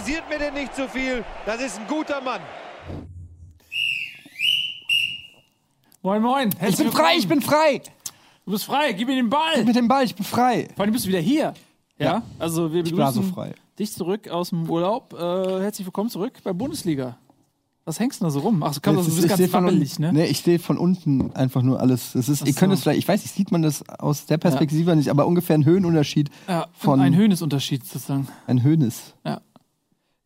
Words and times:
kritisiert 0.00 0.24
mir 0.30 0.38
den 0.38 0.54
nicht 0.54 0.74
zu 0.74 0.88
viel. 0.88 1.24
Das 1.46 1.60
ist 1.60 1.78
ein 1.78 1.86
guter 1.86 2.20
Mann. 2.22 2.40
Moin, 6.02 6.22
moin. 6.22 6.50
Ich 6.66 6.76
bin 6.76 6.90
frei, 6.90 7.16
ich 7.18 7.28
bin 7.28 7.42
frei. 7.42 7.82
Du 8.46 8.52
bist 8.52 8.64
frei, 8.64 8.92
gib 8.94 9.08
mir 9.08 9.16
den 9.16 9.28
Ball. 9.28 9.64
Mit 9.64 9.76
dem 9.76 9.88
Ball, 9.88 10.04
ich 10.04 10.14
bin 10.14 10.24
frei. 10.24 10.68
Vor 10.74 10.84
allem 10.84 10.92
bist 10.92 11.04
du 11.04 11.08
wieder 11.10 11.20
hier. 11.20 11.52
Ja, 11.98 12.04
Ja. 12.06 12.22
also 12.38 12.72
wir 12.72 12.82
Ich 12.84 12.90
bin 12.90 13.00
also 13.02 13.20
begrüßen 13.20 13.34
frei. 13.34 13.54
dich 13.78 13.92
zurück 13.92 14.28
aus 14.28 14.48
dem 14.50 14.68
Urlaub. 14.70 15.12
Äh, 15.12 15.60
herzlich 15.60 15.86
willkommen 15.86 16.08
zurück 16.08 16.32
bei 16.42 16.52
Bundesliga. 16.54 17.18
Was 17.84 17.98
hängst 18.00 18.20
du 18.20 18.24
da 18.24 18.30
so 18.30 18.40
rum? 18.40 18.62
Ach, 18.62 18.72
du, 18.74 18.80
kannst, 18.80 18.98
Das 19.00 19.06
du 19.06 19.10
ist- 19.10 19.14
bist 19.16 19.24
ich 19.24 19.28
ganz 19.28 19.38
sehe 19.38 19.48
von, 19.48 19.64
wabbelig, 19.64 19.90
unten- 19.98 20.02
ne? 20.02 20.12
nee, 20.12 20.26
ich 20.26 20.40
sehe 20.40 20.58
von 20.58 20.78
unten 20.78 21.32
einfach 21.34 21.60
nur 21.62 21.80
alles. 21.80 22.12
Das 22.12 22.28
ist, 22.28 22.46
ihr 22.46 22.54
könnt 22.54 22.72
so. 22.72 22.74
es 22.74 22.82
vielleicht, 22.82 22.98
ich 22.98 23.08
weiß 23.08 23.22
nicht, 23.22 23.34
sieht 23.34 23.50
man 23.52 23.62
das 23.62 23.86
aus 23.88 24.24
der 24.26 24.38
Perspektive 24.38 24.94
nicht, 24.96 25.08
aber 25.10 25.26
ungefähr 25.26 25.56
ein 25.56 25.64
Höhenunterschied 25.64 26.30
Ja, 26.48 26.68
von 26.72 27.00
ein 27.00 27.14
Höhnesunterschied 27.14 27.84
sozusagen. 27.84 28.28
ein 28.46 28.62
Höhnes. 28.62 29.14
Ja. 29.26 29.40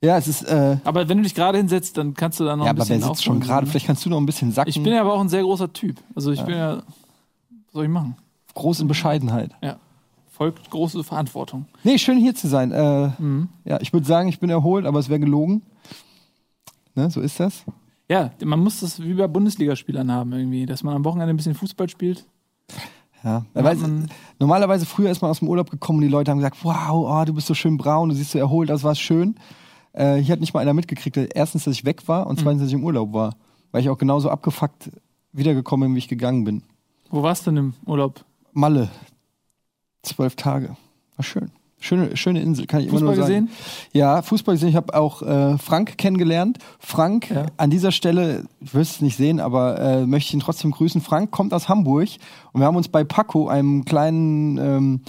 Ja, 0.04 0.18
es 0.18 0.28
ist, 0.28 0.42
äh, 0.42 0.76
Aber 0.84 1.08
wenn 1.08 1.16
du 1.18 1.22
dich 1.24 1.34
gerade 1.34 1.58
hinsetzt, 1.58 1.96
dann 1.96 2.14
kannst 2.14 2.38
du 2.40 2.44
da 2.44 2.56
noch 2.56 2.64
ja, 2.66 2.70
ein 2.72 2.76
aber 2.76 2.84
bisschen 2.84 3.00
wer 3.00 3.08
sitzt 3.08 3.24
schon 3.24 3.40
gerade? 3.40 3.64
ne? 3.66 3.70
Vielleicht 3.70 3.86
kannst 3.86 4.04
du 4.04 4.10
noch 4.10 4.18
ein 4.18 4.26
bisschen 4.26 4.52
sacken. 4.52 4.68
Ich 4.70 4.82
bin 4.82 4.92
ja 4.92 5.00
aber 5.00 5.14
auch 5.14 5.20
ein 5.20 5.28
sehr 5.28 5.42
großer 5.42 5.72
Typ. 5.72 5.96
Also 6.14 6.30
ich 6.32 6.42
bin 6.42 6.56
ja, 6.56 6.76
was 6.76 7.72
soll 7.72 7.84
ich 7.84 7.90
machen? 7.90 8.16
groß 8.54 8.80
in 8.80 8.88
Bescheidenheit. 8.88 9.50
Ja. 9.62 9.76
Folgt 10.30 10.68
große 10.70 11.02
Verantwortung. 11.04 11.66
Nee, 11.84 11.98
schön 11.98 12.18
hier 12.18 12.34
zu 12.34 12.48
sein. 12.48 12.70
Äh, 12.72 13.10
Mhm. 13.18 13.48
Ja, 13.64 13.80
ich 13.80 13.92
würde 13.92 14.06
sagen, 14.06 14.28
ich 14.28 14.38
bin 14.40 14.50
erholt, 14.50 14.84
aber 14.86 14.98
es 14.98 15.08
wäre 15.08 15.20
gelogen. 15.20 15.62
Ne, 16.94 17.10
so 17.10 17.20
ist 17.20 17.40
das. 17.40 17.64
Ja, 18.08 18.30
man 18.44 18.60
muss 18.60 18.80
das 18.80 19.00
wie 19.02 19.14
bei 19.14 19.26
Bundesligaspielern 19.26 20.10
haben 20.12 20.32
irgendwie, 20.32 20.66
dass 20.66 20.82
man 20.82 20.94
am 20.94 21.04
Wochenende 21.04 21.32
ein 21.32 21.36
bisschen 21.36 21.54
Fußball 21.54 21.88
spielt. 21.88 22.24
Ja. 23.24 23.44
Ja, 23.54 23.62
man- 23.62 24.08
normalerweise 24.38 24.84
früher 24.86 25.10
ist 25.10 25.22
man 25.22 25.30
aus 25.30 25.38
dem 25.38 25.48
Urlaub 25.48 25.70
gekommen 25.70 25.98
und 26.00 26.02
die 26.02 26.08
Leute 26.10 26.30
haben 26.30 26.38
gesagt, 26.38 26.58
wow, 26.62 26.90
oh, 27.08 27.24
du 27.24 27.32
bist 27.32 27.46
so 27.46 27.54
schön 27.54 27.76
braun, 27.78 28.10
du 28.10 28.14
siehst 28.14 28.32
so 28.32 28.38
erholt, 28.38 28.68
das 28.68 28.82
war 28.84 28.94
schön. 28.94 29.34
Äh, 29.94 30.16
hier 30.16 30.32
hat 30.32 30.40
nicht 30.40 30.52
mal 30.54 30.60
einer 30.60 30.74
mitgekriegt. 30.74 31.16
Erstens, 31.34 31.64
dass 31.64 31.74
ich 31.74 31.84
weg 31.84 32.06
war 32.08 32.24
Mhm. 32.24 32.30
und 32.30 32.40
zweitens, 32.40 32.60
dass 32.62 32.68
ich 32.68 32.74
im 32.74 32.84
Urlaub 32.84 33.12
war. 33.12 33.34
Weil 33.72 33.80
ich 33.80 33.88
auch 33.88 33.98
genauso 33.98 34.28
abgefuckt 34.30 34.90
wiedergekommen 35.32 35.88
bin, 35.88 35.94
wie 35.94 35.98
ich 36.00 36.08
gegangen 36.08 36.44
bin. 36.44 36.62
Wo 37.10 37.22
warst 37.22 37.46
du 37.46 37.50
denn 37.50 37.58
im 37.58 37.74
Urlaub? 37.86 38.24
Malle. 38.52 38.88
Zwölf 40.02 40.36
Tage. 40.36 40.76
War 41.16 41.24
schön. 41.24 41.50
Schöne, 41.80 42.16
schöne 42.16 42.40
Insel, 42.40 42.66
kann 42.66 42.80
ich 42.80 42.86
immer 42.86 42.98
Fußball 42.98 43.14
nur 43.16 43.26
sagen. 43.26 43.46
gesehen? 43.46 43.58
Ja, 43.92 44.22
Fußball 44.22 44.54
gesehen. 44.54 44.70
Ich 44.70 44.76
habe 44.76 44.94
auch 44.94 45.20
äh, 45.20 45.58
Frank 45.58 45.98
kennengelernt. 45.98 46.58
Frank, 46.78 47.28
Ja. 47.30 47.46
an 47.58 47.68
dieser 47.68 47.92
Stelle, 47.92 48.44
ich 48.60 48.72
wirst 48.72 48.96
es 48.96 49.00
nicht 49.02 49.16
sehen, 49.16 49.38
aber 49.38 49.78
äh, 49.78 50.06
möchte 50.06 50.28
ich 50.28 50.34
ihn 50.34 50.40
trotzdem 50.40 50.70
grüßen. 50.70 51.02
Frank 51.02 51.30
kommt 51.30 51.52
aus 51.52 51.68
Hamburg 51.68 52.08
und 52.52 52.60
wir 52.60 52.66
haben 52.66 52.76
uns 52.76 52.88
bei 52.88 53.04
Paco, 53.04 53.48
einem 53.48 53.84
kleinen, 53.84 54.56
ähm, 54.56 55.00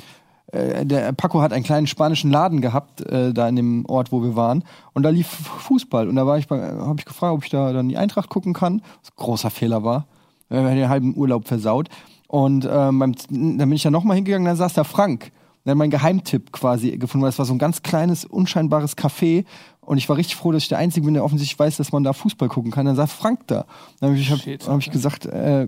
äh, 0.52 0.86
der 0.86 1.12
Paco 1.14 1.42
hat 1.42 1.54
einen 1.54 1.64
kleinen 1.64 1.88
spanischen 1.88 2.32
Laden 2.32 2.62
gehabt, 2.62 3.02
äh, 3.02 3.34
da 3.34 3.48
in 3.48 3.56
dem 3.56 3.86
Ort, 3.88 4.12
wo 4.12 4.22
wir 4.22 4.36
waren. 4.36 4.64
Und 4.94 5.04
da 5.04 5.10
lief 5.10 5.28
Fußball. 5.28 6.08
Und 6.08 6.16
da 6.16 6.26
war 6.26 6.38
ich, 6.38 6.50
habe 6.50 6.96
ich 7.00 7.06
gefragt, 7.06 7.34
ob 7.34 7.44
ich 7.44 7.50
da 7.50 7.74
dann 7.74 7.90
die 7.90 7.98
Eintracht 7.98 8.30
gucken 8.30 8.54
kann. 8.54 8.82
Was 9.02 9.12
ein 9.12 9.16
großer 9.18 9.50
Fehler 9.50 9.84
war. 9.84 10.06
Wir 10.50 10.60
haben 10.60 10.76
den 10.76 10.90
halben 10.90 11.16
Urlaub 11.16 11.48
versaut. 11.48 11.90
Und 12.28 12.68
ähm, 12.70 13.00
beim, 13.00 13.16
dann 13.30 13.58
bin 13.58 13.74
ich 13.74 13.84
da 13.84 13.92
nochmal 13.92 14.16
hingegangen, 14.16 14.46
dann 14.46 14.56
saß 14.56 14.74
da 14.74 14.84
Frank. 14.84 15.32
Und 15.64 15.70
dann 15.70 15.78
mein 15.78 15.90
Geheimtipp 15.90 16.52
quasi 16.52 16.98
gefunden, 16.98 17.24
weil 17.24 17.30
es 17.30 17.40
war 17.40 17.46
so 17.46 17.54
ein 17.54 17.60
ganz 17.60 17.82
kleines, 17.82 18.26
unscheinbares 18.26 18.98
Café. 18.98 19.46
Und 19.82 19.98
ich 19.98 20.10
war 20.10 20.18
richtig 20.18 20.36
froh, 20.36 20.52
dass 20.52 20.64
ich 20.64 20.70
der 20.70 20.78
Einzige 20.78 21.06
bin, 21.06 21.16
der 21.16 21.24
offensichtlich 21.24 21.58
weiß, 21.58 21.78
dass 21.78 21.92
man 21.92 22.04
da 22.04 22.14
Fußball 22.14 22.50
gucken 22.50 22.72
kann. 22.72 22.86
Dann 22.86 22.96
saß 22.96 23.12
Frank 23.12 23.48
da. 23.48 23.66
Dann 24.00 24.12
habe 24.12 24.20
ich, 24.20 24.32
hab, 24.32 24.40
Shit, 24.40 24.68
hab 24.68 24.80
ich 24.80 24.92
gesagt, 24.92 25.26
äh, 25.26 25.68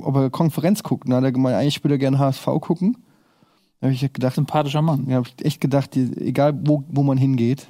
ob 0.00 0.16
er 0.16 0.30
Konferenz 0.30 0.82
guckt. 0.82 1.04
Und 1.04 1.10
dann 1.10 1.18
hat 1.18 1.24
er 1.24 1.32
gemeint, 1.32 1.56
eigentlich 1.56 1.82
würde 1.82 1.94
er 1.94 1.98
gerne 1.98 2.18
HSV 2.18 2.46
gucken. 2.60 2.96
Dann 3.80 3.90
habe 3.90 3.94
ich 3.94 4.12
gedacht, 4.12 4.34
Sympathischer 4.34 4.82
Mann. 4.82 5.06
ja, 5.08 5.16
habe 5.16 5.28
ich 5.28 5.44
echt 5.44 5.60
gedacht, 5.60 5.96
egal 5.96 6.58
wo, 6.64 6.84
wo 6.88 7.02
man 7.02 7.16
hingeht. 7.18 7.68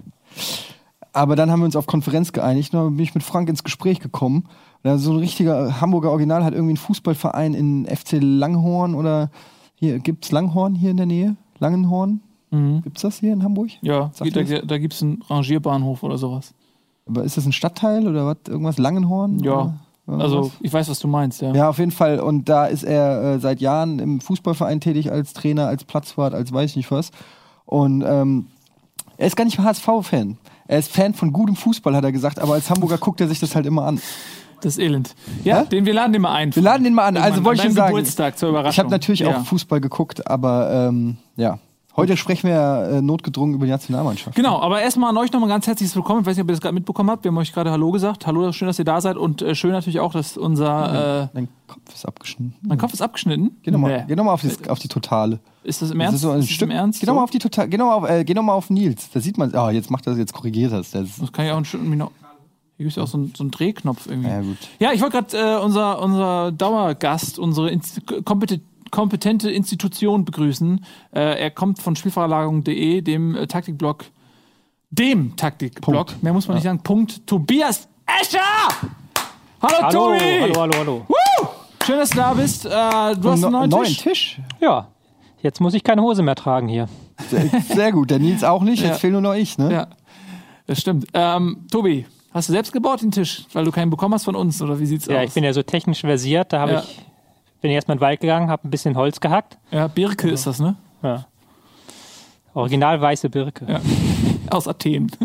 Aber 1.13 1.37
dann 1.37 1.51
haben 1.51 1.61
wir 1.61 1.65
uns 1.67 1.77
auf 1.77 1.87
Konferenz 1.87 2.33
geeinigt 2.33 2.73
und 2.75 2.81
dann 2.81 2.97
bin 2.97 3.03
ich 3.05 3.15
mit 3.15 3.23
Frank 3.23 3.49
ins 3.49 3.65
Gespräch 3.65 4.01
gekommen. 4.01 4.45
Und 4.83 4.99
so 4.99 5.13
ein 5.13 5.19
richtiger 5.19 5.81
Hamburger 5.81 6.11
Original 6.11 6.45
hat 6.45 6.53
irgendwie 6.55 6.73
einen 6.73 6.77
Fußballverein 6.77 7.55
in 7.55 7.87
FC 7.87 8.19
Langhorn 8.21 8.95
oder 8.95 9.31
hier, 9.75 9.99
gibt's 9.99 10.31
Langhorn 10.31 10.75
hier 10.75 10.91
in 10.91 10.97
der 10.97 11.07
Nähe? 11.07 11.37
Langenhorn? 11.59 12.21
Mhm. 12.51 12.83
Gibt's 12.83 13.03
das 13.03 13.19
hier 13.21 13.33
in 13.33 13.43
Hamburg? 13.43 13.71
Ja, 13.81 14.11
Sagt 14.13 14.35
da, 14.35 14.41
ihr 14.41 14.63
da 14.65 14.79
gibt 14.79 14.95
es 14.95 15.03
einen 15.03 15.23
Rangierbahnhof 15.29 16.03
oder 16.03 16.19
sowas. 16.19 16.55
Aber 17.07 17.25
ist 17.25 17.37
das 17.37 17.47
ein 17.47 17.53
Stadtteil 17.53 18.07
oder 18.07 18.27
was? 18.27 18.37
Irgendwas? 18.49 18.79
Langenhorn? 18.79 19.39
Ja, 19.41 19.53
Oder 19.53 19.81
Also, 20.09 20.53
ich 20.61 20.73
weiß, 20.73 20.89
was 20.89 21.01
du 21.01 21.09
meinst, 21.09 21.43
ja. 21.43 21.53
Ja, 21.53 21.69
auf 21.69 21.79
jeden 21.79 21.91
Fall. 21.91 22.21
Und 22.21 22.49
da 22.49 22.67
ist 22.67 22.83
er 22.83 23.35
äh, 23.35 23.39
seit 23.41 23.61
Jahren 23.61 23.99
im 23.99 24.21
Fußballverein 24.21 24.81
tätig, 24.81 25.13
als 25.13 25.35
Trainer, 25.35 25.67
als 25.67 25.85
Platzwart, 25.85 26.35
als 26.35 26.53
weiß 26.53 26.71
ich 26.71 26.77
nicht 26.77 26.91
was. 26.91 27.11
Und 27.67 28.03
ähm, 28.07 28.47
er 29.19 29.27
ist 29.27 29.37
gar 29.37 29.45
nicht 29.45 29.59
HSV-Fan. 29.59 30.39
Er 30.67 30.79
ist 30.79 30.93
Fan 30.93 31.13
von 31.13 31.33
gutem 31.33 31.57
Fußball, 31.57 31.95
hat 31.95 32.05
er 32.05 32.13
gesagt, 32.13 32.39
aber 32.39 32.55
als 32.55 32.71
Hamburger 32.71 32.99
guckt 32.99 33.21
er 33.21 33.29
sich 33.29 33.41
das 33.41 33.55
halt 33.55 33.67
immer 33.67 33.85
an. 33.85 34.01
Das 34.61 34.79
Elend. 34.79 35.15
Ja, 35.45 35.61
Hä? 35.61 35.67
den, 35.67 35.87
wir 35.87 35.95
laden 35.95 36.13
den 36.13 36.23
mal 36.23 36.33
ein. 36.33 36.55
Wir 36.55 36.63
laden 36.63 36.85
den 36.85 36.95
mal 36.95 37.05
an. 37.05 37.17
Also 37.17 37.45
wollte 37.45 37.59
ich 37.59 37.63
deinem 37.65 37.75
sagen. 37.75 37.95
Geburtstag 37.95 38.39
zur 38.39 38.49
Überraschung. 38.49 38.73
Ich 38.73 38.79
habe 38.79 38.91
natürlich 38.91 39.21
ja. 39.21 39.37
auch 39.37 39.45
Fußball 39.45 39.81
geguckt, 39.81 40.27
aber 40.27 40.89
ähm, 40.89 41.17
ja. 41.37 41.59
Heute 41.99 42.17
sprechen 42.17 42.47
wir 42.49 42.55
ja, 42.55 42.87
äh, 42.99 43.03
notgedrungen 43.03 43.55
über 43.55 43.67
die 43.67 43.73
Nationalmannschaft. 43.73 44.37
Genau, 44.37 44.61
aber 44.61 44.81
erstmal 44.81 45.11
an 45.11 45.17
euch 45.17 45.33
nochmal 45.33 45.49
ganz 45.49 45.67
herzliches 45.67 45.95
Willkommen. 45.97 46.21
Ich 46.21 46.27
weiß 46.27 46.37
nicht, 46.37 46.45
ob 46.45 46.49
ihr 46.49 46.53
das 46.53 46.61
gerade 46.61 46.75
mitbekommen 46.75 47.11
habt. 47.11 47.25
Wir 47.25 47.31
haben 47.31 47.39
euch 47.39 47.53
gerade 47.53 47.71
Hallo 47.73 47.91
gesagt. 47.91 48.27
Hallo, 48.27 48.53
schön, 48.53 48.67
dass 48.69 48.79
ihr 48.79 48.85
da 48.85 49.01
seid. 49.01 49.17
Und 49.17 49.43
äh, 49.43 49.55
schön 49.55 49.73
natürlich 49.73 50.01
auch, 50.01 50.13
dass 50.13 50.37
unser. 50.37 51.25
Äh, 51.25 51.29
Dein 51.35 51.49
Kopf 51.67 51.81
ist 51.95 52.07
abgeschnitten. 52.07 52.55
mein 52.63 52.79
Kopf 52.79 52.93
ist 52.95 53.03
abgeschnitten. 53.03 53.57
Geh 53.63 53.71
nochmal 53.73 54.05
Nee. 54.09 54.15
noch 54.15 54.27
auf, 54.27 54.41
die, 54.43 54.71
auf 54.71 54.79
die 54.79 54.89
Totale. 54.89 55.41
Ist 55.65 55.83
das 55.83 55.91
im 55.91 55.99
Das 55.99 56.05
Ernst? 56.07 56.15
ist 56.17 56.23
so 56.23 56.31
ein 56.31 56.39
Ist 56.39 56.49
das 56.49 56.55
Stück. 56.55 56.69
im 56.71 56.75
Ernst? 56.77 57.01
Geh 57.01 57.07
nochmal 57.07 57.25
auf 57.25 57.31
die 57.31 57.39
Totale. 57.41 57.69
Geh 57.69 57.77
nochmal 57.77 57.95
auf, 57.97 58.09
äh, 58.09 58.25
geh 58.25 58.33
noch 58.35 58.43
mal 58.45 58.55
auf 58.55 58.71
Nils. 58.71 59.11
Da 59.13 59.21
sieht 59.21 59.37
man. 59.37 59.55
Ah, 59.55 59.71
jetzt 59.73 59.91
macht 59.91 60.07
er 60.07 60.17
jetzt 60.17 60.33
korrigiert 60.33 60.73
das. 60.73 60.93
das 60.93 61.17
Das 61.19 61.33
kann 61.33 61.47
ich 61.47 61.53
auch 61.53 61.57
ein 61.59 61.65
Stück. 61.65 61.81
Hier 61.83 62.85
gibt 62.85 62.91
es 62.93 62.97
ja 62.97 63.03
auch 63.03 63.09
so 63.09 63.19
einen, 63.19 63.33
so 63.37 63.43
einen 63.43 63.51
Drehknopf 63.51 64.07
irgendwie. 64.09 64.29
ja, 64.29 64.41
gut. 64.41 64.57
Ja, 64.79 64.93
ich 64.93 65.01
wollte 65.03 65.21
gerade 65.25 65.57
äh, 65.57 65.65
unser, 65.65 66.01
unser 66.01 66.53
Dauergast, 66.53 67.41
unsere 67.41 67.71
kompeti- 67.71 68.61
kompetente 68.91 69.51
Institution 69.51 70.25
begrüßen. 70.25 70.85
Äh, 71.15 71.41
er 71.41 71.51
kommt 71.51 71.81
von 71.81 71.97
Spielverlagerung.de, 71.97 73.01
dem 73.03 73.35
äh, 73.35 73.47
Taktikblog, 73.47 74.05
dem 74.91 75.37
Taktikblog, 75.37 76.23
mehr 76.23 76.33
muss 76.33 76.49
man 76.49 76.57
nicht 76.57 76.65
sagen, 76.65 76.81
Punkt, 76.83 77.27
Tobias 77.27 77.89
Escher! 78.21 78.41
Hallo, 79.61 79.75
Hallo, 79.83 79.91
Tobi! 79.91 80.41
hallo, 80.41 80.61
hallo, 80.61 80.73
hallo. 80.79 81.07
Schön, 81.85 81.97
dass 81.99 82.11
du 82.11 82.17
da 82.17 82.33
bist. 82.35 82.65
Äh, 82.67 82.71
du 82.71 83.31
hast 83.31 83.45
einen 83.45 83.69
neuen, 83.69 83.85
Tisch. 83.85 83.97
Tisch. 83.99 84.41
Ja, 84.61 84.89
jetzt 85.43 85.61
muss 85.61 85.75
ich 85.75 85.83
keine 85.83 86.03
Hose 86.03 86.23
mehr 86.23 86.35
tragen 86.35 86.69
hier. 86.69 86.89
Sehr, 87.29 87.49
sehr 87.75 87.93
gut. 87.93 88.11
Der 88.11 88.19
Nils 88.19 88.45
auch 88.45 88.63
nicht. 88.63 88.81
Jetzt 88.83 88.89
Ja. 88.91 88.95
fehlt 88.99 89.13
nur 89.13 89.23
noch 89.23 89.35
ich, 89.35 89.59
ne? 89.59 89.73
Ja, 89.73 89.87
das 90.67 90.81
stimmt. 90.81 91.07
Ähm, 91.15 91.67
Tobi, 91.71 92.07
hast 92.33 92.49
du 92.49 92.53
selbst 92.53 92.73
gebaut 92.73 93.03
den 93.03 93.11
Tisch, 93.11 93.45
weil 93.53 93.65
du 93.65 93.73
keinen 93.73 93.91
bekommen 93.91 94.15
hast 94.15 94.25
von 94.25 94.37
uns, 94.37 94.61
oder 94.63 94.79
wie 94.79 94.87
sieht's 94.87 95.07
Ja, 95.07 95.19
aus? 95.21 95.29
ich 95.29 95.35
bin 95.35 95.45
ja 95.45 95.53
so 95.53 95.63
technisch 95.63 96.01
versiert. 96.01 96.53
Da 96.53 96.61
habe 96.61 96.73
Ja. 96.73 96.81
ich 96.81 97.01
bin 97.61 97.71
ich 97.71 97.75
erstmal 97.75 97.97
in 97.97 97.99
den 97.99 98.03
Wald 98.03 98.21
gegangen, 98.21 98.51
habe 98.51 98.67
ein 98.67 98.71
bisschen 98.71 98.97
Holz 98.97 99.21
gehackt. 99.21 99.59
ja, 99.71 99.89
Birke 99.89 100.29
ist 100.31 100.47
das, 100.47 100.59
ne? 100.61 100.77
Ja. 101.03 101.27
Original 102.55 103.01
weiße 103.01 103.31
Birke. 103.31 103.67
Ja. 103.69 103.81
Aus 104.51 104.67
Athen. 104.67 105.11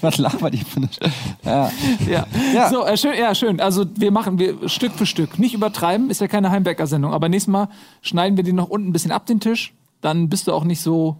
Was 0.00 0.16
labert 0.16 0.54
ihr 0.54 0.60
Sch- 0.62 1.10
ja. 1.44 1.70
Ja. 2.08 2.26
Ja. 2.54 2.70
So, 2.70 2.86
äh, 2.86 2.96
schön, 2.96 3.18
ja, 3.18 3.34
schön. 3.34 3.60
Also 3.60 3.84
wir 3.96 4.10
machen 4.10 4.38
wir 4.38 4.66
Stück 4.68 4.92
für 4.92 5.04
Stück. 5.04 5.38
Nicht 5.38 5.52
übertreiben, 5.54 6.08
ist 6.10 6.22
ja 6.22 6.26
keine 6.28 6.50
Heimwerker-Sendung. 6.50 7.12
Aber 7.12 7.28
nächstes 7.28 7.52
Mal 7.52 7.68
schneiden 8.00 8.36
wir 8.38 8.44
den 8.44 8.56
noch 8.56 8.70
unten 8.70 8.88
ein 8.88 8.92
bisschen 8.92 9.12
ab 9.12 9.26
den 9.26 9.40
Tisch. 9.40 9.74
Dann 10.00 10.28
bist 10.30 10.46
du 10.46 10.52
auch 10.52 10.64
nicht 10.64 10.80
so 10.80 11.16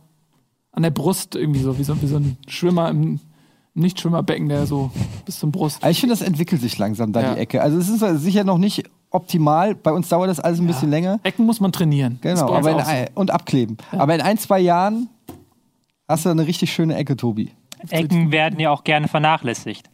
an 0.73 0.83
der 0.83 0.91
Brust 0.91 1.35
irgendwie 1.37 1.61
so, 1.61 1.79
wie 1.79 1.85
so, 1.85 2.01
wie 2.01 2.07
so 2.07 2.17
ein 2.17 2.39
Schwimmer 2.49 2.89
im 2.89 3.21
Nicht-Schwimmerbecken, 3.75 4.49
der 4.49 4.67
so 4.67 4.91
bis 5.27 5.39
zum 5.39 5.53
Brust. 5.53 5.83
Aber 5.83 5.91
ich 5.91 6.01
finde, 6.01 6.15
das 6.17 6.27
entwickelt 6.27 6.63
sich 6.63 6.79
langsam 6.79 7.13
da 7.13 7.21
Ja. 7.21 7.35
die 7.35 7.41
Ecke. 7.41 7.61
Also 7.61 7.77
es 7.79 7.89
ist 7.91 8.01
sicher 8.23 8.45
noch 8.45 8.59
nicht 8.59 8.85
optimal. 9.15 9.75
Bei 9.75 9.93
uns 9.93 10.09
dauert 10.09 10.29
das 10.29 10.41
alles 10.41 10.59
ein 10.59 10.67
bisschen 10.67 10.91
länger. 10.91 11.21
Ecken 11.23 11.47
muss 11.47 11.61
man 11.61 11.73
trainieren. 11.73 12.19
Genau. 12.21 12.55
in, 12.57 12.65
so. 12.65 13.05
und 13.15 13.31
abkleben. 13.31 13.77
Aber 13.93 14.15
in 14.15 14.21
ein, 14.21 14.39
zwei 14.39 14.61
Jahren 14.61 15.09
hast 16.09 16.27
du 16.27 16.31
eine 16.31 16.47
richtig 16.47 16.73
schöne 16.73 16.97
Ecke, 16.97 17.17
Tobi. 17.17 17.53
Ecken 17.91 18.33
werden 18.33 18.59
ja 18.61 18.71
auch 18.71 18.85
gerne 18.85 19.09
vernachlässigt. 19.09 19.91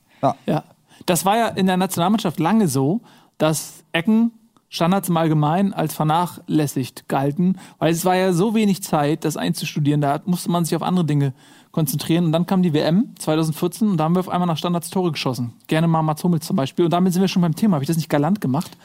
Ja. 0.46 0.64
Das 1.06 1.24
war 1.24 1.36
ja 1.36 1.48
in 1.48 1.66
der 1.66 1.76
Nationalmannschaft 1.76 2.38
lange 2.38 2.68
so, 2.68 3.00
dass 3.38 3.84
Ecken 3.92 4.32
Standards 4.68 5.08
im 5.08 5.16
Allgemeinen 5.16 5.74
als 5.74 5.94
vernachlässigt 5.94 7.08
galten, 7.08 7.58
weil 7.78 7.92
es 7.92 8.04
war 8.04 8.14
ja 8.14 8.32
so 8.32 8.54
wenig 8.54 8.82
Zeit, 8.84 9.24
das 9.24 9.36
einzustudieren. 9.36 10.00
Da 10.00 10.20
musste 10.26 10.50
man 10.50 10.64
sich 10.64 10.76
auf 10.76 10.82
andere 10.82 11.04
Dinge 11.04 11.34
konzentrieren. 11.72 12.26
Und 12.26 12.32
dann 12.32 12.46
kam 12.46 12.62
die 12.62 12.72
WM 12.72 13.14
2014 13.18 13.90
und 13.90 13.96
da 13.96 14.04
haben 14.04 14.14
wir 14.14 14.20
auf 14.20 14.28
einmal 14.28 14.46
nach 14.46 14.56
Standards 14.56 14.90
Tore 14.90 15.12
geschossen. 15.12 15.52
Gerne 15.66 15.88
mal 15.88 16.02
Mats 16.02 16.24
Hummels 16.24 16.46
zum 16.46 16.56
Beispiel. 16.56 16.84
Und 16.84 16.92
damit 16.92 17.12
sind 17.12 17.22
wir 17.22 17.28
schon 17.28 17.42
beim 17.42 17.54
Thema. 17.54 17.74
Habe 17.74 17.84
ich 17.84 17.88
das 17.88 17.96
nicht 17.96 18.08
galant 18.08 18.40
gemacht? 18.40 18.76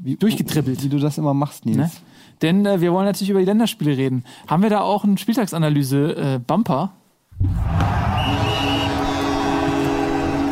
Wie, 0.00 0.16
Durchgetribbelt. 0.16 0.82
Wie 0.82 0.88
du 0.88 0.98
das 0.98 1.18
immer 1.18 1.34
machst, 1.34 1.66
Nils. 1.66 1.76
Ne? 1.76 1.90
Denn 2.42 2.66
äh, 2.66 2.80
wir 2.80 2.92
wollen 2.92 3.06
natürlich 3.06 3.30
über 3.30 3.40
die 3.40 3.46
Länderspiele 3.46 3.96
reden. 3.96 4.24
Haben 4.48 4.62
wir 4.62 4.70
da 4.70 4.80
auch 4.80 5.04
einen 5.04 5.18
Spieltagsanalyse-Bumper? 5.18 6.92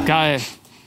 Geil. 0.07 0.41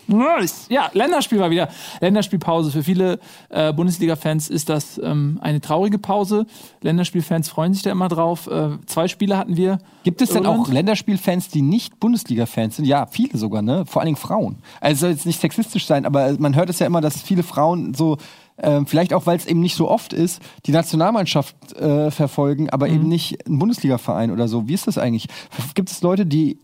Nice. 0.08 0.68
Ja, 0.70 0.90
Länderspiel 0.94 1.40
war 1.40 1.50
wieder. 1.50 1.70
Länderspielpause. 2.02 2.72
Für 2.72 2.84
viele 2.84 3.20
äh, 3.50 3.74
Bundesliga-Fans 3.74 4.50
ist 4.50 4.70
das 4.70 5.00
ähm, 5.04 5.40
eine 5.42 5.62
traurige 5.62 5.98
Pause. 6.00 6.46
Länderspielfans 6.82 7.50
freuen 7.50 7.74
sich 7.74 7.84
da 7.84 7.92
immer 7.92 8.08
drauf. 8.08 8.48
Äh, 8.48 8.78
zwei 8.86 9.08
Spiele 9.08 9.38
hatten 9.38 9.58
wir. 9.58 9.80
Gibt 10.04 10.22
es 10.22 10.30
denn 10.30 10.46
auch 10.46 10.68
Länderspielfans, 10.70 11.50
die 11.50 11.62
nicht 11.62 12.00
Bundesliga-Fans 12.00 12.78
sind? 12.78 12.86
Ja, 12.86 13.08
viele 13.08 13.38
sogar, 13.38 13.62
ne? 13.62 13.86
Vor 13.86 14.02
allen 14.02 14.08
Dingen 14.08 14.18
Frauen. 14.18 14.58
Also 14.82 15.02
soll 15.02 15.12
jetzt 15.12 15.26
nicht 15.26 15.42
sexistisch 15.42 15.86
sein, 15.86 16.06
aber 16.06 16.36
man 16.40 16.56
hört 16.56 16.70
es 16.70 16.80
ja 16.80 16.88
immer, 16.88 17.02
dass 17.02 17.22
viele 17.22 17.44
Frauen 17.44 17.94
so, 17.94 18.18
ähm, 18.58 18.86
vielleicht 18.88 19.14
auch, 19.14 19.26
weil 19.26 19.38
es 19.38 19.46
eben 19.46 19.60
nicht 19.60 19.76
so 19.76 19.90
oft 19.90 20.14
ist, 20.14 20.42
die 20.66 20.72
Nationalmannschaft 20.72 21.74
äh, 21.74 22.12
verfolgen, 22.12 22.70
aber 22.70 22.88
eben 22.88 23.08
nicht 23.08 23.46
einen 23.46 23.60
Bundesliga-Verein 23.60 24.32
oder 24.32 24.48
so. 24.48 24.68
Wie 24.68 24.74
ist 24.74 24.88
das 24.88 24.98
eigentlich? 24.98 25.28
Gibt 25.74 25.92
es 25.92 26.02
Leute, 26.02 26.26
die 26.26 26.60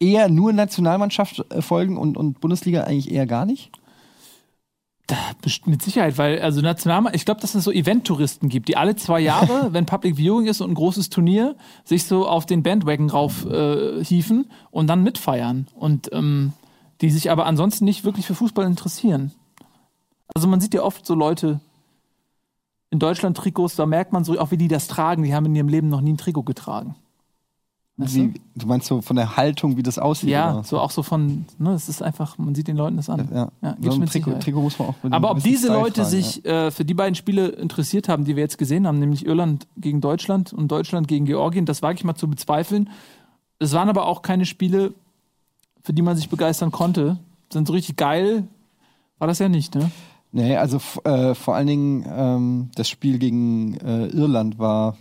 eher 0.00 0.28
nur 0.28 0.52
Nationalmannschaft 0.52 1.44
äh, 1.50 1.62
folgen 1.62 1.96
und, 1.96 2.16
und 2.16 2.40
Bundesliga 2.40 2.84
eigentlich 2.84 3.10
eher 3.10 3.26
gar 3.26 3.46
nicht? 3.46 3.70
Mit 5.64 5.82
Sicherheit, 5.82 6.18
weil 6.18 6.40
also 6.40 6.60
National, 6.60 7.12
ich 7.14 7.24
glaube, 7.24 7.40
dass 7.40 7.56
es 7.56 7.64
so 7.64 7.72
Event-Touristen 7.72 8.48
gibt, 8.48 8.68
die 8.68 8.76
alle 8.76 8.94
zwei 8.94 9.20
Jahre, 9.20 9.68
wenn 9.72 9.84
Public 9.84 10.16
Viewing 10.16 10.46
ist 10.46 10.60
und 10.60 10.70
ein 10.70 10.74
großes 10.74 11.10
Turnier, 11.10 11.56
sich 11.84 12.04
so 12.04 12.28
auf 12.28 12.46
den 12.46 12.62
Bandwagon 12.62 13.10
rauf 13.10 13.44
äh, 13.44 14.04
hieven 14.04 14.50
und 14.70 14.86
dann 14.86 15.02
mitfeiern 15.02 15.66
und 15.74 16.12
ähm, 16.12 16.52
die 17.00 17.10
sich 17.10 17.30
aber 17.30 17.46
ansonsten 17.46 17.84
nicht 17.84 18.04
wirklich 18.04 18.26
für 18.26 18.34
Fußball 18.34 18.66
interessieren. 18.66 19.32
Also 20.32 20.46
man 20.46 20.60
sieht 20.60 20.74
ja 20.74 20.82
oft 20.82 21.04
so 21.04 21.14
Leute 21.14 21.60
in 22.90 22.98
Deutschland 22.98 23.36
Trikots, 23.36 23.76
da 23.76 23.86
merkt 23.86 24.12
man 24.12 24.24
so 24.24 24.38
auch, 24.38 24.50
wie 24.50 24.56
die 24.56 24.68
das 24.68 24.88
tragen. 24.88 25.22
Die 25.22 25.34
haben 25.34 25.46
in 25.46 25.56
ihrem 25.56 25.68
Leben 25.68 25.88
noch 25.88 26.00
nie 26.00 26.12
ein 26.12 26.18
Trikot 26.18 26.42
getragen. 26.42 26.96
Wie, 28.00 28.40
du 28.54 28.66
meinst 28.66 28.86
so 28.86 29.00
von 29.00 29.16
der 29.16 29.36
Haltung, 29.36 29.76
wie 29.76 29.82
das 29.82 29.98
aussieht? 29.98 30.30
Ja, 30.30 30.54
oder? 30.54 30.64
so 30.64 30.78
auch 30.78 30.90
so 30.90 31.02
von, 31.02 31.44
ne, 31.58 31.72
es 31.72 31.88
ist 31.88 32.02
einfach, 32.02 32.38
man 32.38 32.54
sieht 32.54 32.68
den 32.68 32.76
Leuten 32.76 32.96
das 32.96 33.08
an. 33.10 33.28
Ja, 33.32 33.50
Ja, 33.60 33.76
so 33.80 33.92
ein 33.92 34.00
mit 34.00 34.10
Trikot. 34.10 34.32
Trikot 34.40 34.62
muss 34.62 34.78
man 34.78 34.88
auch 34.88 34.94
Aber 35.10 35.30
ob 35.32 35.42
diese 35.42 35.66
Style 35.66 35.78
Leute 35.78 36.02
tragen, 36.02 36.08
sich 36.10 36.44
äh, 36.44 36.70
für 36.70 36.84
die 36.84 36.94
beiden 36.94 37.14
Spiele 37.14 37.48
interessiert 37.48 38.08
haben, 38.08 38.24
die 38.24 38.36
wir 38.36 38.42
jetzt 38.42 38.58
gesehen 38.58 38.86
haben, 38.86 38.98
nämlich 38.98 39.26
Irland 39.26 39.66
gegen 39.76 40.00
Deutschland 40.00 40.52
und 40.52 40.68
Deutschland 40.68 41.08
gegen 41.08 41.26
Georgien, 41.26 41.66
das 41.66 41.82
wage 41.82 41.96
ich 41.96 42.04
mal 42.04 42.14
zu 42.14 42.28
bezweifeln. 42.28 42.90
Es 43.58 43.72
waren 43.72 43.88
aber 43.88 44.06
auch 44.06 44.22
keine 44.22 44.46
Spiele, 44.46 44.94
für 45.82 45.92
die 45.92 46.02
man 46.02 46.16
sich 46.16 46.28
begeistern 46.28 46.70
konnte. 46.70 47.18
Sind 47.52 47.66
so 47.66 47.72
richtig 47.72 47.96
geil, 47.96 48.46
war 49.18 49.28
das 49.28 49.38
ja 49.38 49.48
nicht, 49.48 49.74
ne? 49.74 49.90
Nee, 50.32 50.56
also 50.56 50.80
äh, 51.04 51.34
vor 51.34 51.56
allen 51.56 51.66
Dingen 51.66 52.06
ähm, 52.08 52.70
das 52.76 52.88
Spiel 52.88 53.18
gegen 53.18 53.76
äh, 53.78 54.06
Irland 54.06 54.58
war 54.58 54.96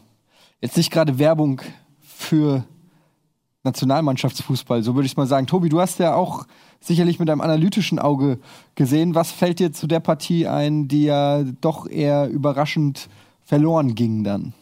jetzt 0.60 0.76
nicht 0.76 0.92
gerade 0.92 1.20
Werbung 1.20 1.62
für 2.02 2.64
Nationalmannschaftsfußball, 3.64 4.84
so 4.84 4.96
würde 4.96 5.06
ich 5.06 5.18
mal 5.18 5.28
sagen. 5.28 5.48
Tobi, 5.48 5.70
du 5.70 5.82
hast 5.82 6.00
ja 6.00 6.16
auch 6.16 6.46
sicherlich 6.80 7.20
mit 7.20 7.30
einem 7.30 7.42
analytischen 7.42 8.00
Auge 8.00 8.40
gesehen. 8.76 9.16
Was 9.16 9.32
fällt 9.32 9.60
dir 9.60 9.74
zu 9.74 9.88
der 9.88 10.00
Partie 10.00 10.48
ein, 10.48 10.88
die 10.88 11.04
ja 11.04 11.44
doch 11.62 11.88
eher 11.90 12.30
überraschend 12.30 13.10
verloren 13.44 13.96
ging 13.96 14.24
dann? 14.24 14.54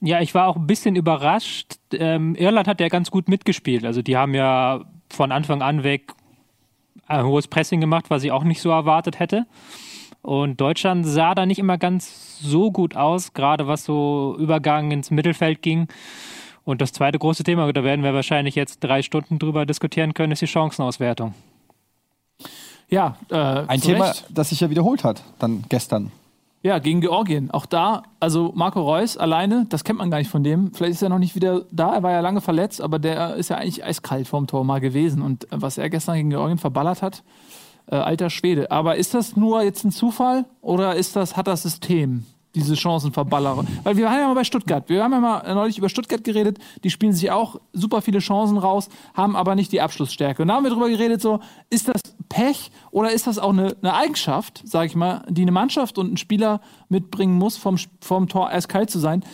Ja, 0.00 0.20
ich 0.20 0.34
war 0.34 0.48
auch 0.48 0.56
ein 0.56 0.66
bisschen 0.66 0.96
überrascht. 0.96 1.76
Ähm, 1.92 2.34
Irland 2.34 2.66
hat 2.66 2.80
ja 2.80 2.88
ganz 2.88 3.12
gut 3.12 3.28
mitgespielt. 3.28 3.84
Also 3.84 4.02
die 4.02 4.16
haben 4.16 4.34
ja 4.34 4.84
von 5.08 5.30
Anfang 5.30 5.62
an 5.62 5.84
weg 5.84 6.14
ein 7.06 7.24
hohes 7.24 7.46
Pressing 7.46 7.80
gemacht, 7.80 8.06
was 8.08 8.24
ich 8.24 8.32
auch 8.32 8.42
nicht 8.42 8.60
so 8.60 8.70
erwartet 8.70 9.20
hätte. 9.20 9.46
Und 10.22 10.60
Deutschland 10.60 11.06
sah 11.06 11.34
da 11.34 11.46
nicht 11.46 11.58
immer 11.58 11.78
ganz 11.78 12.38
so 12.40 12.72
gut 12.72 12.96
aus, 12.96 13.32
gerade 13.32 13.66
was 13.66 13.84
so 13.84 14.36
Übergang 14.38 14.90
ins 14.90 15.10
Mittelfeld 15.10 15.62
ging. 15.62 15.88
Und 16.64 16.80
das 16.80 16.92
zweite 16.92 17.18
große 17.18 17.42
Thema, 17.42 17.72
da 17.72 17.82
werden 17.82 18.04
wir 18.04 18.14
wahrscheinlich 18.14 18.54
jetzt 18.54 18.80
drei 18.80 19.02
Stunden 19.02 19.38
drüber 19.38 19.66
diskutieren 19.66 20.14
können, 20.14 20.32
ist 20.32 20.42
die 20.42 20.46
Chancenauswertung. 20.46 21.34
Ja, 22.88 23.16
äh, 23.30 23.36
Ein 23.36 23.80
Thema, 23.80 24.08
Recht. 24.08 24.26
das 24.28 24.50
sich 24.50 24.60
ja 24.60 24.70
wiederholt 24.70 25.02
hat, 25.02 25.22
dann 25.38 25.64
gestern. 25.68 26.12
Ja, 26.62 26.78
gegen 26.78 27.00
Georgien. 27.00 27.50
Auch 27.50 27.66
da, 27.66 28.04
also 28.20 28.52
Marco 28.54 28.80
Reus 28.82 29.16
alleine, 29.16 29.66
das 29.68 29.82
kennt 29.82 29.98
man 29.98 30.10
gar 30.10 30.18
nicht 30.18 30.30
von 30.30 30.44
dem. 30.44 30.72
Vielleicht 30.72 30.92
ist 30.92 31.02
er 31.02 31.08
noch 31.08 31.18
nicht 31.18 31.34
wieder 31.34 31.62
da. 31.72 31.94
Er 31.94 32.02
war 32.04 32.12
ja 32.12 32.20
lange 32.20 32.40
verletzt, 32.40 32.80
aber 32.80 33.00
der 33.00 33.34
ist 33.34 33.48
ja 33.48 33.56
eigentlich 33.56 33.84
eiskalt 33.84 34.28
vorm 34.28 34.46
Tor 34.46 34.64
mal 34.64 34.78
gewesen. 34.80 35.22
Und 35.22 35.44
äh, 35.44 35.48
was 35.50 35.78
er 35.78 35.90
gestern 35.90 36.14
gegen 36.16 36.30
Georgien 36.30 36.58
verballert 36.58 37.02
hat, 37.02 37.24
äh, 37.86 37.96
alter 37.96 38.30
Schwede. 38.30 38.70
Aber 38.70 38.94
ist 38.96 39.14
das 39.14 39.36
nur 39.36 39.62
jetzt 39.62 39.84
ein 39.84 39.90
Zufall 39.90 40.44
oder 40.60 40.94
ist 40.94 41.16
das, 41.16 41.36
hat 41.36 41.48
das 41.48 41.62
System 41.62 42.26
diese 42.54 42.76
Chancenverballerer? 42.76 43.64
Weil 43.82 43.96
wir 43.96 44.06
waren 44.06 44.18
ja 44.18 44.28
mal 44.28 44.34
bei 44.34 44.44
Stuttgart. 44.44 44.88
Wir 44.88 45.02
haben 45.02 45.12
ja 45.12 45.20
mal 45.20 45.54
neulich 45.54 45.78
über 45.78 45.88
Stuttgart 45.88 46.22
geredet. 46.24 46.58
Die 46.84 46.90
spielen 46.90 47.12
sich 47.12 47.30
auch 47.30 47.60
super 47.72 48.02
viele 48.02 48.18
Chancen 48.18 48.58
raus, 48.58 48.88
haben 49.14 49.36
aber 49.36 49.54
nicht 49.54 49.72
die 49.72 49.80
Abschlussstärke. 49.80 50.42
Und 50.42 50.48
da 50.48 50.54
haben 50.54 50.64
wir 50.64 50.70
drüber 50.70 50.88
geredet, 50.88 51.20
so, 51.20 51.40
ist 51.70 51.88
das 51.88 52.02
Pech 52.28 52.70
oder 52.90 53.12
ist 53.12 53.26
das 53.26 53.38
auch 53.38 53.50
eine, 53.50 53.76
eine 53.82 53.94
Eigenschaft, 53.94 54.62
sag 54.64 54.86
ich 54.86 54.94
mal, 54.94 55.24
die 55.28 55.42
eine 55.42 55.52
Mannschaft 55.52 55.98
und 55.98 56.12
ein 56.12 56.16
Spieler 56.16 56.60
mitbringen 56.88 57.36
muss, 57.36 57.56
vom, 57.56 57.76
vom 58.00 58.28
Tor 58.28 58.48
eiskalt 58.48 58.90
zu 58.90 58.98
sein? 58.98 59.24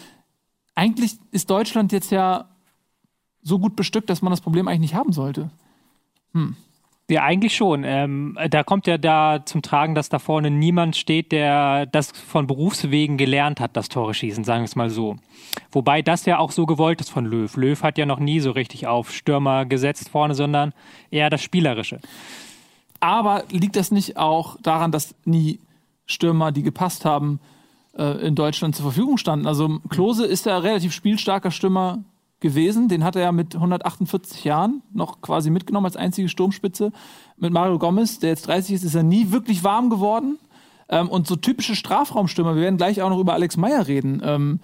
Eigentlich 0.74 1.18
ist 1.30 1.50
Deutschland 1.50 1.92
jetzt 1.92 2.10
ja 2.10 2.48
so 3.42 3.58
gut 3.58 3.76
bestückt, 3.76 4.10
dass 4.10 4.22
man 4.22 4.30
das 4.30 4.40
Problem 4.40 4.68
eigentlich 4.68 4.92
nicht 4.92 4.94
haben 4.94 5.12
sollte. 5.12 5.50
Ja, 7.10 7.22
eigentlich 7.22 7.56
schon. 7.56 7.84
Ähm, 7.84 8.36
da 8.50 8.62
kommt 8.62 8.86
ja 8.86 8.98
da 8.98 9.40
zum 9.46 9.62
Tragen, 9.62 9.94
dass 9.94 10.10
da 10.10 10.18
vorne 10.18 10.50
niemand 10.50 10.94
steht, 10.94 11.32
der 11.32 11.86
das 11.86 12.10
von 12.10 12.46
Berufswegen 12.46 13.16
gelernt 13.16 13.60
hat, 13.60 13.76
das 13.78 13.88
Tore 13.88 14.12
schießen, 14.12 14.44
sagen 14.44 14.60
wir 14.60 14.66
es 14.66 14.76
mal 14.76 14.90
so. 14.90 15.16
Wobei 15.72 16.02
das 16.02 16.26
ja 16.26 16.38
auch 16.38 16.50
so 16.50 16.66
gewollt 16.66 17.00
ist 17.00 17.08
von 17.08 17.24
Löw. 17.24 17.56
Löw 17.56 17.82
hat 17.82 17.96
ja 17.96 18.04
noch 18.04 18.18
nie 18.18 18.40
so 18.40 18.50
richtig 18.50 18.86
auf 18.86 19.10
Stürmer 19.10 19.64
gesetzt 19.64 20.10
vorne, 20.10 20.34
sondern 20.34 20.74
eher 21.10 21.30
das 21.30 21.42
Spielerische. 21.42 21.98
Aber 23.00 23.44
liegt 23.50 23.76
das 23.76 23.90
nicht 23.90 24.18
auch 24.18 24.58
daran, 24.60 24.92
dass 24.92 25.14
nie 25.24 25.60
Stürmer, 26.04 26.52
die 26.52 26.62
gepasst 26.62 27.06
haben, 27.06 27.40
äh, 27.96 28.26
in 28.26 28.34
Deutschland 28.34 28.76
zur 28.76 28.84
Verfügung 28.84 29.16
standen? 29.16 29.46
Also 29.46 29.78
Klose 29.88 30.26
ist 30.26 30.44
ja 30.44 30.58
relativ 30.58 30.92
spielstarker 30.92 31.52
Stürmer 31.52 32.00
gewesen. 32.40 32.88
Den 32.88 33.04
hat 33.04 33.16
er 33.16 33.22
ja 33.22 33.32
mit 33.32 33.54
148 33.54 34.44
Jahren 34.44 34.82
noch 34.92 35.20
quasi 35.20 35.50
mitgenommen 35.50 35.86
als 35.86 35.96
einzige 35.96 36.28
Sturmspitze. 36.28 36.92
Mit 37.36 37.52
Mario 37.52 37.78
Gomez, 37.78 38.18
der 38.18 38.30
jetzt 38.30 38.46
30 38.46 38.74
ist, 38.76 38.84
ist 38.84 38.94
er 38.94 39.02
nie 39.02 39.30
wirklich 39.32 39.64
warm 39.64 39.90
geworden. 39.90 40.38
Ähm, 40.88 41.08
und 41.08 41.26
so 41.26 41.36
typische 41.36 41.74
Strafraumstürmer, 41.76 42.54
wir 42.54 42.62
werden 42.62 42.76
gleich 42.78 43.02
auch 43.02 43.10
noch 43.10 43.18
über 43.18 43.34
Alex 43.34 43.56
Meyer 43.56 43.86
reden. 43.86 44.22
Ähm, 44.24 44.60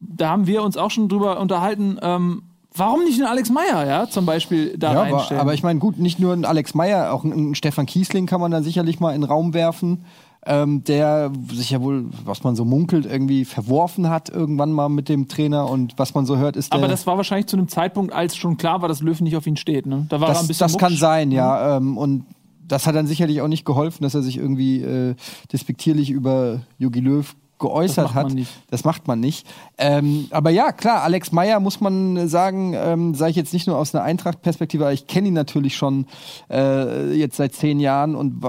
da 0.00 0.30
haben 0.30 0.46
wir 0.46 0.62
uns 0.62 0.76
auch 0.76 0.90
schon 0.90 1.08
drüber 1.08 1.38
unterhalten, 1.40 1.98
ähm, 2.02 2.42
warum 2.74 3.04
nicht 3.04 3.18
einen 3.20 3.28
Alex 3.28 3.50
Meyer, 3.50 3.86
ja, 3.86 4.08
zum 4.08 4.26
Beispiel 4.26 4.76
da 4.78 4.92
Ja, 4.94 5.02
aber, 5.02 5.12
reinstellen. 5.16 5.40
aber 5.40 5.54
ich 5.54 5.62
meine, 5.62 5.78
gut, 5.78 5.98
nicht 5.98 6.18
nur 6.18 6.32
ein 6.32 6.44
Alex 6.44 6.74
Meyer, 6.74 7.12
auch 7.12 7.22
ein, 7.24 7.50
ein 7.50 7.54
Stefan 7.54 7.86
Kiesling 7.86 8.26
kann 8.26 8.40
man 8.40 8.50
da 8.50 8.62
sicherlich 8.62 8.98
mal 8.98 9.14
in 9.14 9.20
den 9.20 9.30
Raum 9.30 9.54
werfen, 9.54 10.04
ähm, 10.46 10.84
der 10.84 11.30
sich 11.52 11.70
ja 11.70 11.82
wohl, 11.82 12.06
was 12.24 12.42
man 12.42 12.56
so 12.56 12.64
munkelt, 12.64 13.04
irgendwie 13.04 13.44
verworfen 13.44 14.08
hat 14.08 14.30
irgendwann 14.30 14.72
mal 14.72 14.88
mit 14.88 15.08
dem 15.08 15.28
Trainer 15.28 15.68
und 15.68 15.94
was 15.98 16.14
man 16.14 16.24
so 16.24 16.38
hört, 16.38 16.56
ist 16.56 16.72
der. 16.72 16.78
Aber 16.78 16.88
das 16.88 17.06
war 17.06 17.16
wahrscheinlich 17.16 17.46
zu 17.46 17.56
einem 17.56 17.68
Zeitpunkt, 17.68 18.12
als 18.12 18.36
schon 18.36 18.56
klar 18.56 18.80
war, 18.80 18.88
dass 18.88 19.02
Löw 19.02 19.20
nicht 19.20 19.36
auf 19.36 19.46
ihn 19.46 19.56
steht. 19.56 19.86
Ne? 19.86 20.06
Da 20.08 20.20
war 20.20 20.28
er 20.28 20.30
ein 20.30 20.38
das, 20.38 20.48
bisschen 20.48 20.64
das 20.64 20.78
kann 20.78 20.92
mucksch. 20.92 21.00
sein, 21.00 21.30
ja. 21.30 21.76
Ähm, 21.76 21.98
und 21.98 22.24
das 22.66 22.86
hat 22.86 22.94
dann 22.94 23.06
sicherlich 23.06 23.42
auch 23.42 23.48
nicht 23.48 23.64
geholfen, 23.64 24.02
dass 24.02 24.14
er 24.14 24.22
sich 24.22 24.38
irgendwie 24.38 24.80
äh, 24.80 25.14
despektierlich 25.52 26.10
über 26.10 26.60
Jogi 26.78 27.00
Löw 27.00 27.34
geäußert 27.60 28.06
Das 28.06 28.14
hat. 28.14 28.32
Das 28.70 28.84
macht 28.84 29.06
man 29.06 29.20
nicht. 29.20 29.46
Ähm, 29.78 30.26
aber 30.30 30.50
ja, 30.50 30.72
klar, 30.72 31.02
Alex 31.02 31.30
Meyer 31.30 31.60
muss 31.60 31.80
man 31.80 32.26
sagen, 32.28 32.74
ähm, 32.74 33.14
sage 33.14 33.30
ich 33.30 33.36
jetzt 33.36 33.52
nicht 33.52 33.68
nur 33.68 33.76
aus 33.76 33.94
einer 33.94 34.02
Eintracht-Perspektive, 34.02 34.84
aber 34.84 34.92
ich 34.92 35.06
kenne 35.06 35.28
ihn 35.28 35.34
natürlich 35.34 35.76
schon 35.76 36.06
äh, 36.50 37.12
jetzt 37.12 37.36
seit 37.36 37.54
zehn 37.54 37.78
Jahren 37.78 38.16
und 38.16 38.44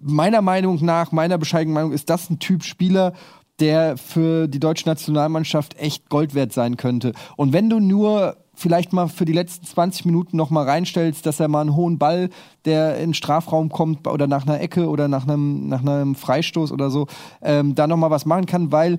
meiner 0.00 0.42
Meinung 0.42 0.84
nach, 0.84 1.12
meiner 1.12 1.38
bescheidenen 1.38 1.74
Meinung, 1.74 1.92
ist 1.92 2.10
das 2.10 2.28
ein 2.30 2.40
Typ 2.40 2.64
Spieler, 2.64 3.12
der 3.60 3.96
für 3.96 4.48
die 4.48 4.60
deutsche 4.60 4.88
Nationalmannschaft 4.88 5.78
echt 5.78 6.08
Gold 6.08 6.34
wert 6.34 6.52
sein 6.52 6.76
könnte. 6.76 7.12
Und 7.36 7.52
wenn 7.52 7.70
du 7.70 7.80
nur 7.80 8.36
vielleicht 8.58 8.92
mal 8.92 9.08
für 9.08 9.24
die 9.24 9.32
letzten 9.32 9.64
20 9.66 10.04
Minuten 10.04 10.36
noch 10.36 10.50
mal 10.50 10.64
reinstellst, 10.64 11.24
dass 11.24 11.38
er 11.40 11.48
mal 11.48 11.60
einen 11.62 11.76
hohen 11.76 11.96
Ball, 11.98 12.28
der 12.64 12.96
in 12.98 13.10
den 13.10 13.14
Strafraum 13.14 13.68
kommt 13.68 14.06
oder 14.06 14.26
nach 14.26 14.46
einer 14.46 14.60
Ecke 14.60 14.88
oder 14.88 15.06
nach 15.08 15.26
einem, 15.26 15.68
nach 15.68 15.80
einem 15.80 16.14
Freistoß 16.16 16.72
oder 16.72 16.90
so, 16.90 17.06
ähm, 17.40 17.74
da 17.74 17.86
noch 17.86 17.96
mal 17.96 18.10
was 18.10 18.26
machen 18.26 18.46
kann, 18.46 18.72
weil 18.72 18.98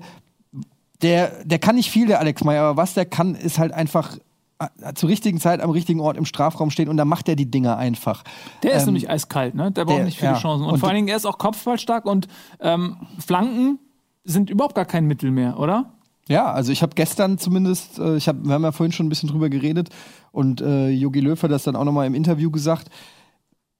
der, 1.02 1.44
der 1.44 1.58
kann 1.58 1.76
nicht 1.76 1.90
viel, 1.90 2.06
der 2.06 2.20
Alex 2.20 2.44
Meyer, 2.44 2.62
aber 2.64 2.76
was 2.76 2.94
der 2.94 3.06
kann, 3.06 3.34
ist 3.34 3.58
halt 3.58 3.72
einfach 3.72 4.16
äh, 4.58 4.92
zur 4.94 5.08
richtigen 5.08 5.40
Zeit 5.40 5.60
am 5.60 5.70
richtigen 5.70 6.00
Ort 6.00 6.16
im 6.16 6.24
Strafraum 6.26 6.70
stehen 6.70 6.88
und 6.88 6.96
da 6.96 7.04
macht 7.04 7.28
er 7.28 7.36
die 7.36 7.50
Dinger 7.50 7.76
einfach. 7.78 8.22
Der 8.62 8.72
ist 8.72 8.82
Ähm, 8.82 8.86
nämlich 8.88 9.08
eiskalt, 9.08 9.54
ne? 9.54 9.70
Der 9.72 9.84
braucht 9.84 9.98
der- 9.98 10.04
nicht 10.04 10.18
viele 10.18 10.32
ja. 10.32 10.38
Chancen. 10.38 10.64
Und, 10.64 10.72
Und 10.72 10.78
vor 10.78 10.88
allen 10.88 10.96
Dingen, 10.96 11.08
er 11.08 11.16
ist 11.16 11.26
auch 11.26 11.38
kopfballstark 11.38 12.04
und 12.06 12.28
ähm, 12.60 12.96
Flanken 13.18 13.78
sind 14.24 14.50
überhaupt 14.50 14.74
gar 14.74 14.84
kein 14.84 15.06
Mittel 15.06 15.30
mehr, 15.30 15.58
oder? 15.58 15.92
Ja, 16.30 16.52
also 16.52 16.70
ich 16.70 16.80
habe 16.82 16.94
gestern 16.94 17.38
zumindest, 17.38 17.98
äh, 17.98 18.16
ich 18.16 18.28
hab, 18.28 18.36
wir 18.44 18.54
haben 18.54 18.62
ja 18.62 18.70
vorhin 18.70 18.92
schon 18.92 19.06
ein 19.06 19.08
bisschen 19.08 19.28
drüber 19.28 19.50
geredet 19.50 19.88
und 20.30 20.60
äh, 20.60 20.88
Jogi 20.90 21.18
Löw 21.18 21.42
hat 21.42 21.50
das 21.50 21.64
dann 21.64 21.74
auch 21.74 21.82
nochmal 21.82 22.06
im 22.06 22.14
Interview 22.14 22.52
gesagt, 22.52 22.88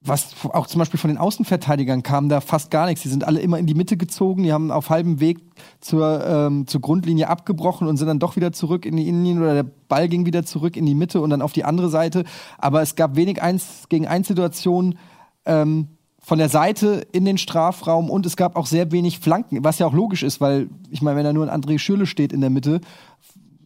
was 0.01 0.35
auch 0.53 0.67
zum 0.67 0.81
Beispiel 0.81 0.99
von 0.99 1.11
den 1.11 1.19
Außenverteidigern 1.19 2.03
kam 2.03 2.29
da 2.29 2.41
fast 2.41 2.73
gar 2.73 2.87
nichts. 2.87 3.03
Die 3.03 3.09
sind 3.09 3.23
alle 3.23 3.39
immer 3.39 3.61
in 3.61 3.67
die 3.67 3.75
Mitte 3.75 3.97
gezogen, 3.97 4.43
die 4.43 4.53
haben 4.53 4.73
auf 4.73 4.91
halbem 4.91 5.21
Weg 5.21 5.39
zur, 5.81 6.27
ähm, 6.27 6.67
zur 6.67 6.81
Grundlinie 6.81 7.29
abgebrochen 7.29 7.87
und 7.87 7.99
sind 7.99 8.09
dann 8.09 8.19
doch 8.19 8.35
wieder 8.35 8.51
zurück 8.51 8.85
in 8.85 8.97
die 8.97 9.07
Innenlinie 9.07 9.43
oder 9.43 9.55
der 9.55 9.71
Ball 9.87 10.09
ging 10.09 10.27
wieder 10.27 10.45
zurück 10.45 10.77
in 10.77 10.87
die 10.87 10.97
Mitte 10.97 11.21
und 11.21 11.31
dann 11.31 11.43
auf 11.43 11.53
die 11.53 11.63
andere 11.63 11.89
Seite. 11.89 12.25
Aber 12.59 12.83
es 12.83 12.97
gab 12.97 13.15
wenig 13.15 13.41
eins 13.41 13.85
gegen 13.89 14.09
eins 14.09 14.27
Situationen, 14.27 14.99
ähm, 15.45 15.87
von 16.21 16.39
der 16.39 16.49
Seite 16.49 17.07
in 17.13 17.25
den 17.25 17.39
Strafraum 17.39 18.11
und 18.11 18.27
es 18.27 18.37
gab 18.37 18.57
auch 18.57 18.67
sehr 18.67 18.93
wenig 18.93 19.19
Flanken, 19.19 19.65
was 19.65 19.79
ja 19.79 19.87
auch 19.87 19.93
logisch 19.93 20.23
ist, 20.23 20.41
weil 20.41 20.69
ich 20.91 21.03
meine, 21.03 21.17
wenn 21.17 21.25
da 21.25 21.33
nur 21.33 21.51
ein 21.51 21.63
André 21.63 21.79
Schürle 21.79 22.07
steht 22.07 22.33
in 22.33 22.41
der 22.41 22.51
Mitte, 22.51 22.81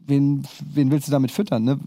wen, 0.06 0.46
wen 0.72 0.90
willst 0.90 1.08
du 1.08 1.12
damit 1.12 1.30
füttern? 1.30 1.64
Ne? 1.64 1.80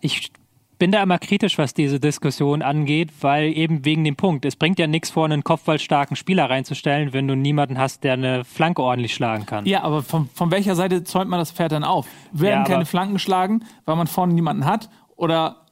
Ich 0.00 0.32
bin 0.78 0.92
da 0.92 1.02
immer 1.02 1.18
kritisch, 1.18 1.58
was 1.58 1.74
diese 1.74 2.00
Diskussion 2.00 2.62
angeht, 2.62 3.10
weil 3.20 3.56
eben 3.56 3.84
wegen 3.84 4.04
dem 4.04 4.16
Punkt, 4.16 4.44
es 4.44 4.56
bringt 4.56 4.78
ja 4.78 4.86
nichts 4.86 5.10
vorne 5.10 5.34
einen 5.34 5.44
kopfballstarken 5.44 6.16
Spieler 6.16 6.50
reinzustellen, 6.50 7.12
wenn 7.12 7.26
du 7.26 7.34
niemanden 7.34 7.78
hast, 7.78 8.04
der 8.04 8.14
eine 8.14 8.44
Flanke 8.44 8.82
ordentlich 8.82 9.14
schlagen 9.14 9.46
kann. 9.46 9.64
Ja, 9.66 9.82
aber 9.82 10.02
von, 10.02 10.28
von 10.34 10.50
welcher 10.50 10.74
Seite 10.74 11.04
zäumt 11.04 11.30
man 11.30 11.38
das 11.38 11.50
Pferd 11.50 11.72
dann 11.72 11.84
auf? 11.84 12.06
Werden 12.32 12.64
Ja, 12.64 12.64
keine 12.64 12.86
Flanken 12.86 13.14
geschlagen, 13.14 13.64
weil 13.84 13.96
man 13.96 14.06
vorne 14.06 14.34
niemanden 14.34 14.66
hat? 14.66 14.90
Oder, 15.16 15.65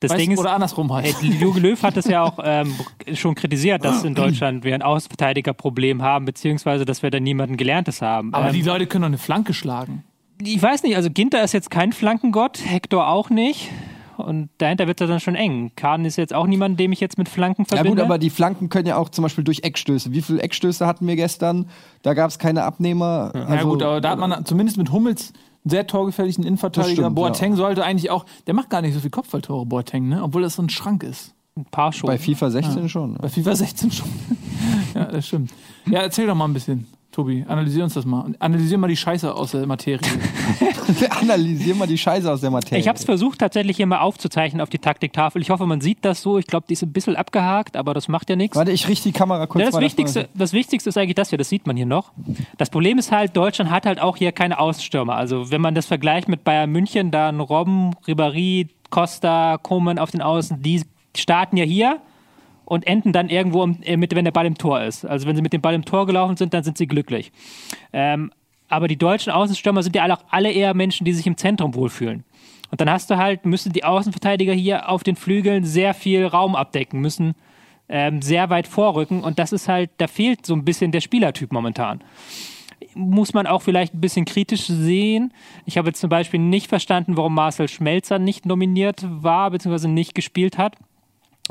Das 0.00 0.12
weißt, 0.12 0.20
Ding 0.20 0.30
ist, 0.32 0.38
oder 0.38 0.52
andersrum 0.52 0.92
halt? 0.92 1.06
Ey, 1.22 1.30
Jogi 1.40 1.58
Löw 1.60 1.82
hat 1.82 1.96
es 1.96 2.06
ja 2.06 2.22
auch 2.22 2.38
ähm, 2.42 2.72
schon 3.14 3.34
kritisiert, 3.34 3.84
dass 3.84 4.04
in 4.04 4.14
Deutschland 4.14 4.62
wir 4.64 4.74
ein 4.74 4.82
Außenverteidigerproblem 4.82 6.02
haben, 6.02 6.24
beziehungsweise 6.24 6.84
dass 6.84 7.02
wir 7.02 7.10
da 7.10 7.18
niemanden 7.20 7.56
Gelerntes 7.56 8.00
haben. 8.02 8.32
Aber 8.34 8.48
ähm, 8.48 8.52
die 8.54 8.62
Leute 8.62 8.86
können 8.86 9.02
doch 9.02 9.08
eine 9.08 9.18
Flanke 9.18 9.54
schlagen. 9.54 10.04
ich 10.42 10.62
weiß 10.62 10.82
nicht, 10.84 10.96
also 10.96 11.10
Ginter 11.10 11.42
ist 11.42 11.52
jetzt 11.52 11.70
kein 11.70 11.92
Flankengott, 11.92 12.60
Hector 12.64 13.08
auch 13.08 13.30
nicht. 13.30 13.70
Und 14.16 14.48
dahinter 14.58 14.88
wird 14.88 15.00
es 15.00 15.08
dann 15.08 15.20
schon 15.20 15.36
eng. 15.36 15.70
Kahn 15.76 16.04
ist 16.04 16.16
jetzt 16.16 16.34
auch 16.34 16.48
niemand, 16.48 16.80
dem 16.80 16.90
ich 16.90 16.98
jetzt 16.98 17.18
mit 17.18 17.28
Flanken 17.28 17.62
Ja 17.70 17.76
verbinde. 17.76 18.02
gut, 18.02 18.04
aber 18.04 18.18
die 18.18 18.30
Flanken 18.30 18.68
können 18.68 18.88
ja 18.88 18.96
auch 18.96 19.10
zum 19.10 19.22
Beispiel 19.22 19.44
durch 19.44 19.60
Eckstöße. 19.62 20.10
Wie 20.12 20.22
viele 20.22 20.42
Eckstöße 20.42 20.84
hatten 20.88 21.06
wir 21.06 21.14
gestern? 21.14 21.66
Da 22.02 22.14
gab 22.14 22.28
es 22.28 22.40
keine 22.40 22.64
Abnehmer. 22.64 23.30
Ja 23.32 23.44
Also- 23.46 23.68
gut, 23.68 23.82
aber 23.84 24.00
da 24.00 24.10
hat 24.10 24.18
man 24.18 24.44
zumindest 24.44 24.76
mit 24.76 24.90
Hummels 24.90 25.32
sehr 25.68 25.86
torgefährlichen 25.86 26.44
Innenverteidiger. 26.44 27.02
Stimmt, 27.02 27.16
Boateng 27.16 27.56
sollte 27.56 27.84
eigentlich 27.84 28.10
auch, 28.10 28.24
der 28.46 28.54
macht 28.54 28.70
gar 28.70 28.82
nicht 28.82 28.94
so 28.94 29.00
viel 29.00 29.10
Kopfballtore, 29.10 29.66
Boateng, 29.66 30.08
ne? 30.08 30.22
obwohl 30.22 30.42
das 30.42 30.54
so 30.54 30.62
ein 30.62 30.68
Schrank 30.68 31.02
ist. 31.02 31.34
ein 31.56 31.64
paar 31.64 31.92
schon. 31.92 32.08
bei 32.08 32.18
FIFA 32.18 32.50
16 32.50 32.88
schon. 32.88 33.14
Bei 33.14 33.28
FIFA 33.28 33.56
16 33.56 33.90
schon. 33.90 34.08
ja, 34.94 35.04
das 35.06 35.26
stimmt. 35.26 35.52
Ja, 35.86 36.00
erzähl 36.00 36.26
doch 36.26 36.34
mal 36.34 36.46
ein 36.46 36.54
bisschen, 36.54 36.86
Tobi. 37.18 37.44
Analysier 37.48 37.82
uns 37.82 37.94
das 37.94 38.04
mal. 38.04 38.32
Analysier 38.38 38.78
mal 38.78 38.86
die 38.86 38.96
Scheiße 38.96 39.34
aus 39.34 39.50
der 39.50 39.66
Materie. 39.66 39.98
Analysier 41.20 41.74
mal 41.74 41.88
die 41.88 41.98
Scheiße 41.98 42.30
aus 42.30 42.42
der 42.42 42.52
Materie. 42.52 42.78
Ich 42.78 42.86
habe 42.86 42.96
es 42.96 43.04
versucht, 43.04 43.40
tatsächlich 43.40 43.76
hier 43.76 43.86
mal 43.86 43.98
aufzuzeichnen 43.98 44.60
auf 44.60 44.70
die 44.70 44.78
Taktiktafel. 44.78 45.42
Ich 45.42 45.50
hoffe, 45.50 45.66
man 45.66 45.80
sieht 45.80 46.04
das 46.04 46.22
so. 46.22 46.38
Ich 46.38 46.46
glaube, 46.46 46.66
die 46.68 46.74
ist 46.74 46.82
ein 46.84 46.92
bisschen 46.92 47.16
abgehakt, 47.16 47.76
aber 47.76 47.92
das 47.92 48.06
macht 48.06 48.30
ja 48.30 48.36
nichts. 48.36 48.56
Warte, 48.56 48.70
ich 48.70 48.86
richte 48.86 49.08
die 49.08 49.12
Kamera 49.12 49.48
kurz 49.48 49.64
Ja, 49.64 49.70
das, 49.72 49.80
Wichtigste, 49.80 50.28
das 50.32 50.52
Wichtigste 50.52 50.90
ist 50.90 50.96
eigentlich 50.96 51.16
das 51.16 51.30
hier, 51.30 51.38
das 51.38 51.48
sieht 51.48 51.66
man 51.66 51.76
hier 51.76 51.86
noch. 51.86 52.12
Das 52.56 52.70
Problem 52.70 52.98
ist 52.98 53.10
halt, 53.10 53.36
Deutschland 53.36 53.72
hat 53.72 53.84
halt 53.84 54.00
auch 54.00 54.16
hier 54.16 54.30
keine 54.30 54.60
Außenstürmer. 54.60 55.16
Also 55.16 55.50
wenn 55.50 55.60
man 55.60 55.74
das 55.74 55.86
vergleicht 55.86 56.28
mit 56.28 56.44
Bayern 56.44 56.70
München, 56.70 57.10
dann 57.10 57.40
Robben, 57.40 57.96
Ribéry, 58.06 58.68
Costa, 58.90 59.58
Koman 59.60 59.98
auf 59.98 60.12
den 60.12 60.22
Außen, 60.22 60.62
die 60.62 60.82
starten 61.16 61.56
ja 61.56 61.64
hier 61.64 62.00
und 62.68 62.86
enden 62.86 63.12
dann 63.12 63.30
irgendwo, 63.30 63.66
äh, 63.82 63.96
mit, 63.96 64.14
wenn 64.14 64.26
der 64.26 64.32
Ball 64.32 64.44
im 64.44 64.58
Tor 64.58 64.82
ist. 64.82 65.06
Also 65.06 65.26
wenn 65.26 65.34
sie 65.34 65.42
mit 65.42 65.54
dem 65.54 65.62
Ball 65.62 65.74
im 65.74 65.86
Tor 65.86 66.06
gelaufen 66.06 66.36
sind, 66.36 66.52
dann 66.52 66.62
sind 66.62 66.76
sie 66.76 66.86
glücklich. 66.86 67.32
Ähm, 67.94 68.30
aber 68.68 68.88
die 68.88 68.98
deutschen 68.98 69.32
Außenstürmer 69.32 69.82
sind 69.82 69.96
ja 69.96 70.04
auch 70.14 70.22
alle 70.28 70.52
eher 70.52 70.74
Menschen, 70.74 71.06
die 71.06 71.14
sich 71.14 71.26
im 71.26 71.38
Zentrum 71.38 71.74
wohlfühlen. 71.74 72.24
Und 72.70 72.82
dann 72.82 72.90
hast 72.90 73.08
du 73.08 73.16
halt, 73.16 73.46
müssen 73.46 73.72
die 73.72 73.84
Außenverteidiger 73.84 74.52
hier 74.52 74.90
auf 74.90 75.02
den 75.02 75.16
Flügeln 75.16 75.64
sehr 75.64 75.94
viel 75.94 76.26
Raum 76.26 76.54
abdecken, 76.54 77.00
müssen 77.00 77.34
ähm, 77.88 78.20
sehr 78.20 78.50
weit 78.50 78.66
vorrücken 78.66 79.22
und 79.22 79.38
das 79.38 79.52
ist 79.52 79.66
halt, 79.66 79.90
da 79.96 80.06
fehlt 80.06 80.44
so 80.44 80.52
ein 80.52 80.66
bisschen 80.66 80.92
der 80.92 81.00
Spielertyp 81.00 81.50
momentan. 81.50 82.04
Muss 82.94 83.32
man 83.32 83.46
auch 83.46 83.62
vielleicht 83.62 83.94
ein 83.94 84.02
bisschen 84.02 84.26
kritisch 84.26 84.66
sehen. 84.66 85.32
Ich 85.64 85.78
habe 85.78 85.88
jetzt 85.88 86.00
zum 86.00 86.10
Beispiel 86.10 86.38
nicht 86.38 86.68
verstanden, 86.68 87.16
warum 87.16 87.34
Marcel 87.34 87.68
Schmelzer 87.68 88.18
nicht 88.18 88.44
nominiert 88.44 89.06
war, 89.08 89.50
beziehungsweise 89.50 89.88
nicht 89.88 90.14
gespielt 90.14 90.58
hat. 90.58 90.76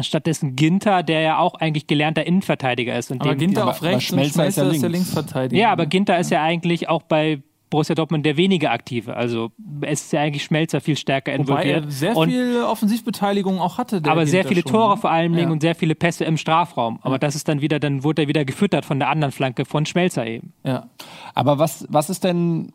Stattdessen 0.04 0.56
Ginter, 0.56 1.04
der 1.04 1.22
ja 1.22 1.40
auch 1.40 1.56
eigentlich 1.56 1.88
gelernter 1.88 2.26
Innenverteidiger 2.26 2.98
ist. 2.98 3.12
Und 3.12 3.22
Aber 3.22 3.32
dem- 3.32 3.40
Ginter 3.40 3.68
auf 3.68 3.82
rechts 3.84 4.12
aber 4.14 4.22
und 4.22 4.28
Schmelzer 4.30 4.48
ist 4.48 4.58
ja 4.58 4.64
Schmelzer 4.64 4.76
ist 4.76 4.82
der 4.84 4.90
links. 4.90 5.14
Linksverteidiger. 5.14 5.62
ja, 5.62 5.72
aber 5.72 5.86
Ginter 5.86 6.18
ist 6.20 6.32
ja 6.32 6.44
eigentlich 6.44 6.90
auch 6.90 7.02
bei 7.04 7.42
Borussia 7.70 7.96
Dortmund 7.96 8.26
der 8.26 8.38
weniger 8.38 8.72
aktive. 8.72 9.18
Also 9.18 9.52
es 9.82 10.04
ist 10.04 10.14
ja 10.14 10.22
eigentlich 10.22 10.44
Schmelzer 10.46 10.80
viel 10.80 10.96
stärker 10.96 11.34
Wobei 11.34 11.42
involviert. 11.42 11.86
er 11.86 11.92
sehr 11.92 12.16
und, 12.16 12.30
viel 12.30 12.62
Offensivbeteiligung 12.64 13.60
auch 13.60 13.78
hatte. 13.78 14.02
der 14.02 14.12
aber 14.12 14.26
sehr 14.26 14.44
Ginter 14.44 14.50
viele 14.56 14.62
schon, 14.62 14.72
Tore 14.72 14.96
ne? 14.96 15.02
vor 15.02 15.12
allem 15.12 15.38
Ja. 15.38 15.50
und 15.50 15.60
sehr 15.62 15.76
viele 15.76 15.94
Pässe 15.94 16.24
im 16.24 16.38
Strafraum. 16.38 17.00
Aber 17.02 17.20
das 17.20 17.36
ist 17.36 17.48
dann 17.50 17.60
wieder, 17.60 17.80
dann 17.80 18.04
wurde 18.06 18.22
er 18.22 18.28
wieder 18.30 18.46
gefüttert 18.46 18.86
von 18.86 19.00
der 19.00 19.10
anderen 19.10 19.34
Flanke 19.34 19.66
von 19.66 19.86
Schmelzer 19.86 20.26
eben. 20.26 20.54
Ja. 20.64 20.88
Aber 21.34 21.60
was, 21.60 21.86
was 21.90 22.10
ist 22.10 22.24
denn. 22.24 22.72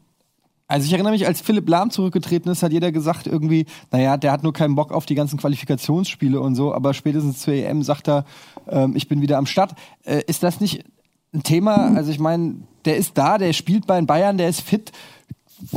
Also 0.73 0.87
ich 0.87 0.93
erinnere 0.95 1.12
mich, 1.12 1.26
als 1.26 1.43
Philipp 1.43 1.69
Lahm 1.69 1.91
zurückgetreten 1.91 2.50
ist, 2.50 2.62
hat 2.62 2.73
jeder 2.73 2.93
gesagt 2.93 3.26
irgendwie, 3.26 3.67
naja, 3.91 4.17
der 4.17 4.33
hat 4.33 4.43
nur 4.43 4.55
keinen 4.55 4.75
Bock 4.75 4.91
auf 4.91 5.05
die 5.05 5.14
ganzen 5.14 5.38
Qualifikationsspiele 5.38 6.41
und 6.41 6.55
so, 6.55 6.73
aber 6.73 6.95
spätestens 6.95 7.41
zur 7.41 7.52
EM 7.52 7.83
sagt 7.83 8.09
er, 8.09 8.25
ähm, 8.71 8.97
ich 8.97 9.07
bin 9.07 9.21
wieder 9.21 9.37
am 9.37 9.45
Start. 9.45 9.75
Äh, 10.02 10.23
ist 10.26 10.43
das 10.43 10.62
nicht 10.62 10.87
ein 11.35 11.43
Thema? 11.43 11.95
Also 11.95 12.11
ich 12.11 12.19
meine, 12.19 12.62
der 12.87 12.97
ist 12.97 13.19
da, 13.19 13.37
der 13.37 13.52
spielt 13.52 13.87
bei 13.87 13.97
den 13.97 14.07
Bayern, 14.07 14.38
der 14.38 14.49
ist 14.49 14.62
fit. 14.62 14.93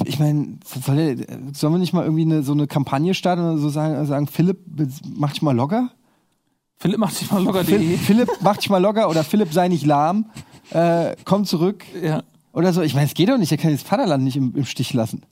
Ich 0.06 0.18
meine, 0.18 0.60
soll 0.64 1.26
sollen 1.52 1.74
wir 1.74 1.78
nicht 1.78 1.92
mal 1.92 2.06
irgendwie 2.06 2.24
eine, 2.24 2.42
so 2.44 2.54
eine 2.54 2.66
Kampagne 2.66 3.14
starten 3.14 3.44
und 3.44 3.58
so 3.58 3.68
sagen, 3.68 4.06
sagen 4.06 4.28
Philipp, 4.28 4.60
mach 5.14 5.34
dich 5.34 5.42
mal 5.42 5.54
locker? 5.54 5.92
Philipp 6.78 7.00
macht 7.00 7.16
sich 7.16 7.30
mal 7.30 7.44
locker 7.44 7.66
Phil, 7.66 7.80
die. 7.80 7.98
Philipp, 7.98 8.30
mach 8.42 8.56
dich 8.56 8.70
mal 8.70 8.82
locker 8.82 9.10
oder 9.10 9.26
Philipp 9.26 9.52
sei 9.52 9.68
nicht 9.68 9.86
lahm, 9.86 10.28
äh, 10.70 11.18
komm 11.26 11.44
zurück 11.44 11.84
Ja. 12.02 12.24
Oder 12.56 12.74
so. 12.74 12.82
Ich 12.82 12.96
meine, 12.96 13.06
es 13.06 13.14
geht 13.14 13.30
doch 13.30 13.38
nicht, 13.38 13.52
er 13.52 13.58
kann 13.58 13.72
das 13.72 13.84
Vaterland 13.84 14.24
nicht 14.24 14.38
im, 14.38 14.56
im 14.56 14.66
Stich 14.66 14.94
lassen. 14.94 15.24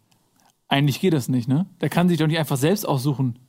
Eigentlich 0.68 1.00
geht 1.00 1.14
das 1.14 1.30
nicht, 1.30 1.48
ne? 1.48 1.66
Der 1.82 1.90
kann 1.90 2.10
sich 2.10 2.18
doch 2.18 2.28
nicht 2.28 2.38
einfach 2.38 2.58
selbst 2.58 2.88
aussuchen, 2.88 3.40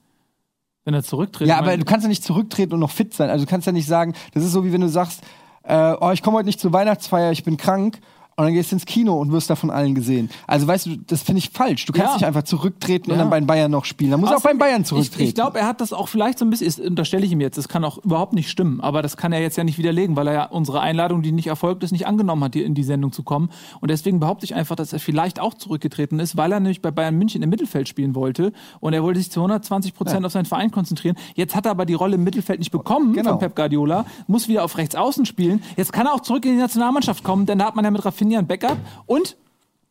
wenn 0.85 0.95
er 0.95 1.03
zurücktritt. 1.03 1.49
Ja, 1.49 1.59
aber 1.59 1.77
du 1.77 1.85
kannst 1.85 2.05
ja 2.05 2.09
nicht 2.09 2.25
zurücktreten 2.25 2.75
und 2.75 2.81
noch 2.81 2.91
fit 2.91 3.13
sein. 3.13 3.31
Also 3.31 3.45
du 3.45 3.51
kannst 3.51 3.67
ja 3.67 3.73
nicht 3.73 3.87
sagen, 3.87 4.15
das 4.33 4.45
ist 4.45 4.53
so 4.53 4.65
wie 4.65 4.73
wenn 4.73 4.81
du 4.81 4.89
sagst, 4.89 5.23
äh, 5.65 5.95
oh, 6.01 6.11
ich 6.13 6.23
komme 6.23 6.37
heute 6.37 6.47
nicht 6.47 6.61
zur 6.61 6.73
Weihnachtsfeier, 6.73 7.33
ich 7.33 7.43
bin 7.45 7.57
krank. 7.57 8.01
Und 8.37 8.45
dann 8.47 8.53
gehst 8.55 8.73
du 8.73 8.77
ins 8.77 8.85
Kino 8.87 9.19
und 9.21 9.31
wirst 9.31 9.49
da 9.49 9.55
von 9.57 9.71
allen 9.71 9.95
gesehen. 9.95 10.29
Also 10.47 10.67
weißt 10.67 10.87
du, 10.87 10.97
das 11.07 11.23
finde 11.23 11.39
ich 11.39 11.51
falsch. 11.51 11.85
Du 11.87 11.93
kannst 11.93 12.09
Ja. 12.09 12.15
nicht 12.15 12.25
einfach 12.25 12.43
zurücktreten 12.43 13.11
und 13.13 13.17
Ja. 13.17 13.23
dann 13.23 13.31
bei 13.31 13.39
den 13.39 13.47
Bayern 13.47 13.71
noch 13.71 13.85
spielen. 13.85 14.11
Dann 14.11 14.21
muss 14.21 14.31
er 14.31 14.39
auch 14.39 14.43
beim 14.43 14.59
Bayern 14.59 14.85
zurücktreten. 14.85 15.23
Ich, 15.23 15.29
ich 15.29 15.35
glaube, 15.37 15.59
er 15.61 15.67
hat 15.69 15.81
das 15.81 15.93
auch 15.93 16.09
vielleicht 16.09 16.39
so 16.41 16.45
ein 16.45 16.51
bisschen, 16.51 16.67
das 16.67 16.79
unterstelle 16.81 17.25
ich 17.25 17.31
ihm 17.33 17.41
jetzt, 17.41 17.59
das 17.59 17.69
kann 17.69 17.85
auch 17.85 17.99
überhaupt 18.05 18.33
nicht 18.33 18.51
stimmen, 18.51 18.81
aber 18.81 19.03
das 19.03 19.17
kann 19.17 19.33
er 19.33 19.41
jetzt 19.41 19.57
ja 19.57 19.63
nicht 19.63 19.79
widerlegen, 19.79 20.17
weil 20.17 20.27
er 20.27 20.35
ja 20.35 20.45
unsere 20.47 20.81
Einladung, 20.81 21.23
die 21.23 21.31
nicht 21.31 21.47
erfolgt 21.47 21.85
ist, 21.85 21.93
nicht 21.93 22.09
angenommen 22.09 22.43
hat, 22.43 22.55
hier 22.55 22.67
in 22.67 22.75
die 22.75 22.83
Sendung 22.83 23.13
zu 23.13 23.23
kommen. 23.23 23.51
Und 23.81 23.91
deswegen 23.93 24.19
behaupte 24.19 24.45
ich 24.45 24.55
einfach, 24.57 24.75
dass 24.75 24.93
er 24.93 24.99
vielleicht 24.99 25.39
auch 25.39 25.55
zurückgetreten 25.55 26.19
ist, 26.19 26.37
weil 26.37 26.51
er 26.51 26.59
nämlich 26.59 26.83
bei 26.83 26.91
Bayern 26.91 27.17
München 27.17 27.41
im 27.43 27.51
Mittelfeld 27.51 27.89
spielen 27.89 28.17
wollte 28.17 28.53
und 28.81 28.95
er 28.95 29.05
wollte 29.05 29.21
sich 29.21 29.31
zu 29.31 29.41
120 29.41 29.95
Prozent 29.95 30.27
auf 30.27 30.33
seinen 30.33 30.47
Verein 30.47 30.73
konzentrieren. 30.73 31.17
Jetzt 31.37 31.55
hat 31.55 31.67
er 31.67 31.71
aber 31.71 31.87
die 31.87 31.95
Rolle 31.95 32.17
im 32.17 32.25
Mittelfeld 32.25 32.59
nicht 32.59 32.73
bekommen 32.73 33.13
Genau. 33.13 33.31
von 33.31 33.39
Pep 33.39 33.55
Guardiola, 33.55 34.07
muss 34.27 34.49
wieder 34.49 34.65
auf 34.65 34.77
rechts 34.77 34.97
außen 34.97 35.25
spielen. 35.25 35.63
Jetzt 35.77 35.93
kann 35.93 36.07
er 36.07 36.15
auch 36.15 36.21
zurück 36.21 36.45
in 36.47 36.53
die 36.53 36.59
Nationalmannschaft 36.59 37.23
kommen, 37.23 37.47
denn 37.47 37.59
da 37.61 37.67
hat 37.67 37.77
man 37.77 37.85
ja 37.85 37.91
mit 37.93 38.05
Rafinha 38.05 38.24
ein 38.33 38.47
Backup 38.47 38.79
und 39.07 39.37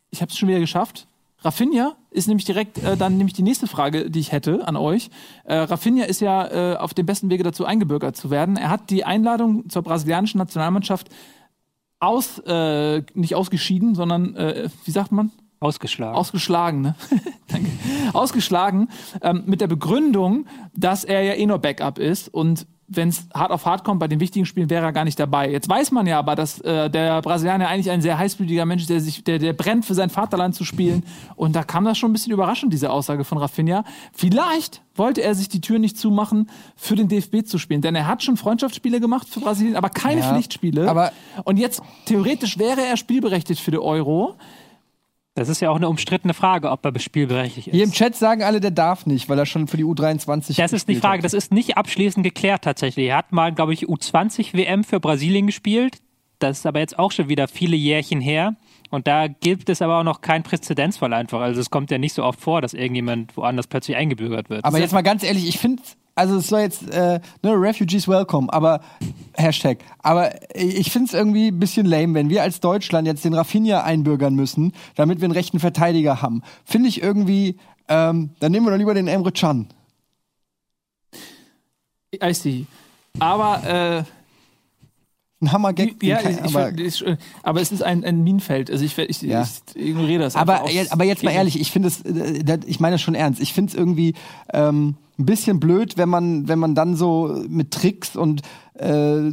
ich 0.10 0.22
habe 0.22 0.32
es 0.32 0.38
schon 0.38 0.50
wieder 0.50 0.60
geschafft. 0.60 1.08
Rafinha 1.40 1.96
ist 2.10 2.28
nämlich 2.28 2.46
direkt 2.46 2.78
äh, 2.78 2.96
dann 2.96 3.18
nämlich 3.18 3.34
die 3.34 3.42
nächste 3.42 3.68
Frage, 3.68 4.10
die 4.10 4.20
ich 4.20 4.32
hätte 4.32 4.68
an 4.68 4.78
euch. 4.78 5.10
Äh, 5.44 5.56
Rafinha 5.56 6.06
ist 6.06 6.22
ja 6.22 6.74
äh, 6.74 6.78
auf 6.78 6.94
dem 6.94 7.06
besten 7.06 7.30
Wege 7.30 7.44
dazu 7.44 7.66
eingebürgert 7.66 8.16
zu 8.16 8.30
werden. 8.30 8.56
Er 8.56 8.70
hat 8.70 8.90
die 8.90 9.04
Einladung 9.04 9.70
zur 9.70 9.82
brasilianischen 9.82 10.38
Nationalmannschaft 10.38 11.10
aus 12.00 12.40
äh, 12.40 13.02
nicht 13.14 13.36
ausgeschieden, 13.36 13.96
sondern 13.96 14.36
äh, 14.36 14.70
wie 14.86 14.92
sagt 14.92 15.12
man? 15.12 15.32
Ausgeschlagen. 15.60 16.18
Ausgeschlagen, 16.18 16.82
ne? 16.82 16.96
Danke. 17.48 17.72
Ausgeschlagen 18.12 18.90
ähm, 19.22 19.44
mit 19.46 19.62
der 19.62 19.68
Begründung, 19.68 20.46
dass 20.76 21.06
er 21.06 21.24
ja 21.24 21.34
eh 21.34 21.46
nur 21.46 21.60
Backup 21.60 22.00
ist 22.00 22.28
und 22.28 22.68
wenn 22.88 23.10
es 23.10 23.26
hart 23.34 23.52
auf 23.52 23.66
hart 23.66 23.84
kommt, 23.84 24.00
bei 24.00 24.08
den 24.08 24.20
wichtigen 24.20 24.46
Spielen 24.46 24.70
wäre 24.70 24.86
er 24.86 24.92
gar 24.92 25.06
nicht 25.06 25.20
dabei. 25.20 25.50
Jetzt 25.50 25.70
weiß 25.70 25.92
man 25.92 26.06
ja 26.06 26.20
aber, 26.20 26.36
dass 26.36 26.60
äh, 26.62 26.90
der 26.90 27.22
Brasilianer 27.22 27.68
eigentlich 27.68 27.90
ein 27.90 28.02
sehr 28.02 28.18
heißblütiger 28.18 28.66
Mensch 28.66 28.84
ist, 28.84 28.90
der 28.90 29.00
sich, 29.00 29.24
der, 29.24 29.40
der 29.40 29.54
brennt 29.54 29.86
für 29.86 29.94
sein 29.94 30.10
Vaterland 30.10 30.54
zu 30.54 30.64
spielen. 30.66 31.04
Und 31.36 31.56
da 31.56 31.64
kam 31.64 31.86
das 31.86 31.98
schon 31.98 32.10
ein 32.12 32.14
bisschen 32.14 32.34
überraschend, 32.34 32.74
diese 32.74 32.92
Aussage 32.92 33.24
von 33.24 33.38
Rafinha. 33.38 33.84
Vielleicht 34.14 34.82
wollte 34.96 35.22
er 35.22 35.34
sich 35.34 35.50
die 35.50 35.62
Tür 35.62 35.80
nicht 35.80 35.98
zumachen, 35.98 36.50
für 36.76 36.96
den 36.96 37.08
DFB 37.08 37.46
zu 37.46 37.58
spielen. 37.58 37.82
Denn 37.82 37.96
er 37.96 38.06
hat 38.08 38.22
schon 38.22 38.38
Freundschaftsspiele 38.38 39.00
gemacht 39.00 39.28
für 39.30 39.40
Brasilien, 39.40 39.76
aber 39.76 39.90
keine 39.90 40.22
Ja, 40.22 40.32
Pflichtspiele. 40.34 40.88
aber- 40.90 41.12
Und 41.46 41.58
jetzt, 41.58 41.82
theoretisch 42.06 42.60
wäre 42.60 42.82
er 42.82 42.98
spielberechtigt 42.98 43.62
für 43.62 43.72
die 43.72 43.80
Euro. 43.80 44.36
Das 45.36 45.50
ist 45.50 45.62
ja 45.62 45.72
auch 45.72 45.78
eine 45.78 45.90
umstrittene 45.90 46.36
Frage, 46.36 46.70
ob 46.70 46.86
er 46.86 46.98
spielberechtigt 47.00 47.68
ist. 47.68 47.74
Hier 47.74 47.84
im 47.84 47.92
Chat 47.92 48.16
sagen 48.16 48.44
alle, 48.44 48.60
der 48.60 48.70
darf 48.70 49.08
nicht, 49.08 49.30
weil 49.30 49.40
er 49.40 49.48
schon 49.48 49.68
für 49.68 49.78
die 49.78 49.84
U23 49.84 50.56
Das 50.58 50.74
ist 50.74 50.88
die 50.88 50.96
Frage, 50.96 51.20
hat. 51.20 51.26
das 51.26 51.34
ist 51.34 51.52
nicht 51.52 51.76
abschließend 51.76 52.24
geklärt 52.24 52.64
tatsächlich. 52.64 53.08
Er 53.08 53.18
hat 53.18 53.32
mal, 53.32 53.52
glaube 53.52 53.74
ich, 53.74 53.88
U20 53.88 54.54
WM 54.54 54.84
für 54.84 55.00
Brasilien 55.00 55.48
gespielt. 55.48 55.98
Das 56.38 56.60
ist 56.60 56.66
aber 56.68 56.80
jetzt 56.80 57.00
auch 57.00 57.12
schon 57.12 57.30
wieder 57.30 57.48
viele 57.48 57.76
Jährchen 57.76 58.22
her. 58.22 58.56
Und 58.92 59.08
da 59.08 59.28
gibt 59.28 59.70
es 59.70 59.82
aber 59.82 60.00
auch 60.00 60.04
noch 60.04 60.22
keinen 60.22 60.44
Präzedenzfall 60.44 61.14
einfach. 61.14 61.42
Also 61.42 61.62
es 61.62 61.72
kommt 61.72 61.90
ja 61.90 61.98
nicht 61.98 62.14
so 62.14 62.24
oft 62.24 62.40
vor, 62.40 62.62
dass 62.62 62.76
irgendjemand 62.76 63.36
woanders 63.36 63.66
plötzlich 63.66 63.98
eingebürgert 63.98 64.52
wird. 64.52 64.64
Aber 64.64 64.78
jetzt 64.78 64.94
mal 64.94 65.02
ganz 65.02 65.24
ehrlich, 65.24 65.48
ich 65.48 65.58
finde, 65.58 65.82
also 66.16 66.38
es 66.38 66.48
soll 66.48 66.62
jetzt, 66.62 66.90
äh, 66.92 67.20
ne, 67.42 67.52
Refugees 67.54 68.08
welcome, 68.08 68.52
aber 68.54 68.82
Hashtag. 69.36 69.80
Aber 70.00 70.32
ich 70.56 70.92
finde 70.92 71.08
es 71.08 71.14
irgendwie 71.14 71.48
ein 71.48 71.60
bisschen 71.60 71.86
lame, 71.86 72.14
wenn 72.14 72.30
wir 72.30 72.44
als 72.44 72.60
Deutschland 72.60 73.08
jetzt 73.08 73.26
den 73.26 73.34
Rafinha 73.34 73.82
einbürgern 73.84 74.36
müssen, 74.36 74.74
damit 74.96 75.20
wir 75.22 75.26
einen 75.26 75.34
rechten 75.34 75.60
Verteidiger 75.60 76.22
haben. 76.22 76.42
Finde 76.66 76.90
ich 76.90 77.02
irgendwie, 77.02 77.58
ähm, 77.88 78.30
dann 78.40 78.52
nehmen 78.52 78.66
wir 78.66 78.72
doch 78.72 78.78
lieber 78.78 78.94
den 78.94 79.08
Emre 79.08 79.32
Can. 79.32 79.68
I 82.24 82.34
see. 82.34 82.66
Aber 83.20 83.64
äh, 83.66 84.04
ein 85.44 85.52
Hammergag. 85.52 86.02
Ja, 86.04 86.20
ich, 86.22 86.42
aber, 86.44 86.72
ich, 86.78 87.04
aber 87.42 87.62
es 87.62 87.72
ist 87.72 87.82
ein, 87.84 88.04
ein 88.06 88.24
Minenfeld. 88.24 88.70
Also 88.72 88.86
ich, 88.86 88.98
ich, 88.98 89.22
Ja. 89.24 89.42
ich 89.76 89.76
ignoriere 89.90 90.22
das. 90.24 90.36
aber, 90.36 90.62
aber 90.92 91.04
jetzt 91.06 91.24
mal 91.24 91.32
ehrlich, 91.32 91.60
ich 91.60 91.72
finde 91.72 91.88
es, 91.90 92.02
äh, 92.02 92.44
das- 92.44 92.60
ich 92.66 92.80
meine 92.80 92.96
das 92.96 93.02
schon 93.02 93.16
ernst. 93.16 93.42
Ich 93.42 93.54
finde 93.54 93.72
es 93.72 93.76
irgendwie 93.76 94.14
ähm, 94.54 94.96
ein 95.20 95.26
bisschen 95.26 95.60
blöd, 95.60 95.98
wenn 95.98 96.10
man, 96.10 96.48
wenn 96.48 96.60
man 96.60 96.76
dann 96.76 96.96
so 96.96 97.44
mit 97.48 97.72
Tricks 97.72 98.16
und 98.16 98.42
äh, 98.76 99.32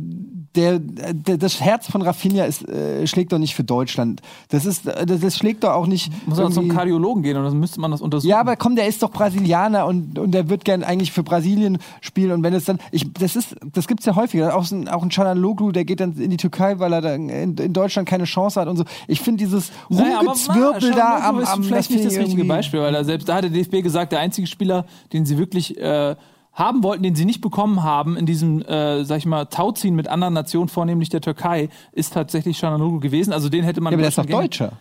der, 0.57 0.81
der, 0.81 1.37
das 1.39 1.61
Herz 1.61 1.87
von 1.89 2.03
Rafinha 2.03 2.45
ist, 2.45 2.69
äh, 2.69 3.07
schlägt 3.07 3.33
doch 3.33 3.39
nicht 3.39 3.55
für 3.55 3.63
Deutschland. 3.63 4.21
Das 4.49 4.67
ist, 4.67 4.87
äh, 4.87 5.07
das, 5.07 5.21
das 5.21 5.37
schlägt 5.37 5.63
doch 5.63 5.71
auch 5.71 5.87
nicht. 5.87 6.11
Muss 6.27 6.39
man 6.39 6.51
zum 6.53 6.69
Kardiologen 6.69 7.23
gehen 7.23 7.37
und 7.37 7.45
dann 7.45 7.59
müsste 7.59 7.81
man 7.81 7.91
das 7.93 8.01
untersuchen. 8.01 8.29
Ja, 8.31 8.41
aber 8.41 8.57
komm, 8.57 8.75
der 8.75 8.89
ist 8.89 9.03
doch 9.03 9.11
Brasilianer 9.13 9.87
und, 9.87 10.19
und 10.19 10.33
der 10.33 10.49
wird 10.49 10.65
gern 10.65 10.83
eigentlich 10.83 11.13
für 11.13 11.23
Brasilien 11.23 11.79
spielen. 12.01 12.33
Und 12.33 12.43
wenn 12.43 12.53
es 12.53 12.65
dann, 12.65 12.79
ich, 12.91 13.13
das 13.13 13.37
ist, 13.37 13.55
das 13.73 13.87
gibt's 13.87 14.07
ja 14.07 14.17
häufiger. 14.17 14.57
Auch, 14.57 14.69
ein- 14.73 14.89
auch 14.89 15.03
ein 15.05 15.11
Çalhanoğlu, 15.11 15.71
der 15.73 15.85
geht 15.85 16.01
dann 16.01 16.15
in 16.19 16.31
die 16.31 16.37
Türkei, 16.37 16.79
weil 16.81 16.93
er 16.93 17.01
dann 17.01 17.29
in, 17.29 17.55
in 17.57 17.73
Deutschland 17.73 18.09
keine 18.09 18.25
Chance 18.25 18.61
hat 18.61 18.67
und 18.67 18.77
so. 18.77 18.85
Ich 19.07 19.21
finde 19.21 19.45
dieses 19.45 19.71
Naja, 19.89 20.19
Rumgezwirbel 20.19 20.91
mal, 20.91 20.97
da 20.97 21.29
am, 21.29 21.41
ist 21.41 21.49
am 21.49 21.63
vielleicht 21.63 21.91
nicht 21.91 22.05
das 22.05 22.15
ich 22.15 22.19
richtige 22.19 22.45
Beispiel, 22.45 22.81
weil 22.81 22.95
er 22.95 23.05
selbst 23.05 23.29
da 23.29 23.37
hat 23.37 23.45
der 23.45 23.51
DFB 23.51 23.83
gesagt, 23.83 24.11
der 24.13 24.19
einzige 24.19 24.49
Spieler, 24.49 24.85
den 25.13 25.25
sie 25.27 25.39
wirklich 25.39 25.79
äh, 25.79 26.17
haben 26.61 26.85
wollten, 26.85 27.03
den 27.03 27.17
sie 27.17 27.25
nicht 27.25 27.41
bekommen 27.41 27.83
haben 27.83 28.17
in 28.17 28.27
diesem, 28.27 28.63
äh, 28.63 29.05
sag 29.05 29.19
ich 29.19 29.27
mal, 29.27 29.47
Tauziehen 29.47 29.97
mit 29.97 30.07
anderen 30.07 30.35
Nationen, 30.35 30.69
vornehmlich 30.69 31.09
der 31.09 31.21
Türkei, 31.21 31.71
ist 31.91 32.13
tatsächlich 32.15 32.59
Çalhanoğlu 32.59 33.01
gewesen. 33.01 33.33
Also 33.33 33.49
den 33.49 33.65
hätte 33.65 33.81
man. 33.81 33.93
Ja, 33.93 33.97
aber 33.97 34.03
der 34.03 34.09
ist 34.11 34.19
doch 34.19 34.27
Deutscher. 34.27 34.73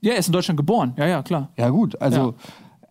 Ja, 0.00 0.12
er 0.12 0.18
ist 0.18 0.28
in 0.28 0.32
Deutschland 0.32 0.56
geboren. 0.56 0.94
Ja, 0.96 1.06
ja, 1.06 1.22
klar. 1.22 1.48
Ja, 1.56 1.70
gut, 1.70 2.00
also. 2.00 2.20
Ja. 2.20 2.34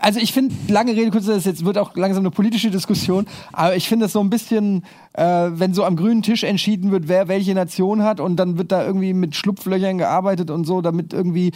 Also 0.04 0.20
ich 0.20 0.34
finde, 0.34 0.56
lange 0.68 0.94
Rede, 0.94 1.12
kurz, 1.12 1.28
das 1.28 1.46
jetzt 1.46 1.64
wird 1.64 1.78
auch 1.78 1.96
langsam 1.96 2.24
eine 2.24 2.32
politische 2.32 2.72
Diskussion, 2.72 3.28
aber 3.54 3.76
ich 3.76 3.88
finde 3.88 4.08
es 4.08 4.14
so 4.14 4.20
ein 4.20 4.32
bisschen, 4.32 4.84
äh, 5.14 5.24
wenn 5.52 5.76
so 5.76 5.84
am 5.84 5.96
grünen 5.96 6.24
Tisch 6.24 6.44
entschieden 6.44 6.90
wird, 6.92 7.08
wer 7.08 7.28
welche 7.28 7.54
Nation 7.54 8.02
hat 8.02 8.20
und 8.20 8.38
dann 8.38 8.58
wird 8.58 8.72
da 8.72 8.84
irgendwie 8.84 9.14
mit 9.14 9.36
Schlupflöchern 9.36 10.00
gearbeitet 10.00 10.50
und 10.50 10.66
so, 10.66 10.82
damit 10.82 11.14
irgendwie 11.14 11.52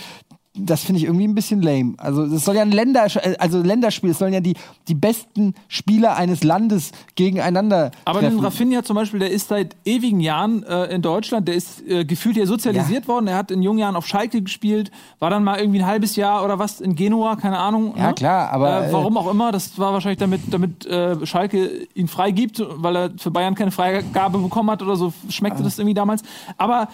das 0.58 0.84
finde 0.84 1.00
ich 1.00 1.06
irgendwie 1.06 1.28
ein 1.28 1.36
bisschen 1.36 1.62
lame. 1.62 1.94
Also 1.98 2.24
es 2.24 2.46
soll 2.46 2.56
ja 2.56 2.62
ein 2.62 2.72
Länder, 2.72 3.08
also 3.40 3.62
Länderspiel, 3.62 4.12
es 4.12 4.20
sollen 4.20 4.34
ja 4.34 4.40
die, 4.40 4.56
die 4.88 4.96
besten 4.96 5.54
Spieler 5.68 6.16
eines 6.16 6.44
Landes 6.44 6.92
gegeneinander 7.16 7.92
Aber 8.06 8.20
treffen. 8.20 8.38
den 8.38 8.44
Rafinha 8.46 8.84
zum 8.84 8.96
Beispiel, 8.96 9.20
der 9.20 9.32
ist 9.32 9.50
seit 9.50 9.76
ewigen 9.86 10.20
Jahren 10.20 10.64
äh, 10.64 10.86
in 10.86 11.02
Deutschland, 11.02 11.48
der 11.48 11.56
ist 11.56 11.86
äh, 11.88 12.06
gefühlt 12.06 12.36
hier 12.36 12.48
sozialisiert 12.48 13.08
worden. 13.08 13.28
Er 13.28 13.36
hat 13.38 13.52
in 13.52 13.62
jungen 13.62 13.80
Jahren 13.80 13.96
auf 13.96 14.08
Schalke 14.08 14.42
gespielt, 14.42 14.92
war 15.20 15.30
dann 15.30 15.44
mal 15.44 15.60
irgendwie 15.60 15.80
ein 15.80 15.86
halbes 15.88 16.16
Jahr 16.16 16.44
oder 16.46 16.58
was 16.58 16.80
in 16.82 16.96
Genua, 16.96 17.36
keine 17.36 17.58
Ahnung. 17.58 17.94
Ja, 17.98 18.08
ne? 18.08 18.14
klar, 18.14 18.52
aber, 18.52 18.88
Äh, 18.88 18.94
warum 18.94 19.18
auch 19.18 19.30
immer, 19.30 19.52
das 19.52 19.78
war 19.78 19.94
wahrscheinlich 19.94 20.20
damit, 20.20 20.42
damit 20.52 20.86
äh, 20.86 21.26
Schalke 21.26 21.88
ihn 21.96 22.08
freigibt, 22.08 22.64
weil 22.78 22.96
er 22.96 23.12
für 23.18 23.32
Bayern 23.32 23.56
keine 23.56 23.72
Freigabe 23.72 24.38
bekommen 24.40 24.72
hat 24.72 24.82
oder 24.82 24.96
so 24.96 25.14
schmeckte 25.30 25.64
das 25.64 25.78
irgendwie 25.80 25.94
damals. 25.96 26.22
Aber 26.58 26.88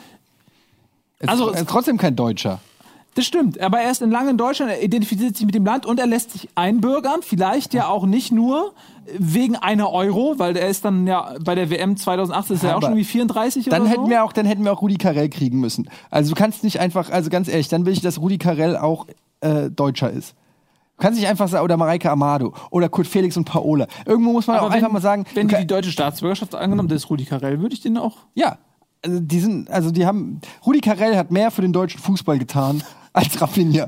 Es 1.20 1.28
also- 1.30 1.50
er 1.50 1.62
ist 1.62 1.70
trotzdem 1.70 1.98
kein 1.98 2.16
Deutscher. 2.16 2.60
Das 3.14 3.26
stimmt, 3.26 3.60
aber 3.60 3.80
er 3.82 3.92
ist 3.92 4.02
in 4.02 4.10
lange 4.10 4.30
in 4.30 4.38
Deutschland, 4.38 4.72
er 4.72 4.82
identifiziert 4.82 5.36
sich 5.36 5.46
mit 5.46 5.54
dem 5.54 5.66
Land 5.66 5.86
und 5.86 6.00
er 6.00 6.08
lässt 6.08 6.32
sich 6.32 6.48
einbürgern. 6.56 7.20
Vielleicht 7.22 7.74
ja 7.74 7.88
auch 7.88 8.06
nicht 8.06 8.32
nur 8.32 8.74
wegen 9.18 9.58
einer 9.58 9.92
Euro, 9.92 10.36
weil 10.38 10.56
er 10.56 10.70
ist 10.70 10.86
dann 10.86 11.06
ja 11.08 11.36
bei 11.44 11.54
der 11.56 11.70
WM 11.70 11.98
2018 11.98 12.56
ist 12.56 12.64
er 12.64 12.70
auch 12.70 12.74
Aber 12.76 12.82
schon 12.84 12.92
irgendwie 12.94 13.04
34 13.06 13.66
Dann 13.66 13.82
oder 13.82 13.90
hätten 13.90 14.04
so. 14.06 14.10
wir 14.10 14.24
auch, 14.24 14.32
dann 14.32 14.46
hätten 14.46 14.64
wir 14.64 14.72
auch 14.72 14.82
Rudi 14.82 14.96
Carell 14.96 15.28
kriegen 15.28 15.60
müssen. 15.60 15.90
Also 16.10 16.30
du 16.30 16.36
kannst 16.36 16.64
nicht 16.64 16.80
einfach, 16.80 17.10
also 17.10 17.30
ganz 17.30 17.50
ehrlich, 17.50 17.68
dann 17.68 17.86
will 17.86 17.92
ich, 17.94 18.02
dass 18.02 18.22
Rudi 18.22 18.38
Carell 18.38 18.78
auch 18.78 19.08
äh, 19.42 19.70
Deutscher 19.70 20.10
ist. 20.10 20.36
Du 20.98 21.04
kannst 21.04 21.20
nicht 21.20 21.28
einfach 21.28 21.50
sagen, 21.50 21.66
oder 21.66 21.76
Mareike 21.76 22.10
Amado 22.12 22.54
oder 22.70 22.88
Kurt 22.88 23.08
Felix 23.08 23.36
und 23.36 23.44
Paola. 23.44 23.88
Irgendwo 24.06 24.32
muss 24.32 24.48
man 24.48 24.58
Aber 24.58 24.68
auch 24.68 24.72
einfach 24.72 24.92
mal 24.92 25.02
sagen, 25.02 25.26
wenn 25.34 25.48
du 25.48 25.56
die 25.56 25.62
die 25.62 25.68
deutsche 25.68 25.92
Staatsbürgerschaft 25.92 26.56
angenommen, 26.56 26.88
das 26.88 27.04
ist 27.04 27.10
Rudi 27.10 27.26
Carell, 27.26 27.60
würde 27.60 27.74
ich 27.74 27.82
den 27.82 27.98
auch. 27.98 28.18
ja, 28.36 28.58
also 29.04 29.20
die 29.20 29.40
sind, 29.40 29.70
also 29.72 29.90
die 29.90 30.06
haben, 30.06 30.42
Rudi 30.64 30.80
Carell 30.80 31.18
hat 31.18 31.32
mehr 31.32 31.50
für 31.50 31.64
den 31.64 31.74
deutschen 31.74 32.00
Fußball 32.00 32.38
getan 32.38 32.84
als 33.14 33.42
Rafinha. 33.42 33.88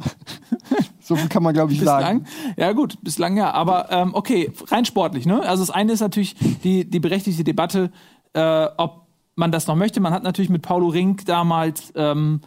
so 0.99 1.15
viel 1.15 1.29
kann 1.29 1.43
man 1.43 1.53
glaube 1.53 1.71
ich 1.73 1.79
Bislang, 1.79 2.01
sagen. 2.01 2.25
ja 2.57 2.71
gut, 2.73 2.97
bislang 3.01 3.37
ja, 3.37 3.51
aber 3.51 3.91
ähm, 3.91 4.13
okay, 4.13 4.51
rein 4.69 4.85
sportlich, 4.85 5.25
ne? 5.25 5.41
Also 5.41 5.63
das 5.63 5.69
eine 5.73 5.93
ist 5.93 5.99
natürlich 6.01 6.35
die, 6.63 6.89
die 6.89 6.99
berechtigte 6.99 7.43
Debatte, 7.43 7.91
äh, 8.33 8.67
ob 8.77 9.07
man 9.35 9.51
das 9.51 9.67
noch 9.67 9.75
möchte. 9.75 9.99
Man 9.99 10.13
hat 10.13 10.23
natürlich 10.23 10.49
mit 10.49 10.61
Paulo 10.61 10.87
Rink 10.89 11.25
damals 11.25 11.91
ähm, 11.95 12.41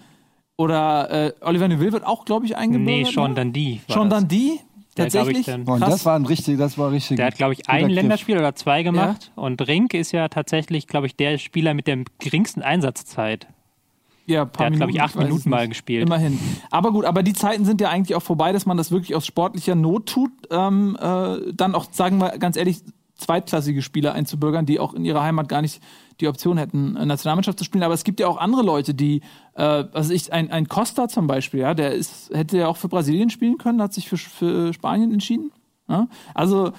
oder 0.56 1.10
äh, 1.10 1.32
Oliver 1.40 1.68
Neuville 1.68 1.92
wird 1.92 2.06
auch, 2.06 2.24
glaube 2.24 2.46
ich, 2.46 2.56
eingebürgert. 2.56 3.06
Nee, 3.06 3.12
schon 3.12 3.30
ne? 3.30 3.34
dann 3.36 3.52
die. 3.52 3.80
war 3.88 3.94
Schon 3.96 4.10
das. 4.10 4.20
dann 4.20 4.28
die? 4.28 4.60
Der, 4.96 5.06
ich, 5.08 5.12
Tatsächlich? 5.12 5.46
dann- 5.46 5.64
Und 5.64 5.80
Krass. 5.80 5.90
das 5.90 6.06
war 6.06 6.16
ein 6.18 6.24
richtig, 6.24 6.56
das 6.56 6.78
war 6.78 6.90
richtig. 6.90 7.18
Der 7.18 7.26
hat, 7.26 7.34
glaube 7.36 7.52
ich, 7.52 7.68
ein. 7.68 7.90
Länderspiel 7.90 8.38
oder 8.38 8.54
zwei 8.54 8.82
gemacht. 8.82 9.30
Und 9.34 9.60
Rink 9.68 9.92
ist 9.92 10.12
ja 10.12 10.28
tatsächlich, 10.28 10.86
glaube 10.86 11.06
ich, 11.06 11.16
der 11.16 11.36
Spieler 11.36 11.74
mit 11.74 11.86
der 11.86 12.04
geringsten 12.18 12.62
Einsatzzeit. 12.62 13.46
Ja, 14.26 14.42
ein 14.42 14.50
paar 14.50 14.66
Der 14.66 14.72
hat, 14.72 14.76
glaube 14.76 14.92
ich, 14.92 15.00
acht 15.00 15.16
Minuten 15.16 15.50
mal 15.50 15.68
gespielt. 15.68 16.06
Immerhin. 16.06 16.38
Aber 16.70 16.92
gut, 16.92 17.04
aber 17.04 17.22
die 17.22 17.32
Zeiten 17.32 17.64
sind 17.64 17.80
ja 17.80 17.90
eigentlich 17.90 18.16
auch 18.16 18.22
vorbei, 18.22 18.52
dass 18.52 18.66
man 18.66 18.76
das 18.76 18.90
wirklich 18.90 19.14
aus 19.14 19.24
sportlicher 19.24 19.74
Not 19.74 20.06
tut, 20.06 20.32
ähm, 20.50 20.96
äh, 21.00 21.52
dann 21.52 21.74
auch, 21.74 21.86
sagen 21.92 22.18
wir 22.18 22.36
ganz 22.38 22.56
ehrlich, 22.56 22.82
zweitklassige 23.16 23.82
Spieler 23.82 24.12
einzubürgern, 24.12 24.66
die 24.66 24.78
auch 24.78 24.92
in 24.94 25.04
ihrer 25.04 25.22
Heimat 25.22 25.48
gar 25.48 25.62
nicht 25.62 25.82
die 26.20 26.28
Option 26.28 26.58
hätten, 26.58 26.96
äh, 26.96 27.06
Nationalmannschaft 27.06 27.58
zu 27.58 27.64
spielen. 27.64 27.84
Aber 27.84 27.94
es 27.94 28.04
gibt 28.04 28.20
ja 28.20 28.26
auch 28.26 28.38
andere 28.38 28.62
Leute, 28.62 28.94
die, 28.94 29.22
äh, 29.54 29.62
also 29.62 30.12
ich, 30.12 30.32
ein, 30.32 30.50
ein 30.50 30.68
Costa 30.68 31.08
zum 31.08 31.26
Beispiel, 31.26 31.60
ja, 31.60 31.74
der 31.74 31.92
ist, 31.92 32.30
hätte 32.34 32.58
ja 32.58 32.68
auch 32.68 32.76
für 32.76 32.88
Brasilien 32.88 33.30
spielen 33.30 33.58
können, 33.58 33.80
hat 33.80 33.94
sich 33.94 34.08
für, 34.08 34.16
für 34.16 34.72
Spanien 34.72 35.12
entschieden. 35.12 35.52
Ja? 35.88 36.08
Also 36.34 36.72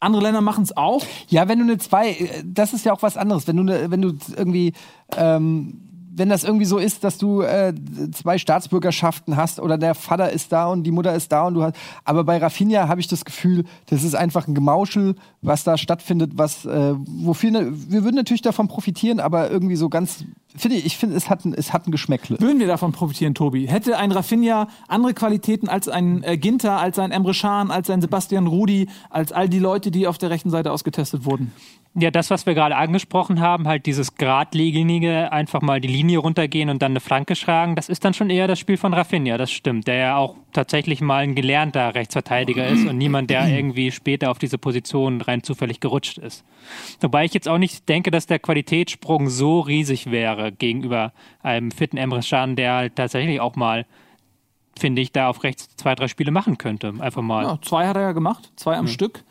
andere 0.00 0.22
Länder 0.22 0.40
machen 0.40 0.62
es 0.62 0.76
auch. 0.76 1.04
Ja, 1.28 1.48
wenn 1.48 1.58
du 1.58 1.64
eine 1.64 1.78
zwei, 1.78 2.10
äh, 2.10 2.42
das 2.44 2.72
ist 2.72 2.84
ja 2.84 2.92
auch 2.92 3.02
was 3.02 3.16
anderes. 3.16 3.46
Wenn 3.46 3.56
du 3.56 3.62
eine, 3.62 3.90
wenn 3.90 4.02
du 4.02 4.14
irgendwie, 4.36 4.72
ähm, 5.16 5.87
wenn 6.18 6.28
das 6.28 6.44
irgendwie 6.44 6.64
so 6.64 6.78
ist, 6.78 7.04
dass 7.04 7.18
du 7.18 7.42
äh, 7.42 7.72
zwei 8.12 8.38
Staatsbürgerschaften 8.38 9.36
hast 9.36 9.60
oder 9.60 9.78
der 9.78 9.94
Vater 9.94 10.30
ist 10.32 10.52
da 10.52 10.66
und 10.66 10.82
die 10.82 10.90
Mutter 10.90 11.14
ist 11.14 11.32
da 11.32 11.46
und 11.46 11.54
du 11.54 11.62
hast. 11.62 11.76
Aber 12.04 12.24
bei 12.24 12.38
Rafinha 12.38 12.88
habe 12.88 13.00
ich 13.00 13.06
das 13.08 13.24
Gefühl, 13.24 13.64
das 13.86 14.02
ist 14.02 14.14
einfach 14.14 14.48
ein 14.48 14.54
Gemauschel, 14.54 15.14
was 15.42 15.64
da 15.64 15.78
stattfindet, 15.78 16.32
was 16.34 16.64
äh, 16.64 16.94
wofür 16.96 17.50
ne, 17.50 17.72
wir 17.72 18.04
würden 18.04 18.16
natürlich 18.16 18.42
davon 18.42 18.68
profitieren, 18.68 19.20
aber 19.20 19.50
irgendwie 19.50 19.76
so 19.76 19.88
ganz. 19.88 20.24
Finde 20.56 20.76
ich, 20.78 20.86
ich 20.86 20.96
finde, 20.96 21.14
es 21.14 21.30
hat 21.30 21.44
ein, 21.44 21.54
ein 21.54 21.90
Geschmäckle. 21.90 22.40
Würden 22.40 22.58
wir 22.58 22.66
davon 22.66 22.92
profitieren, 22.92 23.34
Tobi? 23.34 23.68
Hätte 23.68 23.96
ein 23.98 24.10
Rafinha 24.10 24.68
andere 24.88 25.14
Qualitäten 25.14 25.68
als 25.68 25.88
ein 25.88 26.22
äh, 26.24 26.36
Ginter, 26.36 26.78
als 26.78 26.98
ein 26.98 27.12
Emre 27.12 27.32
Can, 27.32 27.70
als 27.70 27.90
ein 27.90 28.00
Sebastian 28.00 28.46
Rudi, 28.46 28.88
als 29.10 29.30
all 29.30 29.48
die 29.48 29.58
Leute, 29.58 29.90
die 29.90 30.06
auf 30.06 30.18
der 30.18 30.30
rechten 30.30 30.50
Seite 30.50 30.72
ausgetestet 30.72 31.24
wurden? 31.24 31.52
Ja, 32.00 32.12
das, 32.12 32.30
was 32.30 32.46
wir 32.46 32.54
gerade 32.54 32.76
angesprochen 32.76 33.40
haben, 33.40 33.66
halt 33.66 33.86
dieses 33.86 34.14
geradlinige, 34.14 35.32
einfach 35.32 35.62
mal 35.62 35.80
die 35.80 35.88
Linie 35.88 36.18
runtergehen 36.18 36.70
und 36.70 36.80
dann 36.80 36.92
eine 36.92 37.00
Flanke 37.00 37.34
schlagen, 37.34 37.74
das 37.74 37.88
ist 37.88 38.04
dann 38.04 38.14
schon 38.14 38.30
eher 38.30 38.46
das 38.46 38.60
Spiel 38.60 38.76
von 38.76 38.94
Rafinha, 38.94 39.36
das 39.36 39.50
stimmt, 39.50 39.88
der 39.88 39.96
ja 39.96 40.16
auch 40.16 40.36
tatsächlich 40.52 41.00
mal 41.00 41.24
ein 41.24 41.34
gelernter 41.34 41.96
Rechtsverteidiger 41.96 42.68
ist 42.68 42.86
und 42.86 42.98
niemand, 42.98 43.30
der 43.30 43.48
irgendwie 43.56 43.90
später 43.90 44.30
auf 44.30 44.38
diese 44.38 44.58
Position 44.58 45.20
rein 45.20 45.42
zufällig 45.42 45.80
gerutscht 45.80 46.18
ist. 46.18 46.44
Wobei 47.00 47.24
ich 47.24 47.34
jetzt 47.34 47.48
auch 47.48 47.58
nicht 47.58 47.88
denke, 47.88 48.12
dass 48.12 48.26
der 48.26 48.38
Qualitätssprung 48.38 49.28
so 49.28 49.58
riesig 49.60 50.10
wäre 50.10 50.52
gegenüber 50.52 51.12
einem 51.42 51.72
fitten 51.72 51.96
Emre 51.96 52.20
Can, 52.20 52.54
der 52.54 52.74
halt 52.74 52.96
tatsächlich 52.96 53.40
auch 53.40 53.56
mal, 53.56 53.86
finde 54.78 55.02
ich, 55.02 55.10
da 55.10 55.28
auf 55.28 55.42
rechts 55.42 55.74
zwei, 55.76 55.96
drei 55.96 56.06
Spiele 56.06 56.30
machen 56.30 56.58
könnte. 56.58 56.94
Einfach 57.00 57.22
mal. 57.22 57.42
Ja, 57.42 57.58
zwei 57.60 57.88
hat 57.88 57.96
er 57.96 58.02
ja 58.02 58.12
gemacht, 58.12 58.52
zwei 58.54 58.76
am 58.76 58.86
Stück. 58.86 59.24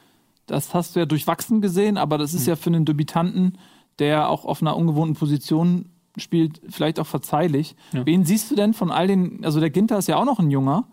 Das 0.48 0.74
hast 0.74 0.96
du 0.96 1.00
ja 1.00 1.06
durchwachsen 1.06 1.62
gesehen, 1.62 1.98
aber 1.98 2.18
das 2.18 2.34
ist 2.34 2.48
ja 2.48 2.56
für 2.56 2.70
einen 2.70 2.86
Debütanten, 2.86 3.58
der 4.00 4.30
auch 4.30 4.46
auf 4.46 4.62
einer 4.62 4.76
ungewohnten 4.76 5.16
Position 5.16 5.90
spielt, 6.18 6.62
vielleicht 6.70 7.00
auch 7.00 7.06
verzeihlich. 7.06 7.76
Wen 8.06 8.26
siehst 8.26 8.50
du 8.50 8.56
denn 8.56 8.74
von 8.74 8.92
all 8.92 9.08
den, 9.08 9.46
also 9.46 9.60
der 9.60 9.70
Ginter 9.70 9.98
ist 10.00 10.08
ja 10.08 10.16
auch 10.18 10.26
noch 10.26 10.40
ein 10.40 10.50
Junger, 10.50 10.88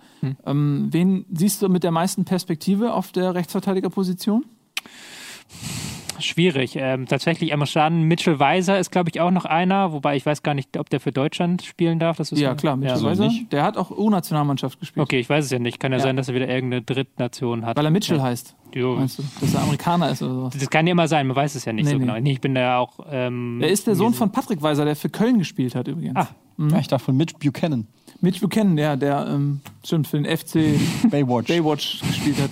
ähm, 0.45 0.89
wen 0.91 1.25
siehst 1.33 1.63
du 1.63 1.69
mit 1.69 1.83
der 1.83 1.93
meisten 1.93 2.25
Perspektive 2.25 2.93
auf 2.93 3.13
der 3.13 3.35
Rechtsverteidigerposition? 3.35 4.45
Schwierig. 6.21 6.77
Ähm, 6.77 7.07
tatsächlich 7.07 7.51
Can, 7.51 8.03
Mitchell 8.03 8.39
Weiser 8.39 8.79
ist, 8.79 8.91
glaube 8.91 9.11
ich, 9.13 9.21
auch 9.21 9.31
noch 9.31 9.45
einer, 9.45 9.93
wobei 9.93 10.17
ich 10.17 10.25
weiß 10.25 10.43
gar 10.43 10.55
nicht, 10.55 10.77
ob 10.79 10.89
der 10.91 11.01
für 11.01 11.13
Deutschland 11.13 11.63
spielen 11.63 11.99
darf. 11.99 12.17
Das 12.17 12.33
ist 12.33 12.39
Ja, 12.41 12.53
ein- 12.53 12.57
klar, 12.57 12.77
Mitchell 12.77 12.97
so 12.99 13.07
Weiser. 13.07 13.31
Der 13.51 13.63
hat 13.63 13.77
auch 13.77 13.91
U-Nationalmannschaft 13.91 14.81
gespielt. 14.81 15.03
Okay, 15.05 15.19
ich 15.21 15.29
weiß 15.29 15.45
es 15.45 15.51
ja 15.51 15.59
nicht. 15.59 15.81
Kann 15.81 15.93
ja, 15.93 15.99
Ja. 15.99 16.05
sein, 16.05 16.17
dass 16.17 16.29
er 16.29 16.35
wieder 16.35 16.49
irgendeine 16.49 16.83
Drittnation 16.83 17.65
hat. 17.67 17.77
Weil 17.77 17.85
er 17.85 17.91
Mitchell 17.91 18.21
heißt. 18.21 18.55
Jo. 18.75 18.97
Meinst 18.97 19.19
du, 19.19 19.23
dass 19.41 19.55
er 19.55 19.63
Amerikaner 19.63 20.11
ist 20.11 20.23
oder 20.23 20.35
sowas? 20.35 20.57
Das 20.59 20.71
kann 20.71 20.87
ja 20.87 20.93
immer 20.93 21.07
sein, 21.09 21.27
man 21.27 21.37
weiß 21.37 21.55
es 21.55 21.65
ja 21.65 21.73
nicht 21.73 21.85
Nee, 21.85 21.91
so 21.93 21.99
nee. 21.99 22.07
genau. 22.07 22.17
Ich 22.31 22.41
bin 22.41 22.55
da 22.55 22.61
ja 22.61 22.79
auch. 22.79 22.99
Ähm, 23.11 23.61
Er 23.63 23.69
ist 23.69 23.87
der 23.87 23.95
Sohn 23.95 24.15
von 24.15 24.33
Patrick 24.33 24.63
Weiser, 24.63 24.85
der 24.85 24.97
für 24.97 25.09
Köln 25.11 25.39
gespielt 25.39 25.75
hat 25.75 25.87
übrigens. 25.89 26.17
Ah. 26.17 26.29
Ja, 26.57 26.79
ich 26.79 26.87
dachte 26.89 27.05
von 27.05 27.17
Mitch 27.17 27.35
Buchanan, 27.41 27.89
Mitch 28.21 28.41
Buchanan, 28.41 28.79
ja, 28.79 28.95
der 28.95 29.27
ähm, 29.29 29.61
stimmt 29.85 30.07
für 30.07 30.21
den 30.21 30.25
FC 30.37 30.79
Baywatch. 31.11 31.49
Baywatch 31.49 32.01
gespielt 32.07 32.41
hat. 32.41 32.51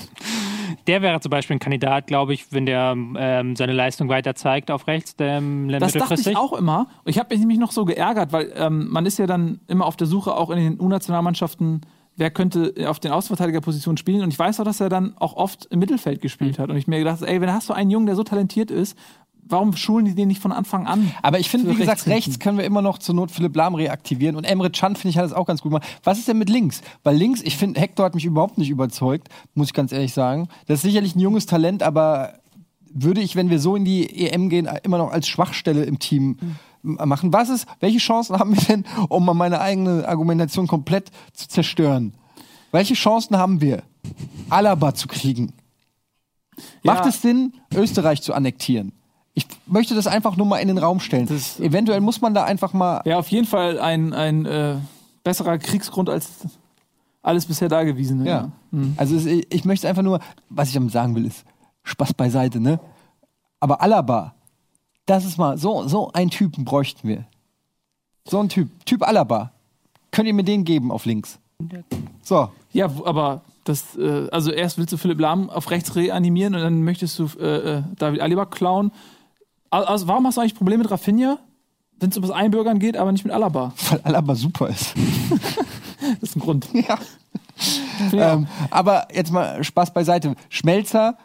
Der 0.87 1.03
wäre 1.03 1.21
zum 1.21 1.31
Beispiel 1.31 1.57
ein 1.57 1.61
Kandidat, 1.61 2.07
glaube 2.07 2.35
ich, 2.35 2.53
wenn 2.53 2.67
der 2.67 2.95
ähm, 2.97 3.57
seine 3.57 3.73
Leistung 3.73 4.09
weiter 4.09 4.35
zeigt 4.35 4.71
auf 4.71 4.87
rechts, 4.87 5.17
der 5.17 5.39
ähm, 5.39 5.69
Das 5.69 5.93
dachte 5.93 6.15
ich 6.15 6.37
auch 6.37 6.53
immer. 6.53 6.89
Ich 7.05 7.19
habe 7.19 7.29
mich 7.31 7.41
nämlich 7.41 7.59
noch 7.59 7.73
so 7.73 7.85
geärgert, 7.85 8.33
weil 8.33 8.53
ähm, 8.57 8.89
man 8.91 9.07
ist 9.07 9.19
ja 9.19 9.27
dann 9.27 9.61
immer 9.69 9.87
auf 9.87 9.97
der 9.97 10.07
Suche 10.07 10.35
auch 10.37 10.51
in 10.51 10.59
den 10.59 10.81
U-Nationalmannschaften, 10.81 11.83
wer 12.17 12.31
könnte 12.31 12.75
auf 12.87 13.01
den 13.01 13.13
Außenverteidigerpositionen 13.13 13.97
spielen. 13.97 14.23
Und 14.23 14.33
ich 14.33 14.39
weiß 14.39 14.61
auch, 14.61 14.65
dass 14.65 14.81
er 14.81 14.89
dann 14.89 15.17
auch 15.19 15.35
oft 15.35 15.67
im 15.67 15.79
Mittelfeld 15.79 16.21
gespielt 16.21 16.59
hat. 16.59 16.71
Und 16.71 16.77
ich 16.77 16.87
mir 16.87 16.99
gedacht, 16.99 17.23
ey, 17.23 17.41
wenn 17.41 17.53
hast 17.53 17.69
du 17.69 17.73
einen 17.73 17.91
Jungen, 17.91 18.07
der 18.07 18.17
so 18.17 18.23
talentiert 18.23 18.71
ist, 18.71 18.99
warum 19.53 19.77
schulen 19.77 20.07
die 20.07 20.15
den 20.15 20.29
nicht 20.29 20.41
von 20.43 20.51
Anfang 20.53 20.87
an? 20.87 21.13
Aber 21.23 21.39
ich 21.39 21.49
finde, 21.51 21.71
wie 21.71 21.75
gesagt, 21.77 22.07
rechts 22.07 22.29
rechts 22.29 22.39
können 22.39 22.59
wir 22.59 22.65
immer 22.65 22.83
noch 22.83 22.99
zur 22.99 23.15
Not 23.15 23.31
Philipp 23.31 23.55
Lahm 23.55 23.75
reaktivieren. 23.75 24.35
Und 24.37 24.45
Emre 24.45 24.71
Can, 24.71 24.97
finde 24.97 25.11
ich, 25.11 25.19
hat 25.19 25.25
das 25.25 25.33
auch 25.33 25.47
ganz 25.47 25.61
gut 25.63 25.71
gemacht. 25.71 25.87
Was 26.03 26.19
ist 26.19 26.27
denn 26.27 26.39
mit 26.39 26.49
links? 26.51 26.81
Weil 27.05 27.17
links, 27.17 27.41
ich 27.43 27.57
finde, 27.57 27.79
Hector 27.81 28.05
hat 28.07 28.15
mich 28.15 28.25
überhaupt 28.25 28.59
nicht 28.59 28.71
überzeugt, 28.71 29.29
muss 29.55 29.69
ich 29.69 29.75
ganz 29.75 29.93
ehrlich 29.93 30.13
sagen. 30.13 30.49
Das 30.67 30.77
ist 30.79 30.83
sicherlich 30.83 31.15
ein 31.15 31.21
junges 31.21 31.47
Talent, 31.47 31.83
aber 31.83 32.35
würde 32.95 33.21
ich, 33.21 33.37
wenn 33.37 33.51
wir 33.51 33.59
so 33.61 33.77
in 33.77 33.85
die 33.85 34.27
EM 34.29 34.49
gehen, 34.49 34.69
immer 34.83 34.99
noch 34.99 35.13
als 35.13 35.29
Schwachstelle 35.29 35.85
im 35.85 35.99
Team 35.99 36.37
m- 36.85 36.99
machen. 37.05 37.33
Was 37.33 37.49
ist, 37.49 37.67
welche 37.81 37.99
Chancen 37.99 38.39
haben 38.39 38.55
wir 38.57 38.63
denn, 38.65 38.85
um 39.09 39.25
mal 39.25 39.35
meine 39.35 39.61
eigene 39.61 40.07
Argumentation 40.09 40.67
komplett 40.67 41.11
zu 41.33 41.49
zerstören? 41.49 42.13
Welche 42.71 42.95
Chancen 42.95 43.37
haben 43.37 43.61
wir, 43.61 43.83
Alaba 44.51 44.95
zu 44.95 45.09
kriegen? 45.09 45.53
Ja. 46.83 46.95
Macht 46.95 47.07
es 47.07 47.23
Sinn, 47.23 47.55
Österreich 47.75 48.21
zu 48.23 48.35
annektieren? 48.35 48.93
Ich 49.35 49.47
möchte 49.67 49.95
das 49.95 50.07
einfach 50.07 50.37
nur 50.37 50.47
mal 50.47 50.59
in 50.59 50.69
den 50.69 50.79
Raum 50.79 51.01
stellen. 51.01 51.27
Das- 51.27 51.59
Eventuell 51.61 52.01
muss 52.01 52.21
man 52.21 52.35
da 52.35 52.45
einfach 52.45 52.73
mal. 52.73 53.01
Ja, 53.05 53.19
auf 53.19 53.29
jeden 53.29 53.47
Fall 53.47 53.79
ein, 53.81 54.13
ein 54.13 54.45
äh, 54.47 54.77
besserer 55.25 55.59
Kriegsgrund 55.59 56.11
als 56.11 56.29
alles 57.23 57.47
bisher 57.47 57.69
Dagewesene. 57.69 58.27
Ja. 58.29 58.51
Also 58.97 59.17
es, 59.17 59.25
ich 59.27 59.65
möchte 59.65 59.89
einfach 59.89 60.03
nur, 60.03 60.21
was 60.51 60.69
ich 60.69 60.75
damit 60.75 60.93
sagen 60.93 61.15
will, 61.15 61.25
ist 61.27 61.45
Spaß 61.85 62.15
beiseite, 62.15 62.59
ne? 62.61 62.81
Aber 63.61 63.81
Alaba, 63.81 64.35
das 65.07 65.25
ist 65.25 65.39
mal 65.39 65.57
so 65.57 65.87
so 65.87 66.11
einen 66.13 66.31
Typen 66.31 66.65
bräuchten 66.65 67.07
wir. 67.09 67.25
So 68.27 68.41
ein 68.41 68.49
Typ, 68.49 68.69
Typ 68.87 69.03
Alaba. 69.07 69.53
Könnt 70.11 70.27
ihr 70.29 70.35
mir 70.35 70.45
den 70.45 70.65
geben 70.65 70.91
auf 70.91 71.05
links? 71.07 71.39
So, 72.23 72.51
Ja, 72.73 72.87
aber 73.05 73.43
das, 73.65 73.97
äh, 73.97 74.29
also 74.33 74.51
erst 74.51 74.79
willst 74.79 74.93
du 74.93 74.97
Philipp 74.97 75.21
Lahm 75.21 75.49
auf 75.49 75.71
rechts 75.71 75.95
reanimieren 75.95 76.55
und 76.57 76.61
dann 76.61 76.83
möchtest 76.83 77.19
du 77.19 77.27
äh, 77.39 77.79
äh, 77.79 77.83
David 77.99 78.21
Alaba 78.21 78.47
klauen. 78.47 78.91
Al- 79.73 79.85
Also 79.87 80.07
warum 80.09 80.27
hast 80.27 80.37
du 80.37 80.41
eigentlich 80.41 80.55
Probleme 80.55 80.83
mit 80.85 80.91
Rafinha, 80.91 81.39
wenn 81.99 82.11
es 82.11 82.17
um 82.17 82.23
das 82.23 82.31
Einbürgern 82.31 82.79
geht, 82.79 82.97
aber 82.97 83.11
nicht 83.13 83.25
mit 83.25 83.33
Alaba? 83.35 83.73
weil 83.91 84.01
Alaba 84.05 84.35
super 84.35 84.69
ist. 84.69 84.95
Das 86.21 86.31
ist 86.31 86.37
ein 86.37 86.41
Grund. 86.41 86.67
ja. 86.73 86.99
Ähm, 88.13 88.49
aber 88.71 89.07
jetzt 89.15 89.31
mal 89.33 89.63
Spaß 89.63 89.95
beiseite. 89.95 90.35
Schmelzer, 90.49 91.17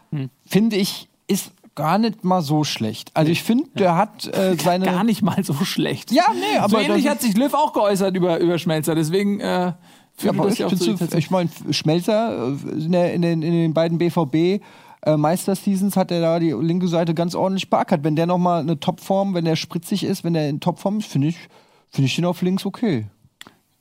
finde 0.46 0.76
ich, 0.76 1.10
ist 1.28 1.52
gar 1.74 1.98
nicht 1.98 2.24
mal 2.24 2.44
so 2.44 2.64
schlecht. 2.64 3.10
Also 3.16 3.32
ich 3.32 3.42
finde, 3.42 3.70
der 3.76 3.96
hat 3.96 4.28
äh, 4.28 4.56
seine. 4.64 4.86
Gar 4.86 5.04
nicht 5.04 5.24
mal 5.24 5.44
so 5.44 5.54
schlecht. 5.66 6.12
Ja, 6.12 6.26
nee, 6.34 6.58
aber 6.60 6.70
so 6.70 6.78
ähnlich 6.78 7.08
hat 7.08 7.22
sich 7.22 7.36
Löw 7.36 7.54
auch 7.56 7.74
geäußert 7.74 8.16
über, 8.16 8.40
über 8.40 8.60
Schmelzer. 8.60 8.94
Deswegen 8.94 9.40
äh, 9.40 9.74
Ja, 10.22 10.30
aber 10.30 10.48
ich, 10.50 10.58
so, 10.60 10.96
ich 11.18 11.32
meine, 11.32 11.50
Schmelzer 11.72 12.50
äh, 12.50 12.70
in, 12.72 12.92
der, 12.92 13.14
in, 13.16 13.22
den, 13.24 13.42
in 13.42 13.52
den 13.54 13.74
beiden 13.74 13.98
BVB 13.98 14.62
äh, 15.04 15.18
Meisterseasons 15.18 15.96
hat 15.96 16.12
er 16.12 16.22
da 16.22 16.40
die 16.40 16.52
linke 16.52 16.88
Seite 16.88 17.14
ganz 17.14 17.36
ordentlich 17.36 17.70
beackert. 17.70 18.04
Wenn 18.04 18.16
der 18.16 18.26
nochmal 18.26 18.62
eine 18.62 18.80
Topform, 18.80 19.34
wenn 19.34 19.46
der 19.46 19.56
spritzig 19.56 20.04
ist, 20.04 20.24
wenn 20.24 20.34
der 20.34 20.50
in 20.50 20.60
Topform 20.60 21.00
ist, 21.00 21.12
finde 21.12 21.30
ich, 21.30 21.38
finde 21.90 22.08
ich 22.08 22.16
den 22.16 22.26
auf 22.26 22.42
links 22.42 22.66
okay. 22.66 23.08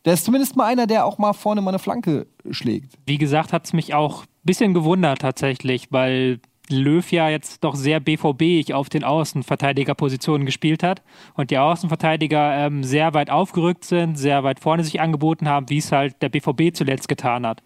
Der 0.05 0.15
ist 0.15 0.25
zumindest 0.25 0.57
mal 0.57 0.67
einer, 0.67 0.87
der 0.87 1.05
auch 1.05 1.19
mal 1.19 1.33
vorne 1.33 1.61
mal 1.63 1.71
eine 1.71 1.81
Flanke 1.81 2.27
schlägt. 2.51 2.95
Wie 3.07 3.19
gesagt, 3.19 3.53
hat 3.53 3.67
es 3.67 3.73
mich 3.73 3.93
auch 3.93 4.23
ein 4.23 4.29
bisschen 4.45 4.73
gewundert 4.73 5.21
tatsächlich, 5.21 5.89
weil 5.91 6.39
Löw 6.69 7.11
ja 7.13 7.29
jetzt 7.29 7.65
doch 7.65 7.75
sehr 7.75 8.01
BVB 8.01 8.73
auf 8.73 8.89
den 8.89 9.05
Außenverteidigerpositionen 9.05 10.47
gespielt 10.47 10.83
hat 10.83 11.03
und 11.35 11.51
die 11.51 11.59
Außenverteidiger 11.59 12.67
ähm, 12.67 12.85
sehr 12.85 13.15
weit 13.15 13.31
aufgerückt 13.31 13.85
sind, 13.85 14.17
sehr 14.17 14.45
weit 14.45 14.61
vorne 14.61 14.85
sich 14.85 15.01
angeboten 15.01 15.49
haben, 15.49 15.69
wie 15.71 15.79
es 15.79 15.93
halt 15.93 16.21
der 16.23 16.29
BVB 16.29 16.75
zuletzt 16.75 17.09
getan 17.09 17.47
hat. 17.47 17.63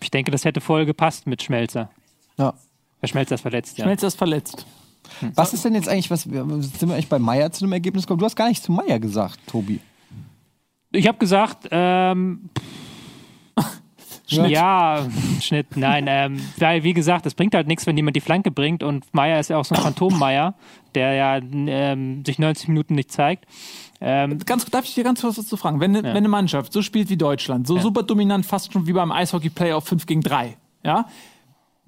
Ich 0.00 0.10
denke, 0.10 0.30
das 0.30 0.44
hätte 0.44 0.60
voll 0.60 0.84
gepasst 0.84 1.26
mit 1.26 1.42
Schmelzer. 1.42 1.90
Ja. 2.38 2.54
Der 3.02 3.06
Schmelzer 3.08 3.34
ist 3.36 3.40
verletzt, 3.42 3.78
ja. 3.78 3.84
Schmelzer 3.84 4.06
ist 4.08 4.18
verletzt. 4.18 4.66
Was 5.34 5.52
ist 5.54 5.64
denn 5.64 5.74
jetzt 5.74 5.88
eigentlich, 5.88 6.10
was 6.10 6.22
sind 6.22 6.32
wir 6.34 6.94
eigentlich 6.94 7.08
bei 7.08 7.18
Meier 7.18 7.50
zu 7.50 7.64
dem 7.64 7.72
Ergebnis 7.72 8.04
gekommen? 8.04 8.20
Du 8.20 8.24
hast 8.26 8.36
gar 8.36 8.48
nichts 8.48 8.64
zu 8.64 8.72
Meier 8.72 8.98
gesagt, 8.98 9.38
Tobi. 9.46 9.80
Ich 10.92 11.06
habe 11.08 11.18
gesagt, 11.18 11.68
ähm, 11.70 12.50
Schnitt. 14.26 14.50
Ja, 14.50 15.08
Schnitt, 15.40 15.76
nein, 15.76 16.04
ähm, 16.08 16.40
weil 16.58 16.84
wie 16.84 16.92
gesagt, 16.92 17.26
es 17.26 17.34
bringt 17.34 17.52
halt 17.52 17.66
nichts, 17.66 17.84
wenn 17.88 17.96
jemand 17.96 18.14
die 18.14 18.20
Flanke 18.20 18.52
bringt 18.52 18.84
und 18.84 19.12
Meier 19.12 19.40
ist 19.40 19.50
ja 19.50 19.56
auch 19.56 19.64
so 19.64 19.74
ein 19.74 19.80
Phantom-Meier, 19.80 20.54
der 20.94 21.14
ja 21.14 21.36
ähm, 21.38 22.24
sich 22.24 22.38
90 22.38 22.68
Minuten 22.68 22.94
nicht 22.94 23.10
zeigt. 23.10 23.46
Ähm, 24.00 24.38
Ganz, 24.46 24.64
darf 24.66 24.84
ich 24.84 24.94
dir 24.94 25.02
ganz 25.02 25.20
kurz 25.20 25.36
was 25.36 25.48
zu 25.48 25.56
fragen? 25.56 25.80
Wenn, 25.80 25.90
ne- 25.90 26.04
wenn 26.04 26.16
eine 26.16 26.28
Mannschaft 26.28 26.72
so 26.72 26.80
spielt 26.80 27.10
wie 27.10 27.16
Deutschland, 27.16 27.66
so 27.66 27.78
super 27.80 28.04
dominant, 28.04 28.46
fast 28.46 28.72
schon 28.72 28.86
wie 28.86 28.92
beim 28.92 29.10
Eishockey-Play 29.10 29.72
auf 29.72 29.84
5 29.88 30.06
gegen 30.06 30.20
3, 30.20 30.56
ja, 30.84 31.06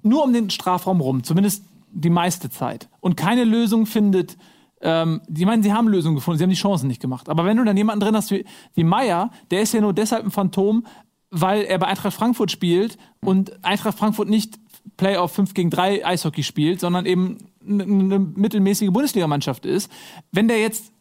nur 0.03 0.23
um 0.23 0.33
den 0.33 0.49
Strafraum 0.49 1.01
rum, 1.01 1.23
zumindest 1.23 1.65
die 1.91 2.09
meiste 2.09 2.49
Zeit, 2.49 2.89
und 2.99 3.17
keine 3.17 3.43
Lösung 3.43 3.85
findet, 3.85 4.37
ähm, 4.81 5.21
die 5.27 5.45
meinen, 5.45 5.63
sie 5.63 5.73
haben 5.73 5.87
Lösungen 5.87 6.15
gefunden, 6.15 6.37
sie 6.37 6.43
haben 6.43 6.49
die 6.49 6.55
Chancen 6.55 6.87
nicht 6.87 7.01
gemacht. 7.01 7.29
Aber 7.29 7.45
wenn 7.45 7.57
du 7.57 7.63
dann 7.63 7.77
jemanden 7.77 8.01
drin 8.01 8.15
hast 8.15 8.31
wie, 8.31 8.45
wie 8.73 8.83
Meier, 8.83 9.31
der 9.49 9.61
ist 9.61 9.73
ja 9.73 9.81
nur 9.81 9.93
deshalb 9.93 10.25
ein 10.25 10.31
Phantom, 10.31 10.85
weil 11.29 11.63
er 11.63 11.79
bei 11.79 11.87
Eintracht 11.87 12.13
Frankfurt 12.13 12.51
spielt 12.51 12.97
und 13.21 13.63
Eintracht 13.63 13.97
Frankfurt 13.97 14.29
nicht 14.29 14.59
Playoff 14.97 15.31
5 15.31 15.53
gegen 15.53 15.69
3 15.69 16.05
Eishockey 16.05 16.43
spielt, 16.43 16.79
sondern 16.79 17.05
eben 17.05 17.37
eine 17.65 18.19
mittelmäßige 18.19 18.91
Bundesligamannschaft 18.91 19.65
ist. 19.65 19.89
Wenn 20.31 20.47
der 20.47 20.59
jetzt 20.59 20.91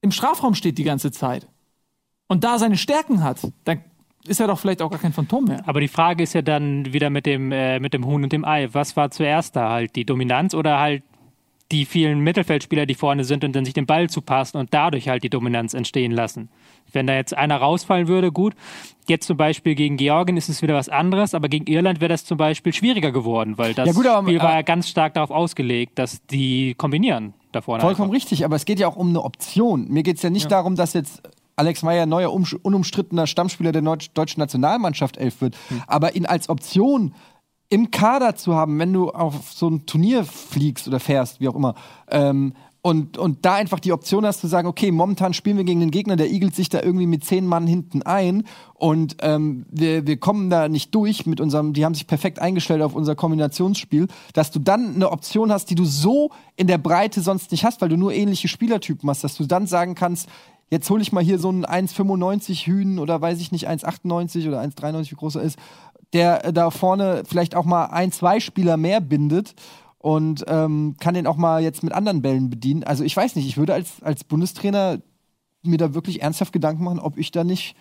im 0.00 0.12
Strafraum 0.12 0.54
steht 0.54 0.78
die 0.78 0.84
ganze 0.84 1.10
Zeit 1.10 1.48
und 2.28 2.44
da 2.44 2.58
seine 2.58 2.76
Stärken 2.76 3.22
hat, 3.22 3.40
dann 3.64 3.80
ist 4.26 4.40
er 4.40 4.46
doch 4.46 4.58
vielleicht 4.58 4.82
auch 4.82 4.90
gar 4.90 5.00
kein 5.00 5.12
Phantom 5.12 5.44
mehr. 5.44 5.62
aber 5.66 5.80
die 5.80 5.88
Frage 5.88 6.22
ist 6.22 6.32
ja 6.34 6.42
dann 6.42 6.92
wieder 6.92 7.10
mit 7.10 7.26
dem, 7.26 7.52
äh, 7.52 7.78
mit 7.80 7.94
dem 7.94 8.06
Huhn 8.06 8.22
und 8.22 8.32
dem 8.32 8.44
Ei. 8.44 8.68
Was 8.72 8.96
war 8.96 9.10
zuerst 9.10 9.56
da 9.56 9.70
halt? 9.70 9.96
Die 9.96 10.04
Dominanz 10.04 10.54
oder 10.54 10.78
halt 10.80 11.02
die 11.72 11.86
vielen 11.86 12.20
Mittelfeldspieler, 12.20 12.84
die 12.86 12.94
vorne 12.94 13.24
sind 13.24 13.42
und 13.42 13.56
dann 13.56 13.64
sich 13.64 13.72
den 13.74 13.86
Ball 13.86 14.08
zupassen 14.10 14.58
und 14.58 14.72
dadurch 14.74 15.08
halt 15.08 15.24
die 15.24 15.30
Dominanz 15.30 15.72
entstehen 15.74 16.12
lassen? 16.12 16.48
Wenn 16.92 17.06
da 17.06 17.14
jetzt 17.14 17.36
einer 17.36 17.56
rausfallen 17.56 18.06
würde, 18.06 18.30
gut. 18.30 18.54
Jetzt 19.08 19.26
zum 19.26 19.36
Beispiel 19.36 19.74
gegen 19.74 19.96
Georgien 19.96 20.36
ist 20.36 20.48
es 20.48 20.62
wieder 20.62 20.74
was 20.74 20.88
anderes, 20.88 21.34
aber 21.34 21.48
gegen 21.48 21.66
Irland 21.66 22.00
wäre 22.00 22.10
das 22.10 22.24
zum 22.24 22.36
Beispiel 22.38 22.72
schwieriger 22.72 23.12
geworden, 23.12 23.58
weil 23.58 23.74
das 23.74 23.86
Ja, 23.88 23.92
gut, 23.94 24.06
aber- 24.06 24.28
Spiel 24.28 24.40
war 24.40 24.54
ja 24.54 24.62
ganz 24.62 24.88
stark 24.88 25.14
darauf 25.14 25.30
ausgelegt, 25.30 25.98
dass 25.98 26.24
die 26.26 26.74
kombinieren 26.74 27.32
da 27.50 27.60
vorne. 27.62 27.80
Vollkommen 27.82 28.10
einfach. 28.10 28.14
richtig, 28.16 28.44
aber 28.44 28.56
es 28.56 28.64
geht 28.66 28.78
ja 28.78 28.86
auch 28.86 28.96
um 28.96 29.08
eine 29.08 29.22
Option. 29.22 29.88
Mir 29.88 30.02
geht 30.02 30.16
es 30.18 30.22
ja 30.22 30.30
nicht 30.30 30.50
darum, 30.50 30.76
dass 30.76 30.92
jetzt 30.92 31.22
Alex 31.56 31.82
Meyer 31.82 32.06
neuer, 32.06 32.32
unumstrittener 32.32 33.26
Stammspieler 33.26 33.72
der 33.72 33.82
deutschen 33.82 34.40
Nationalmannschaft 34.40 35.16
elf 35.16 35.40
wird. 35.40 35.56
Aber 35.86 36.14
ihn 36.16 36.26
als 36.26 36.48
Option 36.48 37.14
im 37.68 37.90
Kader 37.90 38.36
zu 38.36 38.54
haben, 38.54 38.78
wenn 38.78 38.92
du 38.92 39.10
auf 39.10 39.52
so 39.52 39.68
ein 39.68 39.86
Turnier 39.86 40.24
fliegst 40.24 40.86
oder 40.86 41.00
fährst, 41.00 41.40
wie 41.40 41.48
auch 41.48 41.56
immer, 41.56 41.74
ähm, 42.08 42.54
und, 42.86 43.16
und 43.16 43.46
da 43.46 43.54
einfach 43.54 43.80
die 43.80 43.92
Option 43.92 44.26
hast 44.26 44.42
zu 44.42 44.46
sagen, 44.46 44.68
okay, 44.68 44.90
momentan 44.90 45.32
spielen 45.32 45.56
wir 45.56 45.64
gegen 45.64 45.80
den 45.80 45.90
Gegner, 45.90 46.16
der 46.16 46.30
igelt 46.30 46.54
sich 46.54 46.68
da 46.68 46.82
irgendwie 46.82 47.06
mit 47.06 47.24
zehn 47.24 47.46
Mann 47.46 47.66
hinten 47.66 48.02
ein 48.02 48.44
und 48.74 49.16
ähm, 49.20 49.64
wir, 49.70 50.06
wir 50.06 50.18
kommen 50.18 50.50
da 50.50 50.68
nicht 50.68 50.94
durch 50.94 51.24
mit 51.24 51.40
unserem, 51.40 51.72
die 51.72 51.86
haben 51.86 51.94
sich 51.94 52.06
perfekt 52.06 52.40
eingestellt 52.40 52.82
auf 52.82 52.94
unser 52.94 53.14
Kombinationsspiel, 53.14 54.08
dass 54.34 54.50
du 54.50 54.58
dann 54.58 54.96
eine 54.96 55.10
Option 55.10 55.50
hast, 55.50 55.70
die 55.70 55.76
du 55.76 55.86
so 55.86 56.30
in 56.56 56.66
der 56.66 56.76
Breite 56.76 57.22
sonst 57.22 57.52
nicht 57.52 57.64
hast, 57.64 57.80
weil 57.80 57.88
du 57.88 57.96
nur 57.96 58.12
ähnliche 58.12 58.48
Spielertypen 58.48 59.08
hast, 59.08 59.24
dass 59.24 59.34
du 59.36 59.46
dann 59.46 59.66
sagen 59.66 59.94
kannst, 59.94 60.28
jetzt 60.70 60.88
hole 60.90 61.02
ich 61.02 61.12
mal 61.12 61.22
hier 61.22 61.38
so 61.38 61.48
einen 61.48 61.64
1,95 61.64 62.66
Hühn 62.66 62.98
oder 62.98 63.20
weiß 63.20 63.40
ich 63.40 63.52
nicht, 63.52 63.68
1,98 63.68 64.48
oder 64.48 64.60
1,93, 64.60 65.10
wie 65.10 65.16
groß 65.16 65.36
er 65.36 65.42
ist, 65.42 65.58
der 66.12 66.44
äh, 66.44 66.52
da 66.52 66.70
vorne 66.70 67.22
vielleicht 67.26 67.54
auch 67.54 67.64
mal 67.64 67.86
ein, 67.86 68.12
zwei 68.12 68.40
Spieler 68.40 68.76
mehr 68.76 69.00
bindet 69.00 69.54
und 69.98 70.44
ähm, 70.48 70.96
kann 71.00 71.14
den 71.14 71.26
auch 71.26 71.36
mal 71.36 71.62
jetzt 71.62 71.82
mit 71.82 71.92
anderen 71.92 72.22
Bällen 72.22 72.50
bedienen. 72.50 72.84
Also 72.84 73.04
ich 73.04 73.16
weiß 73.16 73.36
nicht, 73.36 73.46
ich 73.46 73.56
würde 73.56 73.74
als, 73.74 74.02
als 74.02 74.24
Bundestrainer 74.24 75.00
mir 75.62 75.78
da 75.78 75.94
wirklich 75.94 76.22
ernsthaft 76.22 76.52
Gedanken 76.52 76.84
machen, 76.84 76.98
ob 76.98 77.18
ich 77.18 77.30
da 77.30 77.44
nicht. 77.44 77.74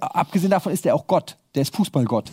Abgesehen 0.00 0.50
davon 0.50 0.72
ist 0.72 0.86
er 0.86 0.94
auch 0.94 1.06
Gott, 1.06 1.38
der 1.54 1.62
ist 1.62 1.74
Fußballgott. 1.74 2.30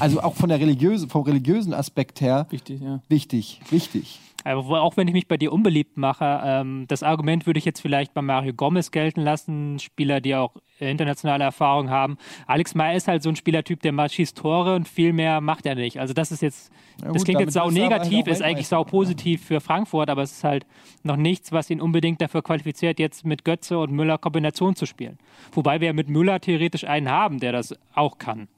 Also 0.00 0.20
auch 0.20 0.34
von 0.34 0.48
der 0.48 0.58
religiösen, 0.58 1.08
vom 1.08 1.22
religiösen 1.22 1.74
Aspekt 1.74 2.20
her 2.20 2.46
Wichtig, 2.50 2.80
ja. 2.80 3.00
wichtig, 3.08 3.60
wichtig. 3.70 4.18
Aber 4.44 4.66
wo- 4.66 4.76
auch 4.76 4.96
wenn 4.96 5.08
ich 5.08 5.14
mich 5.14 5.28
bei 5.28 5.36
dir 5.36 5.52
unbeliebt 5.52 5.96
mache, 5.96 6.40
ähm, 6.44 6.84
das 6.88 7.02
Argument 7.02 7.46
würde 7.46 7.58
ich 7.58 7.64
jetzt 7.64 7.80
vielleicht 7.80 8.14
bei 8.14 8.22
Mario 8.22 8.52
Gomez 8.54 8.90
gelten 8.90 9.20
lassen, 9.20 9.78
Spieler, 9.78 10.20
die 10.20 10.34
auch 10.34 10.56
äh, 10.80 10.90
internationale 10.90 11.44
Erfahrung 11.44 11.90
haben. 11.90 12.18
Alex 12.46 12.74
Meyer 12.74 12.94
ist 12.96 13.08
halt 13.08 13.22
so 13.22 13.28
ein 13.28 13.36
Spielertyp, 13.36 13.80
der 13.82 13.92
mal 13.92 14.08
schießt 14.08 14.36
Tore 14.36 14.74
und 14.74 14.88
viel 14.88 15.12
mehr 15.12 15.40
macht 15.40 15.66
er 15.66 15.74
nicht. 15.74 15.98
Also 16.00 16.14
das 16.14 16.32
ist 16.32 16.42
jetzt, 16.42 16.70
das 17.00 17.12
gut, 17.12 17.24
klingt 17.24 17.40
jetzt 17.40 17.52
sau 17.54 17.70
negativ, 17.70 18.18
halt 18.18 18.28
auch 18.28 18.32
ist 18.32 18.42
eigentlich 18.42 18.68
sau 18.68 18.84
positiv 18.84 19.44
für 19.44 19.60
Frankfurt, 19.60 20.10
aber 20.10 20.22
es 20.22 20.32
ist 20.32 20.44
halt 20.44 20.66
noch 21.02 21.16
nichts, 21.16 21.52
was 21.52 21.70
ihn 21.70 21.80
unbedingt 21.80 22.20
dafür 22.20 22.42
qualifiziert, 22.42 22.98
jetzt 22.98 23.24
mit 23.24 23.44
Götze 23.44 23.78
und 23.78 23.92
Müller 23.92 24.18
Kombination 24.18 24.74
zu 24.76 24.86
spielen. 24.86 25.18
Wobei 25.52 25.80
wir 25.80 25.92
mit 25.92 26.08
Müller 26.08 26.40
theoretisch 26.40 26.84
einen 26.84 27.10
haben, 27.10 27.40
der 27.40 27.52
das 27.52 27.74
auch 27.94 28.18
kann. 28.18 28.48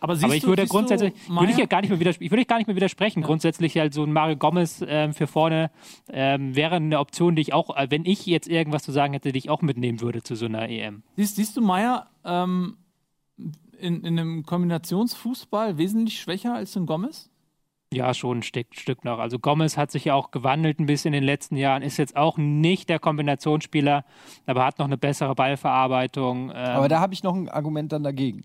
Aber, 0.00 0.14
siehst 0.14 0.24
Aber 0.24 0.34
ich 0.34 0.42
du, 0.42 0.48
würde 0.48 0.62
siehst 0.62 0.72
grundsätzlich, 0.72 1.12
du, 1.26 1.34
würde 1.34 1.52
ich 1.52 1.58
ja 1.58 1.66
gar 1.66 1.80
nicht 1.80 1.90
mehr 1.90 2.00
widersprechen, 2.00 2.26
ich 2.26 2.30
würde 2.30 2.44
gar 2.44 2.58
nicht 2.58 2.66
mehr 2.66 2.76
widersprechen. 2.76 3.22
Grundsätzlich 3.22 3.76
halt 3.76 3.94
so 3.94 4.04
ein 4.04 4.12
Mario 4.12 4.36
Gomez 4.36 4.84
ähm, 4.86 5.12
für 5.12 5.26
vorne 5.26 5.70
ähm, 6.08 6.54
wäre 6.54 6.76
eine 6.76 6.98
Option, 6.98 7.34
die 7.36 7.42
ich 7.42 7.52
auch, 7.52 7.76
äh, 7.76 7.90
wenn 7.90 8.04
ich 8.04 8.26
jetzt 8.26 8.48
irgendwas 8.48 8.82
zu 8.82 8.92
sagen 8.92 9.12
hätte, 9.12 9.32
die 9.32 9.38
ich 9.38 9.50
auch 9.50 9.62
mitnehmen 9.62 10.00
würde 10.00 10.22
zu 10.22 10.34
so 10.34 10.46
einer 10.46 10.68
EM. 10.68 11.02
Siehst, 11.16 11.36
siehst 11.36 11.56
du 11.56 11.60
Meier 11.60 12.10
ähm, 12.24 12.76
in, 13.78 14.02
in 14.04 14.18
einem 14.18 14.44
Kombinationsfußball 14.44 15.78
wesentlich 15.78 16.20
schwächer 16.20 16.54
als 16.54 16.76
ein 16.76 16.86
Gomez? 16.86 17.30
Ja, 17.92 18.12
schon 18.12 18.38
ein 18.38 18.42
Stück, 18.42 18.74
Stück 18.74 19.04
noch. 19.04 19.18
Also 19.18 19.38
Gomez 19.38 19.78
hat 19.78 19.90
sich 19.90 20.04
ja 20.04 20.14
auch 20.14 20.30
gewandelt 20.30 20.78
ein 20.78 20.86
bisschen 20.86 21.14
in 21.14 21.22
den 21.22 21.24
letzten 21.24 21.56
Jahren, 21.56 21.82
ist 21.82 21.96
jetzt 21.96 22.16
auch 22.16 22.36
nicht 22.36 22.90
der 22.90 22.98
Kombinationsspieler, 22.98 24.04
aber 24.46 24.64
hat 24.64 24.78
noch 24.78 24.86
eine 24.86 24.98
bessere 24.98 25.34
Ballverarbeitung. 25.34 26.50
Ähm, 26.50 26.56
Aber 26.56 26.88
da 26.88 27.00
habe 27.00 27.14
ich 27.14 27.22
noch 27.22 27.34
ein 27.34 27.48
Argument 27.48 27.90
dann 27.92 28.02
dagegen. 28.02 28.44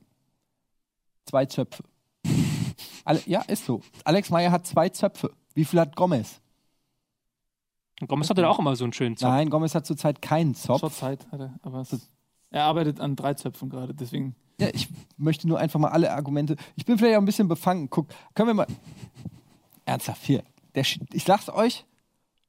Zwei 1.25 1.45
Zöpfe. 1.45 1.83
Ale 3.05 3.21
ja, 3.25 3.41
ist 3.41 3.65
so. 3.65 3.81
Alex 4.03 4.29
Meyer 4.29 4.51
hat 4.51 4.65
zwei 4.67 4.89
Zöpfe. 4.89 5.31
Wie 5.53 5.65
viel 5.65 5.79
hat 5.79 5.95
Gomez? 5.95 6.41
Gomez 8.07 8.29
hatte 8.29 8.41
da 8.41 8.49
auch 8.49 8.59
immer 8.59 8.75
so 8.75 8.83
einen 8.83 8.93
schönen 8.93 9.17
Zopf. 9.17 9.29
Nein, 9.29 9.49
Gomez 9.49 9.75
hat 9.75 9.85
zurzeit 9.85 10.21
keinen 10.21 10.55
Zopf. 10.55 10.79
Zur 10.79 10.91
Zeit 10.91 11.25
hat 11.31 11.39
er, 11.39 11.53
aber 11.61 11.81
es, 11.81 12.09
er 12.49 12.63
arbeitet 12.63 12.99
an 12.99 13.15
drei 13.15 13.33
Zöpfen 13.33 13.69
gerade, 13.69 13.93
deswegen. 13.93 14.35
Ja, 14.59 14.67
ich 14.73 14.87
möchte 15.17 15.47
nur 15.47 15.59
einfach 15.59 15.79
mal 15.79 15.89
alle 15.89 16.11
Argumente. 16.11 16.55
Ich 16.75 16.85
bin 16.85 16.97
vielleicht 16.97 17.15
auch 17.15 17.21
ein 17.21 17.25
bisschen 17.25 17.47
befangen. 17.47 17.89
Guck, 17.89 18.07
können 18.35 18.49
wir 18.49 18.53
mal. 18.53 18.67
Ernsthaft, 19.85 20.23
hier. 20.23 20.43
Der, 20.75 20.83
ich 20.83 21.23
sag's 21.23 21.49
euch, 21.49 21.85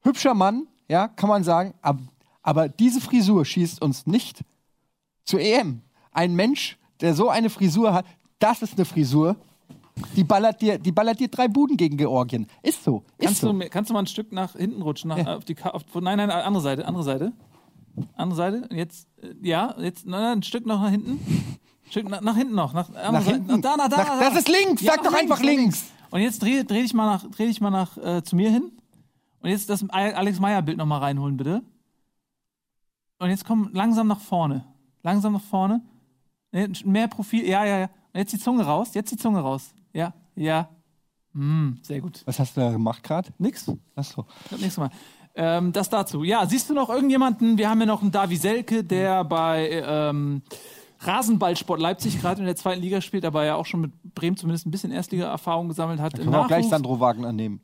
hübscher 0.03 0.35
Mann, 0.35 0.67
ja, 0.89 1.09
kann 1.09 1.29
man 1.29 1.45
sagen, 1.45 1.75
aber, 1.83 2.03
aber 2.43 2.69
diese 2.69 3.01
Frisur 3.01 3.45
schießt 3.45 3.83
uns 3.83 4.07
nicht 4.07 4.45
zur 5.25 5.41
EM. 5.41 5.83
Ein 6.13 6.35
Mensch, 6.35 6.79
der 7.01 7.15
so 7.15 7.29
eine 7.29 7.51
Frisur 7.51 7.93
hat, 7.93 8.07
das 8.45 8.63
ist 8.63 8.75
eine 8.77 8.85
Frisur, 8.85 9.37
die 10.17 10.25
ballert 10.25 10.61
dir, 10.61 10.79
die 10.79 10.93
ballert 10.93 11.19
dir 11.21 11.29
drei 11.29 11.49
Buden 11.49 11.77
gegen 11.77 11.97
Georgien. 11.97 12.47
Ist 12.63 12.85
so. 12.85 13.05
Ist 13.19 13.27
Kannst, 13.27 13.41
so. 13.41 13.53
du, 13.53 13.69
kannst 13.71 13.91
du 13.91 13.95
mal 13.95 14.01
ein 14.01 14.07
Stück 14.07 14.33
nach 14.33 14.53
hinten 14.55 14.83
rutschen? 14.83 15.09
Nach, 15.09 15.19
Ja. 15.19 15.37
auf 15.37 15.45
die, 15.45 15.57
auf, 15.63 15.83
nein, 16.01 16.19
nein, 16.19 16.31
andere 16.31 16.63
Seite, 16.63 16.87
andere 16.87 17.05
Seite. 17.05 17.33
Andere 18.17 18.37
Seite. 18.37 18.69
Jetzt, 18.75 19.07
äh, 19.23 19.35
ja, 19.41 19.75
jetzt, 19.79 20.05
nein, 20.07 20.21
nein, 20.21 20.39
ein 20.39 20.43
Stück 20.43 20.67
noch 20.67 20.81
nach 20.83 20.91
hinten. 20.91 21.13
Ein 21.13 21.91
Stück 21.91 22.09
nach, 22.09 22.21
nach 22.21 22.37
hinten 22.37 22.55
noch. 22.55 22.73
Nach, 22.73 22.89
Nach 22.91 23.25
hinten? 23.25 23.63
Da, 23.63 23.77
da, 23.77 23.89
da, 23.89 23.97
Nach- 23.99 24.19
da. 24.19 24.21
das 24.31 24.37
ist 24.39 24.49
links. 24.49 24.83
Sag 24.83 25.03
nach 25.05 25.13
doch 25.13 25.19
einfach 25.19 25.41
links. 25.41 25.85
Und 26.11 26.21
jetzt 26.21 26.43
dreh, 26.43 26.65
dreh 26.65 26.83
dich 26.83 26.93
mal 26.95 27.07
nach, 27.07 27.25
dreh 27.31 27.47
dich 27.47 27.61
mal 27.61 27.71
nach 27.71 27.97
äh, 27.99 28.23
zu 28.23 28.37
mir 28.37 28.51
hin. 28.51 28.73
Und 29.41 29.51
jetzt 29.51 29.69
das 29.71 29.89
Alex 29.91 30.41
Meyer 30.41 30.63
Bild 30.63 30.79
noch 30.79 30.87
mal 30.87 30.99
reinholen, 30.99 31.37
bitte. 31.37 31.63
Und 33.19 33.31
jetzt 33.31 33.45
komm 33.45 33.71
langsam 33.73 34.09
nach 34.09 34.21
vorne. 34.21 34.65
Langsam 35.03 35.35
nach 35.35 35.41
vorne. 35.43 35.81
Nee, 36.53 36.69
Mehr 36.85 37.09
Profil. 37.09 37.47
Ja, 37.49 37.65
ja, 37.65 37.79
ja. 37.79 37.91
Jetzt 38.15 38.33
die 38.33 38.39
Zunge 38.39 38.65
raus. 38.65 38.95
Jetzt 38.95 39.11
die 39.11 39.17
Zunge 39.17 39.41
raus. 39.41 39.75
Ja, 39.93 40.15
ja. 40.37 40.69
Hm, 41.33 41.79
sehr 41.83 42.01
gut. 42.01 42.23
Was 42.27 42.39
hast 42.39 42.57
du 42.57 42.61
da 42.61 42.71
gemacht 42.71 43.03
gerade? 43.03 43.31
Nix. 43.39 43.71
Achso. 43.97 44.25
Das 44.51 44.61
nächste 44.61 44.81
Mal. 44.83 44.91
Ähm, 45.35 45.73
das 45.73 45.89
dazu. 45.89 46.23
Ja, 46.23 46.47
siehst 46.47 46.71
du 46.71 46.75
noch 46.75 46.89
irgendjemanden? 46.91 47.59
Wir 47.59 47.69
haben 47.69 47.81
ja 47.81 47.87
noch 47.87 48.03
einen 48.03 48.13
Davi 48.13 48.37
Selke, 48.37 48.85
der 48.85 49.25
bei 49.25 49.83
ähm, 49.85 50.43
Rasenballsport 51.01 51.81
Leipzig 51.81 52.21
gerade 52.21 52.41
in 52.41 52.47
der 52.47 52.55
zweiten 52.55 52.81
Liga 52.81 53.01
spielt, 53.01 53.25
aber 53.25 53.45
ja 53.45 53.57
auch 53.57 53.67
schon 53.67 53.81
mit 53.81 54.15
Bremen 54.15 54.37
zumindest 54.37 54.67
ein 54.67 54.71
bisschen 54.71 54.93
Erstliga-Erfahrung 54.93 55.69
gesammelt 55.69 56.01
hat. 56.01 56.15
Können 56.15 56.31
wir 56.31 56.41
auch 56.41 56.47
gleich 56.47 56.69
Sandro 56.69 57.01
Wagner 57.01 57.33
nehmen. 57.33 57.61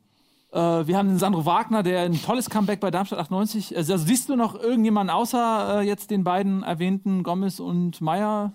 Äh, 0.51 0.59
wir 0.59 0.97
haben 0.97 1.07
den 1.07 1.17
Sandro 1.17 1.45
Wagner, 1.45 1.81
der 1.81 2.01
ein 2.01 2.21
tolles 2.21 2.49
Comeback 2.49 2.81
bei 2.81 2.91
Darmstadt 2.91 3.19
98. 3.19 3.75
Also 3.77 3.95
siehst 3.95 4.27
du 4.27 4.35
noch 4.35 4.55
irgendjemanden 4.55 5.15
außer 5.15 5.79
äh, 5.79 5.87
jetzt 5.87 6.11
den 6.11 6.25
beiden 6.25 6.63
erwähnten 6.63 7.23
Gomez 7.23 7.61
und 7.61 8.01
Meyer? 8.01 8.53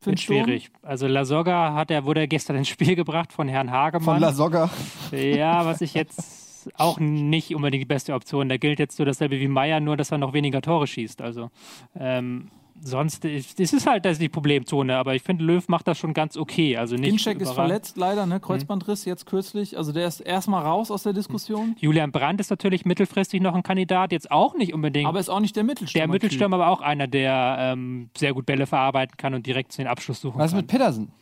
Für 0.00 0.10
Wird 0.10 0.20
schwierig. 0.20 0.70
Also 0.82 1.06
La 1.06 1.24
Soga 1.24 1.74
hat 1.74 1.90
er, 1.90 2.04
wurde 2.04 2.20
er 2.20 2.28
gestern 2.28 2.56
ins 2.56 2.68
Spiel 2.68 2.94
gebracht 2.96 3.32
von 3.32 3.48
Herrn 3.48 3.68
Von 3.68 3.76
Hagemann. 3.76 4.20
La 4.20 4.32
Soga. 4.32 4.70
ja, 5.12 5.66
was 5.66 5.80
ich 5.80 5.94
jetzt 5.94 6.70
auch 6.74 6.98
nicht 6.98 7.54
unbedingt 7.54 7.82
die 7.82 7.86
beste 7.86 8.14
Option. 8.14 8.48
Da 8.48 8.56
gilt 8.56 8.78
jetzt 8.78 8.96
so 8.96 9.04
dasselbe 9.04 9.40
wie 9.40 9.48
Meier, 9.48 9.80
nur 9.80 9.96
dass 9.96 10.10
er 10.10 10.18
noch 10.18 10.32
weniger 10.32 10.60
Tore 10.60 10.86
schießt. 10.86 11.22
Also 11.22 11.50
ähm, 11.98 12.50
sonst 12.82 13.24
ist 13.24 13.58
es 13.60 13.86
halt 13.86 14.04
das 14.04 14.12
ist 14.12 14.22
die 14.22 14.28
Problemzone, 14.28 14.96
aber 14.96 15.14
ich 15.14 15.22
finde, 15.22 15.44
Löw 15.44 15.66
macht 15.68 15.88
das 15.88 15.98
schon 15.98 16.14
ganz 16.14 16.36
okay. 16.36 16.76
Also 16.76 16.96
nicht 16.96 17.10
Ginczek 17.10 17.40
ist 17.40 17.52
verletzt 17.52 17.96
leider, 17.96 18.26
ne? 18.26 18.40
Kreuzbandriss 18.40 19.04
jetzt 19.04 19.26
kürzlich. 19.26 19.76
Also 19.76 19.92
der 19.92 20.06
ist 20.06 20.20
erstmal 20.20 20.64
raus 20.64 20.90
aus 20.90 21.02
der 21.02 21.12
Diskussion. 21.12 21.76
Julian 21.78 22.12
Brandt 22.12 22.40
ist 22.40 22.50
natürlich 22.50 22.84
mittelfristig 22.84 23.40
noch 23.40 23.54
ein 23.54 23.62
Kandidat, 23.62 24.12
jetzt 24.12 24.30
auch 24.30 24.54
nicht 24.54 24.74
unbedingt. 24.74 25.08
Aber 25.08 25.20
ist 25.20 25.28
auch 25.28 25.40
nicht 25.40 25.56
der 25.56 25.64
Mittelstürmer. 25.64 26.06
der 26.06 26.12
Mittelstürmer, 26.12 26.56
aber 26.56 26.68
auch 26.68 26.80
einer, 26.80 27.06
der 27.06 27.56
ähm, 27.60 28.10
sehr 28.16 28.34
gut 28.34 28.46
Bälle 28.46 28.66
verarbeiten 28.66 29.16
kann 29.16 29.34
und 29.34 29.46
direkt 29.46 29.76
den 29.78 29.86
Abschluss 29.86 30.20
suchen 30.20 30.38
Was 30.38 30.46
ist 30.46 30.52
kann. 30.52 30.60
mit 30.60 30.66
Pedersen? 30.68 31.12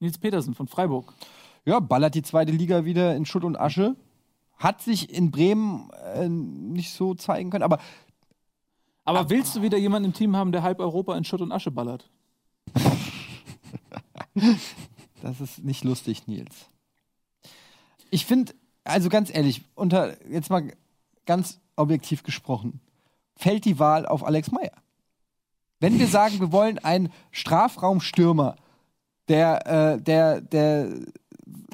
Nils 0.00 0.18
Petersen 0.18 0.54
von 0.54 0.66
Freiburg. 0.68 1.14
Ja, 1.64 1.80
ballert 1.80 2.14
die 2.14 2.22
zweite 2.22 2.52
Liga 2.52 2.84
wieder 2.84 3.16
in 3.16 3.24
Schutt 3.26 3.44
und 3.44 3.58
Asche. 3.58 3.96
Hat 4.56 4.80
sich 4.80 5.12
in 5.12 5.30
Bremen 5.30 5.90
äh, 6.14 6.28
nicht 6.28 6.90
so 6.90 7.14
zeigen 7.14 7.50
können, 7.50 7.64
aber 7.64 7.78
Aber 9.06 9.30
willst 9.30 9.54
du 9.54 9.62
wieder 9.62 9.78
jemanden 9.78 10.10
im 10.10 10.14
Team 10.14 10.36
haben, 10.36 10.50
der 10.50 10.64
halb 10.64 10.80
Europa 10.80 11.16
in 11.16 11.24
Schutt 11.24 11.40
und 11.40 11.52
Asche 11.52 11.70
ballert? 11.70 12.10
das 15.22 15.40
ist 15.40 15.64
nicht 15.64 15.84
lustig, 15.84 16.26
Nils. 16.26 16.66
Ich 18.10 18.26
finde, 18.26 18.52
also 18.82 19.08
ganz 19.08 19.32
ehrlich, 19.32 19.62
unter 19.76 20.16
jetzt 20.28 20.50
mal 20.50 20.72
ganz 21.24 21.60
objektiv 21.76 22.24
gesprochen, 22.24 22.80
fällt 23.36 23.64
die 23.64 23.78
Wahl 23.78 24.06
auf 24.06 24.26
Alex 24.26 24.50
Meyer. 24.50 24.72
Wenn 25.78 26.00
wir 26.00 26.08
sagen, 26.08 26.40
wir 26.40 26.50
wollen 26.50 26.78
einen 26.80 27.12
Strafraumstürmer, 27.30 28.56
der, 29.28 29.66
äh, 29.66 30.02
der, 30.02 30.40
der 30.40 30.86
ein 30.86 31.12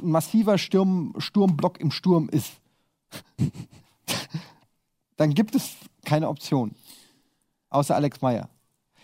massiver 0.03 0.59
Sturm, 0.59 1.15
Sturmblock 1.17 1.81
im 1.81 1.91
Sturm 1.91 2.29
ist, 2.29 2.53
dann 5.17 5.33
gibt 5.33 5.55
es 5.55 5.77
keine 6.05 6.29
Option. 6.29 6.75
Außer 7.73 7.95
Alex 7.95 8.21
Meyer. 8.21 8.49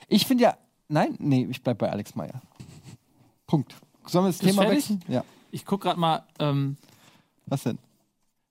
Ich 0.09 0.27
finde 0.27 0.45
ja, 0.45 0.57
nein, 0.89 1.17
nee, 1.19 1.47
ich 1.51 1.63
bleib 1.63 1.79
bei 1.79 1.91
Alex 1.91 2.15
Meyer. 2.15 2.41
Punkt. 3.47 3.75
Sollen 4.07 4.27
wir 4.27 4.29
das 4.29 4.39
Bist 4.39 4.51
Thema 4.51 4.63
fertig? 4.63 4.91
wechseln? 4.91 5.05
Ja. 5.09 5.25
Ich 5.51 5.65
guck 5.65 5.81
gerade 5.81 5.99
mal, 5.99 6.23
ähm, 6.39 6.77
Was 7.47 7.63
denn? 7.63 7.79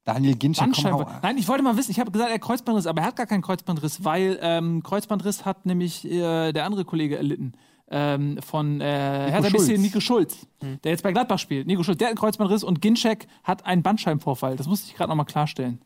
Daniel 0.06 0.36
Ginczek, 0.36 0.72
komm, 0.74 0.86
hau 0.86 0.98
Bandscheibe. 0.98 1.20
Nein, 1.22 1.38
ich 1.38 1.48
wollte 1.48 1.64
mal 1.64 1.76
wissen, 1.76 1.92
ich 1.92 2.00
habe 2.00 2.12
gesagt, 2.12 2.30
er 2.30 2.36
hat 2.36 2.42
Kreuzbandriss, 2.42 2.88
aber 2.88 3.02
er 3.02 3.08
hat 3.08 3.16
gar 3.18 3.26
keinen 3.28 3.42
Kreuzbandriss, 3.42 4.04
weil 4.04 4.40
ähm, 4.42 4.82
Kreuzbandriss 4.82 5.46
hat 5.46 5.66
nämlich 5.66 6.06
äh, 6.06 6.54
der 6.54 6.66
andere 6.66 6.86
Kollege 6.86 7.18
erlitten. 7.18 7.54
Ähm, 7.90 8.38
von 8.42 8.82
äh, 8.82 8.84
Hertha. 9.32 9.50
BSC 9.50 9.78
Nico 9.78 10.00
Schulz, 10.02 10.46
der 10.84 10.92
jetzt 10.92 11.04
bei 11.04 11.12
Gladbach 11.14 11.40
spielt. 11.40 11.68
Nico 11.68 11.84
Schulz, 11.84 11.98
der 11.98 12.08
hat 12.08 12.12
einen 12.12 12.20
Kreuzbandriss 12.20 12.64
und 12.64 12.82
Ginczek 12.82 13.28
hat 13.44 13.66
einen 13.66 13.82
Bandscheibenvorfall. 13.84 14.58
Das 14.58 14.68
musste 14.68 14.88
ich 14.90 14.96
gerade 14.96 15.10
nochmal 15.10 15.26
klarstellen. 15.26 15.80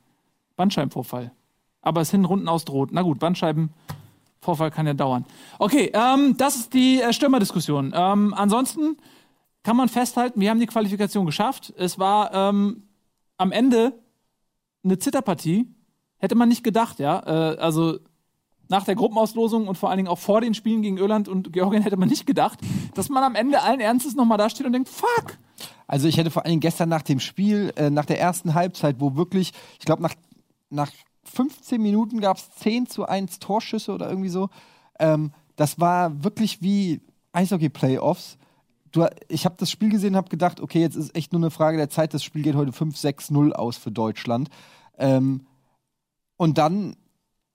Bandscheibenvorfall. 0.56 1.32
Aber 1.82 2.02
es 2.02 2.10
hinten 2.12 2.26
unten 2.26 2.48
ausdroht. 2.48 2.89
Na 2.91 3.02
gut, 3.04 3.20
Bandscheibenvorfall 4.41 4.71
kann 4.71 4.88
ja 4.88 4.93
dauern. 4.93 5.25
Okay, 5.60 5.91
ähm, 5.93 6.36
das 6.38 6.56
ist 6.56 6.73
die 6.73 7.01
äh, 7.01 7.13
Stürmerdiskussion. 7.13 7.93
Ähm, 7.95 8.34
ansonsten 8.34 8.97
kann 9.63 9.77
man 9.77 9.88
festhalten, 9.89 10.41
wir 10.41 10.49
haben 10.49 10.60
die 10.60 10.65
Qualifikation 10.65 11.25
geschafft. 11.25 11.73
Es 11.77 11.99
war 11.99 12.34
ähm, 12.34 12.84
am 13.38 13.51
Ende 13.51 13.93
eine 14.84 14.97
Zitterpartie. 14.97 15.67
Hätte 16.17 16.36
man 16.36 16.49
nicht 16.49 16.63
gedacht, 16.63 16.99
ja. 16.99 17.19
Äh, 17.19 17.58
also 17.58 17.99
nach 18.67 18.86
der 18.86 18.95
Gruppenauslosung 18.95 19.67
und 19.67 19.77
vor 19.77 19.89
allen 19.89 19.97
Dingen 19.97 20.10
auch 20.10 20.19
vor 20.19 20.41
den 20.41 20.54
Spielen 20.54 20.82
gegen 20.82 20.97
Irland 20.97 21.27
und 21.27 21.51
Georgien 21.54 21.84
hätte 21.84 21.97
man 21.97 22.10
nicht 22.10 22.25
gedacht, 22.25 22.60
dass 22.95 23.10
man 23.10 23.23
am 23.23 23.36
Ende 23.36 23.62
allen 23.62 23.82
Ernstes 23.82 24.15
nochmal 24.15 24.38
da 24.38 24.49
steht 24.49 24.65
und 24.65 24.73
denkt, 24.73 24.89
fuck! 24.89 25.38
Also 25.88 26.08
ich 26.08 26.17
hätte 26.17 26.32
vor 26.32 26.43
allen 26.43 26.51
Dingen 26.51 26.62
gestern 26.62 26.89
nach 26.89 27.01
dem 27.01 27.19
Spiel, 27.19 27.73
äh, 27.75 27.89
nach 27.89 28.06
der 28.06 28.19
ersten 28.19 28.54
Halbzeit, 28.54 28.95
wo 28.99 29.15
wirklich, 29.15 29.51
ich 29.77 29.86
glaube 29.86 30.01
nach, 30.01 30.15
nach 30.69 30.89
15 31.23 31.81
Minuten 31.81 32.19
gab 32.19 32.38
es 32.38 32.49
10 32.51 32.88
zu 32.88 33.05
1 33.05 33.39
Torschüsse 33.39 33.93
oder 33.93 34.10
irgendwie 34.10 34.29
so. 34.29 34.49
Ähm, 34.99 35.31
das 35.55 35.79
war 35.79 36.23
wirklich 36.23 36.62
wie 36.62 37.01
Eishockey-Playoffs. 37.34 38.38
Ich 39.29 39.45
habe 39.45 39.55
das 39.57 39.71
Spiel 39.71 39.89
gesehen 39.89 40.12
und 40.12 40.17
habe 40.17 40.29
gedacht, 40.29 40.60
okay, 40.60 40.81
jetzt 40.81 40.95
ist 40.95 41.15
echt 41.15 41.31
nur 41.31 41.41
eine 41.41 41.51
Frage 41.51 41.77
der 41.77 41.89
Zeit. 41.89 42.13
Das 42.13 42.23
Spiel 42.23 42.41
geht 42.41 42.55
heute 42.55 42.71
5-6-0 42.71 43.51
aus 43.51 43.77
für 43.77 43.91
Deutschland. 43.91 44.49
Ähm, 44.97 45.45
und 46.38 46.57
dann, 46.57 46.95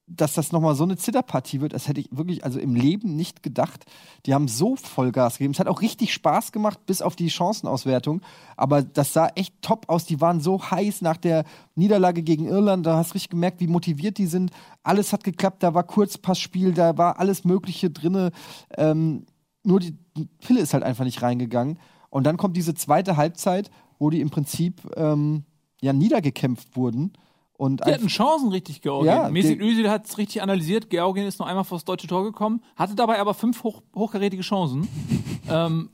dass 0.09 0.35
das 0.35 0.53
nochmal 0.53 0.77
so 0.77 0.85
eine 0.85 0.97
Zitterpartie 0.97 1.61
wird, 1.61 1.73
das 1.73 1.89
hätte 1.89 2.01
ich 2.01 2.09
wirklich 2.13 2.45
also 2.45 2.61
im 2.61 2.77
Leben 2.77 3.17
nicht 3.17 3.43
gedacht. 3.43 3.85
Die 4.25 4.35
haben 4.35 4.47
so 4.47 4.77
Vollgas 4.77 5.39
gegeben. 5.39 5.53
Es 5.53 5.59
hat 5.59 5.67
auch 5.67 5.81
richtig 5.81 6.15
Spaß 6.15 6.53
gemacht, 6.53 6.87
bis 6.87 7.03
auf 7.03 7.17
die 7.17 7.29
Chancenauswertung. 7.29 8.23
Aber 8.57 8.83
das 8.83 9.13
sah 9.13 9.29
echt 9.35 9.61
top 9.63 9.89
aus. 9.89 10.05
Die 10.05 10.21
waren 10.21 10.41
so 10.41 10.63
heiß 10.63 11.03
nach 11.03 11.17
der 11.17 11.45
Niederlage 11.75 12.23
gegen 12.23 12.47
Irland. 12.47 12.87
Da 12.87 12.97
hast 12.97 13.11
du 13.11 13.15
richtig 13.15 13.31
gemerkt, 13.31 13.61
wie 13.61 13.67
motiviert 13.67 14.19
die 14.19 14.27
sind. 14.27 14.53
Alles 14.85 15.13
hat 15.13 15.25
geklappt. 15.25 15.65
Da 15.65 15.75
war 15.75 15.83
Kurzpassspiel, 15.83 16.73
da 16.73 16.97
war 16.97 17.19
alles 17.19 17.45
Mögliche 17.45 17.91
drinne. 17.91 18.31
Ähm, 18.77 19.27
nur 19.65 19.81
die 19.81 19.97
Pille 20.39 20.61
ist 20.61 20.73
halt 20.73 20.85
einfach 20.85 21.05
nicht 21.05 21.23
reingegangen. 21.23 21.81
Und 22.11 22.25
dann 22.25 22.37
kommt 22.37 22.57
diese 22.57 22.75
zweite 22.75 23.17
Halbzeit, 23.17 23.71
wo 23.99 24.11
die 24.11 24.21
im 24.21 24.31
Prinzip 24.31 24.83
ähm, 24.97 25.43
ja 25.81 25.93
niedergekämpft 25.93 26.77
wurden. 26.77 27.13
Und 27.57 27.87
Die 27.87 27.93
hatten 27.93 28.09
Chancen 28.09 28.51
richtig, 28.51 28.83
Georgien. 28.83 29.15
Ja, 29.15 29.29
Mesut 29.31 29.59
Özil 29.61 29.89
hat 29.89 30.07
es 30.07 30.19
richtig 30.19 30.43
analysiert. 30.43 30.91
Georgien 30.91 31.27
ist 31.27 31.39
noch 31.39 31.47
einmal 31.47 31.65
vors 31.65 31.85
deutsche 31.85 32.07
Tor 32.07 32.25
gekommen, 32.25 32.63
hatte 32.77 32.95
dabei 32.95 33.19
aber 33.19 33.33
fünf 33.35 33.63
hoch, 33.63 33.83
hochkarätige 33.95 34.43
Chancen. 34.43 34.87
ähm, 35.49 35.89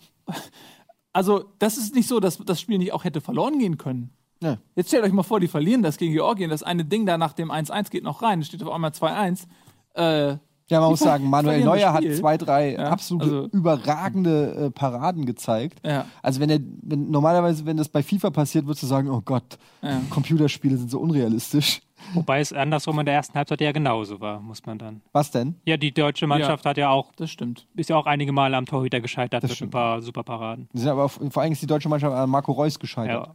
also, 1.12 1.44
das 1.59 1.77
ist 1.77 1.94
nicht 1.94 2.09
so, 2.09 2.18
dass 2.20 2.38
das 2.38 2.61
Spiel 2.61 2.79
nicht 2.79 2.92
auch 2.92 3.05
hätte 3.05 3.20
verloren 3.20 3.59
gehen 3.59 3.79
können. 3.79 4.11
Ja. 4.42 4.59
Jetzt 4.75 4.88
stellt 4.88 5.05
euch 5.05 5.12
mal 5.12 5.22
vor, 5.22 5.38
die 5.38 5.46
verlieren 5.46 5.83
das 5.83 5.98
gegen 5.98 6.12
Georgien. 6.12 6.51
Das 6.51 6.64
eine 6.64 6.85
Ding 6.85 7.07
da 7.07 7.16
nach 7.16 7.33
dem 7.33 7.53
1-1 7.53 7.90
geht 7.90 8.03
noch 8.03 8.22
rein. 8.22 8.40
Es 8.40 8.48
steht 8.48 8.62
auf 8.62 8.72
einmal 8.72 8.90
2-1. 8.90 9.46
Äh, 9.94 10.38
Ja, 10.72 10.78
Ja, 10.78 10.80
man 10.80 10.90
muss 10.90 11.00
sagen, 11.00 11.28
Manuel 11.30 11.64
Neuer 11.64 11.92
hat 11.92 12.02
zwei, 12.16 12.37
drei 12.37 12.72
Ja, 12.72 12.88
absolute 12.90 13.24
also- 13.24 13.46
überragende 13.48 14.54
äh, 14.54 14.70
Paraden 14.70 15.26
gezeigt. 15.26 15.78
Ja. 15.85 16.06
Also 16.22 16.40
wenn 16.40 16.50
er, 16.50 16.61
wenn, 16.82 17.11
normalerweise, 17.11 17.64
wenn 17.66 17.76
das 17.76 17.88
bei 17.88 18.02
FIFA 18.02 18.30
passiert, 18.30 18.66
würdest 18.66 18.82
du 18.82 18.87
sagen, 18.87 19.08
oh 19.11 19.20
Gott, 19.24 19.58
Ja. 19.82 20.00
Computerspiele 20.11 20.76
sind 20.76 20.90
so 20.90 20.98
unrealistisch. 21.00 21.80
Wobei 22.14 22.40
es 22.40 22.52
andersrum 22.52 22.98
in 22.98 23.06
der 23.06 23.14
ersten 23.14 23.35
Halbzeit 23.35 23.61
ja 23.61 23.70
genauso 23.70 24.20
war, 24.20 24.40
muss 24.40 24.64
man 24.66 24.76
dann. 24.76 25.02
Was 25.12 25.30
denn? 25.30 25.54
Ja, 25.64 25.76
die 25.76 25.92
deutsche 25.94 26.26
Mannschaft 26.26 26.66
hat 26.66 26.76
ja 26.76 26.88
auch, 26.90 27.12
Das 27.14 27.30
stimmt. 27.30 27.66
ist 27.76 27.90
ja 27.90 27.96
auch 27.96 28.06
einige 28.06 28.32
Male 28.32 28.56
am 28.56 28.66
Torhüter 28.66 29.00
gescheitert 29.00 29.44
Das 29.44 29.50
mit 29.50 29.62
ein 29.62 29.70
paar 29.70 30.00
Superparaden. 30.02 30.68
Die 30.72 30.78
sind 30.80 30.88
aber 30.88 31.04
auf, 31.04 31.20
vor 31.30 31.42
allem 31.42 31.52
ist 31.52 31.62
die 31.62 31.66
deutsche 31.66 31.88
Mannschaft 31.88 32.14
an 32.14 32.28
Marco 32.28 32.50
Reus 32.52 32.78
gescheitert. 32.78 33.28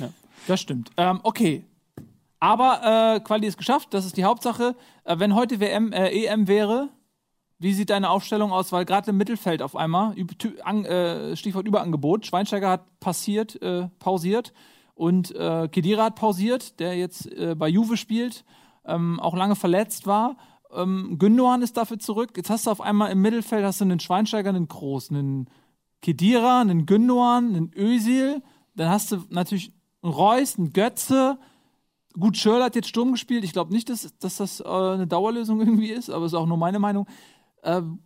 Ja. 0.00 0.08
Das 0.48 0.60
stimmt. 0.60 0.90
Ähm, 0.96 1.20
okay. 1.22 1.62
Aber 2.40 3.16
äh, 3.16 3.20
Quali 3.20 3.46
ist 3.46 3.58
geschafft, 3.58 3.92
das 3.92 4.04
ist 4.04 4.16
die 4.16 4.24
Hauptsache. 4.24 4.76
Äh, 5.04 5.18
wenn 5.18 5.34
heute 5.34 5.60
WM, 5.60 5.92
äh, 5.92 6.10
EM 6.10 6.46
wäre, 6.46 6.90
wie 7.58 7.72
sieht 7.72 7.90
deine 7.90 8.10
Aufstellung 8.10 8.52
aus? 8.52 8.70
Weil 8.70 8.84
gerade 8.84 9.10
im 9.10 9.16
Mittelfeld 9.16 9.62
auf 9.62 9.74
einmal, 9.74 10.14
an, 10.62 10.84
äh, 10.84 11.36
Stichwort 11.36 11.66
Überangebot, 11.66 12.26
Schweinsteiger 12.26 12.70
hat 12.70 13.00
passiert, 13.00 13.60
äh, 13.62 13.88
pausiert 13.98 14.52
und 14.94 15.34
äh, 15.34 15.68
Kedira 15.68 16.04
hat 16.04 16.14
pausiert, 16.14 16.78
der 16.78 16.96
jetzt 16.96 17.26
äh, 17.32 17.54
bei 17.56 17.68
Juve 17.68 17.96
spielt, 17.96 18.44
ähm, 18.84 19.18
auch 19.20 19.34
lange 19.34 19.56
verletzt 19.56 20.06
war. 20.06 20.36
Ähm, 20.72 21.16
Gündogan 21.18 21.62
ist 21.62 21.76
dafür 21.76 21.98
zurück. 21.98 22.32
Jetzt 22.36 22.50
hast 22.50 22.66
du 22.66 22.70
auf 22.70 22.80
einmal 22.80 23.10
im 23.10 23.22
Mittelfeld 23.22 23.64
hast 23.64 23.80
du 23.80 23.84
einen 23.84 24.00
Schweinsteiger, 24.00 24.50
einen 24.50 24.68
Groß, 24.68 25.10
einen 25.10 25.48
Kedira, 26.02 26.60
einen 26.60 26.86
Gündogan, 26.86 27.54
einen 27.54 27.72
Özil. 27.76 28.42
Dann 28.74 28.88
hast 28.88 29.12
du 29.12 29.24
natürlich 29.30 29.72
einen 30.02 30.12
Reus, 30.12 30.58
einen 30.58 30.72
Götze. 30.72 31.38
Gut, 32.18 32.36
Schörl 32.36 32.62
hat 32.62 32.74
jetzt 32.74 32.88
Sturm 32.88 33.12
gespielt. 33.12 33.44
Ich 33.44 33.52
glaube 33.52 33.72
nicht, 33.72 33.88
dass, 33.88 34.16
dass 34.18 34.36
das 34.38 34.60
äh, 34.60 34.64
eine 34.64 35.06
Dauerlösung 35.06 35.60
irgendwie 35.60 35.90
ist, 35.90 36.10
aber 36.10 36.26
ist 36.26 36.34
auch 36.34 36.46
nur 36.46 36.56
meine 36.56 36.78
Meinung. 36.78 37.06
Ähm, 37.62 38.00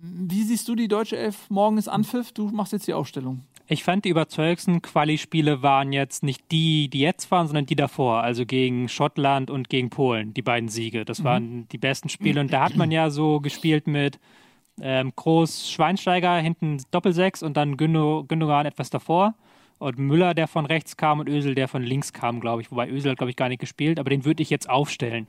wie 0.00 0.42
siehst 0.42 0.68
du 0.68 0.74
die 0.74 0.88
deutsche 0.88 1.16
Elf? 1.16 1.48
Morgen 1.48 1.78
ist 1.78 1.88
Anpfiff. 1.88 2.32
Du 2.32 2.48
machst 2.48 2.72
jetzt 2.72 2.88
die 2.88 2.94
Aufstellung. 2.94 3.42
Ich 3.68 3.84
fand, 3.84 4.04
die 4.04 4.08
überzeugendsten 4.08 4.82
Quali-Spiele 4.82 5.62
waren 5.62 5.92
jetzt 5.92 6.24
nicht 6.24 6.50
die, 6.50 6.88
die 6.88 7.00
jetzt 7.00 7.30
waren, 7.30 7.46
sondern 7.46 7.66
die 7.66 7.76
davor. 7.76 8.22
Also 8.22 8.44
gegen 8.44 8.88
Schottland 8.88 9.50
und 9.50 9.68
gegen 9.68 9.90
Polen, 9.90 10.34
die 10.34 10.42
beiden 10.42 10.68
Siege. 10.68 11.04
Das 11.04 11.22
waren 11.22 11.68
die 11.68 11.78
besten 11.78 12.08
Spiele. 12.08 12.40
Und 12.40 12.52
da 12.52 12.64
hat 12.64 12.76
man 12.76 12.90
ja 12.90 13.10
so 13.10 13.40
gespielt 13.40 13.86
mit 13.86 14.18
ähm, 14.80 15.12
Groß 15.14 15.70
Schweinsteiger, 15.70 16.36
hinten 16.38 16.82
Doppelsechs 16.90 17.42
und 17.42 17.56
dann 17.56 17.76
Gündo, 17.76 18.24
Gündogan 18.26 18.66
etwas 18.66 18.90
davor. 18.90 19.34
Und 19.82 19.98
Müller, 19.98 20.32
der 20.32 20.46
von 20.46 20.64
rechts 20.64 20.96
kam 20.96 21.18
und 21.18 21.28
Ösel, 21.28 21.56
der 21.56 21.66
von 21.66 21.82
links 21.82 22.12
kam, 22.12 22.38
glaube 22.38 22.62
ich. 22.62 22.70
Wobei 22.70 22.88
Ösel 22.88 23.10
hat, 23.10 23.18
glaube 23.18 23.30
ich, 23.30 23.36
gar 23.36 23.48
nicht 23.48 23.58
gespielt. 23.58 23.98
Aber 23.98 24.10
den 24.10 24.24
würde 24.24 24.40
ich 24.40 24.48
jetzt 24.48 24.70
aufstellen 24.70 25.26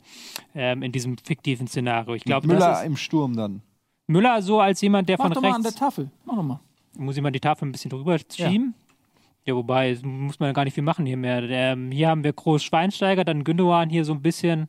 ähm, 0.54 0.84
in 0.84 0.92
diesem 0.92 1.18
fiktiven 1.18 1.66
Szenario. 1.66 2.14
Ich 2.14 2.24
glaube, 2.24 2.46
Müller 2.46 2.60
das 2.60 2.82
ist 2.82 2.86
im 2.86 2.96
Sturm 2.96 3.36
dann. 3.36 3.64
Müller 4.06 4.44
so 4.44 4.60
als 4.60 4.80
jemand, 4.82 5.10
der 5.10 5.18
Mach 5.18 5.26
von 5.26 5.34
doch 5.34 5.42
mal 5.42 5.54
an 5.54 5.64
der 5.64 5.72
rechts... 5.72 5.80
Tafel. 5.80 6.12
Mach 6.26 6.36
doch 6.36 6.44
mal. 6.44 6.60
Muss 6.96 7.18
ich 7.18 7.24
mal 7.24 7.32
die 7.32 7.40
Tafel 7.40 7.68
ein 7.68 7.72
bisschen 7.72 7.90
drüber 7.90 8.20
schieben? 8.32 8.76
Ja, 9.44 9.56
wobei, 9.56 9.90
es 9.90 10.04
muss 10.04 10.40
man 10.40 10.54
gar 10.54 10.66
nicht 10.66 10.76
viel 10.76 10.84
machen 10.84 11.08
hier 11.08 11.18
mehr. 11.18 11.42
Der, 11.42 11.76
hier 11.90 12.10
haben 12.10 12.24
wir 12.24 12.32
Groß 12.32 12.64
Schweinsteiger, 12.64 13.24
dann 13.24 13.44
Gündogan 13.44 13.90
hier 13.90 14.06
so 14.06 14.14
ein 14.14 14.22
bisschen 14.22 14.68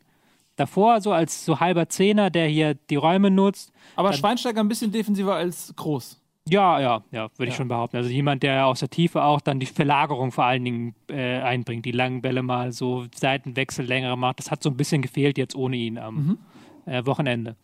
davor, 0.56 1.02
so 1.02 1.12
als 1.12 1.44
so 1.44 1.60
halber 1.60 1.90
Zehner, 1.90 2.30
der 2.30 2.46
hier 2.48 2.72
die 2.74 2.96
Räume 2.96 3.30
nutzt. 3.30 3.70
Aber 3.96 4.14
Schweinsteiger 4.14 4.60
ein 4.60 4.68
bisschen 4.68 4.92
defensiver 4.92 5.34
als 5.34 5.74
Groß. 5.76 6.22
Ja, 6.46 6.78
ja, 6.78 7.02
ja, 7.10 7.28
würde 7.36 7.50
ich 7.50 7.56
schon 7.56 7.68
behaupten. 7.68 7.96
Also 7.96 8.10
jemand, 8.10 8.42
der 8.42 8.66
aus 8.66 8.80
der 8.80 8.90
Tiefe 8.90 9.22
auch 9.24 9.40
dann 9.40 9.60
die 9.60 9.66
Verlagerung 9.66 10.30
vor 10.30 10.44
allen 10.44 10.62
Dingen 10.62 10.94
äh, 11.08 11.40
einbringt, 11.40 11.86
die 11.86 11.90
langen 11.92 12.20
Bälle 12.20 12.42
mal 12.42 12.70
so 12.72 13.06
Seitenwechsel 13.14 13.86
längere 13.86 14.18
macht. 14.18 14.40
Das 14.40 14.50
hat 14.50 14.62
so 14.62 14.68
ein 14.68 14.76
bisschen 14.76 15.00
gefehlt 15.00 15.38
jetzt 15.38 15.56
ohne 15.56 15.76
ihn 15.76 15.96
am 15.96 16.38
äh, 16.86 17.06
Wochenende. 17.06 17.56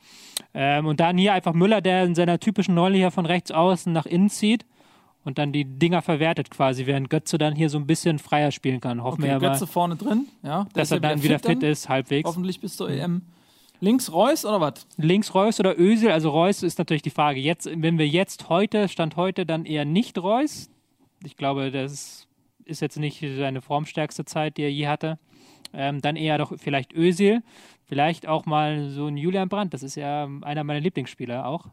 Ähm, 0.54 0.86
und 0.86 0.98
dann 1.00 1.18
hier 1.18 1.34
einfach 1.34 1.52
Müller, 1.52 1.82
der 1.82 2.04
in 2.04 2.14
seiner 2.14 2.40
typischen 2.40 2.78
Rolle 2.78 2.96
hier 2.96 3.10
von 3.10 3.26
rechts 3.26 3.50
außen 3.50 3.92
nach 3.92 4.06
innen 4.06 4.30
zieht 4.30 4.64
und 5.24 5.36
dann 5.36 5.52
die 5.52 5.66
Dinger 5.66 6.00
verwertet 6.00 6.50
quasi, 6.50 6.86
während 6.86 7.10
Götze 7.10 7.36
dann 7.36 7.54
hier 7.54 7.68
so 7.68 7.78
ein 7.78 7.86
bisschen 7.86 8.18
freier 8.18 8.50
spielen 8.50 8.80
kann. 8.80 9.02
Hoffen 9.02 9.22
wir 9.22 9.34
Okay, 9.34 9.44
ja 9.44 9.50
Götze 9.50 9.64
mal, 9.64 9.70
vorne 9.70 9.96
drin. 9.96 10.26
Ja, 10.42 10.66
dass 10.72 10.90
er 10.90 11.00
dann 11.00 11.22
wieder 11.22 11.38
fit 11.38 11.62
dann. 11.62 11.70
ist, 11.70 11.88
halbwegs. 11.90 12.26
Hoffentlich 12.26 12.60
bis 12.60 12.76
zur 12.76 12.88
EM. 12.88 13.22
Links 13.80 14.12
Reus 14.12 14.44
oder 14.44 14.60
was? 14.60 14.86
Links 14.98 15.34
Reus 15.34 15.58
oder 15.58 15.78
Ösel? 15.78 16.10
Also 16.10 16.28
Reus 16.28 16.62
ist 16.62 16.78
natürlich 16.78 17.02
die 17.02 17.10
Frage. 17.10 17.40
Jetzt, 17.40 17.66
wenn 17.74 17.98
wir 17.98 18.06
jetzt 18.06 18.50
heute, 18.50 18.88
Stand 18.88 19.16
heute, 19.16 19.46
dann 19.46 19.64
eher 19.64 19.86
nicht 19.86 20.18
Reus. 20.18 20.70
Ich 21.24 21.36
glaube, 21.36 21.70
das 21.70 22.28
ist 22.66 22.80
jetzt 22.82 22.98
nicht 22.98 23.20
seine 23.20 23.62
formstärkste 23.62 24.26
Zeit, 24.26 24.58
die 24.58 24.62
er 24.62 24.72
je 24.72 24.86
hatte. 24.86 25.18
Ähm, 25.72 26.02
dann 26.02 26.16
eher 26.16 26.36
doch 26.36 26.52
vielleicht 26.58 26.92
Ösil. 26.92 27.42
Vielleicht 27.86 28.28
auch 28.28 28.44
mal 28.44 28.90
so 28.90 29.06
ein 29.06 29.16
Julian 29.16 29.48
Brandt. 29.48 29.72
Das 29.72 29.82
ist 29.82 29.94
ja 29.94 30.28
einer 30.42 30.62
meiner 30.62 30.80
Lieblingsspieler 30.80 31.46
auch. 31.46 31.66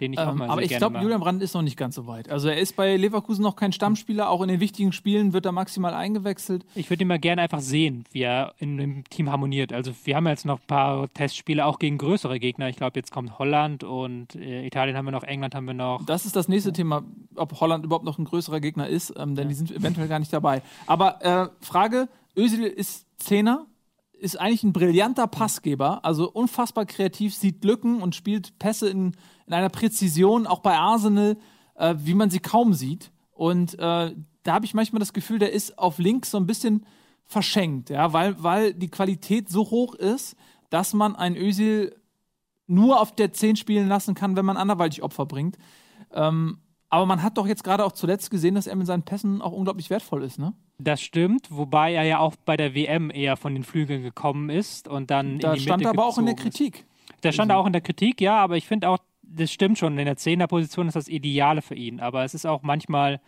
Den 0.00 0.12
ich 0.12 0.18
auch 0.18 0.32
Ähm, 0.32 0.38
mal 0.38 0.50
aber 0.50 0.62
ich 0.62 0.76
glaube. 0.76 0.98
Julian 0.98 1.20
Brandt 1.20 1.42
ist 1.42 1.54
noch 1.54 1.62
nicht 1.62 1.76
ganz 1.76 1.94
so 1.94 2.06
weit. 2.06 2.28
Also 2.30 2.48
er 2.48 2.58
ist 2.58 2.76
bei 2.76 2.96
Leverkusen 2.96 3.42
noch 3.42 3.56
kein 3.56 3.72
Stammspieler. 3.72 4.28
Auch 4.28 4.42
in 4.42 4.48
den 4.48 4.60
wichtigen 4.60 4.92
Spielen 4.92 5.32
wird 5.32 5.46
er 5.46 5.52
maximal 5.52 5.94
eingewechselt. 5.94 6.64
Ich 6.74 6.90
würde 6.90 7.02
ihn 7.04 7.08
mal 7.08 7.18
gerne 7.18 7.42
einfach 7.42 7.60
sehen, 7.60 8.04
wie 8.12 8.22
er 8.22 8.54
in 8.58 8.76
dem 8.76 9.04
Team 9.04 9.30
harmoniert. 9.30 9.72
Also 9.72 9.92
wir 10.04 10.16
haben 10.16 10.26
jetzt 10.26 10.46
noch 10.46 10.60
ein 10.60 10.66
paar 10.66 11.12
Testspiele 11.12 11.64
auch 11.64 11.78
gegen 11.78 11.98
größere 11.98 12.38
Gegner. 12.40 12.68
Ich 12.68 12.76
glaube, 12.76 12.98
jetzt 12.98 13.12
kommt 13.12 13.38
Holland 13.38 13.84
und 13.84 14.34
äh, 14.34 14.66
Italien 14.66 14.96
haben 14.96 15.04
wir 15.04 15.12
noch, 15.12 15.24
England 15.24 15.54
haben 15.54 15.66
wir 15.66 15.74
noch. 15.74 16.04
Das 16.06 16.26
ist 16.26 16.36
das 16.36 16.48
nächste 16.48 16.72
Thema, 16.72 17.04
ob 17.36 17.60
Holland 17.60 17.84
überhaupt 17.84 18.04
noch 18.04 18.18
ein 18.18 18.24
größerer 18.24 18.60
Gegner 18.60 18.88
ist, 18.88 19.12
ähm, 19.16 19.34
denn 19.34 19.48
die 19.48 19.54
sind 19.54 19.70
eventuell 19.70 20.08
gar 20.08 20.18
nicht 20.18 20.32
dabei. 20.32 20.62
Aber 20.86 21.24
äh, 21.24 21.48
Frage, 21.60 22.08
Özil 22.36 22.64
ist 22.64 23.06
Zehner, 23.18 23.66
ist 24.12 24.40
eigentlich 24.40 24.64
ein 24.64 24.72
brillanter 24.72 25.26
Passgeber, 25.26 26.04
also 26.04 26.30
unfassbar 26.30 26.86
kreativ, 26.86 27.34
sieht 27.34 27.64
Lücken 27.64 28.00
und 28.00 28.14
spielt 28.14 28.58
Pässe 28.58 28.88
in, 28.88 29.16
in 29.46 29.52
einer 29.52 29.68
Präzision, 29.68 30.46
auch 30.46 30.60
bei 30.60 30.76
Arsenal, 30.76 31.36
äh, 31.74 31.94
wie 31.98 32.14
man 32.14 32.30
sie 32.30 32.40
kaum 32.40 32.74
sieht. 32.74 33.10
Und 33.32 33.74
äh, 33.74 34.14
da 34.42 34.52
habe 34.52 34.64
ich 34.64 34.74
manchmal 34.74 35.00
das 35.00 35.12
Gefühl, 35.12 35.38
der 35.38 35.52
ist 35.52 35.78
auf 35.78 35.98
links 35.98 36.30
so 36.30 36.38
ein 36.38 36.46
bisschen 36.46 36.86
verschenkt, 37.26 37.90
ja, 37.90 38.12
weil, 38.12 38.42
weil 38.42 38.74
die 38.74 38.88
Qualität 38.88 39.48
so 39.48 39.70
hoch 39.70 39.94
ist, 39.94 40.36
dass 40.70 40.92
man 40.92 41.16
ein 41.16 41.36
Özil 41.36 41.96
nur 42.66 43.00
auf 43.00 43.14
der 43.14 43.32
10 43.32 43.56
spielen 43.56 43.88
lassen 43.88 44.14
kann, 44.14 44.36
wenn 44.36 44.44
man 44.44 44.56
anderweitig 44.56 45.02
Opfer 45.02 45.26
bringt. 45.26 45.58
Ähm, 46.12 46.58
aber 46.90 47.06
man 47.06 47.22
hat 47.22 47.38
doch 47.38 47.46
jetzt 47.46 47.64
gerade 47.64 47.84
auch 47.84 47.92
zuletzt 47.92 48.30
gesehen, 48.30 48.54
dass 48.54 48.66
er 48.66 48.76
mit 48.76 48.86
seinen 48.86 49.02
Pässen 49.02 49.42
auch 49.42 49.52
unglaublich 49.52 49.90
wertvoll 49.90 50.22
ist, 50.22 50.38
ne? 50.38 50.52
Das 50.78 51.00
stimmt, 51.00 51.48
wobei 51.50 51.92
er 51.92 52.04
ja 52.04 52.18
auch 52.18 52.34
bei 52.44 52.56
der 52.56 52.74
WM 52.74 53.10
eher 53.10 53.36
von 53.36 53.54
den 53.54 53.64
Flügeln 53.64 54.02
gekommen 54.02 54.50
ist 54.50 54.88
und 54.88 55.10
dann 55.10 55.38
Da 55.38 55.52
in 55.52 55.54
die 55.56 55.62
stand 55.62 55.78
Mitte 55.80 55.88
er 55.88 55.92
aber 55.92 56.06
auch 56.06 56.18
in 56.18 56.26
der 56.26 56.34
gezogen 56.34 56.48
ist. 56.48 56.58
Kritik. 56.58 56.86
Der 57.22 57.32
stand 57.32 57.52
auch 57.52 57.66
in 57.66 57.72
der 57.72 57.80
Kritik, 57.80 58.20
ja, 58.20 58.36
aber 58.36 58.56
ich 58.56 58.66
finde 58.66 58.88
auch, 58.88 58.98
das 59.28 59.52
stimmt 59.52 59.78
schon, 59.78 59.98
in 59.98 60.04
der 60.04 60.16
Zehnerposition 60.16 60.88
ist 60.88 60.96
das 60.96 61.08
Ideale 61.08 61.62
für 61.62 61.74
ihn. 61.74 62.00
Aber 62.00 62.24
es 62.24 62.34
ist 62.34 62.46
auch 62.46 62.62
manchmal 62.62 63.20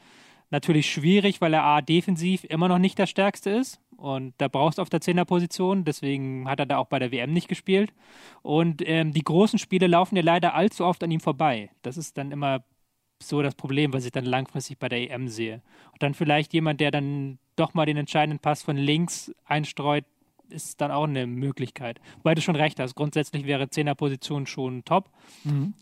natürlich 0.51 0.91
schwierig, 0.91 1.41
weil 1.41 1.55
er 1.55 1.65
A, 1.65 1.81
defensiv 1.81 2.45
immer 2.45 2.69
noch 2.69 2.79
nicht 2.79 2.99
der 2.99 3.07
Stärkste 3.07 3.51
ist. 3.51 3.81
Und 3.97 4.35
da 4.39 4.49
brauchst 4.49 4.79
du 4.79 4.83
auf 4.83 4.91
der 4.91 5.01
Zehnerposition, 5.01 5.85
deswegen 5.85 6.49
hat 6.49 6.61
er 6.61 6.67
da 6.67 6.77
auch 6.77 6.87
bei 6.87 6.99
der 6.99 7.13
WM 7.13 7.33
nicht 7.33 7.49
gespielt. 7.49 7.93
Und 8.43 8.87
ähm, 8.87 9.13
die 9.13 9.25
großen 9.25 9.59
Spiele 9.59 9.87
laufen 9.87 10.17
ja 10.17 10.23
leider 10.23 10.55
allzu 10.55 10.85
oft 10.85 11.03
an 11.03 11.11
ihm 11.11 11.21
vorbei. 11.21 11.71
Das 11.83 11.97
ist 11.97 12.19
dann 12.19 12.31
immer 12.31 12.63
so 13.23 13.41
das 13.41 13.55
Problem, 13.55 13.95
was 13.95 14.05
ich 14.05 14.13
dann 14.13 14.27
langfristig 14.27 14.79
bei 14.79 14.91
der 14.91 15.11
EM 15.11 15.29
sehe. 15.29 15.63
Und 15.93 16.03
dann 16.03 16.13
vielleicht 16.13 16.53
jemand, 16.53 16.81
der 16.81 16.91
dann 16.91 17.39
doch 17.57 17.73
mal 17.73 17.87
den 17.87 17.97
entscheidenden 17.97 18.39
Pass 18.39 18.63
von 18.63 18.77
links 18.77 19.33
einstreut, 19.47 20.05
ist 20.51 20.81
dann 20.81 20.91
auch 20.91 21.05
eine 21.05 21.27
Möglichkeit. 21.27 22.01
Weil 22.23 22.35
du 22.35 22.41
schon 22.41 22.57
recht 22.57 22.81
hast, 22.81 22.95
grundsätzlich 22.95 23.47
wäre 23.47 23.69
Zehnerposition 23.69 24.47
schon 24.47 24.85
top, 24.85 25.11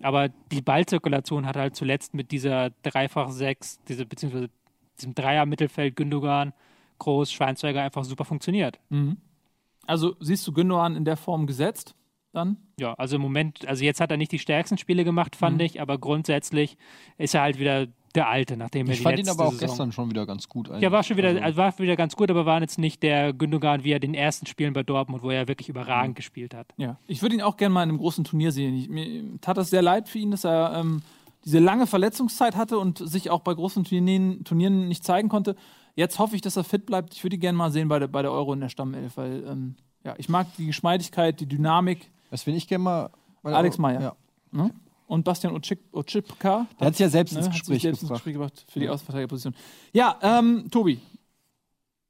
aber 0.03 0.29
die 0.51 0.63
Ballzirkulation 0.63 1.47
hat 1.47 1.57
halt 1.57 1.77
zuletzt 1.77 2.15
mit 2.15 2.31
dieser 2.31 2.71
Dreifach-Sechs, 2.83 3.81
diese, 3.89 4.07
beziehungsweise 4.07 4.49
diesem 4.99 5.15
Dreier-Mittelfeld 5.15 5.97
Gündogan, 5.97 6.53
Groß, 6.99 7.33
Schweinsteiger 7.33 7.83
einfach 7.83 8.05
super 8.05 8.25
funktioniert. 8.25 8.79
Also 9.87 10.17
siehst 10.21 10.47
du 10.47 10.53
Gündogan 10.53 10.97
in 10.97 11.05
der 11.05 11.17
Form 11.17 11.47
gesetzt 11.47 11.95
dann? 12.33 12.57
Ja, 12.79 12.95
also 12.95 13.17
im 13.17 13.23
Moment, 13.23 13.67
also 13.67 13.85
jetzt 13.85 14.01
hat 14.01 14.11
er 14.11 14.17
nicht 14.17 14.33
die 14.33 14.39
stärksten 14.39 14.79
Spiele 14.79 15.05
gemacht, 15.05 15.37
fand 15.37 15.63
ich, 15.63 15.81
aber 15.81 15.99
grundsätzlich 15.99 16.77
ist 17.19 17.35
er 17.35 17.43
halt 17.43 17.59
wieder 17.59 17.87
der 18.15 18.29
Alte, 18.29 18.57
nachdem 18.57 18.87
er 18.87 18.93
Ich 18.93 18.99
die 18.99 19.03
fand 19.03 19.19
ihn 19.19 19.29
aber 19.29 19.47
auch 19.47 19.53
Saison 19.53 19.69
gestern 19.69 19.93
schon 19.93 20.11
wieder 20.11 20.27
ganz 20.27 20.49
gut. 20.49 20.71
Ja, 20.81 20.93
war 20.93 21.03
schon 21.03 21.17
wieder, 21.17 21.29
Also, 21.29 21.41
also 21.41 21.57
war 21.57 21.79
wieder 21.79 21.97
ganz 21.97 22.17
gut, 22.17 22.31
aber 22.31 22.47
war 22.47 22.61
jetzt 22.61 22.79
nicht 22.79 23.03
der 23.03 23.33
Gündogan, 23.33 23.85
wie 23.85 23.91
er 23.91 24.01
den 24.01 24.15
ersten 24.15 24.47
Spielen 24.47 24.73
bei 24.73 24.83
Dortmund, 24.83 25.23
wo 25.23 25.31
er 25.31 25.49
wirklich 25.49 25.69
überragend 25.69 26.17
gespielt 26.17 26.55
hat. 26.55 26.73
Ja. 26.77 26.99
Ich 27.07 27.23
würde 27.23 27.35
ihn 27.35 27.43
auch 27.43 27.57
gerne 27.57 27.73
mal 27.73 27.83
in 27.83 27.91
einem 27.91 27.99
großen 27.99 28.25
Turnier 28.25 28.53
sehen. 28.53 28.75
Ich, 28.75 28.89
mir 28.89 29.41
tat 29.41 29.57
das 29.57 29.71
sehr 29.71 29.83
leid 29.83 30.09
für 30.09 30.19
ihn, 30.19 30.31
dass 30.31 30.45
er 30.45 30.75
ähm, 30.77 31.03
diese 31.45 31.59
lange 31.59 31.87
Verletzungszeit 31.87 32.57
hatte 32.57 32.79
und 32.79 32.99
sich 32.99 33.31
auch 33.31 33.41
bei 33.41 33.53
großen 33.53 33.85
Turnieren, 33.85 34.45
Turnieren 34.45 34.89
nicht 34.89 35.05
zeigen 35.05 35.29
konnte. 35.29 35.57
Jetzt 35.95 36.19
hoffe 36.19 36.35
ich, 36.37 36.43
dass 36.43 36.57
er 36.57 36.65
fit 36.65 36.87
bleibt. 36.87 37.15
Ich 37.15 37.23
würde 37.23 37.37
ihn 37.37 37.41
gerne 37.41 37.59
mal 37.59 37.71
sehen 37.71 37.89
bei 37.89 37.99
der, 37.99 38.09
bei 38.09 38.23
der 38.23 38.33
Euro 38.33 38.53
in 38.53 38.61
der 38.61 38.69
Stammelf, 38.69 39.17
weil 39.17 39.45
ähm, 39.47 39.77
ja, 40.05 40.15
ich 40.19 40.29
mag 40.29 40.47
die 40.57 40.67
Geschmeidigkeit, 40.67 41.39
die 41.41 41.47
Dynamik. 41.47 42.11
was 42.31 42.47
will 42.47 42.55
ich 42.55 42.69
gerne 42.69 42.85
mal. 42.85 43.11
Alex 43.43 43.79
Meyer. 43.79 44.01
Ja. 44.01 44.17
Ne? 44.53 44.71
Und 45.15 45.23
Bastian 45.23 45.55
Ocip 45.55 45.79
Ocipka. 45.93 46.67
Der 46.81 46.89
hat 46.89 46.95
sich 46.95 47.05
ja 47.05 47.09
selbst 47.09 47.35
ne, 47.35 47.39
ins 47.39 47.47
hat 47.47 47.53
Gespräch 47.53 47.83
selbst 47.83 48.03
ins 48.03 48.09
gebracht. 48.09 48.25
Gespräch 48.25 48.33
gebracht 48.35 48.67
für 48.69 48.81
die 48.81 48.89
Ausverteidigerposition. 48.89 49.55
Ja, 49.93 50.19
ähm, 50.21 50.69
Tobi, 50.73 51.01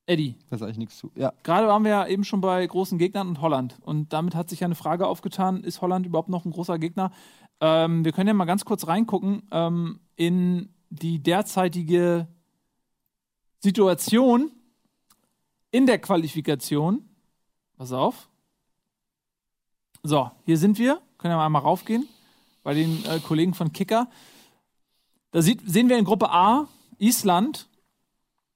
Eddie, 0.06 0.36
Da 0.48 0.56
sage 0.56 0.72
ich 0.72 0.78
nichts 0.78 0.96
zu. 0.96 1.10
Ja. 1.14 1.34
gerade 1.42 1.66
waren 1.68 1.84
wir 1.84 1.90
ja 1.90 2.06
eben 2.06 2.24
schon 2.24 2.40
bei 2.40 2.66
großen 2.66 2.96
Gegnern 2.96 3.28
und 3.28 3.42
Holland. 3.42 3.76
Und 3.82 4.14
damit 4.14 4.34
hat 4.34 4.48
sich 4.48 4.60
ja 4.60 4.64
eine 4.64 4.74
Frage 4.74 5.06
aufgetan: 5.06 5.64
Ist 5.64 5.82
Holland 5.82 6.06
überhaupt 6.06 6.30
noch 6.30 6.46
ein 6.46 6.50
großer 6.50 6.78
Gegner? 6.78 7.12
Ähm, 7.60 8.06
wir 8.06 8.12
können 8.12 8.28
ja 8.28 8.34
mal 8.34 8.46
ganz 8.46 8.64
kurz 8.64 8.86
reingucken 8.86 9.42
ähm, 9.50 10.00
in 10.16 10.70
die 10.88 11.22
derzeitige 11.22 12.26
Situation 13.58 14.50
in 15.70 15.84
der 15.84 15.98
Qualifikation. 15.98 17.06
Pass 17.76 17.92
auf. 17.92 18.30
So, 20.02 20.30
hier 20.46 20.56
sind 20.56 20.78
wir. 20.78 21.02
Können 21.18 21.36
mal 21.36 21.44
einmal 21.44 21.62
raufgehen 21.62 22.08
bei 22.64 22.74
den 22.74 23.04
äh, 23.04 23.20
Kollegen 23.20 23.54
von 23.54 23.72
Kicker. 23.72 24.08
Da 25.30 25.42
sieht, 25.42 25.60
sehen 25.64 25.88
wir 25.88 25.98
in 25.98 26.04
Gruppe 26.04 26.30
A 26.30 26.68
Island 26.98 27.68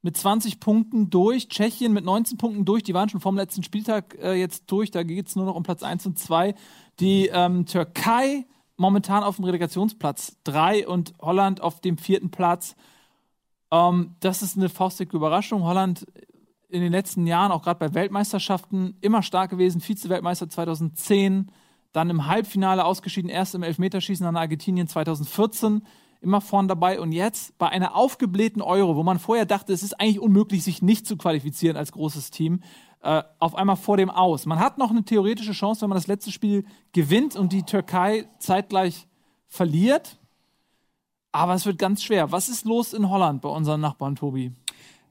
mit 0.02 0.16
20 0.16 0.58
Punkten 0.58 1.10
durch, 1.10 1.48
Tschechien 1.48 1.92
mit 1.92 2.04
19 2.04 2.38
Punkten 2.38 2.64
durch, 2.64 2.82
die 2.82 2.94
waren 2.94 3.08
schon 3.08 3.20
vom 3.20 3.36
letzten 3.36 3.62
Spieltag 3.62 4.16
äh, 4.20 4.34
jetzt 4.34 4.64
durch, 4.70 4.90
da 4.90 5.02
geht 5.02 5.28
es 5.28 5.36
nur 5.36 5.44
noch 5.44 5.54
um 5.54 5.62
Platz 5.62 5.82
1 5.82 6.06
und 6.06 6.18
2. 6.18 6.54
Die 6.98 7.28
ähm, 7.28 7.66
Türkei 7.66 8.46
momentan 8.76 9.24
auf 9.24 9.36
dem 9.36 9.44
Relegationsplatz 9.44 10.38
3 10.44 10.88
und 10.88 11.12
Holland 11.20 11.60
auf 11.60 11.80
dem 11.80 11.98
vierten 11.98 12.30
Platz. 12.30 12.76
Ähm, 13.70 14.14
das 14.20 14.42
ist 14.42 14.56
eine 14.56 14.68
faustige 14.68 15.16
Überraschung. 15.16 15.64
Holland 15.64 16.06
in 16.68 16.80
den 16.80 16.92
letzten 16.92 17.26
Jahren, 17.26 17.50
auch 17.50 17.62
gerade 17.62 17.80
bei 17.80 17.94
Weltmeisterschaften, 17.94 18.96
immer 19.00 19.22
stark 19.22 19.50
gewesen. 19.50 19.80
Vize-Weltmeister 19.80 20.48
2010, 20.48 21.50
dann 21.92 22.10
im 22.10 22.26
Halbfinale 22.26 22.84
ausgeschieden, 22.84 23.30
erst 23.30 23.54
im 23.54 23.62
Elfmeterschießen 23.62 24.26
an 24.26 24.36
Argentinien 24.36 24.88
2014, 24.88 25.82
immer 26.20 26.40
vorn 26.40 26.68
dabei. 26.68 27.00
Und 27.00 27.12
jetzt 27.12 27.56
bei 27.58 27.68
einer 27.68 27.96
aufgeblähten 27.96 28.62
Euro, 28.62 28.96
wo 28.96 29.02
man 29.02 29.18
vorher 29.18 29.46
dachte, 29.46 29.72
es 29.72 29.82
ist 29.82 30.00
eigentlich 30.00 30.20
unmöglich, 30.20 30.62
sich 30.64 30.82
nicht 30.82 31.06
zu 31.06 31.16
qualifizieren 31.16 31.76
als 31.76 31.92
großes 31.92 32.30
Team, 32.30 32.60
äh, 33.02 33.22
auf 33.38 33.54
einmal 33.54 33.76
vor 33.76 33.96
dem 33.96 34.10
Aus. 34.10 34.46
Man 34.46 34.58
hat 34.58 34.78
noch 34.78 34.90
eine 34.90 35.04
theoretische 35.04 35.52
Chance, 35.52 35.82
wenn 35.82 35.90
man 35.90 35.96
das 35.96 36.08
letzte 36.08 36.32
Spiel 36.32 36.64
gewinnt 36.92 37.36
und 37.36 37.52
die 37.52 37.62
Türkei 37.62 38.28
zeitgleich 38.38 39.06
verliert. 39.46 40.18
Aber 41.30 41.54
es 41.54 41.66
wird 41.66 41.78
ganz 41.78 42.02
schwer. 42.02 42.32
Was 42.32 42.48
ist 42.48 42.64
los 42.64 42.92
in 42.92 43.08
Holland 43.08 43.42
bei 43.42 43.48
unseren 43.48 43.80
Nachbarn, 43.80 44.16
Tobi? 44.16 44.52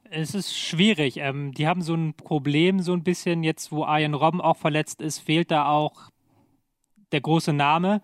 Es 0.09 0.33
ist 0.33 0.57
schwierig. 0.57 1.17
Ähm, 1.17 1.53
die 1.53 1.67
haben 1.67 1.81
so 1.81 1.93
ein 1.93 2.13
Problem, 2.13 2.81
so 2.81 2.93
ein 2.93 3.03
bisschen 3.03 3.43
jetzt, 3.43 3.71
wo 3.71 3.83
Arjen 3.83 4.13
Robben 4.13 4.41
auch 4.41 4.57
verletzt 4.57 5.01
ist, 5.01 5.19
fehlt 5.19 5.51
da 5.51 5.69
auch 5.69 6.09
der 7.11 7.21
große 7.21 7.53
Name. 7.53 8.01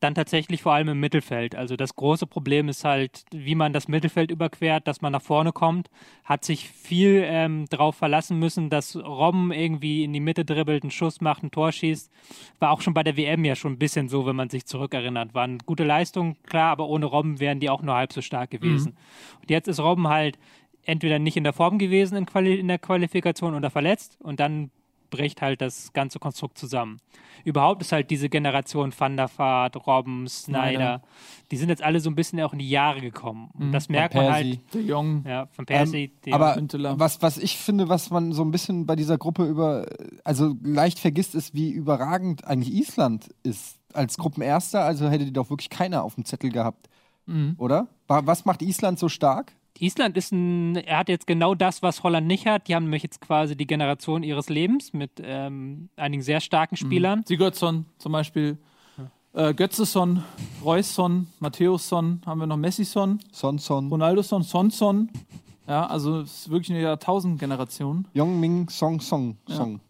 Dann 0.00 0.14
tatsächlich 0.14 0.60
vor 0.60 0.74
allem 0.74 0.88
im 0.88 1.00
Mittelfeld. 1.00 1.54
Also 1.54 1.74
das 1.74 1.96
große 1.96 2.26
Problem 2.26 2.68
ist 2.68 2.84
halt, 2.84 3.24
wie 3.30 3.54
man 3.54 3.72
das 3.72 3.88
Mittelfeld 3.88 4.30
überquert, 4.30 4.86
dass 4.86 5.00
man 5.00 5.12
nach 5.12 5.22
vorne 5.22 5.52
kommt. 5.52 5.88
Hat 6.22 6.44
sich 6.44 6.68
viel 6.68 7.22
ähm, 7.24 7.64
darauf 7.70 7.96
verlassen 7.96 8.38
müssen, 8.38 8.68
dass 8.68 8.94
Robben 8.94 9.52
irgendwie 9.52 10.04
in 10.04 10.12
die 10.12 10.20
Mitte 10.20 10.44
dribbelt, 10.44 10.82
einen 10.82 10.90
Schuss 10.90 11.22
macht, 11.22 11.42
ein 11.42 11.50
Tor 11.50 11.72
schießt. 11.72 12.10
War 12.58 12.72
auch 12.72 12.82
schon 12.82 12.92
bei 12.92 13.02
der 13.02 13.16
WM 13.16 13.44
ja 13.46 13.56
schon 13.56 13.72
ein 13.72 13.78
bisschen 13.78 14.10
so, 14.10 14.26
wenn 14.26 14.36
man 14.36 14.50
sich 14.50 14.66
zurückerinnert. 14.66 15.32
Waren 15.32 15.60
gute 15.60 15.84
Leistungen, 15.84 16.36
klar, 16.42 16.72
aber 16.72 16.88
ohne 16.88 17.06
Robben 17.06 17.40
wären 17.40 17.60
die 17.60 17.70
auch 17.70 17.80
nur 17.80 17.94
halb 17.94 18.12
so 18.12 18.20
stark 18.20 18.50
gewesen. 18.50 18.98
Und 19.40 19.50
jetzt 19.50 19.66
ist 19.66 19.80
Robben 19.80 20.08
halt 20.08 20.38
entweder 20.86 21.18
nicht 21.18 21.36
in 21.36 21.44
der 21.44 21.52
Form 21.52 21.78
gewesen 21.78 22.16
in, 22.16 22.26
Quali 22.26 22.54
in 22.54 22.68
der 22.68 22.78
Qualifikation 22.78 23.54
oder 23.54 23.70
verletzt 23.70 24.18
und 24.20 24.40
dann 24.40 24.70
bricht 25.10 25.42
halt 25.42 25.60
das 25.60 25.92
ganze 25.92 26.18
Konstrukt 26.18 26.58
zusammen. 26.58 26.98
Überhaupt 27.44 27.82
ist 27.82 27.92
halt 27.92 28.10
diese 28.10 28.28
Generation 28.28 28.92
Van 28.96 29.16
der 29.16 29.28
Vaart, 29.36 29.86
Robben, 29.86 30.26
Snyder, 30.28 31.02
die 31.50 31.56
sind 31.56 31.68
jetzt 31.68 31.82
alle 31.82 32.00
so 32.00 32.10
ein 32.10 32.14
bisschen 32.16 32.40
auch 32.40 32.52
in 32.52 32.58
die 32.58 32.68
Jahre 32.68 33.00
gekommen. 33.00 33.50
Und 33.54 33.72
das 33.72 33.88
merkt 33.88 34.14
Van 34.14 34.24
man 34.24 34.32
Persie. 34.34 34.50
halt. 34.50 34.74
De 34.74 34.82
Jong. 34.82 35.24
Ja, 35.26 35.46
von 35.52 35.64
Percy, 35.66 36.12
Ähm, 36.24 36.32
aber 36.32 36.56
was, 36.98 37.22
was 37.22 37.38
ich 37.38 37.56
finde, 37.56 37.88
was 37.88 38.10
man 38.10 38.32
so 38.32 38.42
ein 38.42 38.50
bisschen 38.50 38.86
bei 38.86 38.96
dieser 38.96 39.16
Gruppe 39.18 39.44
über, 39.44 39.86
also 40.24 40.56
leicht 40.62 40.98
vergisst, 40.98 41.34
ist, 41.34 41.54
wie 41.54 41.70
überragend 41.70 42.44
eigentlich 42.46 42.74
Island 42.74 43.28
ist. 43.42 43.76
Als 43.92 44.18
Gruppenerster, 44.18 44.84
also 44.84 45.08
hätte 45.08 45.24
die 45.24 45.32
doch 45.32 45.48
wirklich 45.48 45.70
keiner 45.70 46.02
auf 46.02 46.16
dem 46.16 46.24
Zettel 46.24 46.50
gehabt. 46.50 46.88
Mhm. 47.26 47.54
Oder? 47.58 47.86
Wa- 48.08 48.22
Was 48.26 48.44
macht 48.44 48.60
Island 48.62 48.98
so 48.98 49.08
stark? 49.08 49.52
Island 49.80 50.16
ist 50.16 50.32
ein, 50.32 50.76
er 50.76 50.98
hat 50.98 51.08
jetzt 51.08 51.26
genau 51.26 51.54
das, 51.54 51.82
was 51.82 52.02
Holland 52.02 52.26
nicht 52.26 52.46
hat. 52.46 52.68
Die 52.68 52.74
haben 52.74 52.84
nämlich 52.84 53.02
jetzt 53.02 53.20
quasi 53.20 53.56
die 53.56 53.66
Generation 53.66 54.22
ihres 54.22 54.48
Lebens 54.48 54.92
mit 54.92 55.10
ähm, 55.22 55.88
einigen 55.96 56.22
sehr 56.22 56.40
starken 56.40 56.76
Spielern. 56.76 57.24
Sigurdsson 57.26 57.86
zum 57.98 58.12
Beispiel, 58.12 58.58
äh, 59.34 59.52
Götzesson, 59.52 60.22
Reusson, 60.64 61.28
Matthäusson, 61.40 62.22
haben 62.24 62.40
wir 62.40 62.46
noch 62.46 62.56
Messison, 62.56 63.20
Sonson, 63.32 63.88
Ronaldosson, 63.88 64.42
Sonson. 64.42 65.10
Ja, 65.68 65.86
also 65.86 66.20
es 66.20 66.40
ist 66.40 66.50
wirklich 66.50 66.70
eine 66.70 66.82
Jahrtausend-Generation. 66.82 68.08
Yongming, 68.14 68.68
Song 68.68 69.00
Song 69.00 69.36
Song. 69.48 69.80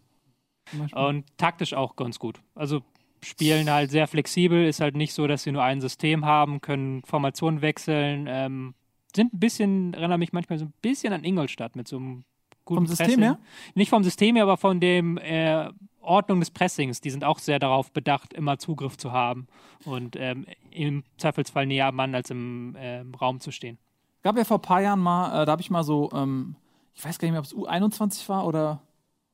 Beispiel. 0.71 1.01
Und 1.01 1.25
taktisch 1.37 1.73
auch 1.73 1.95
ganz 1.95 2.19
gut. 2.19 2.41
Also 2.55 2.81
spielen 3.23 3.69
halt 3.69 3.91
sehr 3.91 4.07
flexibel, 4.07 4.65
ist 4.65 4.81
halt 4.81 4.95
nicht 4.95 5.13
so, 5.13 5.27
dass 5.27 5.43
sie 5.43 5.51
nur 5.51 5.63
ein 5.63 5.81
System 5.81 6.25
haben, 6.25 6.61
können 6.61 7.03
Formationen 7.03 7.61
wechseln, 7.61 8.25
ähm, 8.29 8.73
sind 9.17 9.33
ein 9.33 9.39
bisschen, 9.39 9.93
erinnere 9.93 10.17
mich 10.17 10.31
manchmal 10.31 10.57
so 10.57 10.65
ein 10.65 10.73
bisschen 10.81 11.11
an 11.11 11.25
Ingolstadt 11.25 11.75
mit 11.75 11.89
so 11.89 11.97
einem 11.97 12.23
guten 12.63 12.79
Vom 12.79 12.87
System 12.87 13.07
Pressing. 13.07 13.23
her? 13.23 13.39
Nicht 13.75 13.89
vom 13.89 14.03
System 14.03 14.35
her, 14.35 14.43
aber 14.43 14.55
von 14.55 14.79
dem 14.79 15.17
äh, 15.17 15.69
Ordnung 16.01 16.39
des 16.39 16.51
Pressings. 16.51 17.01
Die 17.01 17.09
sind 17.09 17.23
auch 17.23 17.39
sehr 17.39 17.59
darauf 17.59 17.91
bedacht, 17.91 18.33
immer 18.33 18.57
Zugriff 18.57 18.97
zu 18.97 19.11
haben 19.11 19.47
und 19.85 20.15
ähm, 20.15 20.45
im 20.71 21.03
Zweifelsfall 21.17 21.65
näher 21.65 21.87
am 21.87 21.95
Mann 21.95 22.15
als 22.15 22.29
im 22.29 22.75
ähm, 22.79 23.13
Raum 23.15 23.39
zu 23.39 23.51
stehen. 23.51 23.77
Gab 24.23 24.37
ja 24.37 24.45
vor 24.45 24.57
ein 24.57 24.61
paar 24.61 24.81
Jahren 24.81 24.99
mal, 24.99 25.43
äh, 25.43 25.45
da 25.45 25.51
habe 25.51 25.61
ich 25.61 25.69
mal 25.69 25.83
so, 25.83 26.09
ähm, 26.13 26.55
ich 26.95 27.03
weiß 27.03 27.19
gar 27.19 27.27
nicht 27.27 27.33
mehr, 27.33 27.39
ob 27.39 27.45
es 27.45 27.55
U21 27.55 28.27
war 28.29 28.45
oder 28.45 28.81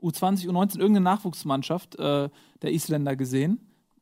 U20, 0.02 0.48
U19, 0.48 0.80
irgendeine 0.80 1.02
Nachwuchsmannschaft 1.02 1.96
äh, 2.00 2.30
der 2.62 2.72
Isländer 2.72 3.16
gesehen, 3.16 3.60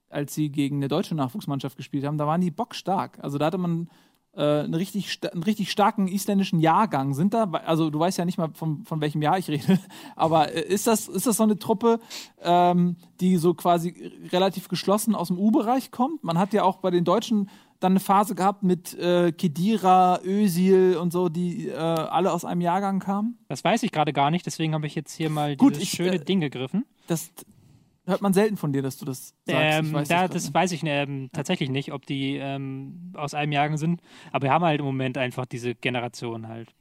als 0.10 0.34
sie 0.34 0.50
gegen 0.50 0.78
eine 0.78 0.88
deutsche 0.88 1.16
Nachwuchsmannschaft 1.16 1.78
gespielt 1.78 2.06
haben. 2.06 2.18
Da 2.18 2.26
waren 2.26 2.42
die 2.42 2.52
bockstark. 2.52 3.20
Also 3.22 3.38
da 3.38 3.46
hatte 3.48 3.58
man 3.58 3.84
äh, 3.84 3.88
einen, 4.34 4.74
richtig, 4.74 5.20
einen 5.32 5.44
richtig 5.44 5.72
starken 5.72 6.08
isländischen 6.08 6.60
Jahrgang. 6.60 7.14
Sind 7.14 7.34
da, 7.34 7.44
also 7.66 7.90
du 7.90 8.00
weißt 8.00 8.18
ja 8.18 8.26
nicht 8.26 8.38
mal, 8.38 8.50
von, 8.54 8.86
von 8.86 9.02
welchem 9.02 9.22
Jahr 9.22 9.38
ich 9.38 9.50
rede, 9.50 9.80
aber 10.16 10.54
äh, 10.54 10.62
ist 10.62 10.88
das, 10.88 11.08
ist 11.08 11.28
das 11.28 11.38
so 11.38 11.44
eine 11.44 11.60
Truppe, 11.60 12.00
ähm, 12.42 12.96
die 13.20 13.38
so 13.38 13.54
quasi 13.54 14.12
relativ 14.32 14.68
geschlossen 14.70 15.16
aus 15.16 15.28
dem 15.28 15.38
U-Bereich 15.38 15.92
kommt? 15.92 16.24
Man 16.24 16.38
hat 16.38 16.54
ja 16.54 16.64
auch 16.64 16.78
bei 16.78 16.92
den 16.92 17.04
Deutschen 17.04 17.50
dann 17.82 17.94
eine 17.94 18.00
Phase 18.00 18.36
gehabt 18.36 18.64
mit 18.64 18.94
äh, 18.94 19.32
Kedira, 19.32 20.20
Özil 20.24 20.98
und 20.98 21.12
so, 21.12 21.30
die 21.30 21.68
äh, 21.68 21.76
alle 21.76 22.32
aus 22.32 22.46
einem 22.46 22.62
Jahrgang 22.62 23.00
kamen. 23.00 23.40
Das 23.50 23.64
weiß 23.64 23.84
ich 23.84 23.92
gerade 23.92 24.14
gar 24.14 24.32
nicht, 24.32 24.46
deswegen 24.46 24.74
habe 24.74 24.88
ich 24.88 24.96
jetzt 24.96 25.14
hier 25.14 25.30
mal 25.30 25.58
Gut, 25.58 25.72
dieses 25.72 25.84
ich, 25.84 25.90
schöne 25.90 26.16
äh, 26.16 26.24
Ding 26.24 26.40
gegriffen. 26.40 26.86
Das 27.08 27.32
hört 28.06 28.22
man 28.22 28.34
selten 28.34 28.58
von 28.58 28.74
dir, 28.74 28.82
dass 28.82 28.98
du 28.98 29.06
das 29.06 29.30
sagst. 29.46 29.80
Ähm, 29.80 29.86
Ich 29.88 29.94
weiß 29.94 30.08
da, 30.08 30.28
das 30.28 30.44
nicht. 30.46 30.54
weiß 30.54 30.72
ich 30.72 30.82
ähm, 30.84 31.30
tatsächlich 31.34 31.70
nicht, 31.70 31.92
ob 31.94 32.06
die 32.06 32.36
ähm, 32.38 33.12
aus 33.16 33.34
einem 33.34 33.52
Jahrgang 33.52 33.78
sind. 33.78 34.02
Aber 34.32 34.44
wir 34.48 34.52
haben 34.52 34.66
halt 34.66 34.80
im 34.80 34.86
Moment 34.86 35.18
einfach 35.18 35.46
diese 35.46 35.76
Generation 35.76 36.48
halt. 36.48 36.74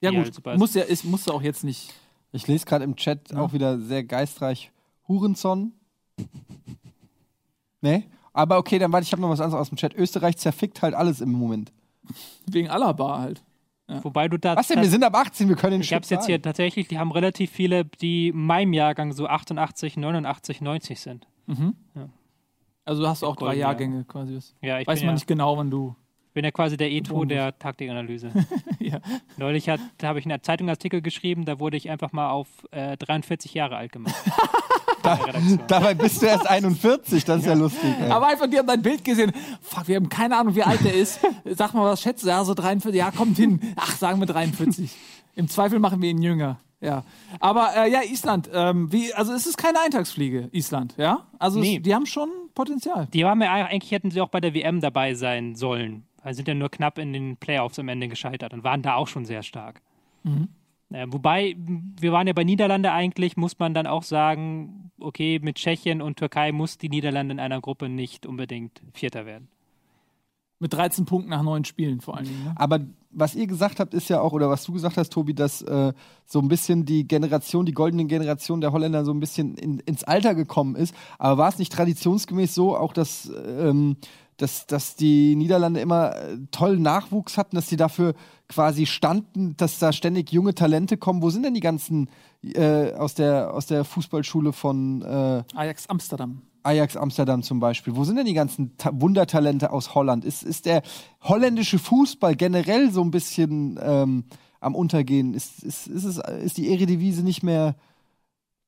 ja 0.00 0.10
gut, 0.10 0.20
halt 0.24 0.34
super 0.34 0.54
ist. 0.54 0.58
muss 0.58 0.74
ja, 0.74 0.82
ist, 0.82 1.04
musst 1.04 1.26
du 1.28 1.32
auch 1.32 1.42
jetzt 1.42 1.64
nicht. 1.64 1.92
Ich 2.32 2.46
lese 2.48 2.64
gerade 2.66 2.84
im 2.84 2.96
Chat 2.96 3.30
Ja. 3.30 3.38
auch 3.40 3.52
wieder 3.52 3.78
sehr 3.78 4.02
geistreich 4.04 4.72
Hurenson. 5.06 5.72
Nee? 7.80 8.04
Aber 8.32 8.58
okay, 8.58 8.78
dann 8.78 8.92
warte, 8.92 9.04
ich 9.04 9.12
habe 9.12 9.22
noch 9.22 9.28
was 9.30 9.40
anderes 9.40 9.60
aus 9.60 9.68
dem 9.68 9.76
Chat. 9.78 9.94
Österreich 9.94 10.36
zerfickt 10.38 10.82
halt 10.82 10.94
alles 10.94 11.20
im 11.20 11.30
Moment. 11.30 11.72
Wegen 12.46 12.68
Alaba 12.68 13.20
halt. 13.20 13.42
Wobei 13.86 14.28
du 14.28 14.38
da. 14.38 14.56
Was 14.56 14.68
denn? 14.68 14.80
Wir 14.80 14.88
sind 14.88 15.04
ab 15.04 15.14
18, 15.14 15.48
wir 15.48 15.56
können 15.56 15.72
den 15.72 15.80
ich 15.82 15.92
habe 15.92 16.02
es 16.02 16.10
jetzt 16.10 16.26
hier 16.26 16.40
tatsächlich, 16.40 16.88
die 16.88 16.98
haben 16.98 17.12
relativ 17.12 17.50
viele, 17.50 17.84
die 17.84 18.28
in 18.28 18.38
meinem 18.46 18.72
Jahrgang 18.72 19.12
so 19.12 19.26
88, 19.26 19.96
89, 19.98 20.60
90 20.62 21.00
sind. 21.00 21.26
Also 22.86 23.02
du 23.02 23.08
hast 23.08 23.22
auch 23.22 23.36
drei 23.36 23.54
Jahrgänge 23.56 24.04
quasi. 24.04 24.38
Ja, 24.62 24.78
ich 24.80 24.86
Weiß 24.86 25.00
man 25.00 25.08
ja, 25.08 25.12
nicht 25.14 25.26
genau, 25.26 25.56
wann 25.56 25.70
du. 25.70 25.94
bin 26.32 26.44
ja 26.44 26.50
quasi 26.50 26.76
der 26.76 26.90
Eto 26.90 27.24
der 27.24 27.58
Taktikanalyse. 27.58 28.30
ja. 28.78 29.00
Neulich 29.36 29.68
hat- 29.68 29.80
da 29.98 30.08
habe 30.08 30.18
ich 30.18 30.24
einen 30.26 30.42
Zeitungsartikel 30.42 31.00
geschrieben, 31.02 31.44
da 31.44 31.58
wurde 31.60 31.76
ich 31.76 31.90
einfach 31.90 32.12
mal 32.12 32.30
auf 32.30 32.48
äh, 32.72 32.96
43 32.96 33.54
Jahre 33.54 33.76
alt 33.76 33.92
gemacht. 33.92 34.14
Redaktion. 35.04 35.60
Dabei 35.66 35.94
bist 35.94 36.22
du 36.22 36.26
erst 36.26 36.48
41, 36.48 37.24
das 37.24 37.40
ist 37.40 37.46
ja, 37.46 37.54
lustig. 37.54 37.94
Ey. 38.00 38.10
Aber 38.10 38.26
einfach, 38.28 38.46
die 38.48 38.58
haben 38.58 38.66
dein 38.66 38.82
Bild 38.82 39.04
gesehen. 39.04 39.32
Fuck, 39.62 39.88
wir 39.88 39.96
haben 39.96 40.08
keine 40.08 40.36
Ahnung, 40.36 40.54
wie 40.54 40.62
alt 40.62 40.84
der 40.84 40.94
ist. 40.94 41.20
Sag 41.44 41.74
mal, 41.74 41.84
was 41.84 42.02
schätzt 42.02 42.24
du? 42.24 42.28
Ja, 42.28 42.44
so 42.44 42.54
43. 42.54 42.98
Ja, 42.98 43.10
kommt 43.10 43.36
hin. 43.36 43.60
Ach, 43.76 43.94
sagen 43.96 44.20
wir 44.20 44.26
43. 44.26 44.90
Im 45.36 45.48
Zweifel 45.48 45.78
machen 45.78 46.00
wir 46.02 46.10
ihn 46.10 46.22
jünger. 46.22 46.58
Ja. 46.80 47.02
Aber 47.40 47.70
äh, 47.76 47.90
ja, 47.90 48.02
Island, 48.02 48.50
ähm, 48.52 48.92
wie, 48.92 49.14
also 49.14 49.32
es 49.32 49.46
ist 49.46 49.56
keine 49.56 49.80
Eintagsfliege, 49.80 50.48
Island, 50.52 50.94
ja? 50.98 51.26
Also 51.38 51.58
Nee. 51.58 51.76
es, 51.78 51.82
die 51.82 51.94
haben 51.94 52.04
schon 52.04 52.28
Potenzial. 52.54 53.08
Die 53.12 53.24
haben 53.24 53.40
ja 53.40 53.52
eigentlich 53.52 53.90
hätten 53.90 54.10
sie 54.10 54.20
auch 54.20 54.28
bei 54.28 54.40
der 54.40 54.52
WM 54.54 54.80
dabei 54.82 55.14
sein 55.14 55.54
sollen. 55.54 56.04
Also 56.22 56.36
sind 56.38 56.48
ja 56.48 56.54
nur 56.54 56.70
knapp 56.70 56.98
in 56.98 57.12
den 57.12 57.36
Playoffs 57.38 57.78
am 57.78 57.88
Ende 57.88 58.08
gescheitert 58.08 58.52
und 58.52 58.64
waren 58.64 58.82
da 58.82 58.94
auch 58.96 59.08
schon 59.08 59.24
sehr 59.24 59.42
stark. 59.42 59.80
Äh, 60.92 61.06
wobei, 61.08 61.54
wir 61.56 62.12
waren 62.12 62.26
ja 62.26 62.32
bei 62.32 62.44
Niederlande 62.44 62.92
eigentlich, 62.92 63.36
muss 63.36 63.58
man 63.58 63.74
dann 63.74 63.86
auch 63.86 64.02
sagen, 64.02 64.83
okay, 64.98 65.40
mit 65.42 65.56
Tschechien 65.56 66.02
und 66.02 66.16
Türkei 66.16 66.52
muss 66.52 66.78
die 66.78 66.88
Niederlande 66.88 67.32
in 67.32 67.40
einer 67.40 67.60
Gruppe 67.60 67.88
nicht 67.88 68.26
unbedingt 68.26 68.82
Vierter 68.92 69.26
werden. 69.26 69.48
Mit 70.60 70.72
13 70.72 71.04
Punkten 71.04 71.30
nach 71.30 71.42
neun 71.42 71.64
Spielen 71.64 72.00
vor 72.00 72.16
allen 72.16 72.26
Dingen. 72.26 72.44
Ne? 72.44 72.54
Aber 72.56 72.80
was 73.10 73.34
ihr 73.34 73.46
gesagt 73.46 73.80
habt, 73.80 73.92
ist 73.92 74.08
ja 74.08 74.20
auch, 74.20 74.32
oder 74.32 74.48
was 74.48 74.64
du 74.64 74.72
gesagt 74.72 74.96
hast, 74.96 75.12
Tobi, 75.12 75.34
dass 75.34 75.62
äh, 75.62 75.92
so 76.26 76.38
ein 76.40 76.48
bisschen 76.48 76.84
die 76.84 77.06
Generation, 77.06 77.66
die 77.66 77.72
goldene 77.72 78.06
Generation 78.06 78.60
der 78.60 78.72
Holländer 78.72 79.04
so 79.04 79.12
ein 79.12 79.20
bisschen 79.20 79.56
in, 79.56 79.80
ins 79.80 80.04
Alter 80.04 80.34
gekommen 80.34 80.74
ist. 80.76 80.94
Aber 81.18 81.38
war 81.38 81.48
es 81.48 81.58
nicht 81.58 81.72
traditionsgemäß 81.72 82.54
so, 82.54 82.76
auch 82.76 82.92
dass, 82.92 83.30
ähm, 83.58 83.96
dass, 84.36 84.66
dass 84.66 84.96
die 84.96 85.36
Niederlande 85.36 85.80
immer 85.80 86.16
äh, 86.16 86.38
tollen 86.50 86.82
Nachwuchs 86.82 87.36
hatten, 87.36 87.56
dass 87.56 87.68
sie 87.68 87.76
dafür 87.76 88.14
quasi 88.48 88.86
standen, 88.86 89.56
dass 89.56 89.78
da 89.78 89.92
ständig 89.92 90.32
junge 90.32 90.54
Talente 90.54 90.96
kommen? 90.96 91.22
Wo 91.22 91.30
sind 91.30 91.44
denn 91.44 91.54
die 91.54 91.60
ganzen 91.60 92.08
äh, 92.42 92.92
aus, 92.92 93.14
der, 93.14 93.54
aus 93.54 93.66
der 93.66 93.84
Fußballschule 93.84 94.52
von 94.52 95.02
äh, 95.02 95.44
Ajax 95.54 95.86
Amsterdam. 95.88 96.42
Ajax 96.62 96.96
Amsterdam 96.96 97.42
zum 97.42 97.60
Beispiel. 97.60 97.94
Wo 97.96 98.04
sind 98.04 98.16
denn 98.16 98.26
die 98.26 98.34
ganzen 98.34 98.76
Ta 98.76 98.90
Wundertalente 98.92 99.70
aus 99.70 99.94
Holland? 99.94 100.24
Ist, 100.24 100.42
ist 100.42 100.66
der 100.66 100.82
holländische 101.22 101.78
Fußball 101.78 102.36
generell 102.36 102.90
so 102.90 103.02
ein 103.02 103.10
bisschen 103.10 103.78
ähm, 103.82 104.24
am 104.60 104.74
Untergehen? 104.74 105.34
Ist, 105.34 105.62
ist, 105.62 105.86
ist, 105.86 106.04
es, 106.04 106.18
ist 106.18 106.56
die 106.56 106.70
Eredivisie 106.70 107.22
nicht 107.22 107.42
mehr 107.42 107.76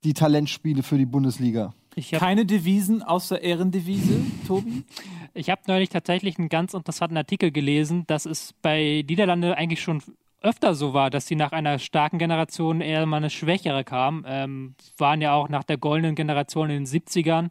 die 0.05 0.13
Talentspiele 0.13 0.83
für 0.83 0.99
die 0.99 1.07
Bundesliga? 1.07 1.75
Ich 1.99 2.13
hab, 2.13 2.21
Keine 2.21 2.45
Devisen 2.45 3.03
außer 3.03 3.41
Ehrendevise, 3.41 4.21
Tobi? 4.47 4.85
ich 5.33 5.49
habe 5.49 5.63
neulich 5.67 5.89
tatsächlich 5.89 6.39
einen 6.39 6.51
ganz 6.51 6.75
interessanten 6.75 7.17
Artikel 7.17 7.51
gelesen, 7.51 8.07
dass 8.07 8.27
es 8.27 8.53
bei 8.61 9.03
Niederlande 9.09 9.57
eigentlich 9.57 9.81
schon 9.81 10.03
öfter 10.43 10.75
so 10.75 10.93
war, 10.93 11.09
dass 11.09 11.27
sie 11.27 11.37
nach 11.37 11.53
einer 11.53 11.79
starken 11.79 12.19
Generation 12.19 12.83
eher 12.83 13.07
mal 13.07 13.17
eine 13.17 13.31
schwächere 13.31 13.83
kam. 13.83 14.27
Ähm, 14.29 14.75
waren 14.99 15.23
ja 15.23 15.33
auch 15.33 15.49
nach 15.49 15.65
der 15.65 15.79
goldenen 15.79 16.15
Generation 16.15 16.69
in 16.69 16.85
den 16.85 16.87
70ern 16.87 17.49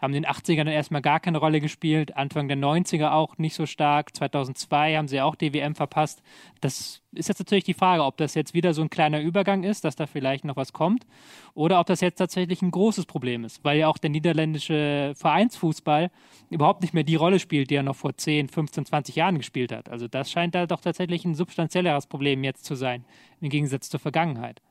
haben 0.00 0.14
in 0.14 0.22
den 0.22 0.30
80ern 0.30 0.70
erstmal 0.70 1.02
gar 1.02 1.20
keine 1.20 1.38
Rolle 1.38 1.60
gespielt, 1.60 2.16
Anfang 2.16 2.48
der 2.48 2.56
90er 2.56 3.10
auch 3.10 3.36
nicht 3.38 3.54
so 3.54 3.66
stark, 3.66 4.14
2002 4.14 4.96
haben 4.96 5.08
sie 5.08 5.20
auch 5.20 5.34
die 5.34 5.52
WM 5.52 5.74
verpasst. 5.74 6.22
Das 6.60 7.02
ist 7.12 7.28
jetzt 7.28 7.40
natürlich 7.40 7.64
die 7.64 7.74
Frage, 7.74 8.04
ob 8.04 8.16
das 8.16 8.34
jetzt 8.34 8.54
wieder 8.54 8.74
so 8.74 8.82
ein 8.82 8.90
kleiner 8.90 9.20
Übergang 9.20 9.64
ist, 9.64 9.84
dass 9.84 9.96
da 9.96 10.06
vielleicht 10.06 10.44
noch 10.44 10.56
was 10.56 10.72
kommt, 10.72 11.06
oder 11.54 11.80
ob 11.80 11.86
das 11.86 12.00
jetzt 12.00 12.18
tatsächlich 12.18 12.62
ein 12.62 12.70
großes 12.70 13.06
Problem 13.06 13.44
ist, 13.44 13.64
weil 13.64 13.78
ja 13.78 13.88
auch 13.88 13.98
der 13.98 14.10
niederländische 14.10 15.14
Vereinsfußball 15.16 16.10
überhaupt 16.50 16.82
nicht 16.82 16.94
mehr 16.94 17.04
die 17.04 17.16
Rolle 17.16 17.40
spielt, 17.40 17.70
die 17.70 17.74
er 17.74 17.82
noch 17.82 17.96
vor 17.96 18.16
10, 18.16 18.48
15, 18.48 18.86
20 18.86 19.16
Jahren 19.16 19.38
gespielt 19.38 19.72
hat. 19.72 19.88
Also 19.88 20.06
das 20.06 20.30
scheint 20.30 20.54
da 20.54 20.66
doch 20.66 20.80
tatsächlich 20.80 21.24
ein 21.24 21.34
substanzielleres 21.34 22.06
Problem 22.06 22.44
jetzt 22.44 22.64
zu 22.64 22.76
sein, 22.76 23.04
im 23.40 23.50
Gegensatz 23.50 23.88
zur 23.88 24.00
Vergangenheit. 24.00 24.62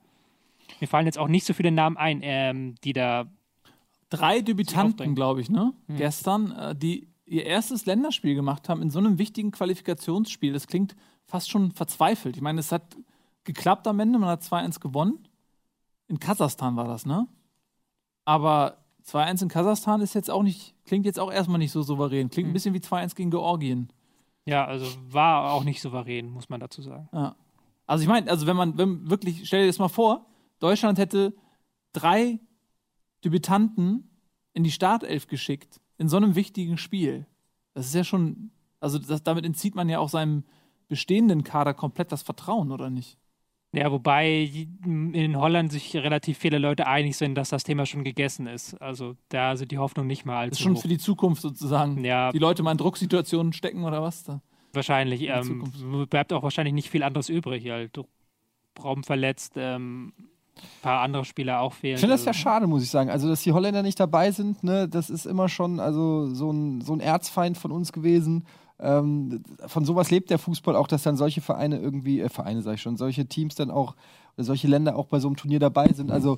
Mir 0.79 0.87
fallen 0.87 1.05
jetzt 1.05 1.17
auch 1.17 1.27
nicht 1.27 1.45
so 1.45 1.53
viele 1.53 1.71
Namen 1.71 1.97
ein, 1.97 2.19
ähm, 2.23 2.75
die 2.83 2.93
da 2.93 3.25
drei 4.09 4.41
Debütanten, 4.41 5.15
glaube 5.15 5.41
ich, 5.41 5.49
ne? 5.49 5.73
Gestern, 5.97 6.51
äh, 6.51 6.75
die 6.75 7.07
ihr 7.25 7.45
erstes 7.45 7.85
Länderspiel 7.85 8.35
gemacht 8.35 8.69
haben 8.69 8.81
in 8.81 8.89
so 8.89 8.99
einem 8.99 9.17
wichtigen 9.17 9.51
Qualifikationsspiel. 9.51 10.53
Das 10.53 10.67
klingt 10.67 10.95
fast 11.25 11.49
schon 11.49 11.71
verzweifelt. 11.71 12.37
Ich 12.37 12.41
meine, 12.41 12.59
es 12.59 12.71
hat 12.71 12.95
geklappt 13.43 13.85
am 13.87 13.99
Ende, 13.99 14.17
man 14.17 14.29
hat 14.29 14.43
2-1 14.43 14.79
gewonnen. 14.79 15.27
In 16.07 16.19
Kasachstan 16.19 16.75
war 16.77 16.87
das, 16.87 17.05
ne? 17.05 17.27
Aber 18.23 18.77
2-1 19.05 19.43
in 19.43 19.47
Kasachstan 19.49 20.01
ist 20.01 20.15
jetzt 20.15 20.31
auch 20.31 20.43
nicht, 20.43 20.73
klingt 20.85 21.05
jetzt 21.05 21.19
auch 21.19 21.31
erstmal 21.31 21.59
nicht 21.59 21.71
so 21.71 21.81
souverän. 21.81 22.29
Klingt 22.29 22.49
ein 22.49 22.53
bisschen 22.53 22.73
wie 22.73 22.79
2-1 22.79 23.15
gegen 23.15 23.31
Georgien. 23.31 23.91
Ja, 24.45 24.65
also 24.65 24.85
war 25.09 25.51
auch 25.51 25.65
nicht 25.65 25.81
souverän, 25.81 26.29
muss 26.29 26.47
man 26.47 26.61
dazu 26.61 26.81
sagen. 26.81 27.09
Ja. 27.11 27.35
Also 27.85 28.01
ich 28.03 28.07
meine, 28.07 28.29
also 28.29 28.47
wenn 28.47 28.55
man 28.55 28.77
wenn 28.77 29.09
wirklich, 29.09 29.45
stell 29.45 29.61
dir 29.61 29.67
das 29.67 29.79
mal 29.79 29.87
vor, 29.89 30.25
Deutschland 30.59 30.97
hätte 30.97 31.33
drei 31.93 32.39
Debütanten 33.27 34.09
in 34.53 34.63
die 34.63 34.71
Startelf 34.71 35.27
geschickt, 35.27 35.79
in 35.97 36.09
so 36.09 36.17
einem 36.17 36.35
wichtigen 36.35 36.77
Spiel. 36.77 37.25
Das 37.73 37.85
ist 37.85 37.95
ja 37.95 38.03
schon, 38.03 38.51
also 38.79 38.97
das, 38.97 39.21
damit 39.23 39.45
entzieht 39.45 39.75
man 39.75 39.89
ja 39.89 39.99
auch 39.99 40.09
seinem 40.09 40.43
bestehenden 40.87 41.43
Kader 41.43 41.73
komplett 41.73 42.11
das 42.11 42.23
Vertrauen, 42.23 42.71
oder 42.71 42.89
nicht? 42.89 43.17
Ja, 43.73 43.91
wobei 43.91 44.67
in 44.85 45.35
Holland 45.37 45.71
sich 45.71 45.93
relativ 45.95 46.37
viele 46.37 46.57
Leute 46.57 46.87
einig 46.87 47.17
sind, 47.17 47.35
dass 47.35 47.49
das 47.49 47.63
Thema 47.63 47.85
schon 47.85 48.05
gegessen 48.05 48.47
ist. 48.47 48.75
Also 48.81 49.15
da 49.27 49.57
sind 49.57 49.71
die 49.71 49.77
Hoffnung 49.77 50.07
nicht 50.07 50.25
mal 50.25 50.37
allzu 50.37 50.51
Das 50.51 50.59
ist 50.59 50.63
schon 50.63 50.75
hoch. 50.75 50.81
für 50.81 50.87
die 50.87 50.97
Zukunft 50.97 51.41
sozusagen. 51.41 52.03
Ja. 52.05 52.31
Die 52.31 52.39
Leute 52.39 52.63
mal 52.63 52.71
in 52.71 52.77
Drucksituationen 52.77 53.51
stecken 53.51 53.83
oder 53.83 54.01
was 54.01 54.23
da? 54.23 54.41
Wahrscheinlich. 54.71 55.23
Ähm, 55.23 55.71
bleibt 56.09 56.31
auch 56.31 56.43
wahrscheinlich 56.43 56.73
nicht 56.73 56.89
viel 56.89 57.03
anderes 57.03 57.27
übrig. 57.29 57.69
Halt. 57.69 57.99
Raum 58.81 59.03
verletzt, 59.03 59.53
ähm, 59.57 60.13
ein 60.61 60.81
paar 60.81 61.01
andere 61.01 61.25
Spieler 61.25 61.61
auch 61.61 61.73
fehlen. 61.73 61.95
Ich 61.95 61.99
finde 62.01 62.15
das 62.15 62.25
ja 62.25 62.29
Also, 62.31 62.39
schade, 62.39 62.67
muss 62.67 62.83
ich 62.83 62.89
sagen. 62.89 63.09
Also, 63.09 63.27
dass 63.27 63.41
die 63.41 63.51
Holländer 63.53 63.83
nicht 63.83 63.99
dabei 63.99 64.31
sind, 64.31 64.63
ne, 64.63 64.87
das 64.87 65.09
ist 65.09 65.25
immer 65.25 65.49
schon 65.49 65.79
also 65.79 66.27
so 66.33 66.51
ein, 66.51 66.81
so 66.81 66.93
ein 66.93 66.99
Erzfeind 66.99 67.57
von 67.57 67.71
uns 67.71 67.91
gewesen. 67.91 68.45
Ähm, 68.79 69.43
von 69.65 69.85
sowas 69.85 70.11
lebt 70.11 70.29
der 70.29 70.37
Fußball 70.37 70.75
auch, 70.75 70.87
dass 70.87 71.01
dann 71.03 71.17
solche 71.17 71.41
Vereine 71.41 71.79
irgendwie, 71.79 72.21
äh, 72.21 72.29
Vereine 72.29 72.61
sag 72.61 72.75
ich 72.75 72.81
schon, 72.81 72.95
solche 72.95 73.25
Teams 73.25 73.55
dann 73.55 73.71
auch, 73.71 73.95
oder 74.35 74.43
solche 74.43 74.67
Länder 74.67 74.95
auch 74.95 75.07
bei 75.07 75.19
so 75.19 75.27
einem 75.27 75.35
Turnier 75.35 75.59
dabei 75.59 75.87
sind. 75.93 76.11
Also 76.11 76.37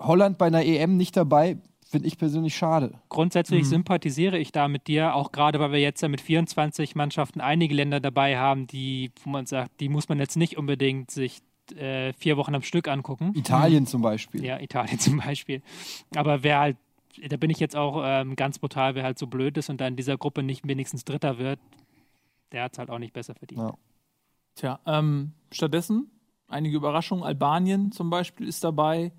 Holland 0.00 0.38
bei 0.38 0.46
einer 0.46 0.64
EM 0.64 0.96
nicht 0.96 1.16
dabei, 1.16 1.58
finde 1.86 2.08
ich 2.08 2.18
persönlich 2.18 2.56
schade. 2.56 2.92
Grundsätzlich 3.10 3.64
Mhm. 3.64 3.68
sympathisiere 3.68 4.38
ich 4.38 4.52
da 4.52 4.68
mit 4.68 4.86
dir, 4.88 5.14
auch 5.14 5.32
gerade 5.32 5.60
weil 5.60 5.70
wir 5.72 5.80
jetzt 5.80 6.00
ja 6.00 6.08
mit 6.08 6.20
24 6.22 6.94
Mannschaften 6.96 7.40
einige 7.40 7.74
Länder 7.74 8.00
dabei 8.00 8.38
haben, 8.38 8.66
die, 8.66 9.12
wo 9.22 9.30
man 9.30 9.46
sagt, 9.46 9.80
die 9.80 9.88
muss 9.88 10.08
man 10.08 10.18
jetzt 10.18 10.36
nicht 10.36 10.56
unbedingt 10.56 11.10
sich 11.10 11.40
äh, 11.72 12.12
vier 12.14 12.36
Wochen 12.36 12.54
am 12.54 12.62
Stück 12.62 12.88
angucken. 12.88 13.32
Italien 13.34 13.86
zum 13.86 14.02
Beispiel. 14.02 14.44
Ja, 14.44 14.60
Italien 14.60 14.98
zum 15.00 15.18
Beispiel. 15.18 15.62
Aber 16.14 16.42
wer 16.42 16.58
halt, 16.58 16.76
da 17.28 17.36
bin 17.36 17.50
ich 17.50 17.60
jetzt 17.60 17.76
auch 17.76 18.02
ähm, 18.04 18.36
ganz 18.36 18.58
brutal, 18.58 18.94
wer 18.94 19.04
halt 19.04 19.18
so 19.18 19.26
blöd 19.26 19.56
ist 19.56 19.70
und 19.70 19.80
dann 19.80 19.88
in 19.88 19.96
dieser 19.96 20.16
Gruppe 20.16 20.42
nicht 20.42 20.66
wenigstens 20.66 21.04
Dritter 21.04 21.38
wird, 21.38 21.60
der 22.52 22.64
hat 22.64 22.72
es 22.72 22.78
halt 22.78 22.90
auch 22.90 22.98
nicht 22.98 23.12
besser 23.12 23.34
verdient. 23.34 23.60
Ja. 23.60 23.74
Tja, 24.56 24.80
ähm, 24.86 25.32
stattdessen 25.50 26.10
einige 26.48 26.76
Überraschungen. 26.76 27.24
Albanien 27.24 27.92
zum 27.92 28.10
Beispiel 28.10 28.48
ist 28.48 28.64
dabei. 28.64 29.12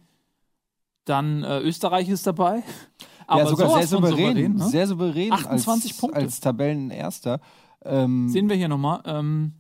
Dann 1.06 1.44
äh, 1.44 1.60
Österreich 1.60 2.10
ist 2.10 2.26
dabei. 2.26 2.64
Aber 3.28 3.42
ja, 3.42 3.48
sogar 3.48 3.70
sehr 3.70 3.88
von 4.00 4.06
souverän. 4.06 4.54
ne? 4.54 4.70
Sehr 4.70 4.88
souverän 4.88 5.32
28 5.32 5.92
als, 5.92 6.00
Punkte. 6.00 6.20
als 6.20 6.40
Tabellenerster. 6.40 7.42
Ähm, 7.84 8.30
Sehen 8.30 8.50
wir 8.50 8.56
hier 8.56 8.68
nochmal. 8.68 9.02
Ähm, 9.06 9.54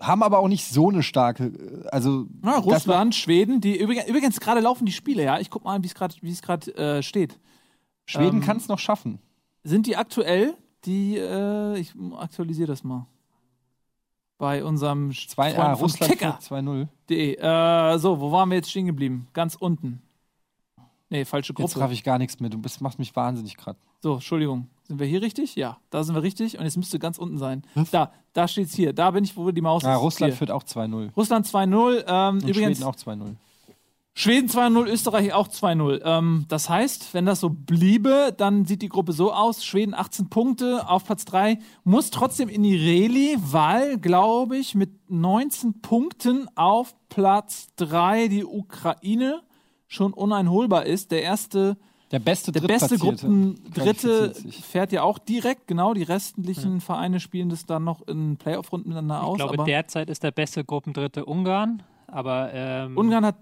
haben 0.00 0.22
aber 0.22 0.38
auch 0.38 0.48
nicht 0.48 0.66
so 0.66 0.90
eine 0.90 1.02
starke, 1.02 1.46
äh, 1.46 1.88
also 1.88 2.26
ja, 2.44 2.58
Russland, 2.58 3.14
Schweden, 3.14 3.60
die 3.60 3.76
übrigens, 3.78 4.06
übrigens 4.06 4.40
gerade 4.40 4.60
laufen 4.60 4.86
die 4.86 4.92
Spiele, 4.92 5.24
ja. 5.24 5.38
Ich 5.38 5.50
guck 5.50 5.64
mal, 5.64 5.82
wie 5.82 5.86
es 5.86 5.94
gerade 5.94 6.14
wie 6.20 6.30
es 6.30 6.42
gerade 6.42 6.74
äh, 6.76 7.02
steht. 7.02 7.38
Schweden 8.06 8.38
ähm, 8.38 8.42
kann 8.42 8.56
es 8.56 8.68
noch 8.68 8.78
schaffen. 8.78 9.18
Sind 9.64 9.86
die 9.86 9.96
aktuell? 9.96 10.54
Die, 10.84 11.16
äh, 11.16 11.78
ich 11.78 11.92
aktualisiere 12.16 12.68
das 12.68 12.84
mal. 12.84 13.06
Bei 14.38 14.62
unserem 14.62 15.12
Zwei, 15.12 15.52
Freund 15.52 15.68
ah, 15.68 15.72
Russland 15.72 16.12
Kicker. 16.12 16.38
führt 16.40 16.60
2-0. 16.60 16.86
De. 17.08 17.34
Äh, 17.34 17.98
so, 17.98 18.20
wo 18.20 18.30
waren 18.30 18.48
wir 18.50 18.56
jetzt 18.56 18.70
stehen 18.70 18.86
geblieben? 18.86 19.26
Ganz 19.32 19.56
unten. 19.56 20.00
Nee, 21.10 21.24
falsche 21.24 21.52
Jetzt 21.52 21.56
Gruppe. 21.56 21.80
traf 21.80 21.90
ich 21.90 22.04
gar 22.04 22.18
nichts 22.18 22.38
mehr. 22.38 22.48
Du 22.48 22.58
bist, 22.58 22.80
machst 22.80 22.98
mich 22.98 23.14
wahnsinnig 23.16 23.56
gerade. 23.56 23.78
So, 24.00 24.14
Entschuldigung. 24.14 24.68
Sind 24.84 25.00
wir 25.00 25.06
hier 25.06 25.20
richtig? 25.20 25.54
Ja, 25.54 25.78
da 25.90 26.02
sind 26.02 26.14
wir 26.14 26.22
richtig. 26.22 26.58
Und 26.58 26.64
jetzt 26.64 26.76
müsste 26.78 26.98
ganz 26.98 27.18
unten 27.18 27.36
sein. 27.36 27.62
Da, 27.90 28.12
da 28.32 28.48
steht's 28.48 28.74
hier. 28.74 28.92
Da 28.94 29.10
bin 29.10 29.22
ich, 29.24 29.36
wo 29.36 29.50
die 29.50 29.60
Maus 29.60 29.84
Ah, 29.84 29.96
ist. 29.96 30.00
Russland 30.02 30.32
hier. 30.32 30.38
führt 30.38 30.50
auch 30.50 30.62
2-0. 30.62 31.10
Russland 31.14 31.46
2-0. 31.46 32.04
Ähm, 32.06 32.38
übrigens, 32.38 32.78
Schweden 32.78 32.84
auch 32.84 32.96
2-0. 32.96 33.34
Schweden 34.14 34.48
2-0, 34.48 34.86
Österreich 34.88 35.32
auch 35.32 35.46
2-0. 35.46 36.00
Ähm, 36.04 36.46
das 36.48 36.68
heißt, 36.68 37.12
wenn 37.14 37.26
das 37.26 37.38
so 37.40 37.50
bliebe, 37.50 38.34
dann 38.36 38.64
sieht 38.64 38.82
die 38.82 38.88
Gruppe 38.88 39.12
so 39.12 39.32
aus: 39.32 39.64
Schweden 39.64 39.94
18 39.94 40.28
Punkte 40.30 40.88
auf 40.88 41.04
Platz 41.04 41.24
3, 41.26 41.58
muss 41.84 42.10
trotzdem 42.10 42.48
in 42.48 42.62
die 42.64 42.74
Reli, 42.74 43.36
weil, 43.38 43.98
glaube 43.98 44.56
ich, 44.56 44.74
mit 44.74 44.90
19 45.10 45.82
Punkten 45.82 46.48
auf 46.56 46.96
Platz 47.10 47.68
3 47.76 48.26
die 48.28 48.44
Ukraine 48.44 49.42
schon 49.86 50.12
uneinholbar 50.12 50.86
ist. 50.86 51.12
Der 51.12 51.22
erste, 51.22 51.76
Der 52.10 52.18
beste 52.20 52.52
der 52.52 52.60
beste 52.62 52.96
sich. 54.32 54.64
fährt 54.64 54.92
ja 54.92 55.02
auch 55.02 55.18
direkt, 55.18 55.66
genau. 55.66 55.92
Die 55.92 56.02
restlichen 56.04 56.80
Vereine 56.80 57.20
spielen 57.20 57.50
das 57.50 57.66
dann 57.66 57.84
noch 57.84 58.06
in 58.08 58.36
Playoff-Runden 58.38 58.88
miteinander 58.88 59.18
Ich 59.20 59.28
aus. 59.28 59.36
glaube, 59.36 59.54
aber 59.54 59.64
derzeit 59.64 60.08
ist 60.08 60.22
der 60.22 60.30
beste 60.30 60.64
Gruppendritte 60.64 61.26
Ungarn, 61.26 61.82
aber 62.06 62.50
ähm, 62.54 62.96
Ungarn 62.96 63.26
hat, 63.26 63.36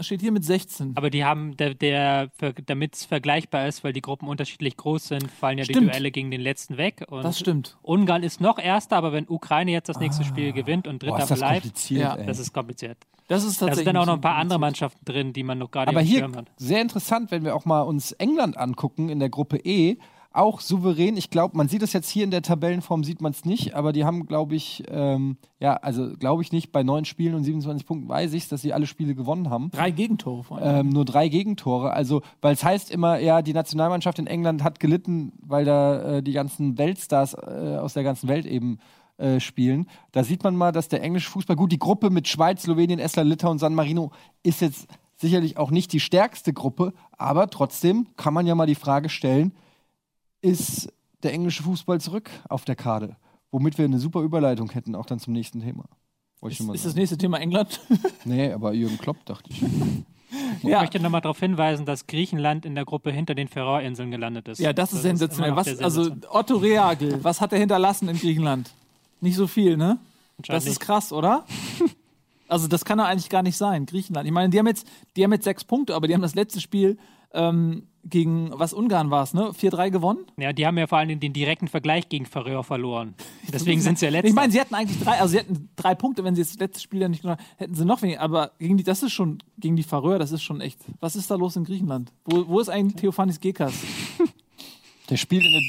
steht 0.00 0.20
hier 0.20 0.32
mit 0.32 0.44
16. 0.44 0.92
Aber 0.96 1.10
die 1.10 1.24
haben, 1.24 1.56
der, 1.56 1.74
der 1.74 2.30
damit 2.66 2.94
es 2.94 3.04
vergleichbar 3.04 3.66
ist, 3.66 3.84
weil 3.84 3.92
die 3.92 4.02
Gruppen 4.02 4.28
unterschiedlich 4.28 4.76
groß 4.76 5.08
sind, 5.08 5.30
fallen 5.30 5.58
ja 5.58 5.64
die 5.64 5.72
Stimmt. 5.72 5.90
Duelle 5.92 6.10
gegen 6.10 6.30
den 6.30 6.40
letzten 6.40 6.76
weg. 6.76 7.04
Und 7.08 7.24
das 7.24 7.38
stimmt. 7.38 7.76
Ungarn 7.82 8.22
ist 8.22 8.40
noch 8.40 8.58
Erster, 8.58 8.96
aber 8.96 9.12
wenn 9.12 9.28
Ukraine 9.28 9.70
jetzt 9.72 9.88
das 9.88 9.98
nächste 9.98 10.24
Spiel 10.24 10.52
gewinnt 10.52 10.86
und 10.86 11.00
Boah, 11.00 11.10
Dritter 11.10 11.22
ist 11.24 11.30
das 11.30 11.38
bleibt, 11.40 11.62
kompliziert, 11.62 12.00
Ja, 12.02 12.16
das 12.16 12.38
ist 12.38 12.52
kompliziert. 12.52 12.98
Das 13.28 13.42
ist 13.44 13.60
Da 13.60 13.66
tatsächlich. 13.66 13.84
sind 13.86 13.94
dann 13.94 14.02
auch 14.02 14.06
noch 14.06 14.14
ein 14.14 14.20
paar 14.20 14.36
andere. 14.36 14.58
Mannschaften 14.60 15.04
drin, 15.04 15.32
die 15.32 15.42
man 15.42 15.58
noch 15.58 15.70
gerade 15.70 15.88
Aber 15.88 16.00
hier 16.00 16.20
Schirm 16.20 16.36
hat. 16.36 16.46
sehr 16.56 16.80
interessant, 16.80 17.30
wenn 17.32 17.44
wir 17.44 17.56
auch 17.56 17.64
mal 17.64 17.80
uns 17.82 18.12
England 18.12 18.56
angucken 18.56 19.08
in 19.08 19.18
der 19.18 19.28
Gruppe 19.30 19.56
E. 19.58 19.96
auch 20.36 20.60
souverän. 20.60 21.16
Ich 21.16 21.30
glaube, 21.30 21.56
man 21.56 21.68
sieht 21.68 21.82
es 21.82 21.92
jetzt 21.92 22.08
hier 22.08 22.24
in 22.24 22.30
der 22.30 22.42
Tabellenform, 22.42 23.04
sieht 23.04 23.20
man 23.20 23.32
es 23.32 23.44
nicht, 23.44 23.74
aber 23.74 23.92
die 23.92 24.04
haben, 24.04 24.26
glaube 24.26 24.54
ich, 24.54 24.84
ähm, 24.88 25.36
ja, 25.58 25.74
also 25.74 26.10
glaube 26.18 26.42
ich 26.42 26.52
nicht, 26.52 26.72
bei 26.72 26.82
neun 26.82 27.04
Spielen 27.04 27.34
und 27.34 27.44
27 27.44 27.86
Punkten 27.86 28.08
weiß 28.08 28.32
ich 28.32 28.46
dass 28.48 28.62
sie 28.62 28.72
alle 28.72 28.86
Spiele 28.86 29.14
gewonnen 29.14 29.50
haben. 29.50 29.70
Drei 29.70 29.90
Gegentore 29.90 30.44
vor 30.44 30.58
allem. 30.58 30.86
Ähm, 30.86 30.92
nur 30.92 31.04
drei 31.04 31.28
Gegentore. 31.28 31.92
Also, 31.92 32.22
weil 32.40 32.54
es 32.54 32.62
heißt 32.62 32.90
immer, 32.90 33.18
ja, 33.18 33.42
die 33.42 33.52
Nationalmannschaft 33.52 34.18
in 34.18 34.26
England 34.26 34.62
hat 34.62 34.78
gelitten, 34.78 35.32
weil 35.40 35.64
da 35.64 36.16
äh, 36.16 36.22
die 36.22 36.32
ganzen 36.32 36.78
Weltstars 36.78 37.34
äh, 37.34 37.78
aus 37.80 37.94
der 37.94 38.04
ganzen 38.04 38.28
Welt 38.28 38.46
eben 38.46 38.78
äh, 39.18 39.40
spielen. 39.40 39.88
Da 40.12 40.24
sieht 40.24 40.44
man 40.44 40.56
mal, 40.56 40.72
dass 40.72 40.88
der 40.88 41.02
englische 41.02 41.30
Fußball, 41.30 41.56
gut, 41.56 41.72
die 41.72 41.78
Gruppe 41.78 42.10
mit 42.10 42.28
Schweiz, 42.28 42.62
Slowenien, 42.62 42.98
Estland, 42.98 43.30
Litauen, 43.30 43.58
San 43.58 43.74
Marino 43.74 44.10
ist 44.42 44.60
jetzt 44.60 44.86
sicherlich 45.16 45.56
auch 45.56 45.70
nicht 45.70 45.92
die 45.92 46.00
stärkste 46.00 46.52
Gruppe, 46.52 46.92
aber 47.16 47.48
trotzdem 47.48 48.06
kann 48.16 48.34
man 48.34 48.46
ja 48.46 48.54
mal 48.54 48.66
die 48.66 48.74
Frage 48.74 49.08
stellen, 49.08 49.52
ist 50.40 50.92
der 51.22 51.32
englische 51.32 51.62
Fußball 51.62 52.00
zurück 52.00 52.30
auf 52.48 52.64
der 52.64 52.76
Karte? 52.76 53.16
Womit 53.50 53.78
wir 53.78 53.84
eine 53.84 53.98
super 53.98 54.20
Überleitung 54.20 54.70
hätten, 54.70 54.94
auch 54.94 55.06
dann 55.06 55.18
zum 55.18 55.32
nächsten 55.32 55.60
Thema. 55.60 55.84
Ist, 56.42 56.60
ist 56.60 56.84
das 56.84 56.94
nächste 56.94 57.16
Thema 57.16 57.38
England? 57.38 57.80
Nee, 58.24 58.52
aber 58.52 58.72
Jürgen 58.72 58.98
Klopp, 58.98 59.24
dachte 59.24 59.50
ich. 59.50 59.62
Ich 60.58 60.64
möchte 60.64 60.98
nochmal 60.98 61.20
darauf 61.20 61.38
hinweisen, 61.38 61.86
dass 61.86 62.08
Griechenland 62.08 62.66
in 62.66 62.74
der 62.74 62.84
Gruppe 62.84 63.12
hinter 63.12 63.34
den 63.34 63.46
Färöerinseln 63.46 64.10
gelandet 64.10 64.48
ist. 64.48 64.58
Ja, 64.58 64.72
das 64.72 64.92
ist 64.92 65.02
sensationell. 65.02 65.52
immer 65.52 65.60
noch 65.60 65.66
Was, 65.66 65.78
also. 65.78 66.10
Otto 66.28 66.56
Rehagel, 66.56 67.22
was 67.22 67.40
hat 67.40 67.52
er 67.52 67.58
hinterlassen 67.60 68.08
in 68.08 68.18
Griechenland? 68.18 68.70
Nicht 69.20 69.36
so 69.36 69.46
viel, 69.46 69.76
ne? 69.76 69.98
Das 70.46 70.66
ist 70.66 70.80
krass, 70.80 71.12
oder? 71.12 71.44
also 72.48 72.66
das 72.66 72.84
kann 72.84 72.98
doch 72.98 73.04
eigentlich 73.04 73.28
gar 73.28 73.42
nicht 73.42 73.56
sein, 73.56 73.86
Griechenland. 73.86 74.26
Ich 74.26 74.32
meine, 74.32 74.50
die 74.50 74.58
haben 74.58 74.66
jetzt, 74.66 74.86
die 75.14 75.22
haben 75.22 75.32
jetzt 75.32 75.44
sechs 75.44 75.64
Punkte, 75.64 75.94
aber 75.94 76.08
die 76.08 76.14
haben 76.14 76.22
das 76.22 76.34
letzte 76.34 76.60
Spiel 76.60 76.98
ähm, 77.36 77.84
gegen, 78.04 78.50
was 78.52 78.72
Ungarn 78.72 79.10
war 79.10 79.22
es, 79.22 79.34
ne? 79.34 79.50
4-3 79.50 79.90
gewonnen. 79.90 80.26
Ja, 80.36 80.52
die 80.52 80.66
haben 80.66 80.78
ja 80.78 80.86
vor 80.86 80.98
allem 80.98 81.18
den 81.18 81.32
direkten 81.32 81.68
Vergleich 81.68 82.08
gegen 82.08 82.26
Färöer 82.26 82.62
verloren. 82.62 83.14
Deswegen 83.52 83.80
sind 83.80 83.98
sie 83.98 84.06
ja 84.06 84.12
letzter. 84.12 84.28
Ich 84.28 84.34
meine, 84.34 84.52
sie 84.52 84.60
hatten 84.60 84.74
eigentlich 84.74 85.00
drei, 85.00 85.20
also 85.20 85.32
sie 85.32 85.40
hatten 85.40 85.68
drei 85.76 85.94
Punkte, 85.94 86.24
wenn 86.24 86.34
sie 86.34 86.42
das 86.42 86.58
letzte 86.58 86.80
Spiel 86.80 87.00
ja 87.00 87.08
nicht 87.08 87.24
hätten, 87.24 87.42
hätten 87.56 87.74
sie 87.74 87.84
noch 87.84 88.02
weniger. 88.02 88.20
Aber 88.20 88.52
gegen 88.58 88.76
die, 88.76 88.84
das 88.84 89.02
ist 89.02 89.12
schon, 89.12 89.42
gegen 89.58 89.76
die 89.76 89.82
Färöer, 89.82 90.18
das 90.18 90.32
ist 90.32 90.42
schon 90.42 90.60
echt. 90.60 90.78
Was 91.00 91.16
ist 91.16 91.30
da 91.30 91.34
los 91.34 91.56
in 91.56 91.64
Griechenland? 91.64 92.12
Wo, 92.24 92.46
wo 92.46 92.60
ist 92.60 92.68
eigentlich 92.68 92.96
Theophanis 92.96 93.40
Gekas? 93.40 93.74
Der 95.10 95.16
spielt, 95.16 95.44
in 95.44 95.52
der, 95.52 95.62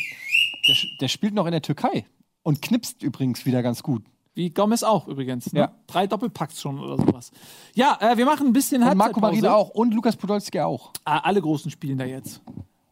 der, 0.68 0.76
der 1.02 1.08
spielt 1.08 1.34
noch 1.34 1.46
in 1.46 1.52
der 1.52 1.62
Türkei 1.62 2.06
und 2.44 2.62
knipst 2.62 3.04
übrigens 3.04 3.46
wieder 3.46 3.62
ganz 3.62 3.84
gut. 3.84 4.04
Wie 4.38 4.52
Gomez 4.52 4.84
auch 4.84 5.08
übrigens. 5.08 5.52
Ne? 5.52 5.62
Ja. 5.62 5.72
Drei 5.88 6.06
Doppelpacks 6.06 6.62
schon 6.62 6.80
oder 6.80 6.96
sowas. 6.98 7.32
Ja, 7.74 7.98
äh, 8.00 8.16
wir 8.18 8.26
machen 8.26 8.46
ein 8.48 8.54
bisschen 8.54 8.84
Und 8.84 8.96
Marco 8.96 9.16
Halbzeitpause. 9.16 9.42
Marina 9.42 9.56
auch 9.56 9.70
und 9.72 9.94
Lukas 9.96 10.16
Podolski 10.16 10.60
auch. 10.62 10.92
Ah, 11.06 11.18
alle 11.20 11.42
Großen 11.42 11.72
spielen 11.72 11.98
da 11.98 12.06
jetzt. 12.06 12.40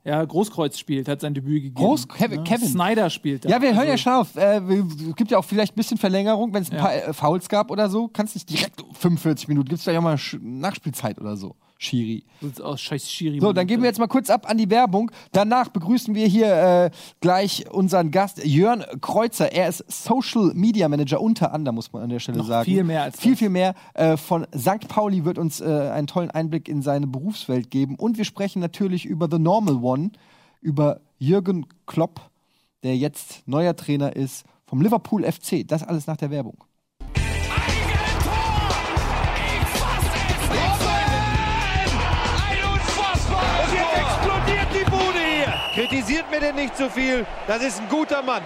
Ja, 0.04 0.24
Großkreuz 0.26 0.78
spielt, 0.78 1.08
hat 1.08 1.22
sein 1.22 1.34
Debüt 1.36 1.64
gegeben. 1.64 1.80
Groß- 1.88 2.08
Kevin- 2.08 2.43
Kevin. 2.43 2.68
Snyder 2.68 3.10
spielt 3.12 3.46
da. 3.46 3.50
Ja, 3.50 3.62
wir 3.62 3.70
hören 3.70 3.80
Also, 3.88 3.91
ja 3.91 3.98
schon 3.98 4.14
auf. 4.14 4.36
Äh, 4.36 4.62
gibt 5.16 5.30
ja 5.32 5.38
auch 5.38 5.46
vielleicht 5.46 5.74
ein 5.74 5.78
bisschen 5.78 5.98
Verlängerung, 5.98 6.52
wenn 6.54 6.64
es 6.64 6.70
ein 6.72 6.78
Ja. 6.78 6.82
paar 6.84 6.93
äh, 6.96 7.14
Fouls 7.14 7.48
gab 7.48 7.70
oder 7.72 7.89
so. 7.89 8.08
Kannst 8.08 8.34
nicht 8.36 8.50
direkt 8.50 8.84
45 8.93 9.48
Minuten. 9.48 9.68
Gibt 9.70 9.78
es 9.80 9.84
vielleicht 9.84 10.00
auch 10.00 10.04
mal 10.04 10.18
Nachspielzeit 10.41 11.20
oder 11.20 11.38
so. 11.38 11.56
Schiri. 11.78 12.24
aus, 12.62 12.82
scheiß 12.82 13.12
Schiri. 13.12 13.40
So, 13.40 13.52
dann 13.54 13.68
gehen 13.68 13.82
wir 13.82 13.88
jetzt 13.88 14.00
mal 14.00 14.08
kurz 14.08 14.30
ab 14.30 14.50
an 14.50 14.58
die 14.58 14.70
Werbung. 14.70 15.12
Danach 15.32 15.70
begrüßen 15.70 16.16
wir 16.16 16.26
hier 16.28 16.48
äh, 16.48 16.92
gleich 17.20 17.70
unseren 17.70 18.12
Gast 18.12 18.44
Jörn 18.46 18.84
Kreuzer. 19.02 19.52
Er 19.52 19.68
ist 19.68 19.84
Social 19.90 20.54
Media 20.54 20.88
Manager 20.88 21.20
unter 21.22 21.54
anderem, 21.54 21.76
muss 21.76 21.92
man 21.92 22.04
an 22.04 22.10
der 22.10 22.20
Stelle 22.20 22.38
Noch 22.40 22.48
sagen. 22.48 22.66
viel 22.66 22.84
mehr 22.84 23.04
als 23.04 23.20
Viel, 23.20 23.32
das. 23.32 23.40
viel 23.40 23.50
mehr. 23.50 23.76
Äh, 23.94 24.18
von 24.18 24.48
St. 24.58 24.88
Pauli 24.88 25.26
wird 25.26 25.38
uns 25.38 25.60
äh, 25.62 25.66
einen 25.66 26.08
tollen 26.08 26.32
Einblick 26.32 26.70
in 26.70 26.82
seine 26.82 27.08
Berufswelt 27.08 27.70
geben. 27.72 27.96
Und 27.96 28.18
wir 28.18 28.26
sprechen 28.26 28.60
natürlich 28.62 29.06
über 29.06 29.28
The 29.30 29.40
Normal 29.40 29.76
One, 29.84 30.12
über 30.62 31.02
Jürgen 31.18 31.66
Klopp, 31.86 32.22
der 32.84 32.96
jetzt 32.98 33.44
neuer 33.48 33.76
Trainer 33.76 34.16
ist 34.16 34.46
vom 34.66 34.82
Liverpool 34.82 35.24
FC. 35.30 35.68
Das 35.68 35.84
alles 35.84 36.08
nach 36.08 36.18
der 36.18 36.32
Werbung. 36.32 36.64
Kritisiert 46.06 46.30
mir 46.30 46.39
denn 46.39 46.53
nicht 46.56 46.78
zu 46.78 46.88
viel. 46.88 47.26
Das 47.47 47.64
ist 47.64 47.82
ein 47.82 47.89
guter 47.89 48.22
Mann. 48.22 48.43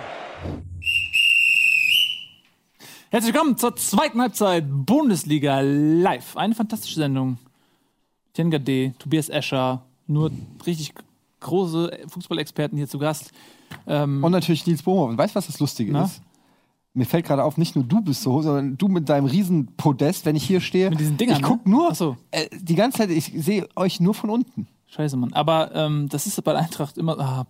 Herzlich 3.12 3.34
willkommen 3.34 3.58
zur 3.58 3.76
zweiten 3.76 4.22
Halbzeit 4.22 4.64
Bundesliga 4.70 5.60
live. 5.60 6.38
Eine 6.38 6.56
fantastische 6.56 6.96
Sendung. 7.02 7.38
Tjenga 8.34 8.60
D., 8.60 8.94
Tobias 8.98 9.28
Escher, 9.28 9.84
nur 10.08 10.32
richtig 10.66 10.94
große 11.42 12.00
Fußballexperten 12.08 12.78
hier 12.78 12.88
zu 12.88 12.98
Gast. 12.98 13.32
Ähm, 13.88 14.24
Und 14.24 14.32
natürlich 14.32 14.66
Nils 14.66 14.84
Bohmer. 14.84 15.10
Und 15.10 15.18
weißt 15.18 15.36
du, 15.36 15.40
was 15.40 15.48
das 15.48 15.60
Lustige 15.60 15.92
Na? 15.92 16.06
ist? 16.06 16.22
Mir 16.94 17.06
fällt 17.06 17.26
gerade 17.26 17.44
auf, 17.44 17.58
nicht 17.58 17.76
nur 17.76 17.84
du 17.84 18.00
bist 18.00 18.22
so, 18.22 18.42
sondern 18.42 18.78
du 18.78 18.88
mit 18.88 19.10
deinem 19.10 19.26
riesen 19.26 19.76
Podest, 19.76 20.26
wenn 20.26 20.38
ich 20.38 20.46
hier 20.46 20.62
stehe. 20.62 20.92
Mit 20.92 21.02
diesen 21.02 21.18
Dingern, 21.18 21.36
Ich 21.38 21.44
guck 21.44 21.66
ne? 21.66 21.72
nur 21.74 21.90
Ach 21.92 21.96
so. 21.96 22.16
äh, 22.32 22.48
die 22.58 22.76
ganze 22.76 23.00
Zeit, 23.00 23.10
ich 23.10 23.34
sehe 23.36 23.68
euch 23.76 24.00
nur 24.00 24.14
von 24.14 24.30
unten. 24.30 24.66
Scheiße, 24.92 25.18
Mann. 25.18 25.34
Aber 25.34 25.74
ähm, 25.76 26.10
das 26.10 26.26
ist 26.26 26.42
bei 26.44 26.52
der 26.52 26.62
Eintracht 26.62 26.98
immer. 26.98 27.20
Ah, 27.20 27.46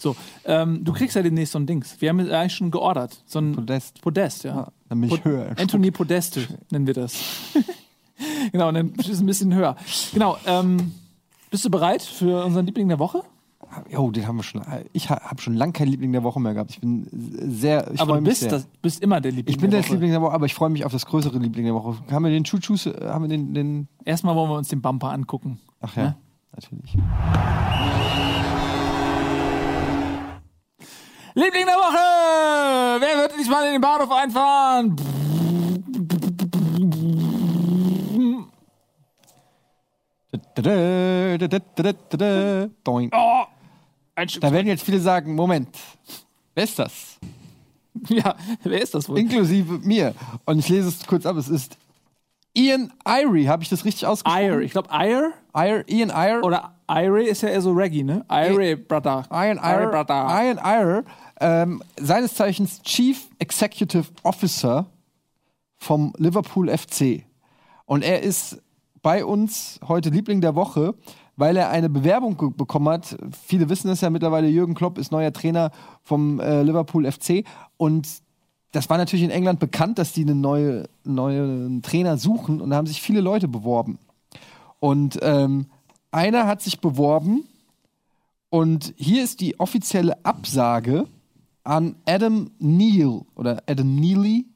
so, 0.00 0.16
ähm, 0.44 0.82
du 0.84 0.92
kriegst 0.92 1.14
ja 1.14 1.22
demnächst 1.22 1.52
so 1.52 1.58
ein 1.58 1.66
Dings. 1.66 2.00
Wir 2.00 2.08
haben 2.08 2.18
es 2.18 2.30
eigentlich 2.30 2.54
schon 2.54 2.70
geordert. 2.72 3.22
So 3.26 3.38
ein 3.38 3.52
Podest. 3.52 4.00
Podest, 4.02 4.44
ja. 4.44 4.56
Ah, 4.62 4.72
dann 4.88 5.00
bin 5.00 5.10
ich 5.10 5.22
Po- 5.22 5.28
höher. 5.30 5.54
Anthony 5.56 5.90
Podeste 5.92 6.46
nennen 6.70 6.86
wir 6.86 6.94
das. 6.94 7.14
genau, 8.52 8.72
dann 8.72 8.90
ist 8.94 9.08
es 9.08 9.20
ein 9.20 9.26
bisschen 9.26 9.54
höher. 9.54 9.76
Genau, 10.12 10.36
ähm, 10.46 10.92
bist 11.50 11.64
du 11.64 11.70
bereit 11.70 12.02
für 12.02 12.44
unseren 12.44 12.66
Liebling 12.66 12.88
der 12.88 12.98
Woche? 12.98 13.22
Jo, 13.90 14.10
den 14.10 14.26
haben 14.26 14.36
wir 14.36 14.42
schon. 14.42 14.62
Ich 14.92 15.10
ha- 15.10 15.20
habe 15.22 15.40
schon 15.42 15.54
lange 15.54 15.72
keinen 15.74 15.88
Liebling 15.88 16.10
der 16.12 16.22
Woche 16.24 16.40
mehr 16.40 16.54
gehabt. 16.54 16.70
Ich 16.70 16.80
bin 16.80 17.06
sehr. 17.12 17.90
Ich 17.92 18.00
aber 18.00 18.16
du 18.16 18.22
bist, 18.24 18.50
das, 18.50 18.66
bist 18.82 19.02
immer 19.02 19.20
der 19.20 19.30
Liebling 19.30 19.54
ich 19.54 19.60
bin 19.60 19.70
der 19.70 19.82
der. 19.82 19.90
Liebling 19.90 20.10
der 20.10 20.22
Woche, 20.22 20.32
aber 20.32 20.46
ich 20.46 20.54
freue 20.54 20.70
mich 20.70 20.84
auf 20.86 20.92
das 20.92 21.04
größere 21.06 21.38
Liebling 21.38 21.66
der 21.66 21.74
Woche. 21.74 21.96
Haben 22.10 22.24
wir 22.24 22.30
den 22.32 22.44
Chuchus, 22.44 22.86
äh, 22.86 22.94
haben 23.08 23.22
wir 23.24 23.28
den, 23.28 23.52
den. 23.54 23.88
Erstmal 24.04 24.34
wollen 24.34 24.50
wir 24.50 24.56
uns 24.56 24.68
den 24.68 24.80
Bumper 24.80 25.10
angucken. 25.12 25.60
Ach 25.80 25.94
ja, 25.96 26.02
Ne? 26.02 26.16
Natürlich. 26.52 26.96
Liebling 31.34 31.66
der 31.66 31.74
Woche! 31.76 33.00
Wer 33.00 33.16
wird 33.22 33.38
diesmal 33.38 33.66
in 33.66 33.72
den 33.74 33.80
Bahnhof 33.80 34.10
einfahren? 34.10 34.96
Oh. 43.12 43.44
Da 44.40 44.52
werden 44.52 44.66
jetzt 44.66 44.82
viele 44.82 44.98
sagen: 45.00 45.34
Moment, 45.36 45.68
wer 46.54 46.64
ist 46.64 46.78
das? 46.78 47.18
Ja, 48.08 48.34
wer 48.62 48.82
ist 48.82 48.94
das 48.94 49.08
wohl? 49.08 49.18
Inklusive 49.18 49.78
mir. 49.78 50.14
Und 50.44 50.58
ich 50.58 50.68
lese 50.68 50.88
es 50.88 51.06
kurz 51.06 51.26
ab. 51.26 51.36
Es 51.36 51.48
ist 51.48 51.76
Ian 52.58 52.92
Irie. 53.06 53.48
Habe 53.48 53.62
ich 53.62 53.68
das 53.68 53.84
richtig 53.84 54.06
ausgesprochen? 54.06 54.44
Ire. 54.44 54.62
Ich 54.62 54.72
glaube, 54.72 54.88
Ire 54.92 55.32
Ire, 55.54 55.84
Ian 55.88 56.10
Ire. 56.10 56.42
oder 56.42 56.74
Ire 56.90 57.22
ist 57.22 57.42
ja 57.42 57.48
eher 57.48 57.60
so 57.60 57.72
Reggae, 57.72 58.02
ne? 58.02 58.24
Ire, 58.30 58.76
Brother. 58.76 59.24
Ian 59.30 59.58
Ire, 59.58 59.88
Brother. 59.88 60.26
Ian 60.28 60.58
Ire 60.58 61.04
ähm, 61.40 61.82
seines 62.00 62.34
Zeichens 62.34 62.82
Chief 62.82 63.28
Executive 63.38 64.06
Officer 64.22 64.86
vom 65.76 66.12
Liverpool 66.16 66.68
FC. 66.68 67.24
Und 67.86 68.02
er 68.02 68.22
ist 68.22 68.60
bei 69.02 69.24
uns 69.24 69.78
heute 69.86 70.10
Liebling 70.10 70.40
der 70.40 70.54
Woche, 70.54 70.94
weil 71.36 71.56
er 71.56 71.70
eine 71.70 71.88
Bewerbung 71.88 72.54
bekommen 72.56 72.88
hat. 72.88 73.16
Viele 73.46 73.68
wissen 73.68 73.90
es 73.90 74.00
ja 74.00 74.10
mittlerweile, 74.10 74.48
Jürgen 74.48 74.74
Klopp 74.74 74.98
ist 74.98 75.12
neuer 75.12 75.32
Trainer 75.32 75.70
vom 76.02 76.40
äh, 76.40 76.62
Liverpool 76.62 77.10
FC. 77.10 77.44
Und 77.76 78.08
das 78.72 78.90
war 78.90 78.98
natürlich 78.98 79.24
in 79.24 79.30
England 79.30 79.60
bekannt, 79.60 79.98
dass 79.98 80.12
die 80.12 80.22
einen 80.22 80.40
neue, 80.40 80.88
neuen 81.04 81.82
Trainer 81.82 82.18
suchen. 82.18 82.60
Und 82.60 82.70
da 82.70 82.76
haben 82.76 82.86
sich 82.86 83.00
viele 83.00 83.20
Leute 83.20 83.48
beworben. 83.48 83.98
Und 84.78 85.18
ähm, 85.22 85.66
einer 86.10 86.46
hat 86.46 86.62
sich 86.62 86.80
beworben, 86.80 87.44
und 88.50 88.94
hier 88.96 89.24
ist 89.24 89.40
die 89.40 89.60
offizielle 89.60 90.24
Absage 90.24 91.06
an 91.64 91.96
Adam 92.06 92.50
Neal 92.58 93.22
oder 93.34 93.62
Adam 93.66 93.94
Neely. 93.94 94.46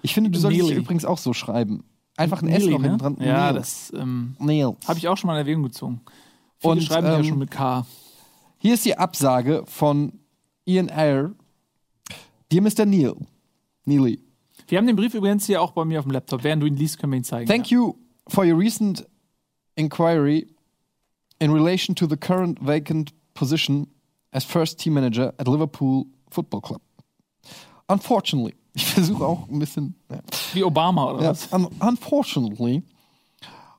Ich 0.00 0.14
finde, 0.14 0.30
du 0.30 0.38
solltest 0.38 0.64
Neely. 0.64 0.76
übrigens 0.76 1.04
auch 1.04 1.18
so 1.18 1.32
schreiben. 1.32 1.84
Einfach 2.16 2.42
ein 2.42 2.48
S 2.48 2.64
Neely, 2.64 2.72
noch 2.72 2.82
hinten 2.82 2.96
ne? 2.96 2.98
dran. 2.98 3.16
Ja, 3.20 3.24
Neal. 3.24 3.54
das 3.54 3.92
ähm, 3.94 4.36
Neal. 4.38 4.76
habe 4.86 4.98
ich 4.98 5.08
auch 5.08 5.16
schon 5.16 5.28
mal 5.28 5.34
in 5.34 5.40
Erwägung 5.40 5.62
gezogen. 5.64 6.00
Viele 6.58 6.72
Und, 6.72 6.82
schreiben 6.82 7.06
ja 7.06 7.18
ähm, 7.18 7.24
schon 7.24 7.38
mit 7.38 7.50
K. 7.50 7.86
Hier 8.58 8.74
ist 8.74 8.84
die 8.84 8.96
Absage 8.96 9.64
von 9.66 10.12
Ian 10.64 10.88
Eyre. 10.88 11.34
Dear 12.52 12.62
Mr. 12.62 12.84
Neal. 12.84 13.16
Neely. 13.86 14.20
Wir 14.68 14.76
haben 14.78 14.86
den 14.86 14.94
Brief 14.94 15.14
übrigens 15.14 15.46
hier 15.46 15.62
auch 15.62 15.72
bei 15.72 15.86
mir 15.86 15.98
auf 15.98 16.04
dem 16.04 16.12
Laptop. 16.12 16.44
Während 16.44 16.62
du 16.62 16.66
ihn 16.66 16.76
liest, 16.76 16.98
können 16.98 17.12
wir 17.12 17.16
ihn 17.16 17.24
zeigen. 17.24 17.48
Thank 17.48 17.70
you 17.70 17.94
for 18.28 18.44
your 18.44 18.58
recent 18.58 19.06
inquiry 19.74 20.46
in 21.38 21.50
relation 21.50 21.96
to 21.96 22.06
the 22.06 22.16
current 22.16 22.58
vacant 22.60 23.12
position 23.32 23.88
as 24.32 24.44
first 24.44 24.78
team 24.78 24.92
manager 24.92 25.32
at 25.38 25.48
Liverpool 25.48 26.04
Football 26.30 26.60
Club. 26.60 26.82
Unfortunately, 27.88 28.54
ich 28.74 28.84
versuche 28.84 29.24
auch 29.26 29.48
ein 29.48 29.58
bisschen. 29.58 29.94
Ja. 30.10 30.20
Wie 30.52 30.62
Obama 30.62 31.10
oder 31.10 31.22
Ja, 31.22 31.30
was? 31.30 31.50
un 31.52 31.66
unfortunately, 31.80 32.82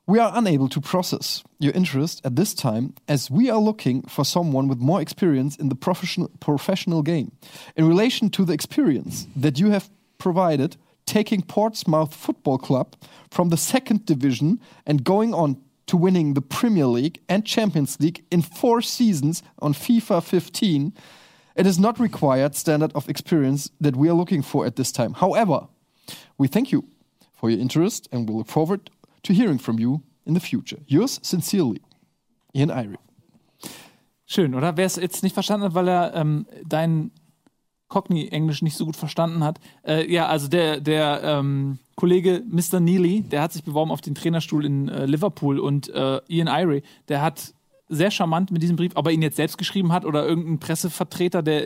We 0.05 0.19
are 0.19 0.33
unable 0.35 0.67
to 0.67 0.81
process 0.81 1.43
your 1.59 1.71
interest 1.71 2.19
at 2.25 2.35
this 2.35 2.53
time 2.53 2.93
as 3.07 3.31
we 3.31 3.49
are 3.49 3.59
looking 3.59 4.01
for 4.01 4.25
someone 4.25 4.67
with 4.67 4.79
more 4.79 5.01
experience 5.01 5.55
in 5.55 5.69
the 5.69 5.75
professional, 5.75 6.29
professional 6.41 7.01
game. 7.01 7.31
In 7.77 7.87
relation 7.87 8.29
to 8.31 8.43
the 8.43 8.51
experience 8.51 9.27
that 9.33 9.59
you 9.59 9.71
have 9.71 9.89
provided, 10.17 10.75
taking 11.05 11.41
Portsmouth 11.41 12.13
Football 12.13 12.57
Club 12.57 12.97
from 13.31 13.47
the 13.47 13.55
second 13.55 14.05
division 14.05 14.59
and 14.85 15.05
going 15.05 15.33
on 15.33 15.55
to 15.87 15.95
winning 15.95 16.33
the 16.33 16.41
Premier 16.41 16.87
League 16.87 17.21
and 17.29 17.45
Champions 17.45 17.97
League 18.01 18.25
in 18.29 18.41
four 18.41 18.81
seasons 18.81 19.41
on 19.59 19.73
FIFA 19.73 20.21
15, 20.21 20.93
it 21.55 21.65
is 21.65 21.79
not 21.79 21.97
required 21.97 22.55
standard 22.55 22.91
of 22.93 23.07
experience 23.07 23.69
that 23.79 23.95
we 23.95 24.09
are 24.09 24.13
looking 24.13 24.41
for 24.41 24.65
at 24.65 24.75
this 24.75 24.91
time. 24.91 25.13
However, 25.13 25.67
we 26.37 26.49
thank 26.49 26.73
you 26.73 26.83
for 27.37 27.49
your 27.49 27.61
interest 27.61 28.09
and 28.11 28.27
we 28.27 28.35
look 28.35 28.47
forward 28.47 28.89
to 29.23 29.33
hearing 29.33 29.59
from 29.59 29.79
you 29.79 30.01
in 30.25 30.35
the 30.35 30.39
future. 30.39 30.79
Yours 30.85 31.19
sincerely, 31.23 31.81
Ian 32.53 32.69
Irie. 32.69 32.97
Schön, 34.25 34.55
oder? 34.55 34.77
Wer 34.77 34.85
es 34.85 34.95
jetzt 34.95 35.23
nicht 35.23 35.33
verstanden 35.33 35.65
hat, 35.65 35.75
weil 35.75 35.87
er 35.87 36.15
ähm, 36.15 36.45
dein 36.65 37.11
Cockney-Englisch 37.93 38.63
nicht 38.63 38.75
so 38.75 38.85
gut 38.85 38.95
verstanden 38.95 39.43
hat. 39.43 39.59
Äh, 39.85 40.11
ja, 40.11 40.25
also 40.27 40.47
der, 40.47 40.79
der 40.79 41.21
ähm, 41.23 41.77
Kollege 41.95 42.43
Mr. 42.49 42.79
Neely, 42.79 43.21
der 43.21 43.43
hat 43.43 43.53
sich 43.53 43.63
beworben 43.63 43.91
auf 43.91 44.01
den 44.01 44.15
Trainerstuhl 44.15 44.65
in 44.65 44.89
äh, 44.89 45.05
Liverpool 45.05 45.59
und 45.59 45.89
äh, 45.89 46.19
Ian 46.27 46.47
Irie, 46.47 46.81
der 47.07 47.21
hat 47.21 47.53
sehr 47.89 48.11
charmant 48.11 48.49
mit 48.51 48.63
diesem 48.63 48.75
Brief, 48.75 48.93
ob 48.95 49.05
er 49.07 49.11
ihn 49.13 49.21
jetzt 49.21 49.35
selbst 49.35 49.57
geschrieben 49.57 49.91
hat 49.91 50.05
oder 50.05 50.25
irgendein 50.25 50.57
Pressevertreter, 50.59 51.43
der, 51.43 51.63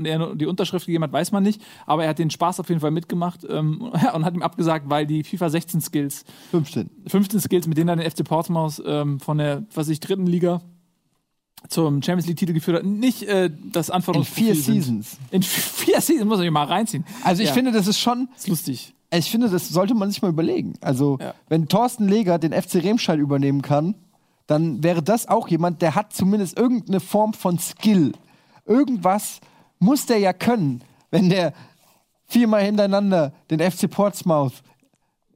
der 0.00 0.34
die 0.34 0.46
Unterschrift 0.46 0.86
gegeben 0.86 1.04
hat, 1.04 1.12
weiß 1.12 1.32
man 1.32 1.42
nicht. 1.42 1.60
Aber 1.86 2.04
er 2.04 2.10
hat 2.10 2.18
den 2.18 2.30
Spaß 2.30 2.60
auf 2.60 2.68
jeden 2.68 2.80
Fall 2.80 2.90
mitgemacht 2.90 3.40
ähm, 3.48 3.80
und 4.14 4.24
hat 4.24 4.34
ihm 4.34 4.42
abgesagt, 4.42 4.88
weil 4.90 5.06
die 5.06 5.24
FIFA 5.24 5.48
16 5.50 5.80
Skills, 5.80 6.24
15. 6.50 6.90
15 7.06 7.40
Skills, 7.40 7.66
mit 7.66 7.78
denen 7.78 7.88
er 7.88 7.96
den 7.96 8.10
FC 8.10 8.24
Portsmouth 8.24 8.82
ähm, 8.86 9.20
von 9.20 9.38
der, 9.38 9.64
was 9.74 9.88
ich, 9.88 10.00
dritten 10.00 10.26
Liga 10.26 10.60
zum 11.68 12.02
Champions 12.02 12.26
League-Titel 12.26 12.52
geführt 12.52 12.78
hat, 12.78 12.84
nicht 12.84 13.22
äh, 13.22 13.50
das 13.72 13.88
In 13.88 13.94
Anforderungsprofil 13.94 14.44
vier 14.46 14.54
sind. 14.54 14.74
Seasons. 14.74 15.16
In 15.30 15.42
vier 15.42 16.00
Seasons 16.00 16.26
muss 16.28 16.40
ich 16.40 16.50
mal 16.50 16.64
reinziehen. 16.64 17.04
Also 17.22 17.42
ich 17.42 17.48
Ja. 17.48 17.54
finde, 17.54 17.72
das 17.72 17.86
ist 17.86 17.98
schon, 17.98 18.28
ist 18.36 18.48
lustig. 18.48 18.92
ich 19.10 19.30
finde, 19.30 19.48
das 19.48 19.70
sollte 19.70 19.94
man 19.94 20.10
sich 20.10 20.20
mal 20.20 20.28
überlegen. 20.28 20.74
Also, 20.82 21.16
Ja. 21.20 21.34
wenn 21.48 21.66
Thorsten 21.68 22.06
Leger 22.06 22.38
den 22.38 22.52
FC 22.52 22.76
Remscheid 22.82 23.18
übernehmen 23.18 23.62
kann, 23.62 23.94
dann 24.46 24.82
wäre 24.82 25.02
das 25.02 25.28
auch 25.28 25.48
jemand, 25.48 25.82
der 25.82 25.94
hat 25.94 26.12
zumindest 26.12 26.56
irgendeine 26.58 27.00
Form 27.00 27.32
von 27.32 27.58
Skill. 27.58 28.12
Irgendwas 28.66 29.40
muss 29.78 30.06
der 30.06 30.18
ja 30.18 30.32
können, 30.32 30.82
wenn 31.10 31.28
der 31.28 31.52
viermal 32.26 32.62
hintereinander 32.62 33.32
den 33.50 33.60
FC 33.60 33.90
Portsmouth. 33.90 34.62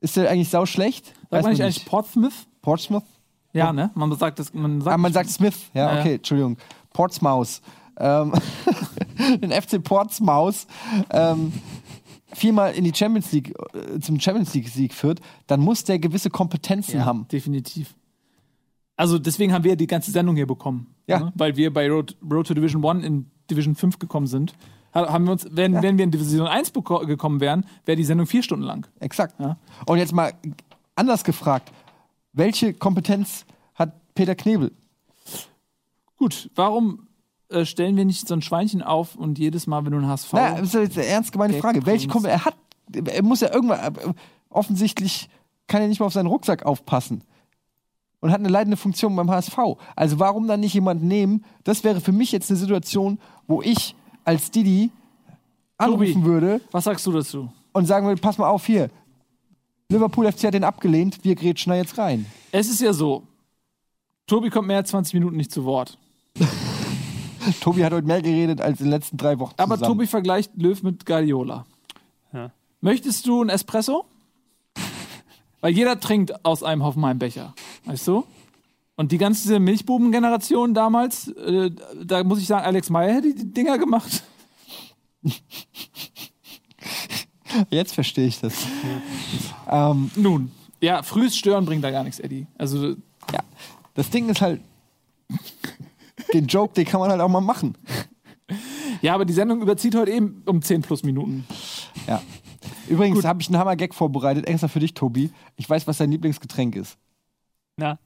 Ist 0.00 0.16
der 0.16 0.30
eigentlich 0.30 0.48
sau 0.50 0.66
schlecht? 0.66 1.12
Sagt 1.30 1.42
man 1.42 1.52
nicht 1.52 1.62
eigentlich 1.62 1.84
Portsmouth? 1.86 2.46
Portsmouth? 2.62 3.04
Ja, 3.52 3.72
ne? 3.72 3.90
Man 3.94 4.14
sagt 4.16 4.38
das, 4.38 4.52
man 4.54 4.80
sagt, 4.80 4.94
Ah, 4.94 4.98
man 4.98 5.12
sagt 5.12 5.30
Smith. 5.30 5.56
Ja, 5.74 5.92
Ja, 5.92 6.00
okay, 6.00 6.08
ja. 6.10 6.14
Entschuldigung. 6.16 6.56
Portsmouth. 6.92 7.60
Ähm, 7.98 8.32
den 9.42 9.50
FC 9.50 9.82
Portsmouth 9.82 10.66
ähm, 11.10 11.52
viermal 12.32 12.74
in 12.74 12.84
die 12.84 12.94
Champions 12.94 13.32
League, 13.32 13.54
äh, 13.74 13.98
zum 13.98 14.20
Champions 14.20 14.54
League 14.54 14.68
Sieg 14.68 14.94
führt, 14.94 15.20
dann 15.46 15.60
muss 15.60 15.84
der 15.84 15.98
gewisse 15.98 16.30
Kompetenzen 16.30 16.98
ja, 16.98 17.04
haben. 17.04 17.26
definitiv. 17.28 17.94
Also 18.98 19.18
deswegen 19.18 19.52
haben 19.54 19.64
wir 19.64 19.76
die 19.76 19.86
ganze 19.86 20.10
Sendung 20.10 20.36
hier 20.36 20.46
bekommen. 20.46 20.88
Ja. 21.06 21.20
Ne? 21.20 21.32
Weil 21.36 21.56
wir 21.56 21.72
bei 21.72 21.88
Road, 21.88 22.16
Road 22.30 22.48
to 22.48 22.52
Division 22.54 22.84
1 22.84 23.04
in 23.04 23.30
Division 23.50 23.74
5 23.74 23.98
gekommen 23.98 24.26
sind. 24.26 24.54
Ha- 24.94 25.08
Haben 25.12 25.24
wir 25.24 25.32
uns, 25.32 25.46
wenn, 25.50 25.80
wenn 25.82 25.96
wir 25.98 26.04
in 26.04 26.10
Division 26.10 26.46
1 26.48 26.74
beko- 26.74 27.06
gekommen 27.06 27.40
wären, 27.40 27.64
wäre 27.86 27.96
die 27.96 28.04
Sendung 28.04 28.26
vier 28.26 28.42
Stunden 28.42 28.64
lang. 28.64 28.86
Exakt. 29.00 29.38
Ja. 29.40 29.56
Und 29.86 29.98
jetzt 29.98 30.12
mal 30.12 30.32
anders 30.96 31.22
gefragt. 31.24 31.70
Welche 32.32 32.74
Kompetenz 32.74 33.46
hat 33.74 33.92
Peter 34.14 34.34
Knebel? 34.34 34.72
Gut, 36.16 36.50
warum 36.56 37.06
äh, 37.50 37.64
stellen 37.64 37.96
wir 37.96 38.04
nicht 38.04 38.26
so 38.26 38.34
ein 38.34 38.42
Schweinchen 38.42 38.82
auf 38.82 39.14
und 39.14 39.38
jedes 39.38 39.66
Mal, 39.68 39.84
wenn 39.84 39.92
du 39.92 39.98
ein 39.98 40.06
HSV. 40.08 40.32
Naja, 40.32 40.56
das 40.58 40.68
ist 40.68 40.74
jetzt 40.74 40.98
eine 40.98 41.06
ernst 41.06 41.32
gemeine 41.32 41.52
Gag 41.54 41.62
Frage. 41.62 41.86
Welche. 41.86 42.08
Kompetenz? 42.08 42.40
Er 42.42 42.44
hat, 42.46 42.56
er 43.14 43.22
muss 43.22 43.40
ja 43.40 43.52
irgendwann, 43.54 43.78
äh, 43.94 44.12
offensichtlich 44.50 45.28
kann 45.68 45.82
er 45.82 45.88
nicht 45.88 46.00
mal 46.00 46.06
auf 46.06 46.12
seinen 46.12 46.26
Rucksack 46.26 46.66
aufpassen. 46.66 47.22
Und 48.20 48.32
hat 48.32 48.40
eine 48.40 48.48
leitende 48.48 48.76
Funktion 48.76 49.14
beim 49.14 49.30
HSV. 49.30 49.56
Also 49.94 50.18
warum 50.18 50.48
dann 50.48 50.60
nicht 50.60 50.74
jemanden 50.74 51.06
nehmen? 51.06 51.44
Das 51.64 51.84
wäre 51.84 52.00
für 52.00 52.12
mich 52.12 52.32
jetzt 52.32 52.50
eine 52.50 52.58
Situation, 52.58 53.18
wo 53.46 53.62
ich 53.62 53.94
als 54.24 54.50
Didi 54.50 54.90
anrufen 55.76 56.14
Tobi. 56.14 56.24
würde 56.24 56.60
Was 56.72 56.84
sagst 56.84 57.06
du 57.06 57.12
dazu? 57.12 57.48
und 57.72 57.86
sagen 57.86 58.06
würde, 58.06 58.20
pass 58.20 58.38
mal 58.38 58.48
auf 58.48 58.66
hier. 58.66 58.90
Liverpool 59.88 60.30
FC 60.30 60.44
hat 60.44 60.54
den 60.54 60.64
abgelehnt, 60.64 61.22
wir 61.22 61.34
grätschen 61.34 61.70
da 61.70 61.76
jetzt 61.76 61.96
rein. 61.96 62.26
Es 62.50 62.68
ist 62.68 62.80
ja 62.80 62.92
so, 62.92 63.22
Tobi 64.26 64.50
kommt 64.50 64.66
mehr 64.68 64.78
als 64.78 64.90
20 64.90 65.14
Minuten 65.14 65.36
nicht 65.36 65.50
zu 65.52 65.64
Wort. 65.64 65.96
Tobi 67.60 67.84
hat 67.84 67.92
heute 67.92 68.06
mehr 68.06 68.20
geredet 68.20 68.60
als 68.60 68.80
in 68.80 68.86
den 68.86 68.90
letzten 68.90 69.16
drei 69.16 69.38
Wochen 69.38 69.54
Aber 69.56 69.76
zusammen. 69.76 69.94
Tobi 69.94 70.06
vergleicht 70.06 70.50
Löw 70.56 70.82
mit 70.82 71.06
Guardiola. 71.06 71.64
Ja. 72.32 72.50
Möchtest 72.80 73.26
du 73.26 73.42
ein 73.42 73.48
Espresso? 73.48 74.04
Weil 75.60 75.72
jeder 75.72 75.98
trinkt 75.98 76.44
aus 76.44 76.62
einem 76.62 76.84
Hoffenheim-Becher. 76.84 77.54
Weißt 77.84 78.06
du? 78.06 78.24
Und 78.96 79.12
die 79.12 79.18
ganze 79.18 79.60
Milchbuben-Generation 79.60 80.74
damals, 80.74 81.28
äh, 81.28 81.70
da 82.02 82.24
muss 82.24 82.40
ich 82.40 82.46
sagen, 82.46 82.64
Alex 82.66 82.90
Meyer 82.90 83.14
hätte 83.14 83.34
die 83.34 83.52
Dinger 83.52 83.78
gemacht. 83.78 84.24
Jetzt 87.70 87.94
verstehe 87.94 88.26
ich 88.26 88.40
das. 88.40 88.54
Ähm, 89.70 90.10
Nun, 90.16 90.50
ja, 90.80 91.02
frühes 91.02 91.36
Stören 91.36 91.64
bringt 91.64 91.84
da 91.84 91.90
gar 91.90 92.04
nichts, 92.04 92.18
Eddie. 92.18 92.46
Also, 92.56 92.90
ja, 93.32 93.40
das 93.94 94.10
Ding 94.10 94.28
ist 94.28 94.40
halt, 94.40 94.60
den 96.32 96.46
Joke, 96.46 96.74
den 96.74 96.84
kann 96.84 97.00
man 97.00 97.10
halt 97.10 97.20
auch 97.20 97.28
mal 97.28 97.40
machen. 97.40 97.76
ja, 99.02 99.14
aber 99.14 99.24
die 99.24 99.32
Sendung 99.32 99.62
überzieht 99.62 99.94
heute 99.94 100.10
eben 100.10 100.42
um 100.46 100.62
10 100.62 100.82
plus 100.82 101.02
Minuten. 101.02 101.46
Ja. 102.88 102.94
Übrigens 102.94 103.24
habe 103.24 103.40
ich 103.40 103.48
einen 103.48 103.58
Hammer-Gag 103.58 103.94
vorbereitet, 103.94 104.46
extra 104.46 104.68
für 104.68 104.80
dich, 104.80 104.94
Tobi. 104.94 105.30
Ich 105.56 105.68
weiß, 105.68 105.86
was 105.86 105.98
dein 105.98 106.10
Lieblingsgetränk 106.10 106.76
ist. 106.76 106.96
Na, 107.76 107.98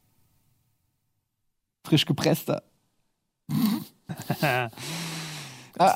Frisch 1.85 2.07
gepresster. 2.07 2.63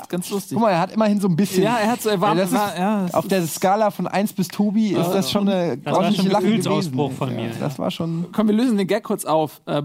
Ganz 0.09 0.31
lustig. 0.31 0.57
Guck 0.57 0.63
mal, 0.63 0.71
er 0.71 0.81
hat 0.81 0.93
immerhin 0.93 1.21
so 1.21 1.29
ein 1.29 1.37
bisschen. 1.37 1.63
Ja, 1.63 1.77
er 1.79 1.93
hat 1.93 2.03
so, 2.03 2.09
er 2.09 2.21
war, 2.21 2.31
Ja, 2.31 2.35
das 2.41 2.51
ist, 2.51 2.59
war 2.59 2.77
ja, 2.77 3.07
auf 3.13 3.29
der 3.29 3.47
Skala 3.47 3.91
von 3.91 4.07
1 4.07 4.33
bis 4.33 4.49
Tobi 4.49 4.89
ist 4.93 5.11
das 5.11 5.31
schon 5.31 5.49
eine 5.49 5.77
Das 5.79 5.87
war 5.87 5.99
ordentliche 5.99 6.23
schon 6.23 6.31
ein 6.31 6.33
Lache 6.33 6.57
gewesen. 6.57 7.11
von 7.13 7.31
ja, 7.31 7.37
mir, 7.37 7.51
Das 7.61 7.79
war 7.79 7.91
schon. 7.91 8.27
Komm, 8.33 8.49
wir 8.49 8.55
lösen 8.55 8.79
den 8.79 8.87
Gag 8.87 9.05
kurz 9.05 9.25
auf. 9.25 9.61
Äh, 9.67 9.83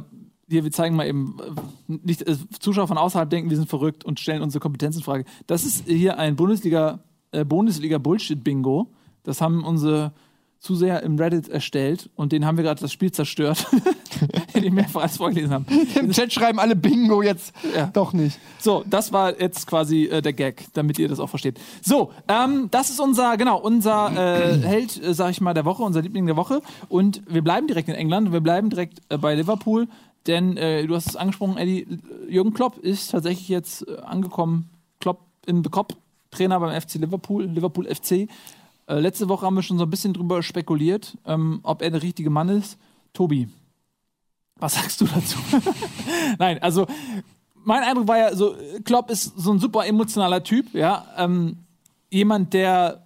hier, 0.50 0.64
wir 0.64 0.72
zeigen 0.72 0.96
mal 0.96 1.08
eben, 1.08 1.38
äh, 1.40 2.00
nicht, 2.04 2.28
äh, 2.28 2.36
Zuschauer 2.60 2.88
von 2.88 2.98
außerhalb 2.98 3.30
denken, 3.30 3.50
wir 3.50 3.58
sind 3.58 3.70
verrückt 3.70 4.04
und 4.04 4.20
stellen 4.20 4.42
unsere 4.42 4.60
Kompetenz 4.62 4.96
in 4.96 5.04
Frage. 5.04 5.26
Das 5.46 5.66
ist 5.66 5.86
hier 5.86 6.18
ein 6.18 6.36
Bundesliga, 6.36 7.00
äh, 7.32 7.46
Bundesliga 7.46 7.98
Bullshit-Bingo. 7.98 8.88
Das 9.24 9.42
haben 9.42 9.64
unsere 9.64 10.14
Zuseher 10.62 11.02
im 11.02 11.18
Reddit 11.18 11.50
erstellt 11.50 12.12
und 12.16 12.32
den 12.32 12.46
haben 12.46 12.56
wir 12.56 12.64
gerade 12.64 12.80
das 12.80 12.92
Spiel 12.92 13.12
zerstört, 13.12 13.66
den 14.54 14.62
die 14.62 14.70
mehrfach 14.70 15.02
als 15.02 15.18
vorgelesen 15.18 15.52
haben. 15.52 15.66
Im 16.00 16.12
Chat 16.12 16.32
schreiben 16.32 16.60
alle 16.60 16.76
Bingo 16.76 17.24
jetzt. 17.24 17.52
Ja. 17.76 17.88
Doch 17.88 18.14
nicht. 18.14 18.40
So, 18.60 18.84
das 18.88 19.12
war 19.12 19.42
jetzt 19.42 19.66
quasi 19.66 20.06
äh, 20.06 20.22
der 20.22 20.34
Gag, 20.34 20.68
damit 20.74 21.00
ihr 21.00 21.08
das 21.08 21.20
auch 21.20 21.30
versteht. 21.30 21.60
So, 21.82 22.12
ähm, 22.28 22.68
das 22.70 22.92
ist 22.92 23.00
unser, 23.00 23.38
genau, 23.38 23.60
unser 23.60 24.12
äh, 24.12 24.60
Held, 24.60 25.04
äh, 25.04 25.16
sag 25.16 25.32
ich 25.32 25.42
mal, 25.42 25.56
der 25.56 25.66
Woche, 25.66 25.82
unser 25.82 26.04
Liebling 26.04 26.28
der 26.28 26.36
Woche. 26.36 26.62
Und 26.90 27.24
wir 27.28 27.42
bleiben 27.42 27.66
direkt 27.66 27.90
in 27.90 27.96
England, 27.96 28.32
wir 28.32 28.42
bleiben 28.42 28.70
direkt 28.70 29.00
äh, 29.10 29.18
bei 29.18 29.34
Liverpool, 29.34 29.88
denn 30.28 30.58
äh, 30.58 30.86
du 30.86 30.94
hast 30.94 31.08
es 31.08 31.16
angesprochen, 31.16 31.58
Eddie, 31.58 31.88
Jürgen 32.30 32.54
Klopp 32.54 32.78
ist 32.78 33.10
tatsächlich 33.10 33.50
jetzt 33.50 33.88
äh, 33.88 33.98
angekommen, 34.02 34.70
Klopp 35.00 35.22
in 35.48 35.64
the 35.64 35.72
Kopf, 35.72 35.96
Trainer 36.32 36.60
beim 36.60 36.80
FC 36.80 36.96
Liverpool, 36.96 37.46
Liverpool 37.46 37.86
FC. 37.86 38.28
Äh, 38.88 39.00
letzte 39.00 39.30
Woche 39.30 39.46
haben 39.46 39.56
wir 39.56 39.64
schon 39.64 39.78
so 39.78 39.84
ein 39.84 39.90
bisschen 39.90 40.14
drüber 40.14 40.42
spekuliert, 40.42 41.18
ähm, 41.26 41.60
ob 41.64 41.82
er 41.82 41.92
der 41.92 42.02
richtige 42.02 42.30
Mann 42.30 42.50
ist. 42.50 42.78
Tobi, 43.14 43.50
was 44.56 44.76
sagst 44.76 45.02
du 45.02 45.06
dazu? 45.06 45.38
Nein, 46.40 46.62
also 46.62 46.88
mein 47.64 47.84
Eindruck 47.84 48.08
war 48.08 48.18
ja 48.18 48.36
so, 48.36 48.56
Klopp 48.84 49.10
ist 49.10 49.34
so 49.38 49.52
ein 49.52 49.60
super 49.60 49.86
emotionaler 49.86 50.44
Typ, 50.44 50.74
ja. 50.74 51.06
Ähm, 51.18 51.58
jemand, 52.10 52.54
der 52.54 53.06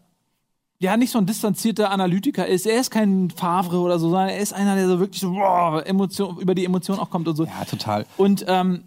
ja 0.80 0.98
nicht 0.98 1.12
so 1.12 1.18
ein 1.18 1.26
distanzierter 1.26 1.92
Analytiker 1.92 2.46
ist. 2.46 2.66
Er 2.66 2.80
ist 2.80 2.92
kein 2.92 3.30
Favre 3.32 3.80
oder 3.80 3.98
so, 4.00 4.10
sondern 4.10 4.30
er 4.30 4.40
ist 4.40 4.54
einer, 4.54 4.76
der 4.76 4.88
so 4.88 5.00
wirklich 5.00 5.22
so 5.22 5.32
boah, 5.32 5.84
Emotion, 5.86 6.38
über 6.38 6.56
die 6.56 6.66
Emotionen 6.66 7.00
auch 7.00 7.10
kommt 7.10 7.28
und 7.28 7.36
so. 7.36 7.46
Ja, 7.46 7.66
total. 7.66 8.06
Und 8.18 8.46
ähm, 8.48 8.84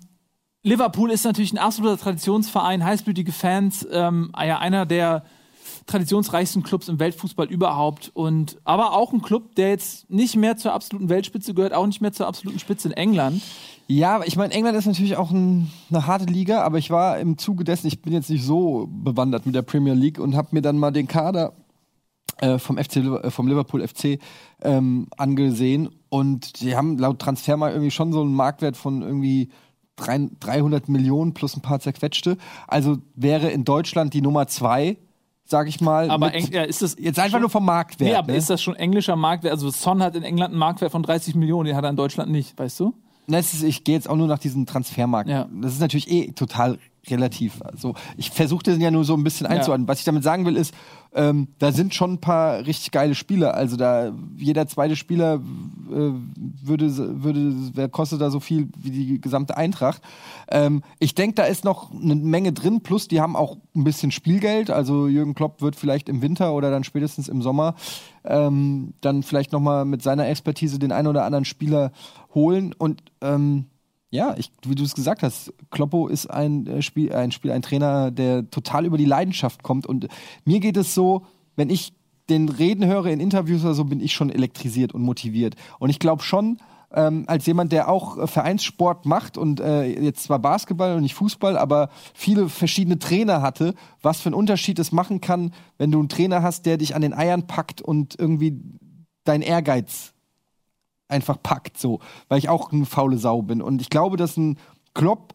Liverpool 0.69 1.11
ist 1.11 1.25
natürlich 1.25 1.53
ein 1.53 1.59
absoluter 1.59 1.97
Traditionsverein, 1.97 2.85
heißblütige 2.85 3.33
Fans, 3.33 3.89
ähm, 3.91 4.33
ja, 4.37 4.59
einer 4.59 4.85
der 4.85 5.25
traditionsreichsten 5.87 6.63
Clubs 6.63 6.89
im 6.89 7.01
Weltfußball 7.01 7.47
überhaupt. 7.47 8.11
Und 8.13 8.59
aber 8.65 8.93
auch 8.93 9.15
ein 9.15 9.23
Club, 9.23 9.55
der 9.55 9.71
jetzt 9.71 10.11
nicht 10.11 10.37
mehr 10.37 10.59
zur 10.59 10.75
absoluten 10.75 11.09
Weltspitze 11.09 11.55
gehört, 11.55 11.73
auch 11.73 11.87
nicht 11.87 12.03
mehr 12.03 12.13
zur 12.13 12.27
absoluten 12.27 12.59
Spitze 12.59 12.89
in 12.89 12.95
England. 12.95 13.41
Ja, 13.87 14.21
ich 14.23 14.37
meine, 14.37 14.53
England 14.53 14.77
ist 14.77 14.85
natürlich 14.85 15.17
auch 15.17 15.31
ein, 15.31 15.71
eine 15.89 16.07
harte 16.07 16.27
Liga, 16.27 16.63
aber 16.63 16.77
ich 16.77 16.91
war 16.91 17.19
im 17.19 17.39
Zuge 17.39 17.65
dessen, 17.65 17.87
ich 17.87 18.03
bin 18.03 18.13
jetzt 18.13 18.29
nicht 18.29 18.45
so 18.45 18.87
bewandert 18.91 19.47
mit 19.47 19.55
der 19.55 19.63
Premier 19.63 19.95
League 19.95 20.19
und 20.19 20.37
habe 20.37 20.49
mir 20.51 20.61
dann 20.61 20.77
mal 20.77 20.91
den 20.91 21.09
Kader 21.09 21.55
äh, 22.43 22.59
vom, 22.59 22.77
FC, 22.77 22.97
äh, 22.97 23.31
vom 23.31 23.49
Liverpool 23.49 23.87
FC 23.89 24.19
ähm, 24.61 25.07
angesehen. 25.17 25.89
und 26.11 26.61
die 26.61 26.77
haben 26.77 26.99
laut 26.99 27.19
Transfermarkt 27.21 27.75
irgendwie 27.75 27.91
schon 27.91 28.13
so 28.13 28.21
einen 28.21 28.35
Marktwert 28.35 28.77
von 28.77 29.01
irgendwie 29.01 29.49
300 29.99 30.89
Millionen 30.89 31.35
plus 31.35 31.57
ein 31.57 31.61
paar 31.63 31.81
zerquetschte. 31.81 32.37
Also 32.67 32.99
wäre 33.15 33.51
in 33.51 33.65
Deutschland 33.65 34.15
die 34.15 34.21
Nummer 34.23 34.47
zwei, 34.47 34.97
sag 35.45 35.69
ich 35.69 35.81
mal. 35.81 36.11
Aber 36.11 36.31
mit- 36.31 36.53
ja, 36.53 36.63
ist 36.63 36.83
das 36.83 36.97
jetzt 36.99 37.19
einfach 37.19 37.33
schon- 37.33 37.41
nur 37.43 37.51
vom 37.51 37.65
Marktwert. 37.65 38.11
Nee, 38.11 38.17
aber 38.17 38.33
ne? 38.33 38.39
ist 38.39 38.51
das 38.51 38.63
schon 38.63 38.77
englischer 38.77 39.17
Marktwert? 39.17 39.53
Also 39.53 39.71
Son 39.71 40.03
hat 40.03 40.15
in 40.17 40.23
England 40.23 40.53
einen 40.53 40.59
Marktwert 40.59 40.93
von 40.93 41.03
30 41.03 41.35
Millionen, 41.35 41.67
den 41.67 41.77
hat 41.77 41.85
er 41.85 41.91
in 41.91 41.97
Deutschland 41.97 42.31
nicht, 42.31 42.59
weißt 42.59 42.81
du? 42.81 42.95
Ist, 43.27 43.63
ich 43.63 43.85
gehe 43.85 43.95
jetzt 43.95 44.09
auch 44.09 44.17
nur 44.17 44.27
nach 44.27 44.39
diesem 44.39 44.65
Transfermarkt. 44.65 45.29
Ja. 45.29 45.47
Das 45.61 45.73
ist 45.75 45.81
natürlich 45.81 46.11
eh 46.11 46.33
total 46.33 46.79
relativ. 47.11 47.63
Also 47.63 47.95
ich 48.17 48.31
versuche 48.31 48.63
den 48.63 48.81
ja 48.81 48.91
nur 48.91 49.05
so 49.05 49.15
ein 49.15 49.25
bisschen 49.25 49.47
einzuordnen. 49.47 49.89
Was 49.89 49.99
ich 49.99 50.05
damit 50.05 50.23
sagen 50.23 50.47
will, 50.47 50.57
ist, 50.57 50.75
ähm, 51.15 51.49
da 51.59 51.73
sind 51.73 51.95
schon 51.95 52.15
ein 52.15 52.21
paar 52.21 52.67
richtig 52.67 52.91
geile 52.91 53.15
Spieler. 53.15 53.55
Also 53.55 53.77
da 53.77 54.13
jeder 54.37 54.67
zweite 54.67 54.97
Spieler 54.97 55.41
äh, 55.91 56.11
würde, 56.63 57.23
würde, 57.23 57.55
wer 57.75 57.89
kostet 57.89 58.21
da 58.21 58.31
so 58.31 58.41
viel 58.41 58.69
wie 58.77 58.91
die 58.91 59.21
gesamte 59.21 59.57
Eintracht. 59.57 60.03
Ähm, 60.51 60.83
ich 60.99 61.15
denke, 61.15 61.35
da 61.35 61.45
ist 61.45 61.65
noch 61.65 61.91
eine 61.91 62.15
Menge 62.15 62.53
drin. 62.53 62.83
Plus, 62.83 63.09
die 63.09 63.21
haben 63.21 63.37
auch 63.37 63.57
ein 63.75 63.85
bisschen 63.85 64.11
Spielgeld. 64.11 64.71
Also 64.71 65.09
Jürgen 65.09 65.35
Klopp 65.35 65.63
wird 65.63 65.77
vielleicht 65.77 66.09
im 66.09 66.21
Winter 66.21 66.53
oder 66.53 66.71
dann 66.71 66.85
spätestens 66.85 67.29
im 67.29 67.43
Sommer 67.43 67.75
ähm, 68.25 68.95
dann 69.01 69.23
vielleicht 69.23 69.53
noch 69.53 69.61
mal 69.61 69.85
mit 69.85 70.03
seiner 70.03 70.29
Expertise 70.29 70.79
den 70.79 70.93
einen 70.93 71.09
oder 71.09 71.25
anderen 71.25 71.45
Spieler 71.45 71.93
holen 72.35 72.75
und 72.77 73.03
ähm, 73.23 73.67
ja, 74.11 74.35
ich, 74.39 74.51
wie 74.67 74.75
du 74.75 74.85
es 74.85 74.95
gesagt 74.95 75.23
hast, 75.23 75.53
Kloppo 75.71 76.09
ist 76.09 76.27
ein 76.27 76.67
äh, 76.67 76.83
Spiel, 76.83 77.13
ein 77.13 77.31
Spiel, 77.31 77.51
ein 77.51 77.63
Trainer, 77.63 78.11
der 78.11 78.51
total 78.51 78.87
über 78.87 78.97
die 78.97 79.05
Leidenschaft 79.05 79.63
kommt. 79.63 79.87
Und 79.87 80.09
mir 80.45 80.61
geht 80.61 80.77
es 80.77 80.95
so, 80.95 81.27
wenn 81.57 81.71
ich 81.71 81.93
den 82.31 82.49
Reden 82.49 82.87
höre 82.87 83.07
in 83.07 83.21
Interviews 83.21 83.65
oder 83.65 83.75
so, 83.75 83.85
bin 83.85 84.01
ich 84.01 84.13
schon 84.13 84.31
elektrisiert 84.31 84.93
und 84.93 85.03
motiviert. 85.03 85.57
Und 85.79 85.91
ich 85.91 85.99
glaube 85.99 86.23
schon, 86.23 86.59
ähm, 86.93 87.25
als 87.27 87.45
jemand, 87.45 87.73
der 87.73 87.89
auch 87.89 88.17
äh, 88.17 88.27
Vereinssport 88.27 89.05
macht 89.05 89.37
und 89.37 89.61
äh, 89.61 89.85
jetzt 89.85 90.25
zwar 90.25 90.39
Basketball 90.39 90.97
und 90.97 91.03
nicht 91.03 91.15
Fußball, 91.15 91.59
aber 91.59 91.91
viele 92.15 92.49
verschiedene 92.49 92.99
Trainer 92.99 93.43
hatte, 93.43 93.75
was 94.01 94.21
für 94.21 94.29
einen 94.29 94.35
Unterschied 94.35 94.79
es 94.79 94.91
machen 94.91 95.21
kann, 95.21 95.53
wenn 95.77 95.91
du 95.91 95.99
einen 95.99 96.09
Trainer 96.09 96.43
hast, 96.43 96.65
der 96.65 96.79
dich 96.79 96.95
an 96.95 97.03
den 97.03 97.13
Eiern 97.13 97.47
packt 97.47 97.83
und 97.83 98.19
irgendwie 98.19 98.59
dein 99.25 99.43
Ehrgeiz 99.43 100.15
einfach 101.09 101.43
packt, 101.43 101.79
so, 101.79 102.01
weil 102.29 102.39
ich 102.39 102.49
auch 102.49 102.73
eine 102.73 102.87
faule 102.87 103.19
Sau 103.19 103.43
bin. 103.43 103.63
Und 103.63 103.81
ich 103.81 103.91
glaube, 103.91 104.17
dass 104.17 104.37
ein 104.37 104.59
Klopp, 104.95 105.35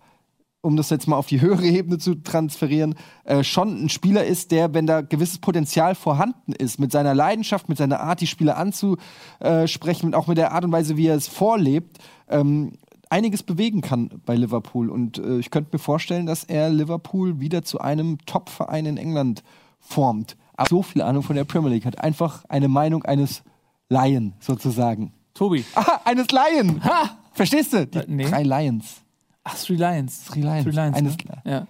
um 0.62 0.78
das 0.78 0.90
jetzt 0.90 1.08
mal 1.08 1.18
auf 1.18 1.28
die 1.28 1.42
höhere 1.42 1.66
Ebene 1.66 1.98
zu 1.98 2.16
transferieren, 2.16 2.96
äh, 3.26 3.44
schon 3.44 3.86
ein 3.86 3.90
Spieler 3.90 4.26
ist, 4.26 4.52
der, 4.52 4.74
wenn 4.74 4.88
da 4.88 5.02
gewisses 5.02 5.40
Potenzial 5.40 5.96
vorhanden 5.96 6.54
ist, 6.54 6.80
mit 6.80 6.92
seiner 6.92 7.14
Leidenschaft, 7.14 7.68
mit 7.68 7.78
seiner 7.78 8.00
Art, 8.00 8.22
die 8.22 8.28
Spieler 8.28 8.58
anzusprechen 8.58 10.08
und 10.08 10.16
auch 10.16 10.28
mit 10.28 10.38
der 10.38 10.54
Art 10.54 10.64
und 10.64 10.72
Weise, 10.72 10.96
wie 10.96 11.08
er 11.08 11.16
es 11.16 11.28
vorlebt, 11.28 11.98
ähm, 12.30 12.74
einiges 13.10 13.44
bewegen 13.44 13.82
kann 13.82 14.10
bei 14.26 14.36
Liverpool. 14.36 14.90
Und 14.90 15.20
äh, 15.20 15.38
ich 15.38 15.52
könnte 15.52 15.70
mir 15.74 15.80
vorstellen, 15.80 16.26
dass 16.26 16.44
er 16.44 16.70
Liverpool 16.70 17.40
wieder 17.40 17.64
zu 17.64 17.80
einem 17.80 18.18
Top-Verein 18.26 18.86
in 18.86 18.98
England 18.98 19.44
formt. 19.80 20.36
Aber 20.56 20.70
so 20.70 20.82
viel 20.82 21.02
Ahnung 21.02 21.24
von 21.24 21.36
der 21.36 21.44
Premier 21.44 21.72
League 21.72 21.86
hat 21.86 22.00
einfach 22.00 22.46
eine 22.48 22.68
Meinung 22.68 23.04
eines 23.04 23.44
Laien 23.90 24.34
sozusagen. 24.40 25.14
Tobi. 25.34 25.66
Aha, 25.76 26.02
eines 26.06 26.28
Lion. 26.32 26.84
Ha! 26.84 27.18
Verstehst 27.34 27.74
du? 27.74 27.88
Die 27.88 27.98
Äh, 27.98 28.06
nee. 28.08 28.30
drei 28.30 28.44
Lions. 28.44 29.02
Ach, 29.44 29.56
Three 29.58 29.76
Lions. 29.76 30.26
Three 30.26 30.42
Lions. 30.42 30.64
Three 30.64 30.72
Lions 30.72 30.96
Eines- 30.98 31.18
ne? 31.18 31.42
ja. 31.44 31.68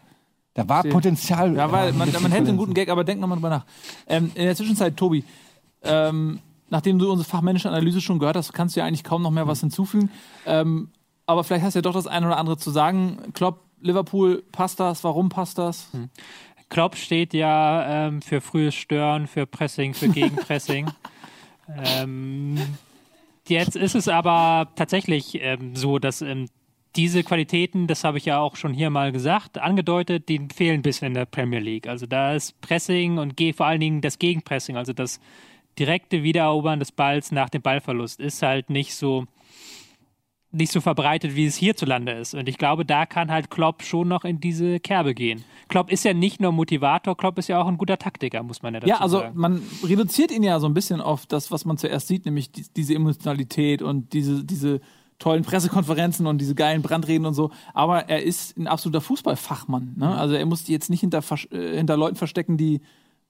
Da 0.56 0.70
war 0.70 0.76
Verstehe. 0.82 0.92
Potenzial. 0.92 1.56
Ja, 1.56 1.72
weil 1.72 1.94
man, 1.94 2.12
man 2.22 2.32
hätte 2.32 2.50
einen 2.50 2.58
guten 2.58 2.74
Gag. 2.76 2.90
Aber 2.90 3.04
denk 3.04 3.20
nochmal 3.20 3.38
drüber 3.38 3.50
nach. 3.50 3.66
Ähm, 4.08 4.32
in 4.36 4.44
der 4.44 4.56
Zwischenzeit, 4.56 4.96
Tobi, 4.96 5.24
ähm, 5.82 6.40
nachdem 6.70 7.00
du 7.00 7.12
unsere 7.12 7.28
fachmännische 7.28 7.68
Analyse 7.70 8.02
schon 8.02 8.20
gehört 8.20 8.36
hast, 8.36 8.54
kannst 8.54 8.76
du 8.76 8.80
ja 8.82 8.86
eigentlich 8.86 9.04
kaum 9.04 9.24
noch 9.24 9.32
mehr 9.32 9.48
was 9.48 9.62
hinzufügen. 9.62 10.12
Ähm, 10.46 10.90
aber 11.26 11.44
vielleicht 11.44 11.66
hast 11.66 11.74
du 11.74 11.80
ja 11.80 11.82
doch 11.82 11.94
das 11.94 12.06
eine 12.06 12.28
oder 12.28 12.38
andere 12.38 12.58
zu 12.58 12.70
sagen. 12.70 13.18
Klopp, 13.34 13.62
Liverpool, 13.82 14.44
passt 14.52 14.80
das? 14.80 15.04
Warum 15.04 15.30
passt 15.30 15.58
das? 15.58 15.88
Klopp 16.70 16.96
steht 16.98 17.34
ja 17.34 18.08
ähm, 18.08 18.22
für 18.22 18.40
frühes 18.40 18.76
Stören, 18.76 19.26
für 19.26 19.48
Pressing, 19.48 19.94
für 19.96 20.10
Gegenpressing. 20.10 20.92
ähm, 21.84 22.60
jetzt 23.48 23.76
ist 23.76 23.96
es 23.96 24.08
aber 24.08 24.72
tatsächlich 24.76 25.40
ähm, 25.42 25.76
so, 25.76 26.00
dass 26.00 26.22
ähm, 26.22 26.48
diese 26.96 27.24
Qualitäten, 27.24 27.88
das 27.88 28.04
habe 28.04 28.18
ich 28.18 28.26
ja 28.26 28.40
auch 28.40 28.56
schon 28.56 28.74
hier 28.74 28.90
mal 28.90 29.12
gesagt, 29.12 29.58
angedeutet, 29.58 30.30
die 30.30 30.48
fehlen 30.54 30.80
ein 30.80 30.84
bisschen 30.84 31.08
in 31.08 31.14
der 31.16 31.26
Premier 31.26 31.60
League. 31.60 31.88
Also 31.88 32.06
da 32.06 32.34
ist 32.34 32.60
Pressing 32.62 33.18
und 33.18 33.42
vor 33.56 33.66
allen 33.66 33.80
Dingen 33.80 34.02
das 34.02 34.20
Gegenpressing, 34.20 34.78
also 34.78 34.94
das 34.94 35.20
direkte 35.80 36.22
Wiedererobern 36.22 36.80
des 36.80 36.92
Balls 36.92 37.32
nach 37.32 37.50
dem 37.50 37.64
Ballverlust 37.64 38.20
ist 38.20 38.44
halt 38.44 38.70
nicht 38.70 38.94
so 38.94 39.26
nicht 40.54 40.72
so 40.72 40.82
verbreitet, 40.82 41.36
wie 41.36 41.46
es 41.46 41.56
hierzulande 41.56 42.12
ist. 42.14 42.36
Und 42.36 42.48
ich 42.48 42.58
glaube, 42.58 42.86
da 42.86 43.06
kann 43.06 43.32
halt 43.32 43.50
Klopp 43.50 43.84
schon 43.84 44.08
noch 44.08 44.24
in 44.24 44.40
diese 44.40 44.80
Kerbe 44.80 45.14
gehen. 45.14 45.44
Klopp 45.68 45.92
ist 45.92 46.06
ja 46.06 46.14
nicht 46.14 46.40
nur 46.40 46.52
Motivator, 46.52 47.18
Klopp 47.18 47.40
ist 47.40 47.50
ja 47.50 47.62
auch 47.62 47.68
ein 47.68 47.78
guter 47.78 47.98
Taktiker, 47.98 48.44
muss 48.44 48.62
man 48.62 48.76
ja 48.76 48.80
dazu 48.80 48.90
Ja, 48.90 49.00
also 49.00 49.20
sagen. 49.20 49.40
man 49.40 49.62
reduziert 49.84 50.32
ihn 50.32 50.44
ja 50.44 50.60
so 50.60 50.68
ein 50.68 50.74
bisschen 50.74 51.02
auf 51.02 51.26
das, 51.26 51.52
was 51.52 51.66
man 51.66 51.78
zuerst 51.78 52.08
sieht, 52.08 52.26
nämlich 52.26 52.52
die, 52.52 52.66
diese 52.76 52.94
Emotionalität 52.94 53.82
und 53.82 54.14
diese, 54.14 54.44
diese 54.44 54.80
tollen 55.20 55.44
Pressekonferenzen 55.44 56.28
und 56.28 56.40
diese 56.40 56.54
geilen 56.54 56.82
Brandreden 56.82 57.26
und 57.26 57.34
so. 57.34 57.50
Aber 57.74 58.10
er 58.10 58.24
ist 58.24 58.58
ein 58.58 58.68
absoluter 58.68 59.02
Fußballfachmann. 59.02 59.94
Ne? 59.98 60.16
Also 60.16 60.36
er 60.36 60.46
muss 60.46 60.66
die 60.66 60.72
jetzt 60.72 60.90
nicht 60.90 61.00
hinter, 61.00 61.24
äh, 61.52 61.78
hinter 61.78 61.98
Leuten 61.98 62.16
verstecken, 62.16 62.58
die, 62.58 62.82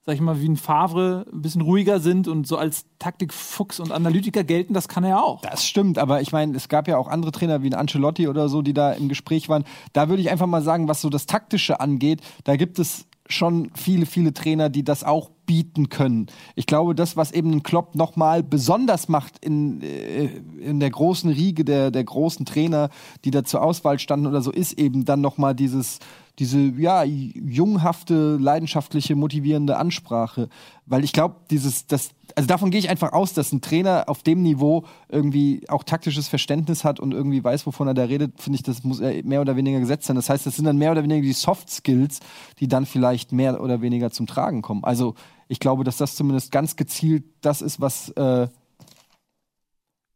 sag 0.06 0.14
ich 0.14 0.20
mal, 0.20 0.40
wie 0.40 0.48
ein 0.48 0.56
Favre 0.56 1.24
ein 1.32 1.40
bisschen 1.40 1.62
ruhiger 1.62 1.98
sind 1.98 2.28
und 2.28 2.46
so 2.46 2.58
als 2.58 2.84
Taktikfuchs 2.98 3.80
und 3.80 3.90
Analytiker 3.90 4.44
gelten. 4.44 4.74
Das 4.74 4.86
kann 4.88 5.02
er 5.02 5.24
auch. 5.24 5.40
Das 5.40 5.66
stimmt, 5.66 5.98
aber 5.98 6.20
ich 6.20 6.30
meine, 6.30 6.54
es 6.56 6.68
gab 6.68 6.88
ja 6.88 6.98
auch 6.98 7.08
andere 7.08 7.32
Trainer 7.32 7.62
wie 7.62 7.70
ein 7.70 7.74
Ancelotti 7.74 8.28
oder 8.28 8.48
so, 8.48 8.60
die 8.60 8.74
da 8.74 8.92
im 8.92 9.08
Gespräch 9.08 9.48
waren. 9.48 9.64
Da 9.94 10.08
würde 10.08 10.20
ich 10.20 10.30
einfach 10.30 10.46
mal 10.46 10.62
sagen, 10.62 10.88
was 10.88 11.00
so 11.00 11.08
das 11.08 11.24
Taktische 11.24 11.80
angeht, 11.80 12.20
da 12.44 12.56
gibt 12.56 12.78
es 12.78 13.06
schon 13.26 13.70
viele, 13.74 14.04
viele 14.04 14.34
Trainer, 14.34 14.68
die 14.68 14.84
das 14.84 15.02
auch 15.02 15.30
bieten 15.46 15.88
können. 15.88 16.26
Ich 16.54 16.66
glaube, 16.66 16.94
das, 16.94 17.16
was 17.16 17.32
eben 17.32 17.52
ein 17.52 17.62
Klopp 17.62 17.94
nochmal 17.94 18.42
besonders 18.42 19.08
macht 19.08 19.42
in, 19.42 19.80
äh, 19.80 20.26
in 20.60 20.80
der 20.80 20.90
großen 20.90 21.30
Riege 21.30 21.64
der, 21.64 21.90
der 21.90 22.04
großen 22.04 22.44
Trainer, 22.44 22.90
die 23.24 23.30
da 23.30 23.42
zur 23.42 23.62
Auswahl 23.62 23.98
standen 23.98 24.26
oder 24.26 24.42
so, 24.42 24.50
ist 24.50 24.74
eben 24.74 25.06
dann 25.06 25.22
nochmal 25.22 25.54
dieses, 25.54 26.00
diese, 26.38 26.58
ja, 26.58 27.04
junghafte, 27.04 28.36
leidenschaftliche, 28.36 29.14
motivierende 29.14 29.76
Ansprache. 29.76 30.48
Weil 30.86 31.04
ich 31.04 31.12
glaube, 31.12 31.36
dieses, 31.50 31.86
das, 31.86 32.10
also 32.34 32.48
davon 32.48 32.70
gehe 32.70 32.80
ich 32.80 32.90
einfach 32.90 33.12
aus, 33.12 33.34
dass 33.34 33.52
ein 33.52 33.60
Trainer 33.60 34.04
auf 34.08 34.22
dem 34.22 34.42
Niveau 34.42 34.84
irgendwie 35.08 35.62
auch 35.68 35.84
taktisches 35.84 36.26
Verständnis 36.26 36.82
hat 36.82 36.98
und 36.98 37.12
irgendwie 37.12 37.42
weiß, 37.42 37.66
wovon 37.66 37.86
er 37.86 37.94
da 37.94 38.04
redet, 38.04 38.40
finde 38.40 38.56
ich, 38.56 38.62
das 38.64 38.82
muss 38.82 38.98
er 38.98 39.22
mehr 39.24 39.40
oder 39.40 39.56
weniger 39.56 39.78
gesetzt 39.78 40.06
sein. 40.06 40.16
Das 40.16 40.28
heißt, 40.28 40.44
das 40.44 40.56
sind 40.56 40.64
dann 40.64 40.76
mehr 40.76 40.90
oder 40.90 41.04
weniger 41.04 41.22
die 41.22 41.32
Soft 41.32 41.70
Skills, 41.70 42.18
die 42.58 42.66
dann 42.66 42.84
vielleicht 42.84 43.30
mehr 43.32 43.60
oder 43.60 43.80
weniger 43.80 44.10
zum 44.10 44.26
Tragen 44.26 44.60
kommen. 44.60 44.82
Also 44.82 45.14
ich 45.46 45.60
glaube, 45.60 45.84
dass 45.84 45.98
das 45.98 46.16
zumindest 46.16 46.50
ganz 46.50 46.74
gezielt 46.74 47.24
das 47.42 47.62
ist, 47.62 47.80
was 47.80 48.08
äh, 48.10 48.48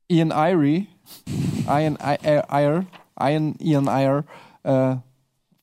Ian 0.08 0.32
Irie, 0.32 0.88
Ian 1.66 1.98
Iyer, 2.00 2.86
Ian, 3.20 3.54
Ian 3.60 3.86
Iyer, 3.86 4.24
äh, 4.64 4.96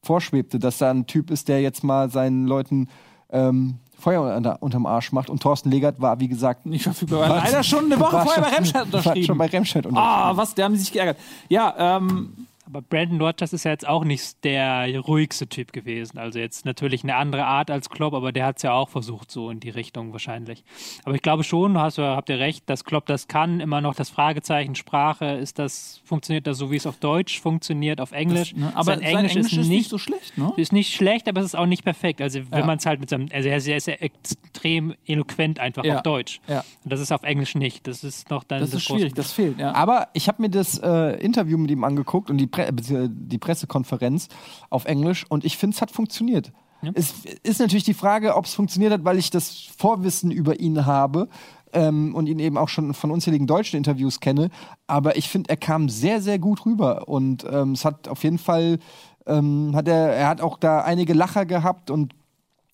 vorschwebte, 0.05 0.59
dass 0.59 0.77
da 0.77 0.91
ein 0.91 1.07
Typ 1.07 1.31
ist, 1.31 1.47
der 1.47 1.61
jetzt 1.61 1.83
mal 1.83 2.09
seinen 2.09 2.45
Leuten 2.45 2.87
ähm, 3.31 3.79
Feuer 3.97 4.35
unter, 4.35 4.61
unterm 4.61 4.85
Arsch 4.85 5.11
macht. 5.11 5.29
Und 5.29 5.41
Thorsten 5.41 5.71
Legert 5.71 5.99
war, 5.99 6.19
wie 6.19 6.27
gesagt, 6.27 6.65
Nicht 6.65 6.83
verfügbar. 6.83 7.21
War 7.21 7.37
leider 7.37 7.63
schon 7.63 7.85
eine 7.85 7.99
Woche 7.99 8.21
vorher 8.21 8.41
bei 8.43 8.49
Remscheid 8.49 8.83
unterschrieben. 8.83 9.25
schon 9.25 9.37
bei 9.37 9.47
Remscheid 9.47 9.85
unterschrieben. 9.85 10.13
Ah, 10.13 10.37
was, 10.37 10.53
der 10.53 10.65
haben 10.65 10.75
sie 10.75 10.81
sich 10.81 10.91
geärgert. 10.91 11.17
Ja, 11.49 11.97
ähm, 11.97 12.47
Aber 12.67 12.81
Brandon 12.81 13.21
Rodgers 13.21 13.53
ist 13.53 13.63
ja 13.65 13.71
jetzt 13.71 13.87
auch 13.87 14.03
nicht 14.03 14.43
der 14.43 14.97
ruhigste 14.99 15.47
Typ 15.47 15.71
gewesen. 15.71 16.17
Also 16.17 16.39
jetzt 16.39 16.65
natürlich 16.65 17.03
eine 17.03 17.15
andere 17.15 17.45
Art 17.45 17.69
als 17.69 17.89
Klopp, 17.89 18.13
aber 18.15 18.31
der 18.31 18.45
hat 18.47 18.57
es 18.57 18.63
ja 18.63 18.73
auch 18.73 18.89
versucht, 18.89 19.29
so 19.29 19.49
in 19.51 19.59
die 19.59 19.69
Richtung 19.69 20.11
wahrscheinlich. 20.13 20.63
Aber 21.03 21.13
ich 21.15 21.21
glaube 21.21 21.43
schon, 21.43 21.77
hast 21.77 21.97
du, 21.99 22.01
habt 22.01 22.27
ihr 22.29 22.39
recht, 22.39 22.67
dass 22.69 22.83
Klopp 22.83 23.05
das 23.05 23.27
kann. 23.27 23.59
Immer 23.59 23.81
noch 23.81 23.93
das 23.93 24.09
Fragezeichen 24.09 24.73
Sprache, 24.75 25.25
ist 25.25 25.59
das, 25.59 26.01
funktioniert 26.05 26.47
das 26.47 26.57
so, 26.57 26.71
wie 26.71 26.75
es 26.77 26.87
auf 26.87 26.97
Deutsch 26.97 27.39
funktioniert, 27.39 28.01
auf 28.01 28.11
Englisch? 28.11 28.55
ne, 28.55 28.71
aber 28.75 28.95
sein 28.95 29.01
Englisch, 29.01 29.35
ist, 29.35 29.53
nicht, 29.67 29.89
so 29.89 29.97
schlecht, 29.97 30.37
ne? 30.37 30.51
ist 30.57 30.73
nicht 30.73 30.93
schlecht, 30.93 31.27
aber 31.29 31.41
es 31.41 31.47
ist 31.47 31.55
auch 31.55 31.67
nicht 31.67 31.83
perfekt. 31.83 32.19
Also 32.21 32.39
wenn 32.49 32.59
Ja. 32.59 32.65
man 32.65 32.77
es 32.79 32.85
halt 32.87 32.99
mit 32.99 33.09
seinem, 33.09 33.27
also 33.31 33.47
er 33.47 33.57
ist, 33.57 33.67
ist 33.67 33.87
ja 33.87 33.93
extrem 33.95 34.95
eloquent 35.05 35.59
einfach 35.59 35.83
Ja. 35.83 35.97
auf 35.97 36.01
Deutsch. 36.03 36.39
Ja. 36.47 36.63
Und 36.83 36.91
das 36.91 36.99
ist 36.99 37.11
auf 37.11 37.23
Englisch 37.23 37.55
nicht. 37.55 37.85
Das 37.87 38.03
ist 38.03 38.29
noch 38.29 38.43
dann 38.43 38.59
Das 38.59 38.73
ist 38.73 38.81
große- 38.87 38.95
schwierig, 38.97 39.13
das 39.13 39.31
fehlt, 39.33 39.59
ja. 39.59 39.73
Aber 39.73 40.07
ich 40.13 40.27
habe 40.27 40.41
mir 40.41 40.49
das 40.49 40.77
äh, 40.79 41.17
Interview 41.23 41.57
mit 41.57 41.71
ihm 41.71 41.83
angeguckt 41.83 42.29
und 42.29 42.37
die, 42.37 42.47
Pre 42.55 42.71
bezieh- 42.71 43.09
die 43.09 43.37
Pressekonferenz 43.37 44.27
auf 44.69 44.85
Englisch 44.85 45.25
und 45.29 45.45
ich 45.45 45.57
finde, 45.57 45.75
es 45.75 45.81
hat 45.81 45.91
funktioniert. 45.91 46.51
Es 46.93 47.13
ist 47.43 47.59
natürlich 47.59 47.83
die 47.83 47.93
Frage, 47.93 48.35
ob 48.35 48.45
es 48.45 48.53
funktioniert 48.53 48.93
hat, 48.93 49.05
weil 49.05 49.17
ich 49.17 49.29
das 49.31 49.67
Vorwissen 49.77 50.29
über 50.29 50.59
ihn 50.59 50.85
habe 50.85 51.29
ähm, 51.73 52.13
und 52.13 52.27
ihn 52.27 52.39
eben 52.39 52.57
auch 52.57 52.69
schon 52.69 52.93
von 52.93 53.11
unzähligen 53.11 53.47
deutschen 53.47 53.77
Interviews 53.77 54.19
kenne. 54.19 54.49
Aber 54.85 55.17
ich 55.17 55.29
finde, 55.29 55.49
er 55.49 55.57
kam 55.57 55.89
sehr, 55.89 56.21
sehr 56.21 56.37
gut 56.37 56.65
rüber 56.65 57.07
und 57.07 57.45
ähm, 57.49 57.71
es 57.71 57.85
hat 57.85 58.07
auf 58.07 58.23
jeden 58.23 58.37
Fall, 58.37 58.79
ähm, 59.25 59.71
hat 59.73 59.87
er, 59.87 60.13
er 60.13 60.27
hat 60.27 60.41
auch 60.41 60.57
da 60.59 60.81
einige 60.81 61.13
Lacher 61.13 61.45
gehabt 61.45 61.89
und 61.89 62.13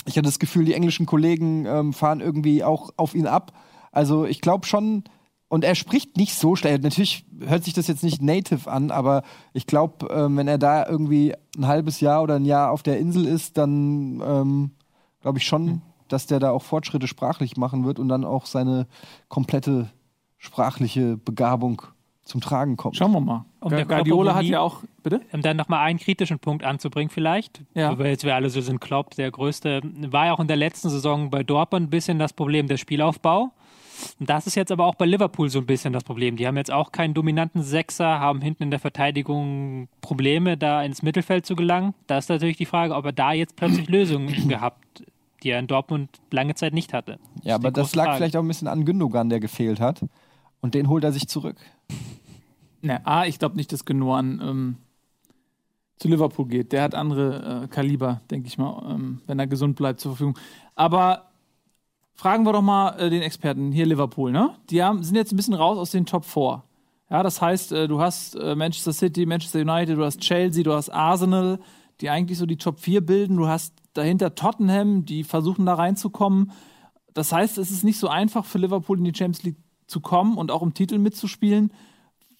ich 0.06 0.18
hatte 0.18 0.28
das 0.28 0.40
Gefühl, 0.40 0.66
die 0.66 0.74
englischen 0.74 1.06
Kollegen 1.06 1.66
ähm, 1.66 1.94
fahren 1.94 2.22
irgendwie 2.22 2.64
auch 2.64 2.90
auf 2.98 3.14
ihn 3.16 3.28
ab. 3.28 3.54
Also 3.92 4.26
ich 4.26 4.42
glaube 4.42 4.66
schon, 4.66 5.04
und 5.52 5.66
er 5.66 5.76
spricht 5.76 6.16
nicht 6.16 6.34
so 6.34 6.56
schlecht. 6.56 6.82
Natürlich 6.82 7.26
hört 7.46 7.66
sich 7.66 7.74
das 7.74 7.88
jetzt 7.88 8.04
nicht 8.04 8.22
native 8.22 8.72
an, 8.72 8.90
aber 8.90 9.22
ich 9.52 9.68
glaube, 9.68 10.08
ähm, 10.10 10.38
wenn 10.38 10.48
er 10.48 10.58
da 10.58 10.88
irgendwie 10.88 11.34
ein 11.58 11.68
halbes 11.68 12.00
Jahr 12.00 12.24
oder 12.24 12.36
ein 12.36 12.46
Jahr 12.46 12.72
auf 12.72 12.84
der 12.84 12.98
Insel 13.00 13.26
ist, 13.26 13.58
dann 13.58 14.22
ähm, 14.26 14.72
glaube 15.22 15.40
ich 15.40 15.46
schon, 15.46 15.82
dass 16.08 16.26
der 16.26 16.40
da 16.40 16.52
auch 16.52 16.64
Fortschritte 16.64 17.06
sprachlich 17.06 17.58
machen 17.58 17.84
wird 17.84 18.00
und 18.00 18.08
dann 18.08 18.24
auch 18.24 18.46
seine 18.46 18.88
komplette 19.28 19.90
sprachliche 20.38 21.18
Begabung 21.18 21.82
zum 22.24 22.40
Tragen 22.40 22.78
kommt. 22.78 22.96
Schauen 22.96 23.12
wir 23.12 23.20
mal. 23.20 23.46
Um 23.60 23.72
Gu- 23.72 23.76
der 23.76 23.86
Guardiola 23.86 24.36
hat 24.36 24.46
ja 24.46 24.62
auch, 24.62 24.84
bitte? 25.04 25.20
Um 25.34 25.42
dann 25.42 25.58
nochmal 25.58 25.80
einen 25.86 26.00
kritischen 26.00 26.40
Punkt 26.40 26.64
anzubringen, 26.64 27.10
vielleicht. 27.10 27.62
Ja. 27.74 27.98
Weil 28.00 28.08
jetzt 28.08 28.24
wir 28.24 28.36
alle 28.36 28.50
so 28.50 28.62
sind, 28.62 28.80
Klopp, 28.80 29.16
der 29.16 29.30
größte. 29.32 29.82
War 30.12 30.28
ja 30.28 30.34
auch 30.34 30.40
in 30.40 30.48
der 30.48 30.56
letzten 30.56 30.90
Saison 30.90 31.30
bei 31.30 31.44
Dortmund 31.44 31.88
ein 31.88 31.90
bisschen 31.90 32.20
das 32.20 32.32
Problem 32.32 32.68
der 32.68 32.78
Spielaufbau. 32.78 33.52
Und 34.20 34.30
das 34.30 34.48
ist 34.48 34.56
jetzt 34.56 34.72
aber 34.72 34.86
auch 34.86 34.96
bei 34.96 35.06
Liverpool 35.06 35.50
so 35.50 35.60
ein 35.60 35.66
bisschen 35.66 35.94
das 35.94 36.04
Problem. 36.04 36.38
Die 36.38 36.48
haben 36.48 36.58
jetzt 36.58 36.72
auch 36.72 36.92
keinen 36.92 37.14
dominanten 37.14 37.64
Sechser, 37.64 38.20
haben 38.20 38.42
hinten 38.42 38.64
in 38.64 38.72
der 38.72 38.80
Verteidigung 38.80 39.88
Probleme, 40.02 40.58
da 40.58 40.84
ins 40.84 41.02
Mittelfeld 41.02 41.46
zu 41.46 41.56
gelangen. 41.56 41.94
Da 42.08 42.18
ist 42.18 42.30
natürlich 42.30 42.58
die 42.58 42.66
Frage, 42.66 42.96
ob 42.96 43.06
er 43.06 43.14
da 43.14 43.34
jetzt 43.34 43.56
plötzlich 43.56 43.90
Lösungen 43.90 44.48
gehabt, 44.48 45.04
die 45.44 45.50
er 45.50 45.60
in 45.60 45.68
Dortmund 45.68 46.10
lange 46.32 46.56
Zeit 46.56 46.74
nicht 46.74 46.94
hatte. 46.94 47.20
Ja, 47.44 47.56
aber 47.56 47.72
das 47.72 47.96
lag 47.96 48.06
Frage. 48.06 48.18
vielleicht 48.18 48.36
auch 48.36 48.42
ein 48.42 48.48
bisschen 48.48 48.68
an 48.68 48.86
Gündogan, 48.86 49.30
der 49.30 49.40
gefehlt 49.40 49.80
hat. 49.80 50.04
Und 50.62 50.76
den 50.76 50.90
holt 50.90 51.04
er 51.04 51.12
sich 51.12 51.28
zurück. 51.28 51.58
Ne, 52.82 53.06
A, 53.06 53.26
ich 53.26 53.40
glaube 53.40 53.56
nicht, 53.56 53.72
dass 53.72 53.86
Genoan 53.86 54.40
ähm, 54.42 54.76
zu 55.98 56.08
Liverpool 56.08 56.48
geht. 56.48 56.72
Der 56.72 56.84
hat 56.84 56.96
andere 56.96 57.64
äh, 57.64 57.68
Kaliber, 57.68 58.22
denke 58.30 58.48
ich 58.48 58.58
mal, 58.58 58.84
ähm, 58.90 59.22
wenn 59.28 59.40
er 59.40 59.48
gesund 59.48 59.76
bleibt 59.76 60.00
zur 60.00 60.12
Verfügung. 60.12 60.38
Aber 60.76 61.31
fragen 62.22 62.46
wir 62.46 62.54
doch 62.54 62.62
mal 62.62 63.00
äh, 63.00 63.10
den 63.10 63.24
Experten 63.24 63.72
hier 63.72 63.88
Liverpool, 63.88 64.32
ne? 64.32 64.56
Die 64.70 64.84
haben, 64.84 65.04
sind 65.04 65.16
jetzt 65.16 65.34
ein 65.34 65.38
bisschen 65.38 65.56
raus 65.56 65.80
aus 65.80 65.90
den 65.90 66.06
Top 66.06 66.24
4. 66.24 66.62
Ja, 67.10 67.24
das 67.24 67.42
heißt, 67.42 67.72
äh, 67.72 67.88
du 67.88 68.00
hast 68.00 68.36
äh, 68.36 68.56
Manchester 68.56 68.94
City, 68.94 69.26
Manchester 69.26 69.62
United, 69.62 69.98
du 69.98 70.06
hast 70.06 70.20
Chelsea, 70.20 70.64
du 70.64 70.72
hast 70.72 70.90
Arsenal, 70.90 71.60
die 72.00 72.12
eigentlich 72.12 72.38
so 72.38 72.46
die 72.46 72.58
Top 72.58 72.80
4 72.80 73.04
bilden. 73.04 73.38
Du 73.38 73.48
hast 73.48 73.74
dahinter 73.94 74.36
Tottenham, 74.36 75.04
die 75.04 75.24
versuchen 75.24 75.66
da 75.66 75.74
reinzukommen. 75.74 76.52
Das 77.16 77.32
heißt, 77.32 77.58
es 77.58 77.72
ist 77.72 77.84
nicht 77.84 77.98
so 77.98 78.08
einfach 78.08 78.46
für 78.46 78.60
Liverpool 78.60 79.00
in 79.00 79.04
die 79.04 79.16
Champions 79.16 79.42
League 79.42 79.58
zu 79.88 80.00
kommen 80.00 80.38
und 80.38 80.52
auch 80.52 80.62
um 80.62 80.76
Titel 80.76 81.00
mitzuspielen. 81.00 81.74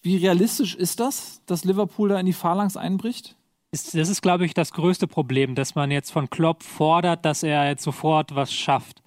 Wie 0.00 0.16
realistisch 0.16 0.76
ist 0.76 1.00
das, 1.00 1.42
dass 1.46 1.64
Liverpool 1.64 2.10
da 2.10 2.20
in 2.20 2.26
die 2.26 2.32
Phalanx 2.32 2.76
einbricht? 2.76 3.34
Das 3.72 3.94
ist, 3.94 4.22
glaube 4.22 4.44
ich, 4.46 4.54
das 4.54 4.72
größte 4.72 5.08
Problem, 5.08 5.56
dass 5.56 5.74
man 5.74 5.90
jetzt 5.90 6.12
von 6.12 6.30
Klopp 6.30 6.62
fordert, 6.62 7.24
dass 7.24 7.42
er 7.42 7.66
jetzt 7.68 7.82
sofort 7.82 8.36
was 8.36 8.52
schafft. 8.52 9.01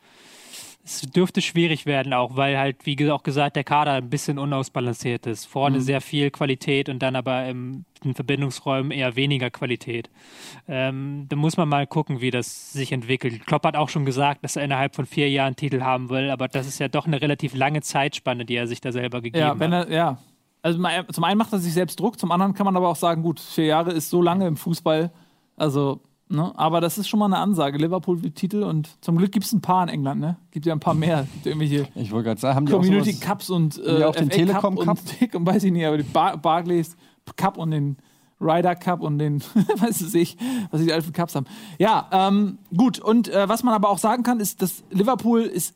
Es 0.88 1.02
dürfte 1.02 1.42
schwierig 1.42 1.88
werden 1.88 2.14
auch, 2.14 2.36
weil 2.36 2.60
halt, 2.60 2.86
wie 2.86 3.10
auch 3.10 3.24
gesagt, 3.24 3.56
der 3.56 3.64
Kader 3.64 3.94
ein 3.94 4.12
bisschen 4.12 4.38
unausbalanciert 4.38 5.26
ist. 5.26 5.46
Vorne 5.46 5.82
sehr 5.82 6.00
viel 6.00 6.30
Qualität 6.30 6.90
und 6.90 7.00
dann 7.00 7.16
aber 7.16 7.48
im, 7.48 7.86
in 8.04 8.14
Verbindungsräumen 8.14 8.92
eher 8.92 9.16
weniger 9.16 9.50
Qualität. 9.50 10.12
Ähm, 10.68 11.26
da 11.28 11.36
muss 11.38 11.58
man 11.58 11.68
mal 11.70 11.88
gucken, 11.88 12.22
wie 12.22 12.30
das 12.30 12.72
sich 12.72 12.92
entwickelt. 12.92 13.48
Klopp 13.48 13.66
hat 13.66 13.76
auch 13.76 13.90
schon 13.90 14.06
gesagt, 14.06 14.44
dass 14.44 14.58
er 14.58 14.64
innerhalb 14.64 14.96
von 14.96 15.08
vier 15.08 15.28
Jahren 15.28 15.56
Titel 15.56 15.82
haben 15.82 16.12
will, 16.12 16.30
aber 16.30 16.48
das 16.48 16.68
ist 16.68 16.78
ja 16.78 16.88
doch 16.88 17.08
eine 17.08 17.20
relativ 17.20 17.56
lange 17.56 17.82
Zeitspanne, 17.82 18.46
die 18.46 18.56
er 18.56 18.68
sich 18.68 18.80
da 18.80 18.92
selber 18.92 19.22
gegeben 19.22 19.40
Ja, 19.44 19.60
wenn 19.60 19.74
hat. 19.74 19.90
er, 19.90 19.96
ja. 19.96 20.18
Also 20.62 20.80
zum 21.12 21.24
einen 21.24 21.38
macht 21.40 21.52
er 21.52 21.58
sich 21.60 21.74
selbst 21.74 22.00
Druck, 22.00 22.20
zum 22.20 22.32
anderen 22.32 22.54
kann 22.54 22.66
man 22.66 22.78
aber 22.78 22.90
auch 22.90 22.96
sagen, 22.96 23.24
gut, 23.24 23.40
vier 23.40 23.66
Jahre 23.66 23.92
ist 23.92 24.12
so 24.12 24.22
lange 24.22 24.46
im 24.46 24.56
Fußball. 24.56 25.12
Also, 25.58 26.02
ne, 26.30 26.52
aber 26.58 26.82
das 26.82 26.98
ist 26.98 27.08
schon 27.08 27.20
mal 27.20 27.26
eine 27.28 27.38
Ansage. 27.38 27.78
Liverpool 27.78 28.22
will 28.24 28.32
Titel 28.32 28.64
und 28.64 28.90
zum 29.04 29.18
Glück 29.18 29.32
gibt 29.32 29.46
es 29.46 29.54
ein 29.54 29.62
paar 29.62 29.84
in 29.84 29.90
England, 29.90 30.22
ne? 30.22 30.38
Gibt 30.52 30.66
ja 30.66 30.74
ein 30.74 30.80
paar 30.80 30.94
mehr. 30.94 31.28
Irgendwelche 31.44 31.88
Ich 31.96 32.12
wollte 32.12 32.30
gerade 32.30 32.42
sagen, 32.42 32.56
haben 32.56 32.66
die 32.66 32.72
Community 32.72 33.10
auch 33.12 33.14
sowas, 33.14 33.20
Cups 33.28 33.50
und 33.50 33.82
äh, 33.86 34.04
auch 34.04 34.16
den 34.16 34.30
Telekom 34.30 34.76
Cup 34.78 34.86
Cup? 34.86 35.00
und, 35.22 35.36
und 35.42 35.46
weiß 35.46 35.64
ich 35.64 35.72
nicht, 35.72 35.86
aber 35.86 35.98
die 35.98 36.04
Bar 36.04 36.38
Barclays 36.38 36.96
Cup 37.36 37.58
und 37.58 37.72
den 37.72 37.98
Ryder 38.42 38.76
Cup 38.76 39.02
und 39.02 39.18
den, 39.18 39.42
weiß 39.78 40.02
ich 40.02 40.14
nicht, 40.14 40.40
was 40.72 40.82
die 40.82 40.92
alten 40.92 41.14
Cups 41.14 41.36
haben. 41.36 41.46
Ja, 41.80 42.10
ähm, 42.12 42.58
gut. 42.76 43.00
Und 43.00 43.30
äh, 43.30 43.48
was 43.48 43.64
man 43.64 43.74
aber 43.74 43.90
auch 43.90 43.98
sagen 43.98 44.24
kann, 44.24 44.40
ist, 44.40 44.62
dass 44.62 44.84
Liverpool 44.92 45.42
ist 45.42 45.74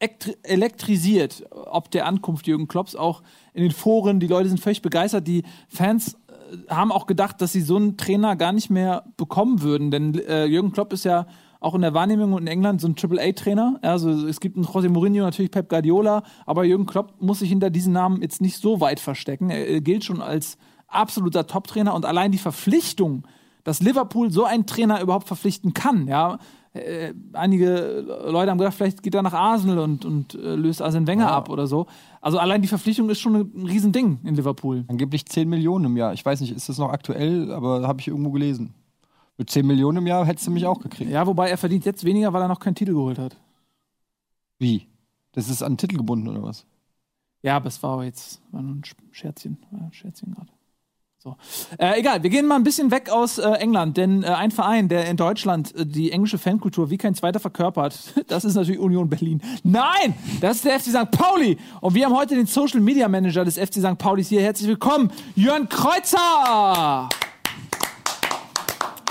ektri- 0.00 0.36
elektrisiert, 0.42 1.44
ob 1.50 1.90
der 1.90 2.06
Ankunft 2.06 2.46
Jürgen 2.46 2.68
Klopps 2.68 2.96
auch 2.96 3.22
in 3.52 3.62
den 3.62 3.70
Foren. 3.70 4.20
Die 4.20 4.26
Leute 4.26 4.48
sind 4.48 4.60
völlig 4.60 4.82
begeistert. 4.82 5.26
Die 5.28 5.44
Fans 5.68 6.16
haben 6.68 6.92
auch 6.92 7.06
gedacht, 7.06 7.40
dass 7.40 7.52
sie 7.52 7.60
so 7.60 7.76
einen 7.76 7.96
Trainer 7.96 8.36
gar 8.36 8.52
nicht 8.52 8.70
mehr 8.70 9.04
bekommen 9.16 9.62
würden, 9.62 9.90
denn 9.90 10.14
äh, 10.14 10.44
Jürgen 10.46 10.72
Klopp 10.72 10.92
ist 10.92 11.04
ja 11.04 11.26
auch 11.60 11.74
in 11.74 11.80
der 11.80 11.94
Wahrnehmung 11.94 12.36
in 12.38 12.46
England 12.46 12.80
so 12.80 12.88
ein 12.88 12.94
Triple-A-Trainer. 12.94 13.78
Also 13.80 14.10
es 14.26 14.40
gibt 14.40 14.56
einen 14.56 14.66
José 14.66 14.90
Mourinho, 14.90 15.24
natürlich 15.24 15.50
Pep 15.50 15.68
Guardiola, 15.70 16.22
aber 16.44 16.64
Jürgen 16.64 16.84
Klopp 16.84 17.14
muss 17.20 17.38
sich 17.38 17.48
hinter 17.48 17.70
diesen 17.70 17.94
Namen 17.94 18.20
jetzt 18.20 18.42
nicht 18.42 18.58
so 18.58 18.80
weit 18.80 19.00
verstecken. 19.00 19.48
Er, 19.48 19.66
er 19.66 19.80
gilt 19.80 20.04
schon 20.04 20.20
als 20.20 20.58
absoluter 20.88 21.46
Top-Trainer 21.46 21.94
und 21.94 22.04
allein 22.04 22.32
die 22.32 22.38
Verpflichtung, 22.38 23.26
dass 23.64 23.80
Liverpool 23.80 24.30
so 24.30 24.44
einen 24.44 24.66
Trainer 24.66 25.00
überhaupt 25.00 25.26
verpflichten 25.26 25.74
kann, 25.74 26.06
ja. 26.06 26.38
Äh, 26.74 27.14
einige 27.34 28.00
Leute 28.26 28.50
haben 28.50 28.58
gedacht, 28.58 28.74
vielleicht 28.74 29.02
geht 29.04 29.14
er 29.14 29.22
nach 29.22 29.32
Arsenal 29.32 29.78
und, 29.78 30.04
und 30.04 30.34
äh, 30.34 30.56
löst 30.56 30.82
Arsene 30.82 31.06
Wenger 31.06 31.30
ab 31.30 31.48
oder 31.48 31.68
so. 31.68 31.86
Also 32.20 32.38
allein 32.38 32.62
die 32.62 32.68
Verpflichtung 32.68 33.08
ist 33.10 33.20
schon 33.20 33.36
ein 33.36 33.66
Riesending 33.66 34.18
in 34.24 34.34
Liverpool. 34.34 34.84
angeblich 34.88 35.24
10 35.26 35.48
Millionen 35.48 35.84
im 35.84 35.96
Jahr. 35.96 36.12
Ich 36.14 36.24
weiß 36.26 36.40
nicht, 36.40 36.50
ist 36.52 36.68
das 36.68 36.78
noch 36.78 36.90
aktuell, 36.90 37.52
aber 37.52 37.86
habe 37.86 38.00
ich 38.00 38.08
irgendwo 38.08 38.32
gelesen. 38.32 38.74
Mit 39.38 39.50
10 39.50 39.64
Millionen 39.68 39.98
im 39.98 40.06
Jahr 40.08 40.26
hättest 40.26 40.48
du 40.48 40.50
mich 40.50 40.66
auch 40.66 40.80
gekriegt. 40.80 41.10
Ja, 41.12 41.24
wobei 41.28 41.48
er 41.48 41.58
verdient 41.58 41.84
jetzt 41.84 42.02
weniger, 42.04 42.32
weil 42.32 42.42
er 42.42 42.48
noch 42.48 42.58
keinen 42.60 42.74
Titel 42.74 42.92
geholt 42.94 43.20
hat. 43.20 43.36
Wie? 44.58 44.88
Das 45.32 45.48
ist 45.48 45.62
an 45.62 45.72
den 45.72 45.78
Titel 45.78 45.96
gebunden 45.96 46.26
oder 46.28 46.42
was? 46.42 46.66
Ja, 47.42 47.56
aber 47.56 47.66
es 47.68 47.80
war 47.84 48.02
jetzt 48.04 48.40
war 48.50 48.62
nur 48.62 48.74
ein 48.76 48.82
Sch- 48.82 48.94
Scherzchen, 49.12 49.58
war 49.70 49.80
ein 49.82 49.92
Scherzchen 49.92 50.34
gerade. 50.34 50.50
So. 51.24 51.36
Äh, 51.78 52.00
egal, 52.00 52.22
wir 52.22 52.28
gehen 52.28 52.44
mal 52.44 52.56
ein 52.56 52.64
bisschen 52.64 52.90
weg 52.90 53.08
aus 53.08 53.38
äh, 53.38 53.48
England, 53.52 53.96
denn 53.96 54.22
äh, 54.22 54.26
ein 54.26 54.50
Verein, 54.50 54.90
der 54.90 55.08
in 55.08 55.16
Deutschland 55.16 55.74
äh, 55.74 55.86
die 55.86 56.12
englische 56.12 56.36
Fankultur 56.36 56.90
wie 56.90 56.98
kein 56.98 57.14
zweiter 57.14 57.40
verkörpert, 57.40 57.98
das 58.26 58.44
ist 58.44 58.56
natürlich 58.56 58.78
Union 58.78 59.08
Berlin. 59.08 59.40
Nein, 59.62 60.14
das 60.42 60.56
ist 60.56 60.66
der 60.66 60.78
FC 60.78 60.88
St. 60.88 61.10
Pauli. 61.10 61.56
Und 61.80 61.94
wir 61.94 62.04
haben 62.04 62.14
heute 62.14 62.34
den 62.34 62.44
Social 62.44 62.80
Media 62.80 63.08
Manager 63.08 63.42
des 63.42 63.56
FC 63.56 63.76
St. 63.76 63.96
Paulis 63.96 64.28
hier. 64.28 64.42
Herzlich 64.42 64.68
willkommen, 64.68 65.10
Jörn 65.34 65.66
Kreuzer. 65.66 67.08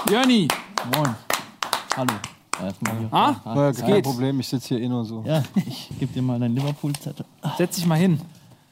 Jörni, 0.07 0.47
Moin. 0.95 1.15
Hallo. 1.97 2.13
Erstmal. 2.61 3.07
Ah? 3.09 3.69
Es 3.69 3.79
kein 3.79 3.91
geht. 3.91 4.03
Problem, 4.03 4.39
ich 4.39 4.47
sitze 4.47 4.75
hier 4.75 4.81
eh 4.81 4.87
nur 4.87 5.03
so. 5.03 5.23
Ja, 5.25 5.41
ich 5.65 5.89
gebe 5.99 6.13
dir 6.13 6.21
mal 6.21 6.39
deinen 6.39 6.53
Liverpool-Zettel. 6.53 7.25
setz 7.57 7.77
dich 7.77 7.87
mal 7.87 7.97
hin. 7.97 8.21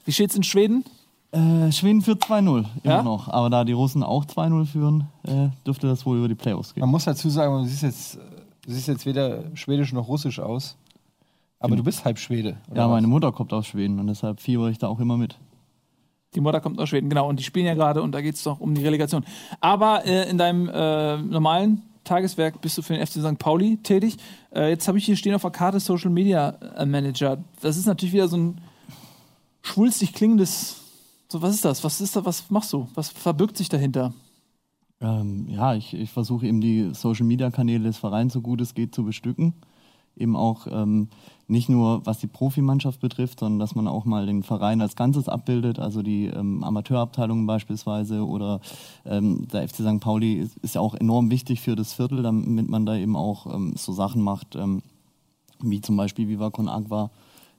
Wie 0.06 0.12
steht's 0.12 0.36
in 0.36 0.44
Schweden? 0.44 0.86
Äh, 1.32 1.71
Schweden 1.71 2.01
führt 2.01 2.23
2-0 2.23 2.65
immer 2.84 2.93
Ja? 2.93 3.03
noch. 3.03 3.29
Aber 3.29 3.49
da 3.49 3.63
die 3.63 3.71
Russen 3.71 4.03
auch 4.03 4.25
2-0 4.25 4.65
führen, 4.65 5.07
äh, 5.23 5.47
dürfte 5.65 5.88
das 5.88 6.05
wohl 6.05 6.17
über 6.17 6.27
die 6.27 6.36
Playoffs 6.36 6.73
gehen. 6.73 6.82
Man 6.82 6.89
muss 6.89 7.05
dazu 7.05 7.29
sagen, 7.29 7.63
du 7.63 7.69
siehst 7.69 7.84
jetzt, 7.84 8.15
du 8.65 8.71
siehst 8.71 8.88
jetzt 8.89 9.05
weder 9.05 9.43
schwedisch 9.55 9.93
noch 9.93 10.07
russisch 10.07 10.39
aus. 10.39 10.75
Aber 11.59 11.75
du 11.75 11.84
bist 11.84 12.03
halb 12.05 12.17
Schwede. 12.17 12.57
oder 12.71 12.82
Ja, 12.82 12.88
was? 12.88 12.93
meine 12.95 13.07
Mutter 13.07 13.32
kommt 13.32 13.53
aus 13.53 13.67
Schweden 13.67 13.99
und 13.99 14.07
deshalb 14.07 14.39
fiebere 14.41 14.71
ich 14.71 14.79
da 14.79 14.88
auch 14.88 14.99
immer 14.99 15.15
mit. 15.15 15.38
Die 16.34 16.41
Mutter 16.41 16.59
kommt 16.59 16.79
aus 16.79 16.89
Schweden, 16.89 17.07
genau. 17.09 17.29
Und 17.29 17.39
die 17.39 17.43
spielen 17.43 17.65
ja 17.67 17.75
gerade 17.75 18.01
und 18.01 18.13
da 18.13 18.21
geht 18.21 18.36
es 18.36 18.43
doch 18.43 18.59
um 18.59 18.73
die 18.73 18.84
Relegation. 18.84 19.23
Aber 19.59 20.05
äh, 20.05 20.29
in 20.29 20.38
deinem 20.39 20.67
äh, 20.69 21.17
normalen 21.17 21.84
Tageswerk 22.03 22.59
bist 22.61 22.77
du 22.77 22.82
für 22.82 22.93
den 22.95 23.05
FC 23.05 23.21
St. 23.21 23.38
Pauli 23.38 23.77
tätig. 23.77 24.17
Äh, 24.55 24.69
jetzt 24.69 24.88
habe 24.88 24.97
ich 24.97 25.05
hier 25.05 25.15
stehen 25.15 25.36
auf 25.36 25.43
der 25.43 25.51
Karte 25.51 25.79
Social 25.79 26.09
Media 26.09 26.49
äh, 26.77 26.86
Manager. 26.86 27.38
Das 27.61 27.77
ist 27.77 27.86
natürlich 27.86 28.13
wieder 28.13 28.27
so 28.27 28.38
ein 28.38 28.59
schwulstig 29.61 30.13
klingendes. 30.13 30.77
So, 31.32 31.41
was 31.41 31.55
ist 31.55 31.63
das? 31.63 31.82
Was 31.86 32.01
ist 32.01 32.13
da? 32.17 32.25
Was 32.25 32.51
machst 32.51 32.73
du? 32.73 32.89
Was 32.93 33.07
verbirgt 33.07 33.55
sich 33.55 33.69
dahinter? 33.69 34.13
Ähm, 34.99 35.47
ja, 35.47 35.75
ich, 35.75 35.93
ich 35.93 36.11
versuche 36.11 36.45
eben 36.45 36.59
die 36.59 36.93
Social-Media-Kanäle 36.93 37.86
des 37.86 37.97
Vereins 37.97 38.34
so 38.34 38.41
gut 38.41 38.59
es 38.59 38.73
geht 38.73 38.93
zu 38.93 39.05
bestücken. 39.05 39.53
Eben 40.17 40.36
auch 40.36 40.67
ähm, 40.69 41.07
nicht 41.47 41.69
nur 41.69 42.05
was 42.05 42.19
die 42.19 42.27
Profimannschaft 42.27 42.99
betrifft, 42.99 43.39
sondern 43.39 43.59
dass 43.59 43.75
man 43.75 43.88
auch 43.88 44.03
mal 44.03 44.25
den 44.25 44.43
Verein 44.43 44.82
als 44.82 44.97
Ganzes 44.97 45.29
abbildet, 45.29 45.79
also 45.79 46.01
die 46.01 46.25
ähm, 46.25 46.65
Amateurabteilungen 46.65 47.47
beispielsweise 47.47 48.27
oder 48.27 48.59
ähm, 49.05 49.47
der 49.53 49.65
FC 49.69 49.75
St. 49.75 50.01
Pauli 50.01 50.34
ist, 50.34 50.57
ist 50.57 50.75
ja 50.75 50.82
auch 50.82 50.95
enorm 50.95 51.32
wichtig 51.32 51.61
für 51.61 51.77
das 51.77 51.93
Viertel, 51.93 52.23
damit 52.23 52.67
man 52.67 52.86
da 52.86 52.97
eben 52.97 53.15
auch 53.15 53.45
ähm, 53.45 53.75
so 53.77 53.93
Sachen 53.93 54.21
macht, 54.21 54.57
ähm, 54.57 54.84
wie 55.61 55.79
zum 55.79 55.95
Beispiel 55.95 56.27
Viva 56.27 56.49
Con 56.49 56.67
Agua, 56.67 57.09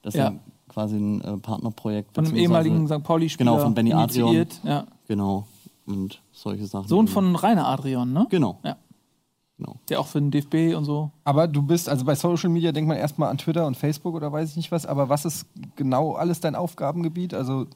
das 0.03 0.13
Ja. 0.13 0.35
Quasi 0.73 0.97
ein 0.97 1.21
äh, 1.21 1.37
Partnerprojekt 1.37 2.15
Von 2.15 2.27
einem 2.27 2.37
ehemaligen 2.37 2.87
St. 2.87 3.03
Pauli-Spieler 3.03 3.53
Genau, 3.53 3.63
von 3.63 3.75
Benny 3.75 3.93
Adrian. 3.93 4.47
Ja. 4.65 4.87
Genau, 5.07 5.47
und 5.87 6.23
solche 6.33 6.67
Sachen. 6.67 6.89
Sohn 6.89 7.09
von 7.09 7.37
Rainer 7.37 7.67
Adrian, 7.67 8.13
ne? 8.13 8.27
Genau. 8.31 8.59
Ja. 8.65 8.77
genau. 9.59 9.77
Der 9.89 10.01
auch 10.01 10.07
für 10.07 10.21
den 10.21 10.31
DFB 10.31 10.77
und 10.77 10.85
so. 10.85 11.11
Aber 11.25 11.49
du 11.49 11.63
bist, 11.63 11.89
also 11.89 12.05
bei 12.05 12.15
Social 12.15 12.51
Media 12.51 12.73
denkt 12.73 12.89
man 12.89 12.97
erstmal 12.97 13.31
an 13.31 13.39
Twitter 13.39 13.67
und 13.67 13.77
Facebook 13.77 14.15
oder 14.15 14.33
weiß 14.33 14.51
ich 14.51 14.57
nicht 14.57 14.73
was, 14.73 14.87
aber 14.87 15.09
was 15.09 15.25
ist 15.25 15.47
genau 15.77 16.15
alles 16.15 16.41
dein 16.41 16.55
Aufgabengebiet? 16.55 17.35
Also 17.35 17.67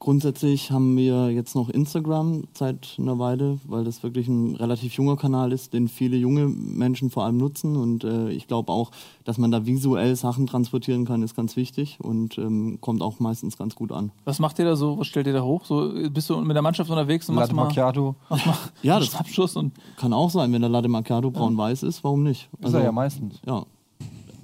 Grundsätzlich 0.00 0.70
haben 0.70 0.96
wir 0.96 1.30
jetzt 1.32 1.56
noch 1.56 1.68
Instagram 1.68 2.44
seit 2.54 2.94
einer 2.98 3.18
Weile, 3.18 3.58
weil 3.66 3.82
das 3.82 4.04
wirklich 4.04 4.28
ein 4.28 4.54
relativ 4.54 4.92
junger 4.94 5.16
Kanal 5.16 5.50
ist, 5.50 5.72
den 5.72 5.88
viele 5.88 6.16
junge 6.16 6.46
Menschen 6.46 7.10
vor 7.10 7.24
allem 7.24 7.36
nutzen. 7.36 7.76
Und 7.76 8.04
äh, 8.04 8.30
ich 8.30 8.46
glaube 8.46 8.70
auch, 8.72 8.92
dass 9.24 9.38
man 9.38 9.50
da 9.50 9.66
visuell 9.66 10.14
Sachen 10.14 10.46
transportieren 10.46 11.04
kann, 11.04 11.24
ist 11.24 11.34
ganz 11.34 11.56
wichtig 11.56 11.98
und 12.00 12.38
ähm, 12.38 12.78
kommt 12.80 13.02
auch 13.02 13.18
meistens 13.18 13.58
ganz 13.58 13.74
gut 13.74 13.90
an. 13.90 14.12
Was 14.24 14.38
macht 14.38 14.60
ihr 14.60 14.66
da 14.66 14.76
so? 14.76 14.98
Was 15.00 15.08
stellt 15.08 15.26
ihr 15.26 15.32
da 15.32 15.42
hoch? 15.42 15.64
So, 15.64 15.92
bist 16.12 16.30
du 16.30 16.40
mit 16.42 16.54
der 16.54 16.62
Mannschaft 16.62 16.88
unterwegs 16.90 17.28
und 17.28 17.34
machst 17.34 17.48
Latte 17.48 17.56
mal, 17.56 17.64
Macchiato. 17.64 18.14
machst 18.28 18.46
mal 18.46 18.54
Ja, 18.82 18.94
einen 18.94 19.00
das- 19.04 19.10
Schnappschuss 19.10 19.56
und 19.56 19.72
Kann 19.96 20.12
auch 20.12 20.30
sein, 20.30 20.52
wenn 20.52 20.60
der 20.62 20.70
Latte 20.70 20.86
Macchiato 20.88 21.32
braun-weiß 21.32 21.82
ist, 21.82 22.04
warum 22.04 22.22
nicht? 22.22 22.48
Ist 22.60 22.72
er 22.72 22.84
ja 22.84 22.92
meistens. 22.92 23.40
Ja. 23.44 23.64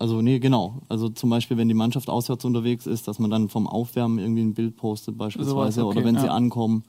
Also, 0.04 0.20
nee, 0.20 0.38
genau. 0.38 0.82
Also 0.90 1.08
zum 1.08 1.30
Beispiel, 1.30 1.56
wenn 1.56 1.66
die 1.68 1.72
Mannschaft 1.74 2.10
auswärts 2.10 2.44
unterwegs 2.44 2.86
ist, 2.86 3.08
dass 3.08 3.18
man 3.18 3.30
dann 3.30 3.48
vom 3.48 3.66
Aufwärmen 3.66 4.18
irgendwie 4.18 4.42
ein 4.42 4.52
Bild 4.52 4.76
postet 4.76 5.16
beispielsweise 5.16 5.50
Sowas, 5.54 5.78
okay, 5.78 5.96
oder 5.98 6.04
wenn 6.06 6.18
sie 6.18 6.26
ja. 6.26 6.32
ankommen. 6.34 6.84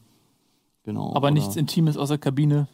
Genau. 0.83 1.11
aber 1.11 1.19
oder 1.27 1.31
nichts 1.31 1.55
Intimes 1.55 1.95
aus 1.95 2.09
der 2.09 2.17
Kabine. 2.17 2.67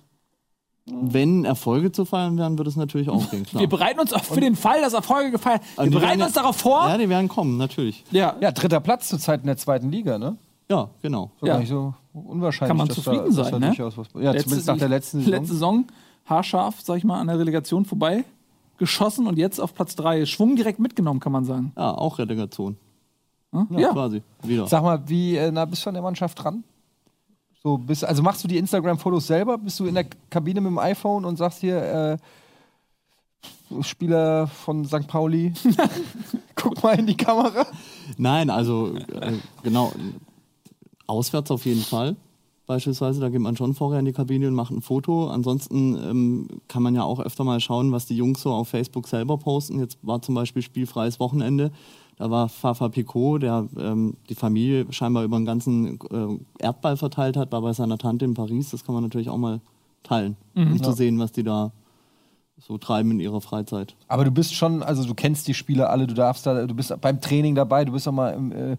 Wenn 0.87 1.45
Erfolge 1.45 1.91
zu 1.91 2.05
feiern 2.05 2.39
wären, 2.39 2.57
würde 2.57 2.71
es 2.71 2.75
natürlich 2.75 3.07
auch 3.09 3.29
gehen, 3.29 3.45
klar. 3.45 3.61
Wir 3.61 3.69
bereiten 3.69 3.99
uns 3.99 4.13
auch 4.13 4.23
für 4.23 4.41
den 4.41 4.55
Fall, 4.55 4.81
dass 4.81 4.93
Erfolge 4.93 5.29
gefeiert. 5.29 5.61
Wir 5.75 5.79
Also 5.79 5.91
die 5.91 5.95
bereiten 5.97 6.19
werden- 6.19 6.27
uns 6.29 6.33
darauf 6.33 6.55
vor. 6.55 6.87
Ja, 6.89 6.97
die 6.97 7.07
werden 7.07 7.27
kommen, 7.27 7.57
natürlich. 7.57 8.03
Ja, 8.09 8.35
Ja, 8.41 8.51
dritter 8.51 8.79
Platz 8.79 9.09
zurzeit 9.09 9.41
in 9.41 9.45
der 9.45 9.57
zweiten 9.57 9.91
Liga, 9.91 10.17
ne? 10.17 10.37
Ja, 10.71 10.89
genau. 11.03 11.29
So 11.39 11.45
Ja. 11.45 11.53
gar 11.53 11.59
nicht 11.59 11.69
so 11.69 11.93
unwahrscheinlich. 12.13 12.67
Kann 12.69 12.77
man 12.77 12.87
dass 12.87 12.95
zufrieden 12.95 13.25
da, 13.35 13.43
sein, 13.43 13.59
ne? 13.61 13.75
was- 13.77 13.95
Ja, 14.15 14.31
Letzte- 14.31 14.43
zumindest 14.45 14.67
nach 14.69 14.77
der 14.79 14.89
letzten 14.89 15.19
Saison. 15.19 15.31
Letzte 15.33 15.53
Saison 15.53 15.85
haarscharf, 16.25 16.81
sag 16.81 16.97
ich 16.97 17.03
mal, 17.03 17.19
an 17.19 17.27
der 17.27 17.37
Relegation 17.37 17.85
vorbei 17.85 18.25
geschossen 18.81 19.27
und 19.27 19.37
jetzt 19.37 19.61
auf 19.61 19.75
Platz 19.75 19.95
3. 19.95 20.25
Schwung 20.25 20.55
direkt 20.55 20.79
mitgenommen, 20.79 21.19
kann 21.19 21.31
man 21.31 21.45
sagen. 21.45 21.71
Ja, 21.77 21.91
auch 21.91 22.17
Relegation. 22.17 22.77
Hm? 23.51 23.67
Ja. 23.77 23.91
Quasi. 23.93 24.23
Wieder. 24.41 24.65
Sag 24.65 24.81
mal, 24.81 25.07
wie 25.07 25.35
äh, 25.37 25.51
nah 25.51 25.65
bist 25.65 25.85
du 25.85 25.89
an 25.91 25.93
der 25.93 26.01
Mannschaft 26.01 26.43
dran? 26.43 26.63
So, 27.61 27.77
bist, 27.77 28.03
also 28.03 28.23
machst 28.23 28.43
du 28.43 28.47
die 28.47 28.57
Instagram-Fotos 28.57 29.27
selber? 29.27 29.59
Bist 29.59 29.79
du 29.79 29.85
in 29.85 29.93
der 29.93 30.05
Kabine 30.31 30.61
mit 30.61 30.71
dem 30.71 30.79
iPhone 30.79 31.25
und 31.25 31.37
sagst 31.37 31.59
hier, 31.59 32.17
äh, 33.71 33.83
Spieler 33.83 34.47
von 34.47 34.83
St. 34.83 35.05
Pauli, 35.07 35.53
guck 36.55 36.81
mal 36.81 36.97
in 36.97 37.05
die 37.05 37.15
Kamera? 37.15 37.67
Nein, 38.17 38.49
also 38.49 38.95
äh, 38.95 39.33
genau. 39.61 39.93
Auswärts 41.05 41.51
auf 41.51 41.67
jeden 41.67 41.83
Fall. 41.83 42.15
Beispielsweise, 42.67 43.19
da 43.19 43.29
geht 43.29 43.41
man 43.41 43.57
schon 43.57 43.73
vorher 43.73 43.99
in 43.99 44.05
die 44.05 44.13
Kabine 44.13 44.47
und 44.47 44.53
macht 44.53 44.71
ein 44.71 44.81
Foto. 44.81 45.27
Ansonsten 45.29 45.95
ähm, 45.95 46.47
kann 46.67 46.83
man 46.83 46.95
ja 46.95 47.03
auch 47.03 47.19
öfter 47.19 47.43
mal 47.43 47.59
schauen, 47.59 47.91
was 47.91 48.05
die 48.05 48.15
Jungs 48.15 48.41
so 48.41 48.51
auf 48.51 48.69
Facebook 48.69 49.07
selber 49.07 49.37
posten. 49.37 49.79
Jetzt 49.79 49.97
war 50.01 50.21
zum 50.21 50.35
Beispiel 50.35 50.61
spielfreies 50.61 51.19
Wochenende. 51.19 51.71
Da 52.17 52.29
war 52.29 52.49
Fafa 52.49 52.89
Picot, 52.89 53.41
der 53.41 53.67
ähm, 53.77 54.15
die 54.29 54.35
Familie 54.35 54.85
scheinbar 54.91 55.23
über 55.23 55.37
den 55.37 55.45
ganzen 55.45 55.99
äh, 56.11 56.63
Erdball 56.63 56.95
verteilt 56.95 57.35
hat, 57.35 57.51
war 57.51 57.61
bei 57.61 57.73
seiner 57.73 57.97
Tante 57.97 58.25
in 58.25 58.35
Paris. 58.35 58.69
Das 58.69 58.85
kann 58.85 58.93
man 58.93 59.03
natürlich 59.03 59.29
auch 59.29 59.37
mal 59.37 59.59
teilen, 60.03 60.37
um 60.55 60.81
zu 60.83 60.91
sehen, 60.91 61.19
was 61.19 61.31
die 61.31 61.43
da 61.43 61.71
so 62.59 62.77
treiben 62.77 63.11
in 63.11 63.19
ihrer 63.19 63.41
Freizeit. 63.41 63.95
Aber 64.07 64.23
du 64.23 64.31
bist 64.31 64.53
schon, 64.53 64.83
also 64.83 65.03
du 65.03 65.15
kennst 65.15 65.47
die 65.47 65.53
Spieler 65.53 65.89
alle, 65.89 66.05
du 66.05 66.13
darfst 66.13 66.45
da, 66.45 66.67
du 66.67 66.75
bist 66.75 66.93
beim 67.01 67.19
Training 67.19 67.55
dabei, 67.55 67.85
du 67.85 67.91
bist 67.91 68.07
auch 68.07 68.11
mal 68.11 68.29
im, 68.29 68.51
äh, 68.51 68.77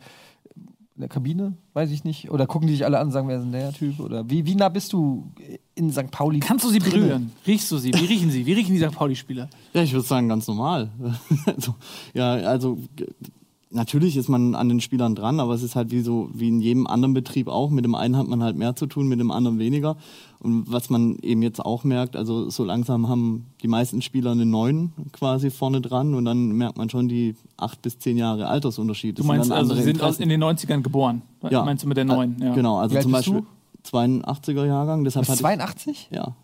der 1.03 1.09
Kabine, 1.09 1.55
weiß 1.75 1.91
ich 1.91 2.05
nicht. 2.05 2.31
Oder 2.31 2.47
gucken 2.47 2.69
die 2.69 2.75
dich 2.75 2.85
alle 2.85 2.99
an 2.99 3.09
und 3.09 3.13
sagen, 3.13 3.29
wer 3.29 3.37
ist 3.37 3.43
denn 3.43 3.53
der 3.53 3.73
Typ? 3.73 4.01
Oder 4.01 4.29
wie, 4.31 4.47
wie 4.47 4.55
nah 4.55 4.69
bist 4.69 4.93
du 4.93 5.31
in 5.75 5.93
St. 5.93 6.11
Pauli? 6.11 6.41
Kannst 6.41 6.65
du 6.65 6.71
sie 6.71 6.79
drinne? 6.79 7.03
berühren? 7.03 7.33
Riechst 7.47 7.71
du 7.71 7.79
sie? 7.79 7.93
Wie 7.93 8.07
riechen 8.07 8.31
sie? 8.31 8.47
Wie 8.47 8.53
riechen 8.53 8.75
die 8.75 8.81
St. 8.81 8.93
Pauli-Spieler? 8.93 9.49
Ja, 9.75 9.83
ich 9.83 9.93
würde 9.93 10.07
sagen, 10.07 10.29
ganz 10.29 10.47
normal. 10.49 10.91
also, 11.47 11.75
ja, 12.15 12.33
also 12.33 12.79
natürlich 13.73 14.17
ist 14.17 14.29
man 14.29 14.55
an 14.55 14.69
den 14.69 14.81
Spielern 14.81 15.15
dran, 15.15 15.41
aber 15.41 15.55
es 15.55 15.63
ist 15.63 15.77
halt 15.77 15.91
wie 15.91 16.01
so 16.01 16.31
wie 16.33 16.49
in 16.49 16.61
jedem 16.61 16.87
anderen 16.87 17.15
Betrieb 17.15 17.49
auch. 17.49 17.71
Mit 17.71 17.85
dem 17.85 17.95
einen 17.95 18.17
hat 18.17 18.29
man 18.29 18.43
halt 18.43 18.57
mehr 18.57 18.77
zu 18.77 18.87
tun, 18.87 19.09
mit 19.09 19.21
dem 19.21 19.31
anderen 19.31 19.59
weniger. 19.59 19.97
Und 20.43 20.65
was 20.73 20.91
man 20.91 21.17
eben 21.23 21.41
jetzt 21.43 21.61
auch 21.65 21.85
merkt, 21.85 22.17
also 22.17 22.51
so 22.51 22.65
langsam 22.65 23.09
haben 23.09 23.47
die 23.63 23.69
meisten 23.69 24.03
Spieler 24.03 24.33
eine 24.33 24.45
neun 24.45 24.93
quasi 25.13 25.51
vorne 25.51 25.81
dran 25.81 26.15
und 26.15 26.25
dann 26.25 26.49
merkt 26.53 26.79
man 26.79 26.91
schon 26.91 27.09
die 27.09 27.37
acht 27.57 27.81
bis 27.81 27.99
zehn 28.01 28.17
Jahre 28.19 28.49
Altersunterschied. 28.49 29.17
Du 29.19 29.23
Das 29.23 29.29
meinst 29.29 29.53
also, 29.53 29.75
sie 29.77 29.83
sind 29.83 30.03
aus, 30.03 30.19
in 30.19 30.29
den 30.29 30.43
90ern 30.43 30.83
geboren. 30.83 31.23
ja. 31.49 31.65
Meinst 31.65 31.85
du 31.85 31.89
mit 31.89 31.97
der 31.97 32.07
neuen? 32.07 32.37
Ja. 32.41 32.55
Genau, 32.55 32.79
also 32.79 32.99
zum 33.01 33.13
Beispiel 33.13 33.43
82er 33.85 34.65
Jahrgang. 34.67 35.05
Deshalb 35.05 35.27
Bist 35.29 35.41
du 35.41 35.45
hatte 35.45 35.55
ich- 35.55 35.59
82? 35.61 36.09
ja, 36.11 36.35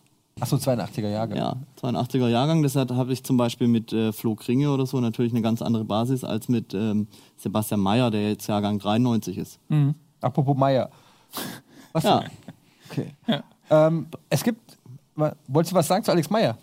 Achso, 0.40 0.54
82er 0.56 1.08
Jahre. 1.08 1.36
Ja, 1.36 1.56
82er 1.82 2.28
Jahrgang. 2.28 2.62
Deshalb 2.62 2.92
habe 2.92 3.12
ich 3.12 3.24
zum 3.24 3.36
Beispiel 3.36 3.66
mit 3.66 3.92
äh, 3.92 4.12
Flo 4.12 4.36
Kringe 4.36 4.70
oder 4.70 4.86
so 4.86 5.00
natürlich 5.00 5.32
eine 5.32 5.42
ganz 5.42 5.60
andere 5.62 5.84
Basis 5.84 6.22
als 6.22 6.48
mit 6.48 6.72
ähm, 6.74 7.08
Sebastian 7.36 7.80
Mayer, 7.80 8.12
der 8.12 8.28
jetzt 8.30 8.46
Jahrgang 8.46 8.78
93 8.78 9.36
ist. 9.38 9.58
Apropos 10.20 10.56
Meier. 10.56 10.90
Was 11.92 12.04
Ja, 12.04 12.22
Okay. 12.90 13.12
Ähm, 13.70 14.06
es 14.30 14.42
gibt. 14.42 14.78
Wolltest 15.48 15.72
du 15.72 15.76
was 15.76 15.88
sagen 15.88 16.04
zu 16.04 16.12
Alex 16.12 16.30
Meyer? 16.30 16.56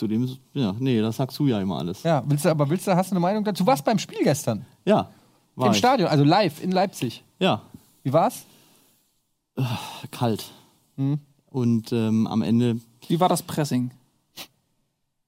zu 0.00 0.08
dem 0.08 0.26
ja, 0.54 0.74
nee, 0.78 1.00
das 1.00 1.16
sagst 1.16 1.38
du 1.38 1.46
ja 1.46 1.60
immer 1.60 1.78
alles. 1.78 2.02
Ja, 2.02 2.22
willst 2.26 2.46
du, 2.46 2.48
aber 2.48 2.68
willst 2.70 2.86
du, 2.86 2.96
hast 2.96 3.10
du 3.10 3.12
eine 3.12 3.20
Meinung 3.20 3.44
dazu? 3.44 3.62
Du 3.62 3.66
warst 3.66 3.84
beim 3.84 3.98
Spiel 3.98 4.24
gestern. 4.24 4.64
Ja, 4.86 5.10
war 5.56 5.66
Im 5.66 5.72
ich. 5.72 5.78
Stadion, 5.78 6.08
also 6.08 6.24
live 6.24 6.62
in 6.62 6.72
Leipzig. 6.72 7.22
Ja, 7.38 7.62
Wie 8.02 8.12
war's? 8.12 8.44
kalt. 10.10 10.50
Hm. 10.96 11.18
Und 11.50 11.92
ähm, 11.92 12.26
am 12.26 12.40
Ende, 12.40 12.80
Wie 13.08 13.20
war 13.20 13.28
das 13.28 13.42
Pressing? 13.42 13.90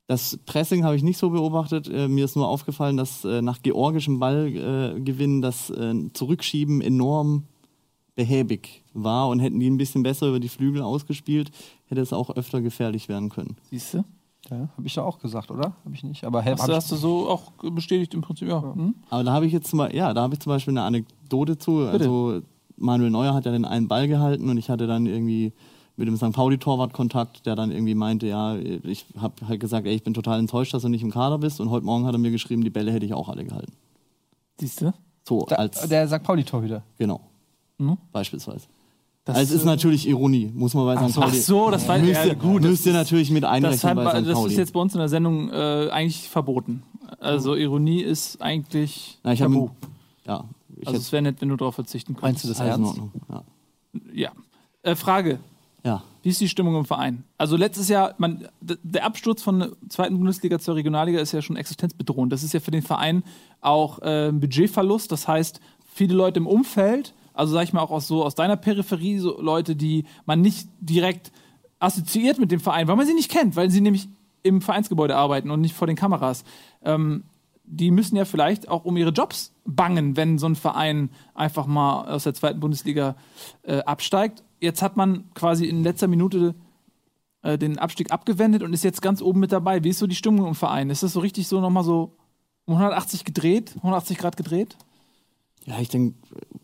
das 0.07 0.39
Pressing 0.47 0.85
habe 0.85 0.97
ich 0.97 1.03
nicht 1.03 1.19
so 1.19 1.31
beobachtet. 1.31 1.89
Äh, 1.89 2.09
mir 2.09 2.25
ist 2.25 2.37
nur 2.37 2.49
aufgefallen, 2.49 2.97
dass 2.97 3.25
äh, 3.25 3.43
nach 3.43 3.63
georgischem 3.63 4.19
Ballgewinn 4.19 5.39
äh, 5.39 5.43
das 5.43 5.69
äh, 5.71 5.95
Zurückschieben 6.13 6.81
enorm 6.81 7.45
behäbig 8.15 8.83
war 8.93 9.29
und 9.29 9.41
hätten 9.41 9.59
die 9.59 9.69
ein 9.71 9.79
bisschen 9.79 10.03
besser 10.03 10.29
über 10.29 10.41
die 10.41 10.49
Flügel 10.49 10.83
ausgespielt, 10.83 11.51
hätte 11.87 12.01
es 12.01 12.13
auch 12.13 12.31
öfter 12.31 12.61
gefährlich 12.61 13.09
werden 13.09 13.31
können. 13.31 13.57
Siehst 13.71 13.95
du? 13.95 14.05
Ja, 14.51 14.69
habe 14.77 14.87
ich 14.87 14.97
ja 14.97 15.05
auch 15.05 15.19
gesagt, 15.19 15.51
oder? 15.51 15.73
Habe 15.85 15.95
ich 15.95 16.03
nicht. 16.03 16.25
Aber 16.25 16.45
Hast, 16.45 16.69
du, 16.69 16.75
hast 16.75 16.91
du 16.91 16.97
so 16.97 17.29
auch 17.29 17.53
bestätigt 17.73 18.13
im 18.15 18.23
Prinzip? 18.23 18.49
Ja. 18.49 18.61
Hm? 18.75 18.95
Aber 19.09 19.23
da 19.25 19.33
habe 19.33 19.47
ich 19.47 19.53
jetzt 19.53 19.69
zum 19.71 19.79
Beispiel, 19.79 19.99
ja, 19.99 20.13
da 20.13 20.23
habe 20.23 20.35
ich 20.35 20.41
zum 20.41 20.51
Beispiel 20.51 20.73
eine 20.73 20.83
Anekdote 20.83 21.59
zu. 21.59 21.79
Also 21.79 22.43
Manuel 22.77 23.11
Neuer 23.11 23.35
hat 23.35 23.47
ja 23.47 23.53
den 23.53 23.65
einen 23.65 23.87
Ball 23.87 24.09
gehalten 24.09 24.51
und 24.51 24.59
ich 24.59 24.69
hatte 24.69 24.87
dann 24.87 25.07
irgendwie 25.07 25.53
mit 25.97 26.09
dem 26.09 26.17
St. 26.17 26.33
Pauli-Torwart 26.33 26.93
Kontakt, 26.93 27.47
der 27.47 27.55
dann 27.55 27.71
irgendwie 27.71 27.95
meinte, 27.95 28.27
ja, 28.27 28.57
ich 28.57 29.07
habe 29.17 29.35
halt 29.47 29.61
gesagt, 29.61 29.87
ey, 29.87 29.95
ich 29.95 30.03
bin 30.03 30.15
total 30.15 30.41
enttäuscht, 30.41 30.75
dass 30.75 30.83
du 30.83 30.89
nicht 30.89 31.03
im 31.03 31.11
Kader 31.11 31.39
bist. 31.39 31.61
Und 31.61 31.71
heute 31.71 31.87
Morgen 31.87 32.07
hat 32.07 32.15
er 32.15 32.19
mir 32.19 32.31
geschrieben, 32.31 32.65
die 32.65 32.71
Bälle 32.71 32.93
hätte 32.93 33.07
ich 33.07 33.15
auch 33.15 33.29
alle 33.29 33.45
gehalten. 33.45 33.73
Siehst 34.59 34.81
du? 34.81 34.93
So 35.25 35.47
da, 35.49 35.57
als, 35.57 35.87
der 35.89 36.09
St. 36.09 36.23
Pauli-Torhüter. 36.25 36.83
genau, 36.99 37.21
Mhm. 37.87 37.99
beispielsweise. 38.13 38.67
Das, 39.25 39.37
also 39.37 39.55
es 39.55 39.61
ist 39.61 39.63
äh, 39.63 39.67
natürlich 39.67 40.09
Ironie, 40.09 40.51
muss 40.53 40.75
man 40.75 40.85
bei 40.85 40.97
St. 40.97 41.17
Ach 41.19 41.23
Pauli. 41.27 41.39
so, 41.39 41.71
das 41.71 41.87
war 41.87 41.97
müsst, 41.99 42.25
ja, 42.25 42.35
gut. 42.35 42.63
müsst 42.63 42.85
ihr 42.87 42.93
natürlich 42.93 43.31
mit 43.31 43.45
Das, 43.45 43.51
einrechnen 43.53 43.95
bei 43.97 44.19
St. 44.21 44.27
das 44.29 44.35
Pauli. 44.35 44.53
ist 44.53 44.59
jetzt 44.59 44.73
bei 44.73 44.81
uns 44.81 44.95
in 44.95 44.99
der 44.99 45.09
Sendung 45.09 45.49
äh, 45.51 45.89
eigentlich 45.93 46.29
verboten. 46.29 46.83
Also 47.21 47.55
Ironie 47.55 48.01
ist 48.03 48.43
eigentlich 48.43 49.19
Na, 49.23 49.33
ich 49.33 49.41
habe 49.43 49.55
tabu. 49.55 49.69
ja, 50.27 50.45
ich 50.77 50.89
Also 50.89 50.99
es 50.99 51.13
wäre 51.13 51.23
nett, 51.23 51.37
wenn 51.41 51.51
du 51.51 51.57
darauf 51.57 51.77
verzichten 51.77 52.15
Meinst 52.21 52.43
könntest. 52.43 52.45
du 52.47 52.49
das 52.49 52.61
alles 52.61 52.77
in? 52.79 52.85
Ordnung. 52.85 53.13
Ja. 53.29 53.43
Ja. 54.13 54.33
Äh, 54.83 54.97
Frage. 54.97 55.39
ja. 55.85 56.03
Wie 56.25 56.29
ist 56.29 56.41
die 56.41 56.49
Stimmung 56.49 56.77
im 56.77 56.85
Verein? 56.85 57.25
Also 57.37 57.57
letztes 57.57 57.89
Jahr, 57.89 58.15
man, 58.19 58.47
der 58.61 59.05
Absturz 59.05 59.43
von 59.43 59.59
der 59.59 59.71
zweiten 59.89 60.17
Bundesliga 60.17 60.59
zur 60.61 60.77
Regionalliga 60.77 61.19
ist 61.21 61.33
ja 61.33 61.43
schon 61.43 61.57
existenzbedrohend. 61.57 62.33
Das 62.33 62.45
ist 62.45 62.55
ja 62.55 62.61
für 62.61 62.71
den 62.71 62.83
Verein 62.83 63.25
auch 63.61 64.01
äh, 64.03 64.29
ein 64.29 64.39
Budgetverlust. 64.39 65.11
Das 65.11 65.27
heißt, 65.27 65.61
viele 65.93 66.15
Leute 66.15 66.39
im 66.39 66.47
Umfeld, 66.47 67.13
also 67.43 67.55
sag 67.55 67.65
ich 67.65 67.73
mal 67.73 67.81
auch 67.81 67.91
aus, 67.91 68.07
so 68.07 68.25
aus 68.25 68.37
deiner 68.37 68.57
Peripherie, 68.57 69.19
so 69.19 69.41
Leute, 69.41 69.75
die 69.75 70.05
man 70.27 70.41
nicht 70.41 70.69
direkt 70.79 71.33
assoziiert 71.81 72.39
mit 72.39 72.53
dem 72.53 72.61
Verein, 72.61 72.87
weil 72.87 72.95
man 72.95 73.07
sie 73.07 73.15
nicht 73.15 73.31
kennt, 73.31 73.57
weil 73.57 73.69
sie 73.69 73.81
nämlich 73.81 74.09
im 74.45 74.63
Vereinsgebäude 74.63 75.17
arbeiten 75.17 75.51
und 75.51 75.61
nicht 75.61 75.75
vor 75.75 75.89
den 75.89 75.97
Kameras. 75.97 76.45
Ähm, 76.85 77.25
die 77.65 77.91
müssen 77.91 78.15
ja 78.17 78.25
vielleicht 78.25 78.69
auch 78.69 78.85
um 78.85 78.97
ihre 78.97 79.11
Jobs 79.11 79.53
bangen, 79.65 80.17
wenn 80.17 80.39
so 80.39 80.47
ein 80.47 80.55
Verein 80.55 81.11
einfach 81.35 81.67
mal 81.67 82.09
aus 82.09 82.25
der 82.25 82.35
zweiten 82.35 82.61
Bundesliga 82.61 83.17
äh, 83.63 83.79
absteigt. 83.81 84.45
Jetzt 84.61 84.83
hat 84.83 84.97
man 84.97 85.25
quasi 85.35 85.67
in 85.67 85.83
letzter 85.83 86.07
Minute 86.07 86.55
äh, 87.43 87.59
den 87.59 87.79
Abstieg 87.79 88.13
abgewendet 88.13 88.63
und 88.63 88.73
ist 88.73 88.85
jetzt 88.85 89.03
ganz 89.03 89.21
oben 89.21 89.41
mit 89.41 89.51
dabei. 89.51 89.83
Wie 89.83 89.89
ist 89.89 89.99
so 89.99 90.07
die 90.07 90.15
Stimmung 90.15 90.47
im 90.47 90.55
Verein? 90.55 90.91
Ist 90.91 91.03
das 91.03 91.13
so 91.13 91.21
richtig 91.21 91.49
so 91.49 91.61
nochmal 91.61 91.83
so 91.83 92.13
um 92.67 92.75
180 92.75 93.25
gedreht, 93.25 93.73
180 93.79 94.19
Grad 94.19 94.37
gedreht? 94.37 94.77
Ja, 95.67 95.81
ich 95.81 95.89
denke, 95.89 96.15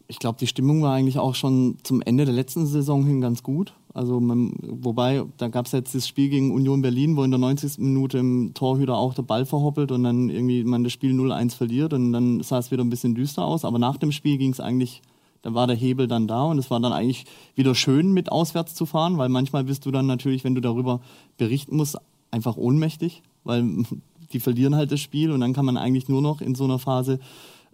ich 0.08 0.18
glaube, 0.18 0.38
die 0.38 0.46
Stimmung 0.46 0.82
war 0.82 0.94
eigentlich 0.94 1.18
auch 1.18 1.34
schon 1.34 1.76
zum 1.82 2.02
Ende 2.02 2.24
der 2.24 2.34
letzten 2.34 2.66
Saison 2.66 3.04
hin 3.04 3.20
ganz 3.20 3.42
gut. 3.42 3.74
Also 3.94 4.20
man, 4.20 4.52
wobei, 4.62 5.24
da 5.36 5.48
gab 5.48 5.66
es 5.66 5.72
jetzt 5.72 5.94
das 5.94 6.06
Spiel 6.06 6.28
gegen 6.28 6.52
Union 6.52 6.82
Berlin, 6.82 7.16
wo 7.16 7.24
in 7.24 7.30
der 7.30 7.38
90. 7.38 7.78
Minute 7.78 8.18
im 8.18 8.54
Torhüter 8.54 8.96
auch 8.96 9.14
der 9.14 9.22
Ball 9.22 9.44
verhoppelt 9.44 9.92
und 9.92 10.04
dann 10.04 10.30
irgendwie 10.30 10.64
man 10.64 10.84
das 10.84 10.92
Spiel 10.92 11.12
0-1 11.12 11.54
verliert 11.54 11.92
und 11.92 12.12
dann 12.12 12.42
sah 12.42 12.58
es 12.58 12.70
wieder 12.70 12.84
ein 12.84 12.90
bisschen 12.90 13.14
düster 13.14 13.44
aus. 13.44 13.64
Aber 13.64 13.78
nach 13.78 13.96
dem 13.96 14.12
Spiel 14.12 14.38
ging 14.38 14.52
es 14.52 14.60
eigentlich, 14.60 15.02
da 15.42 15.54
war 15.54 15.66
der 15.66 15.76
Hebel 15.76 16.06
dann 16.06 16.26
da 16.26 16.44
und 16.44 16.58
es 16.58 16.70
war 16.70 16.80
dann 16.80 16.92
eigentlich 16.92 17.24
wieder 17.54 17.74
schön, 17.74 18.12
mit 18.12 18.32
auswärts 18.32 18.74
zu 18.74 18.86
fahren, 18.86 19.18
weil 19.18 19.28
manchmal 19.28 19.64
bist 19.64 19.84
du 19.86 19.90
dann 19.90 20.06
natürlich, 20.06 20.44
wenn 20.44 20.54
du 20.54 20.60
darüber 20.60 21.00
berichten 21.36 21.76
musst, 21.76 21.98
einfach 22.30 22.56
ohnmächtig, 22.56 23.22
weil 23.44 23.64
die 24.32 24.40
verlieren 24.40 24.74
halt 24.76 24.92
das 24.92 25.00
Spiel 25.00 25.32
und 25.32 25.40
dann 25.40 25.54
kann 25.54 25.64
man 25.64 25.76
eigentlich 25.76 26.08
nur 26.08 26.22
noch 26.22 26.40
in 26.40 26.54
so 26.54 26.64
einer 26.64 26.78
Phase 26.78 27.18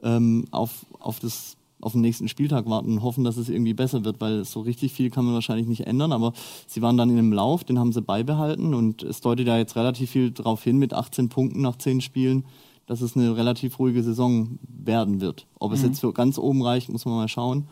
ähm, 0.02 0.46
auf, 0.50 0.86
auf, 0.98 1.20
das, 1.20 1.56
auf 1.80 1.92
den 1.92 2.00
nächsten 2.00 2.28
Spieltag 2.28 2.68
warten 2.68 2.92
und 2.92 3.02
hoffen, 3.02 3.24
dass 3.24 3.36
es 3.36 3.48
irgendwie 3.48 3.74
besser 3.74 4.04
wird, 4.04 4.20
weil 4.20 4.44
so 4.44 4.60
richtig 4.60 4.92
viel 4.92 5.10
kann 5.10 5.24
man 5.24 5.34
wahrscheinlich 5.34 5.66
nicht 5.66 5.86
ändern. 5.86 6.12
Aber 6.12 6.32
sie 6.66 6.82
waren 6.82 6.96
dann 6.96 7.10
in 7.10 7.18
einem 7.18 7.32
Lauf, 7.32 7.64
den 7.64 7.78
haben 7.78 7.92
sie 7.92 8.02
beibehalten 8.02 8.74
und 8.74 9.02
es 9.02 9.20
deutet 9.20 9.46
ja 9.46 9.58
jetzt 9.58 9.76
relativ 9.76 10.10
viel 10.10 10.30
darauf 10.30 10.62
hin 10.62 10.78
mit 10.78 10.92
18 10.94 11.28
Punkten 11.28 11.60
nach 11.60 11.76
10 11.76 12.00
Spielen, 12.00 12.44
dass 12.86 13.00
es 13.00 13.16
eine 13.16 13.36
relativ 13.36 13.78
ruhige 13.78 14.02
Saison 14.02 14.58
werden 14.68 15.20
wird. 15.20 15.46
Ob 15.58 15.72
es 15.72 15.82
jetzt 15.82 16.00
für 16.00 16.12
ganz 16.12 16.38
oben 16.38 16.62
reicht, 16.62 16.90
muss 16.90 17.06
man 17.06 17.14
mal 17.14 17.28
schauen, 17.28 17.66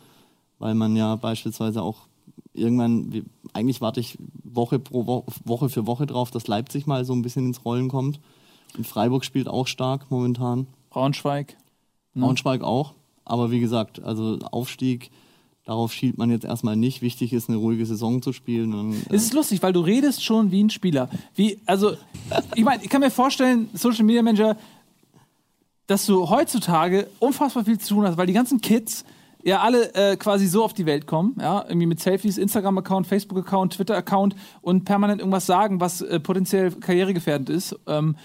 weil 0.57 0.73
man 0.73 0.95
ja 0.95 1.15
beispielsweise 1.15 1.83
auch 1.83 2.07
irgendwann, 2.53 3.25
eigentlich 3.53 3.81
warte 3.81 3.99
ich 3.99 4.17
Woche 4.43 4.79
pro 4.79 5.05
Woche, 5.05 5.25
Woche 5.45 5.69
für 5.69 5.87
Woche 5.87 6.05
drauf, 6.05 6.31
dass 6.31 6.47
Leipzig 6.47 6.87
mal 6.87 7.05
so 7.05 7.13
ein 7.13 7.21
bisschen 7.21 7.47
ins 7.47 7.65
Rollen 7.65 7.89
kommt. 7.89 8.19
Und 8.77 8.87
Freiburg 8.87 9.25
spielt 9.25 9.47
auch 9.47 9.67
stark 9.67 10.09
momentan. 10.09 10.67
Braunschweig. 10.89 11.57
Braunschweig 12.15 12.61
auch. 12.63 12.93
Aber 13.25 13.51
wie 13.51 13.59
gesagt, 13.59 14.03
also 14.03 14.39
Aufstieg, 14.51 15.11
darauf 15.65 15.93
schielt 15.93 16.17
man 16.17 16.29
jetzt 16.29 16.45
erstmal 16.45 16.75
nicht. 16.75 17.01
Wichtig 17.01 17.33
ist, 17.33 17.49
eine 17.49 17.57
ruhige 17.57 17.85
Saison 17.85 18.21
zu 18.21 18.33
spielen. 18.33 18.73
Und, 18.73 18.93
äh, 18.93 19.15
Es 19.15 19.23
ist 19.23 19.33
lustig, 19.33 19.61
weil 19.63 19.73
du 19.73 19.81
redest 19.81 20.23
schon 20.23 20.51
wie 20.51 20.63
ein 20.63 20.69
Spieler. 20.69 21.09
Wie, 21.35 21.59
also, 21.65 21.93
ich 22.55 22.63
meine, 22.63 22.83
ich 22.83 22.89
kann 22.89 23.01
mir 23.01 23.11
vorstellen, 23.11 23.69
Social 23.73 24.03
Media 24.03 24.21
Manager, 24.21 24.57
dass 25.87 26.05
du 26.05 26.29
heutzutage 26.29 27.07
unfassbar 27.19 27.65
viel 27.65 27.79
zu 27.79 27.95
tun 27.95 28.05
hast, 28.05 28.17
weil 28.17 28.27
die 28.27 28.33
ganzen 28.33 28.61
Kids 28.61 29.03
ja 29.43 29.59
alle 29.61 29.93
äh, 29.93 30.15
quasi 30.15 30.47
so 30.47 30.63
auf 30.63 30.73
die 30.73 30.85
Welt 30.85 31.05
kommen, 31.05 31.35
ja, 31.39 31.63
irgendwie 31.67 31.87
mit 31.87 31.99
Selfies, 31.99 32.37
Instagram-Account, 32.37 33.07
Facebook-Account, 33.07 33.73
Twitter-Account 33.73 34.35
und 34.61 34.85
permanent 34.85 35.19
irgendwas 35.19 35.45
sagen, 35.45 35.81
was 35.81 36.01
äh, 36.01 36.19
potenziell 36.19 36.71
karrieregefährdend 36.71 37.49
ist. 37.49 37.77
Ähm, 37.85 38.15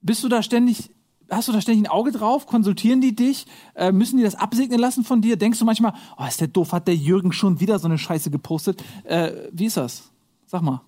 bist 0.00 0.22
du 0.22 0.28
da 0.28 0.42
ständig, 0.42 0.90
hast 1.32 1.48
du 1.48 1.52
da 1.52 1.60
ständig 1.60 1.84
ein 1.84 1.90
Auge 1.90 2.12
drauf? 2.12 2.46
Konsultieren 2.46 3.00
die 3.00 3.14
dich? 3.14 3.46
Äh, 3.74 3.92
müssen 3.92 4.18
die 4.18 4.22
das 4.22 4.34
absegnen 4.34 4.78
lassen 4.78 5.04
von 5.04 5.20
dir? 5.22 5.36
Denkst 5.36 5.58
du 5.58 5.64
manchmal, 5.64 5.94
oh, 6.18 6.24
ist 6.26 6.40
der 6.40 6.48
doof, 6.48 6.72
hat 6.72 6.86
der 6.86 6.96
Jürgen 6.96 7.32
schon 7.32 7.60
wieder 7.60 7.78
so 7.78 7.86
eine 7.88 7.98
Scheiße 7.98 8.30
gepostet? 8.30 8.82
Äh, 9.04 9.32
wie 9.52 9.66
ist 9.66 9.76
das? 9.76 10.10
Sag 10.46 10.62
mal. 10.62 10.82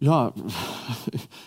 Ja, 0.00 0.32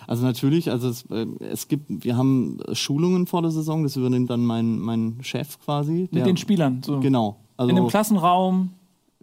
also 0.08 0.26
natürlich, 0.26 0.70
also 0.72 0.90
es, 0.90 1.06
äh, 1.10 1.26
es 1.40 1.68
gibt, 1.70 1.86
wir 1.88 2.18
haben 2.18 2.58
Schulungen 2.74 3.26
vor 3.26 3.42
der 3.42 3.52
Saison, 3.52 3.84
das 3.84 3.96
übernimmt 3.96 4.30
dann 4.30 4.44
mein, 4.44 4.78
mein 4.80 5.18
Chef 5.22 5.58
quasi. 5.64 6.10
Mit 6.12 6.26
den 6.26 6.36
Spielern. 6.38 6.82
So. 6.84 7.00
Genau. 7.00 7.38
Also, 7.56 7.70
In 7.70 7.78
einem 7.78 7.88
Klassenraum. 7.88 8.72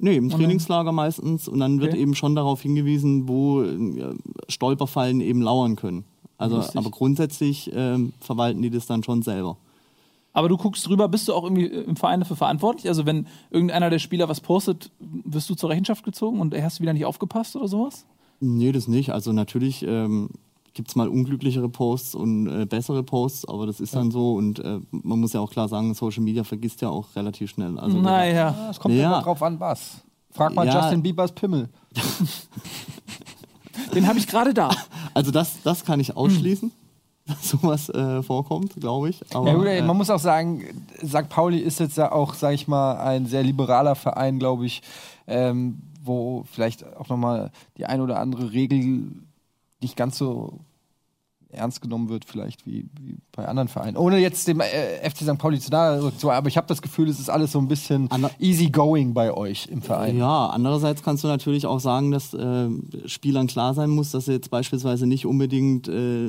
Nee, 0.00 0.16
im 0.16 0.30
Trainingslager 0.30 0.92
meistens 0.92 1.48
und 1.48 1.58
dann 1.58 1.80
wird 1.80 1.92
Okay. 1.92 2.02
eben 2.02 2.14
schon 2.14 2.36
darauf 2.36 2.62
hingewiesen, 2.62 3.28
wo 3.28 3.62
äh, 3.62 4.14
Stolperfallen 4.48 5.20
eben 5.20 5.42
lauern 5.42 5.74
können. 5.76 6.04
Also, 6.38 6.56
Lustig. 6.56 6.76
aber 6.76 6.90
grundsätzlich 6.90 7.70
ähm, 7.74 8.12
verwalten 8.20 8.62
die 8.62 8.70
das 8.70 8.86
dann 8.86 9.02
schon 9.02 9.22
selber. 9.22 9.56
Aber 10.32 10.48
du 10.48 10.56
guckst 10.56 10.86
drüber, 10.86 11.08
bist 11.08 11.26
du 11.26 11.34
auch 11.34 11.42
irgendwie 11.42 11.66
im 11.66 11.96
Verein 11.96 12.20
dafür 12.20 12.36
verantwortlich? 12.36 12.86
Also 12.88 13.04
wenn 13.06 13.26
irgendeiner 13.50 13.90
der 13.90 13.98
Spieler 13.98 14.28
was 14.28 14.40
postet, 14.40 14.90
wirst 15.00 15.50
du 15.50 15.56
zur 15.56 15.68
Rechenschaft 15.70 16.04
gezogen 16.04 16.40
und 16.40 16.54
hast 16.54 16.78
du 16.78 16.82
wieder 16.82 16.92
nicht 16.92 17.06
aufgepasst 17.06 17.56
oder 17.56 17.66
sowas? 17.66 18.06
Nee, 18.38 18.70
das 18.70 18.86
nicht. 18.86 19.10
Also 19.10 19.32
natürlich 19.32 19.82
ähm, 19.84 20.30
gibt 20.74 20.90
es 20.90 20.94
mal 20.96 21.08
unglücklichere 21.08 21.68
Posts 21.68 22.14
und 22.14 22.46
äh, 22.46 22.66
bessere 22.66 23.02
Posts, 23.02 23.48
aber 23.48 23.66
das 23.66 23.80
ist 23.80 23.96
dann 23.96 24.12
so 24.12 24.34
und 24.34 24.60
äh, 24.60 24.78
man 24.92 25.18
muss 25.18 25.32
ja 25.32 25.40
auch 25.40 25.50
klar 25.50 25.66
sagen, 25.66 25.92
Social 25.94 26.22
Media 26.22 26.44
vergisst 26.44 26.82
ja 26.82 26.88
auch 26.90 27.16
relativ 27.16 27.50
schnell. 27.50 27.76
Also 27.78 27.98
naja. 28.00 28.68
Es 28.70 28.78
kommt 28.78 28.94
Ja. 28.94 29.06
immer 29.08 29.22
drauf 29.22 29.42
an, 29.42 29.58
was. 29.58 30.02
Frag 30.30 30.54
mal 30.54 30.66
Ja. 30.68 30.82
Justin 30.82 31.02
Biebers 31.02 31.32
Pimmel. 31.32 31.68
Den 33.94 34.06
habe 34.06 34.18
ich 34.18 34.26
gerade 34.26 34.54
da. 34.54 34.70
Also 35.14 35.30
das, 35.30 35.62
das 35.62 35.84
kann 35.84 36.00
ich 36.00 36.16
ausschließen, 36.16 36.70
dass 37.26 37.48
sowas 37.48 37.88
äh, 37.90 38.22
vorkommt, 38.22 38.74
glaube 38.76 39.10
ich. 39.10 39.20
Aber, 39.34 39.48
Ja, 39.48 39.54
gut, 39.54 39.66
ey, 39.66 39.78
äh, 39.78 39.82
man 39.82 39.96
muss 39.96 40.10
auch 40.10 40.18
sagen, 40.20 40.64
St. 41.04 41.28
Pauli 41.28 41.58
ist 41.58 41.80
jetzt 41.80 41.96
ja 41.96 42.12
auch, 42.12 42.34
sag 42.34 42.54
ich 42.54 42.68
mal, 42.68 42.98
ein 42.98 43.26
sehr 43.26 43.42
liberaler 43.42 43.94
Verein, 43.94 44.38
glaube 44.38 44.66
ich, 44.66 44.82
ähm, 45.26 45.82
wo 46.02 46.44
vielleicht 46.50 46.84
auch 46.96 47.08
nochmal 47.08 47.50
die 47.76 47.86
ein 47.86 48.00
oder 48.00 48.18
andere 48.20 48.52
Regel 48.52 49.10
nicht 49.80 49.96
ganz 49.96 50.18
so 50.18 50.60
ernst 51.50 51.80
genommen 51.80 52.08
wird, 52.08 52.24
vielleicht 52.26 52.66
wie, 52.66 52.86
wie 53.00 53.16
bei 53.32 53.46
anderen 53.48 53.68
Vereinen. 53.68 53.96
Ohne 53.96 54.18
jetzt 54.18 54.46
dem 54.48 54.60
äh, 54.60 55.08
FC 55.08 55.18
St. 55.22 55.38
Pauli 55.38 55.58
zu 55.58 55.70
nahe 55.70 56.12
zu, 56.16 56.30
aber 56.30 56.48
ich 56.48 56.56
habe 56.56 56.66
das 56.66 56.82
Gefühl, 56.82 57.08
es 57.08 57.18
ist 57.18 57.30
alles 57.30 57.52
so 57.52 57.58
ein 57.58 57.68
bisschen 57.68 58.10
Ander- 58.10 58.30
easy 58.38 58.68
going 58.68 59.14
bei 59.14 59.32
euch 59.32 59.66
im 59.68 59.80
Verein. 59.80 60.18
Ja, 60.18 60.48
andererseits 60.48 61.02
kannst 61.02 61.24
du 61.24 61.28
natürlich 61.28 61.64
auch 61.66 61.80
sagen, 61.80 62.10
dass 62.10 62.34
äh, 62.34 62.68
Spielern 63.06 63.46
klar 63.46 63.72
sein 63.74 63.90
muss, 63.90 64.10
dass 64.10 64.26
sie 64.26 64.32
jetzt 64.32 64.50
beispielsweise 64.50 65.06
nicht 65.06 65.24
unbedingt 65.26 65.88
äh, 65.88 66.28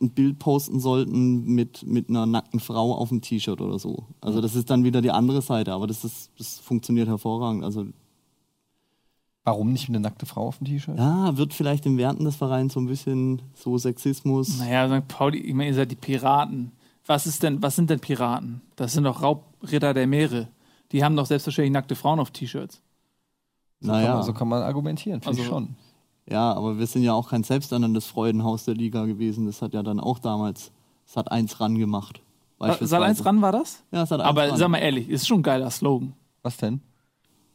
ein 0.00 0.10
Bild 0.10 0.38
posten 0.38 0.80
sollten 0.80 1.44
mit, 1.54 1.84
mit 1.86 2.08
einer 2.08 2.24
nackten 2.24 2.60
Frau 2.60 2.94
auf 2.94 3.08
dem 3.08 3.20
T-Shirt 3.20 3.60
oder 3.60 3.78
so. 3.78 4.04
Also 4.20 4.40
das 4.40 4.54
ist 4.54 4.70
dann 4.70 4.84
wieder 4.84 5.02
die 5.02 5.10
andere 5.10 5.42
Seite, 5.42 5.72
aber 5.72 5.86
das, 5.86 6.04
ist, 6.04 6.30
das 6.38 6.58
funktioniert 6.60 7.08
hervorragend. 7.08 7.64
Also 7.64 7.84
Warum 9.48 9.72
nicht 9.72 9.88
eine 9.88 10.00
nackte 10.00 10.26
Frau 10.26 10.46
auf 10.48 10.58
dem 10.58 10.66
T-Shirt? 10.66 10.98
ja, 10.98 11.36
wird 11.36 11.54
vielleicht 11.54 11.86
im 11.86 11.96
Werten 11.98 12.24
des 12.24 12.36
Vereins 12.36 12.74
so 12.74 12.80
ein 12.80 12.86
bisschen 12.86 13.42
so 13.54 13.78
Sexismus. 13.78 14.58
Naja, 14.58 14.88
St. 15.00 15.08
Pauli, 15.08 15.38
ich 15.38 15.54
meine, 15.54 15.70
ihr 15.70 15.74
seid 15.74 15.90
die 15.90 15.96
Piraten. 15.96 16.72
Was 17.06 17.26
ist 17.26 17.42
denn, 17.42 17.62
was 17.62 17.74
sind 17.76 17.88
denn 17.90 18.00
Piraten? 18.00 18.60
Das 18.76 18.92
sind 18.92 19.04
doch 19.04 19.22
Raubritter 19.22 19.94
der 19.94 20.06
Meere. 20.06 20.48
Die 20.92 21.02
haben 21.04 21.16
doch 21.16 21.26
selbstverständlich 21.26 21.72
nackte 21.72 21.94
Frauen 21.96 22.20
auf 22.20 22.30
T-Shirts. 22.30 22.82
So, 23.80 23.88
kann 23.92 24.00
naja, 24.02 24.14
man, 24.14 24.22
so 24.24 24.32
kann 24.32 24.48
man 24.48 24.62
argumentieren, 24.62 25.20
finde 25.20 25.36
ich 25.38 25.44
Also- 25.44 25.52
schon. 25.54 25.76
ja, 26.28 26.52
aber 26.52 26.78
wir 26.78 26.86
sind 26.86 27.02
ja 27.04 27.14
auch 27.14 27.30
kein 27.30 27.44
selbsternanntes 27.44 28.06
Freudenhaus 28.06 28.64
der 28.64 28.74
Liga 28.74 29.04
gewesen. 29.06 29.46
Das 29.46 29.62
hat 29.62 29.72
ja 29.72 29.82
dann 29.82 30.00
auch 30.00 30.18
damals, 30.18 30.72
das 31.06 31.16
hat 31.16 31.30
eins 31.32 31.60
ran 31.60 31.78
gemacht. 31.78 32.20
Sal 32.80 33.04
1 33.04 33.24
ran 33.24 33.40
war 33.40 33.52
das? 33.52 33.84
Ja, 33.92 34.00
hat 34.00 34.10
eins 34.12 34.20
Aber 34.22 34.48
ran. 34.48 34.56
sag 34.56 34.68
mal 34.68 34.78
ehrlich, 34.78 35.08
ist 35.08 35.28
schon 35.28 35.38
ein 35.40 35.42
geiler 35.44 35.70
Slogan. 35.70 36.12
Was 36.42 36.56
denn? 36.56 36.80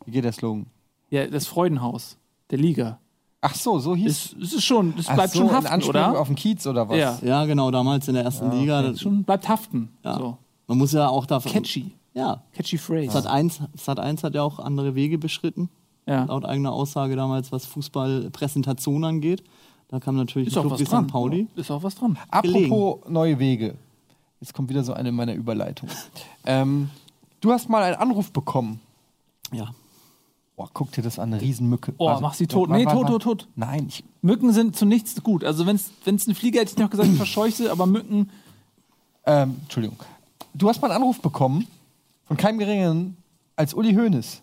Wie 0.06 0.12
geht 0.12 0.24
der 0.24 0.32
Slogan? 0.32 0.66
Ja, 1.14 1.28
das 1.28 1.46
Freudenhaus 1.46 2.18
der 2.50 2.58
Liga. 2.58 2.98
Ach 3.40 3.54
so, 3.54 3.78
so 3.78 3.96
hieß 3.96 4.08
Es, 4.10 4.36
es 4.42 4.54
ist 4.54 4.64
schon, 4.66 4.96
es 4.98 5.06
bleibt 5.06 5.34
so, 5.34 5.40
schon 5.42 5.50
in 5.50 5.54
haften, 5.54 5.68
Anspielung 5.72 6.10
oder? 6.10 6.20
auf 6.20 6.26
den 6.28 6.36
Kiez 6.36 6.66
oder 6.66 6.90
was? 6.90 6.98
Ja. 6.98 7.20
Ja, 7.22 7.46
genau, 7.46 7.70
damals 7.70 8.08
in 8.08 8.16
der 8.16 8.24
ersten 8.24 8.50
Liga. 8.52 8.82
Es 8.82 9.02
schon 9.02 9.24
bleibt 9.24 9.48
haften. 9.48 9.90
Ja. 10.04 10.18
So. 10.18 10.38
Man 10.66 10.80
muss 10.80 10.92
ja 10.92 11.08
auch 11.08 11.28
davon. 11.28 11.52
Catchy. 11.52 11.92
Ja. 12.16 12.42
Catchy 12.54 12.80
Phrase. 12.80 13.12
Sat 13.12 13.28
1, 13.28 13.62
Sat 13.76 14.00
1 14.00 14.24
hat 14.24 14.34
ja 14.34 14.42
auch 14.42 14.58
andere 14.58 14.96
Wege 14.96 15.20
beschritten, 15.20 15.70
Ja. 16.08 16.24
laut 16.24 16.46
eigener 16.46 16.72
Aussage 16.72 17.16
damals, 17.16 17.52
was 17.52 17.68
Fußballpräsentation 17.68 19.04
angeht. 19.04 19.44
Da 19.90 20.00
kam 20.00 20.16
natürlich 20.16 20.48
Ist 20.48 20.56
ein 20.56 20.62
auch 20.62 20.64
Club 20.64 20.74
was 20.74 20.80
wie 20.80 20.86
dran. 20.86 21.04
St. 21.06 21.12
Pauli. 21.12 21.48
Ist 21.56 21.70
auch 21.70 21.84
was 21.84 21.94
dran. 21.94 22.18
Apropos 22.32 23.02
neue 23.08 23.38
Wege. 23.38 23.76
Jetzt 24.42 24.56
kommt 24.56 24.70
wieder 24.70 24.84
so 24.84 24.94
eine 24.94 25.12
meiner 25.12 25.36
Überleitungen. 25.36 25.94
ähm, 26.48 26.90
du 27.40 27.52
hast 27.52 27.70
mal 27.70 27.84
einen 27.84 27.98
Anruf 27.98 28.32
bekommen. 28.32 28.80
Ja. 29.52 29.70
Boah, 30.56 30.70
guck 30.72 30.92
dir 30.92 31.02
das 31.02 31.18
an, 31.18 31.34
eine 31.34 31.42
Riesenmücke. 31.42 31.94
Oh, 31.98 32.16
mach 32.22 32.36
sie 32.36 32.46
tot. 32.46 32.70
warte, 32.70 32.84
Nee, 32.86 32.92
tot, 32.92 33.08
tot, 33.08 33.22
tot. 33.24 33.48
Nein, 33.56 33.88
ich, 33.88 34.04
Mücken 34.22 34.54
sind 34.54 34.76
zu 34.76 34.86
nichts 34.86 35.22
gut. 35.24 35.44
Also 35.44 35.66
wenn 35.66 35.76
es 35.78 35.92
eine 36.28 36.36
Fliege 36.36 36.60
hätte 36.60 36.72
ich 36.74 36.78
noch 36.78 36.90
gesagt, 36.90 37.10
ich 37.10 37.18
verscheuche 37.18 37.56
sie, 37.56 37.70
aber 37.70 37.86
Mücken. 37.88 38.30
ähm, 39.26 39.56
Entschuldigung. 39.64 39.98
Du 40.54 40.70
hast 40.70 40.82
mal 40.82 40.92
einen 40.92 41.02
Anruf 41.02 41.22
bekommen 41.22 41.68
von 42.26 42.38
keinem 42.38 42.60
Geringeren 42.60 43.18
als 43.56 43.74
Uli 43.74 43.94
Hoeneß. 43.94 44.42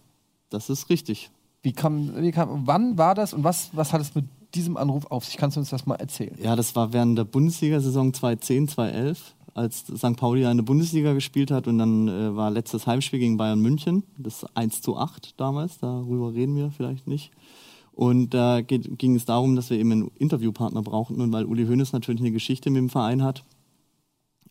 Das 0.51 0.69
ist 0.69 0.89
richtig. 0.91 1.31
Wie 1.63 1.73
kam, 1.73 2.17
wie 2.21 2.33
kam, 2.33 2.67
wann 2.67 2.99
war 2.99 3.15
das 3.15 3.33
und 3.33 3.45
was, 3.45 3.71
was 3.73 3.93
hat 3.93 4.01
es 4.01 4.15
mit 4.15 4.25
diesem 4.55 4.77
Anruf 4.77 5.07
auf 5.11 5.25
sich? 5.25 5.37
Kannst 5.37 5.57
du 5.57 5.61
uns 5.61 5.71
das 5.71 5.87
mal 5.87 5.95
erzählen? 5.97 6.37
Ja, 6.43 6.57
das 6.57 6.75
war 6.75 6.93
während 6.93 7.17
der 7.19 7.25
Bundesliga-Saison 7.25 8.13
2010, 8.13 8.67
2011, 8.69 9.35
als 9.55 9.81
St. 9.87 10.17
Pauli 10.17 10.43
der 10.43 10.63
Bundesliga 10.63 11.13
gespielt 11.13 11.51
hat 11.51 11.67
und 11.67 11.79
dann 11.79 12.09
äh, 12.09 12.37
war 12.37 12.51
letztes 12.51 12.87
Heimspiel 12.87 13.19
gegen 13.19 13.37
Bayern 13.37 13.61
München, 13.61 14.05
das 14.19 14.45
1 14.55 14.83
zu 14.83 14.97
8 14.97 15.39
damals, 15.39 15.79
darüber 15.79 16.33
reden 16.33 16.57
wir 16.57 16.71
vielleicht 16.71 17.07
nicht. 17.07 17.31
Und 17.93 18.31
da 18.31 18.61
geht, 18.63 18.99
ging 18.99 19.15
es 19.15 19.25
darum, 19.25 19.57
dass 19.57 19.71
wir 19.71 19.79
eben 19.79 19.93
einen 19.93 20.11
Interviewpartner 20.19 20.83
brauchten 20.83 21.21
und 21.21 21.33
weil 21.33 21.45
Uli 21.45 21.67
Hoeneß 21.67 21.93
natürlich 21.93 22.21
eine 22.21 22.33
Geschichte 22.33 22.71
mit 22.71 22.79
dem 22.79 22.89
Verein 22.89 23.23
hat, 23.23 23.45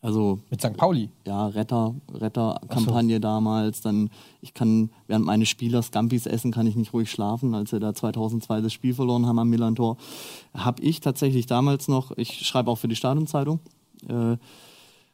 also 0.02 0.38
Mit 0.48 0.62
St. 0.62 0.76
Pauli. 0.76 1.10
ja, 1.26 1.48
Retter, 1.48 1.94
Retterkampagne 2.12 3.20
damals. 3.20 3.82
Dann, 3.82 4.08
ich 4.40 4.54
kann 4.54 4.90
während 5.06 5.26
meines 5.26 5.48
Spielers 5.48 5.90
Gampis 5.90 6.26
essen, 6.26 6.52
kann 6.52 6.66
ich 6.66 6.74
nicht 6.74 6.94
ruhig 6.94 7.10
schlafen, 7.10 7.54
als 7.54 7.72
wir 7.72 7.80
da 7.80 7.92
2002 7.92 8.62
das 8.62 8.72
Spiel 8.72 8.94
verloren 8.94 9.26
haben 9.26 9.38
am 9.38 9.50
Millantor. 9.50 9.98
Habe 10.54 10.82
ich 10.82 11.00
tatsächlich 11.00 11.46
damals 11.46 11.88
noch, 11.88 12.16
ich 12.16 12.46
schreibe 12.46 12.70
auch 12.70 12.78
für 12.78 12.88
die 12.88 12.96
Stadionzeitung, 12.96 13.60
äh, 14.08 14.38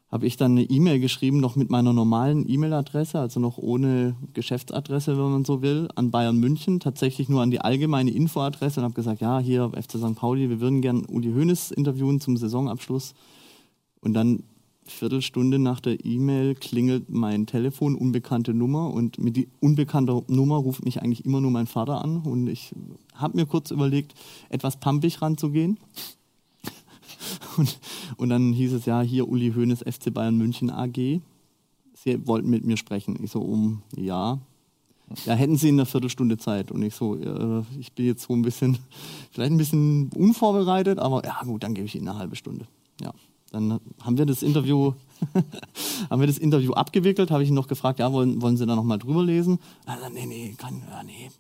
habe 0.09 0.27
ich 0.27 0.37
dann 0.37 0.53
eine 0.53 0.63
E-Mail 0.63 1.01
geschrieben, 1.01 1.41
noch 1.41 1.57
mit 1.57 1.69
meiner 1.69 1.93
normalen 1.93 2.49
E-Mail-Adresse, 2.49 3.19
also 3.19 3.41
noch 3.41 3.59
ohne 3.59 4.15
Geschäftsadresse, 4.35 5.17
wenn 5.17 5.33
man 5.33 5.45
so 5.45 5.63
will, 5.63 5.89
an 5.97 6.11
Bayern 6.11 6.39
München, 6.39 6.79
tatsächlich 6.79 7.29
nur 7.29 7.43
an 7.43 7.51
die 7.51 7.61
allgemeine 7.61 8.13
Infoadresse 8.13 8.81
und 8.81 8.85
habe 8.85 8.95
gesagt, 8.95 9.21
ja, 9.21 9.41
hier 9.41 9.71
FC 9.71 9.99
St. 9.99 10.15
Pauli, 10.15 10.49
wir 10.49 10.61
würden 10.61 10.81
gern 10.81 11.05
Uli 11.07 11.33
Hoeneß 11.33 11.73
interviewen 11.73 12.21
zum 12.21 12.37
Saisonabschluss. 12.37 13.15
Und 14.01 14.15
dann 14.15 14.45
Viertelstunde 14.89 15.59
nach 15.59 15.81
der 15.81 16.05
E-Mail 16.05 16.55
klingelt 16.55 17.11
mein 17.11 17.47
Telefon, 17.47 17.97
unbekannte 17.97 18.55
Nummer 18.55 18.93
und 18.93 19.19
mit 19.19 19.37
die 19.37 19.49
unbekannte 19.61 20.23
Nummer 20.29 20.57
ruft 20.57 20.85
mich 20.85 21.03
eigentlich 21.03 21.25
immer 21.25 21.41
nur 21.41 21.51
mein 21.51 21.67
Vater 21.67 22.05
an 22.05 22.19
und 22.19 22.47
ich 22.47 22.73
habe 23.15 23.37
mir 23.37 23.47
kurz 23.47 23.71
überlegt, 23.71 24.15
etwas 24.49 24.79
pampig 24.79 25.21
ranzugehen. 25.21 25.79
Und, 27.57 27.79
und 28.17 28.29
dann 28.29 28.53
hieß 28.53 28.73
es 28.75 28.87
ja, 28.87 29.01
hier 29.01 29.29
Uli 29.29 29.53
Hoeneß, 29.53 29.81
FC 29.81 30.13
Bayern 30.13 30.37
München 30.37 30.71
AG. 30.71 31.21
Sie 31.95 32.27
wollten 32.27 32.51
mit 32.51 32.65
mir 32.65 32.77
sprechen. 32.77 33.19
Ich 33.23 33.31
so, 33.31 33.41
um, 33.41 33.83
ja. 33.97 34.39
Ja, 35.25 35.35
hätten 35.35 35.57
Sie 35.57 35.69
in 35.69 35.77
einer 35.77 35.87
Viertelstunde 35.87 36.37
Zeit. 36.37 36.71
Und 36.73 36.83
ich 36.83 36.95
so, 36.95 37.17
äh, 37.17 37.63
ich 37.79 37.93
bin 37.93 38.07
jetzt 38.07 38.23
so 38.23 38.35
ein 38.35 38.43
bisschen, 38.43 38.79
vielleicht 39.31 39.53
ein 39.53 39.57
bisschen 39.57 40.11
unvorbereitet, 40.15 40.99
aber 40.99 41.25
ja 41.25 41.41
gut, 41.45 41.63
dann 41.63 41.75
gebe 41.75 41.87
ich 41.87 41.95
Ihnen 41.95 42.09
eine 42.09 42.19
halbe 42.19 42.37
Stunde. 42.37 42.67
Ja. 43.01 43.13
Dann 43.53 43.81
haben 44.03 44.19
wir 44.19 44.27
das 44.27 44.43
Interview, 44.43 44.93
haben 46.11 46.21
wir 46.21 46.27
das 46.27 46.39
Interview 46.39 46.73
abgewickelt, 46.73 47.31
habe 47.31 47.43
ich 47.45 47.49
ihn 47.49 47.55
noch 47.55 47.69
gefragt, 47.69 48.01
ja, 48.01 48.13
wollen, 48.13 48.43
wollen 48.43 48.57
Sie 48.57 48.67
da 48.67 48.75
nochmal 48.75 48.99
drüber 48.99 49.25
lesen? 49.25 49.61
Also, 49.87 50.09
nee, 50.13 50.27
nee, 50.27 50.55
kann, 50.59 50.83
ja, 50.91 51.03
nee, 51.05 51.31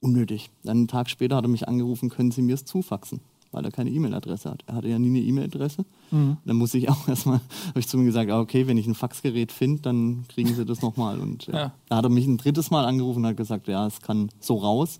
unnötig. 0.00 0.50
Dann 0.62 0.76
einen 0.76 0.88
Tag 0.88 1.08
später 1.08 1.36
hat 1.36 1.44
er 1.44 1.48
mich 1.48 1.66
angerufen, 1.66 2.10
können 2.10 2.30
Sie 2.30 2.42
mir 2.42 2.54
es 2.54 2.64
zufaxen? 2.64 3.20
Weil 3.54 3.64
er 3.64 3.70
keine 3.70 3.90
E-Mail-Adresse 3.90 4.50
hat. 4.50 4.62
Er 4.66 4.74
hatte 4.74 4.88
ja 4.88 4.98
nie 4.98 5.08
eine 5.08 5.20
E-Mail-Adresse. 5.20 5.84
Mhm. 6.10 6.36
Dann 6.44 6.56
muss 6.56 6.74
ich 6.74 6.88
auch 6.90 7.08
erstmal, 7.08 7.40
habe 7.68 7.78
ich 7.80 7.88
zu 7.88 7.96
ihm 7.96 8.04
gesagt, 8.04 8.30
ah, 8.30 8.40
okay, 8.40 8.66
wenn 8.66 8.76
ich 8.76 8.86
ein 8.86 8.94
Faxgerät 8.94 9.52
finde, 9.52 9.80
dann 9.82 10.24
kriegen 10.28 10.52
Sie 10.54 10.64
das 10.64 10.82
nochmal. 10.82 11.20
Und 11.20 11.46
ja. 11.46 11.54
Ja. 11.54 11.72
da 11.88 11.96
hat 11.96 12.04
er 12.04 12.10
mich 12.10 12.26
ein 12.26 12.36
drittes 12.36 12.70
Mal 12.70 12.84
angerufen 12.84 13.20
und 13.20 13.26
hat 13.26 13.36
gesagt, 13.36 13.68
ja, 13.68 13.86
es 13.86 14.00
kann 14.02 14.28
so 14.40 14.56
raus. 14.56 14.98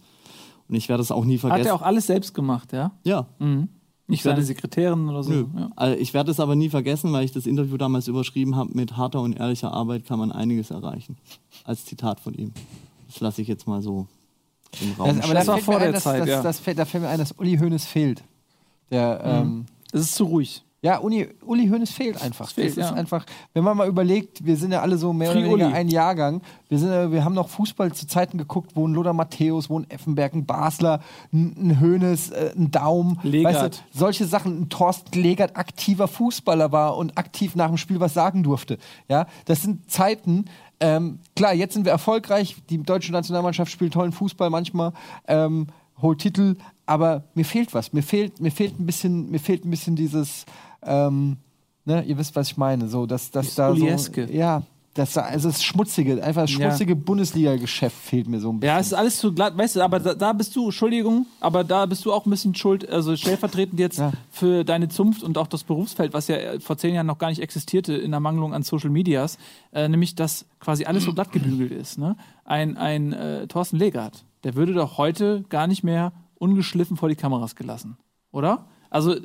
Und 0.68 0.76
ich 0.76 0.88
werde 0.88 1.02
es 1.02 1.10
auch 1.10 1.24
nie 1.24 1.36
vergessen. 1.38 1.60
Hat 1.60 1.66
er 1.66 1.74
auch 1.74 1.82
alles 1.82 2.06
selbst 2.06 2.32
gemacht, 2.32 2.72
ja? 2.72 2.92
ja, 3.04 3.26
Mhm. 3.38 3.68
Nicht 4.06 4.24
werde- 4.26 4.36
seine 4.42 4.46
Sekretärin 4.46 5.08
oder 5.08 5.22
so. 5.22 5.30
Nö. 5.32 5.46
Ja. 5.56 5.70
Also 5.76 5.96
ich 5.98 6.12
werde 6.12 6.30
es 6.30 6.38
aber 6.38 6.54
nie 6.56 6.68
vergessen, 6.68 7.10
weil 7.12 7.24
ich 7.24 7.32
das 7.32 7.46
Interview 7.46 7.78
damals 7.78 8.06
überschrieben 8.06 8.54
habe, 8.54 8.70
mit 8.74 8.98
harter 8.98 9.20
und 9.22 9.32
ehrlicher 9.32 9.72
Arbeit 9.72 10.04
kann 10.04 10.18
man 10.18 10.30
einiges 10.30 10.70
erreichen. 10.70 11.16
Als 11.64 11.86
Zitat 11.86 12.20
von 12.20 12.34
ihm. 12.34 12.52
Das 13.08 13.20
lasse 13.20 13.40
ich 13.40 13.48
jetzt 13.48 13.66
mal 13.66 13.80
so 13.80 14.06
im 14.82 14.92
Raum. 14.92 15.16
Das, 15.16 15.24
aber 15.24 15.32
Das 15.34 15.46
da 15.46 15.52
war 15.52 15.58
vor 15.60 15.78
der 15.78 15.86
ein, 15.88 15.92
dass, 15.94 16.02
Zeit, 16.02 16.20
dass, 16.20 16.28
ja. 16.28 16.42
das 16.42 16.62
da 16.62 16.84
fällt 16.84 17.02
mir 17.02 17.08
ein, 17.08 17.18
dass 17.18 17.32
Uli 17.32 17.56
Hoeneß 17.56 17.86
fehlt. 17.86 18.22
Der, 18.90 19.20
ähm, 19.24 19.66
Es 19.92 20.02
ist 20.02 20.14
zu 20.14 20.24
ruhig. 20.24 20.62
ja, 20.82 20.98
Uli, 21.00 21.28
Uli 21.46 21.66
Hoeneß 21.68 21.90
fehlt 21.90 22.20
einfach. 22.20 22.50
fehlt, 22.50 22.76
das 22.76 22.84
ist 22.84 22.90
ja. 22.90 22.94
einfach, 22.96 23.24
wenn 23.54 23.64
man 23.64 23.76
mal 23.76 23.88
überlegt, 23.88 24.44
wir 24.44 24.56
sind 24.56 24.72
ja 24.72 24.82
alle 24.82 24.98
so 24.98 25.12
mehr 25.14 25.30
Free 25.32 25.38
oder 25.40 25.48
weniger 25.52 25.66
Uli. 25.68 25.74
ein 25.74 25.88
Jahrgang. 25.88 26.42
Wir, 26.68 26.78
sind, 26.78 26.90
ja- 26.90 27.10
wir 27.10 27.24
haben 27.24 27.34
noch 27.34 27.48
Fußball 27.48 27.92
zu 27.94 28.06
Zeiten 28.06 28.36
geguckt, 28.36 28.72
wo 28.74 28.86
ein 28.86 28.92
Lothar 28.92 29.14
Matthäus, 29.14 29.70
wo 29.70 29.78
ein 29.78 29.88
Effenberg, 29.88 30.34
ein 30.34 30.44
Basler, 30.44 31.00
ein, 31.32 31.54
ein 31.70 31.80
Hoeneß, 31.80 32.30
äh, 32.30 32.52
ein 32.56 32.70
Daum, 32.70 33.18
Legert. 33.22 33.54
weißt 33.54 33.74
du, 33.94 33.98
solche 33.98 34.26
Sachen, 34.26 34.60
ein 34.62 34.68
Thorsten 34.68 35.18
Legert 35.20 35.56
aktiver 35.56 36.06
Fußballer 36.06 36.70
war 36.70 36.96
und 36.98 37.16
aktiv 37.16 37.56
nach 37.56 37.68
dem 37.68 37.78
Spiel 37.78 37.98
was 38.00 38.12
sagen 38.12 38.42
durfte. 38.42 38.76
Ja, 39.08 39.26
das 39.46 39.62
sind 39.62 39.90
Zeiten, 39.90 40.44
ähm, 40.80 41.20
klar, 41.34 41.54
jetzt 41.54 41.72
sind 41.72 41.84
wir 41.86 41.92
erfolgreich, 41.92 42.56
die 42.68 42.82
deutsche 42.82 43.10
Nationalmannschaft 43.12 43.72
spielt 43.72 43.94
tollen 43.94 44.12
Fußball 44.12 44.50
manchmal, 44.50 44.92
ähm, 45.28 45.68
holt 46.02 46.18
Titel, 46.18 46.56
aber 46.86 47.24
mir 47.34 47.44
fehlt 47.44 47.72
was. 47.74 47.92
Mir 47.92 48.02
fehlt, 48.02 48.40
mir 48.40 48.50
fehlt 48.50 48.78
ein 48.78 48.86
bisschen, 48.86 49.30
mir 49.30 49.38
fehlt 49.40 49.64
ein 49.64 49.70
bisschen 49.70 49.96
dieses, 49.96 50.44
ähm, 50.82 51.36
ne, 51.84 52.02
ihr 52.04 52.18
wisst, 52.18 52.34
was 52.36 52.48
ich 52.50 52.56
meine, 52.56 52.88
so, 52.88 53.06
dass, 53.06 53.30
dass 53.30 53.46
Das 53.46 53.54
da 53.54 53.74
so, 53.74 53.86
ja, 54.32 54.62
das, 54.94 55.14
da- 55.14 55.22
also 55.22 55.48
das 55.48 55.64
Schmutzige, 55.64 56.22
einfach 56.22 56.42
das 56.42 56.52
Ja. 56.52 56.68
schmutzige 56.68 56.94
Bundesliga-Geschäft 56.94 57.96
fehlt 57.96 58.28
mir 58.28 58.38
so 58.38 58.50
ein 58.52 58.60
bisschen. 58.60 58.74
Ja, 58.74 58.78
es 58.80 58.86
ist 58.88 58.92
alles 58.92 59.18
zu 59.18 59.32
glatt, 59.34 59.56
weißt 59.58 59.74
du, 59.76 59.80
aber 59.82 59.98
da, 59.98 60.14
da 60.14 60.32
bist 60.32 60.54
du, 60.54 60.66
Entschuldigung, 60.66 61.26
aber 61.40 61.64
da 61.64 61.84
bist 61.86 62.04
du 62.04 62.12
auch 62.12 62.24
ein 62.26 62.30
bisschen 62.30 62.54
schuld, 62.54 62.88
also 62.88 63.16
stellvertretend 63.16 63.80
jetzt 63.80 63.98
Ja. 63.98 64.12
für 64.30 64.62
deine 64.62 64.88
Zunft 64.88 65.24
und 65.24 65.36
auch 65.36 65.48
das 65.48 65.64
Berufsfeld, 65.64 66.12
was 66.12 66.28
ja 66.28 66.36
äh, 66.36 66.60
vor 66.60 66.76
zehn 66.78 66.94
Jahren 66.94 67.06
noch 67.06 67.18
gar 67.18 67.30
nicht 67.30 67.40
existierte 67.42 67.94
in 67.94 68.12
der 68.12 68.20
Mangelung 68.20 68.54
an 68.54 68.62
Social 68.62 68.90
Medias, 68.90 69.36
äh, 69.72 69.88
nämlich, 69.88 70.14
dass 70.14 70.46
quasi 70.60 70.84
alles 70.84 71.02
so 71.04 71.12
glatt 71.12 71.32
gebügelt 71.32 71.72
ist. 71.72 71.98
Ne? 71.98 72.16
Ein, 72.44 72.76
ein 72.76 73.12
äh, 73.12 73.46
Thorsten 73.48 73.78
Legert, 73.78 74.24
der 74.44 74.54
würde 74.54 74.74
doch 74.74 74.96
heute 74.96 75.42
gar 75.48 75.66
nicht 75.66 75.82
mehr 75.82 76.12
ungeschliffen 76.44 76.96
vor 76.96 77.08
die 77.08 77.16
Kameras 77.16 77.56
gelassen, 77.56 77.96
oder? 78.30 78.66
Also 78.90 79.16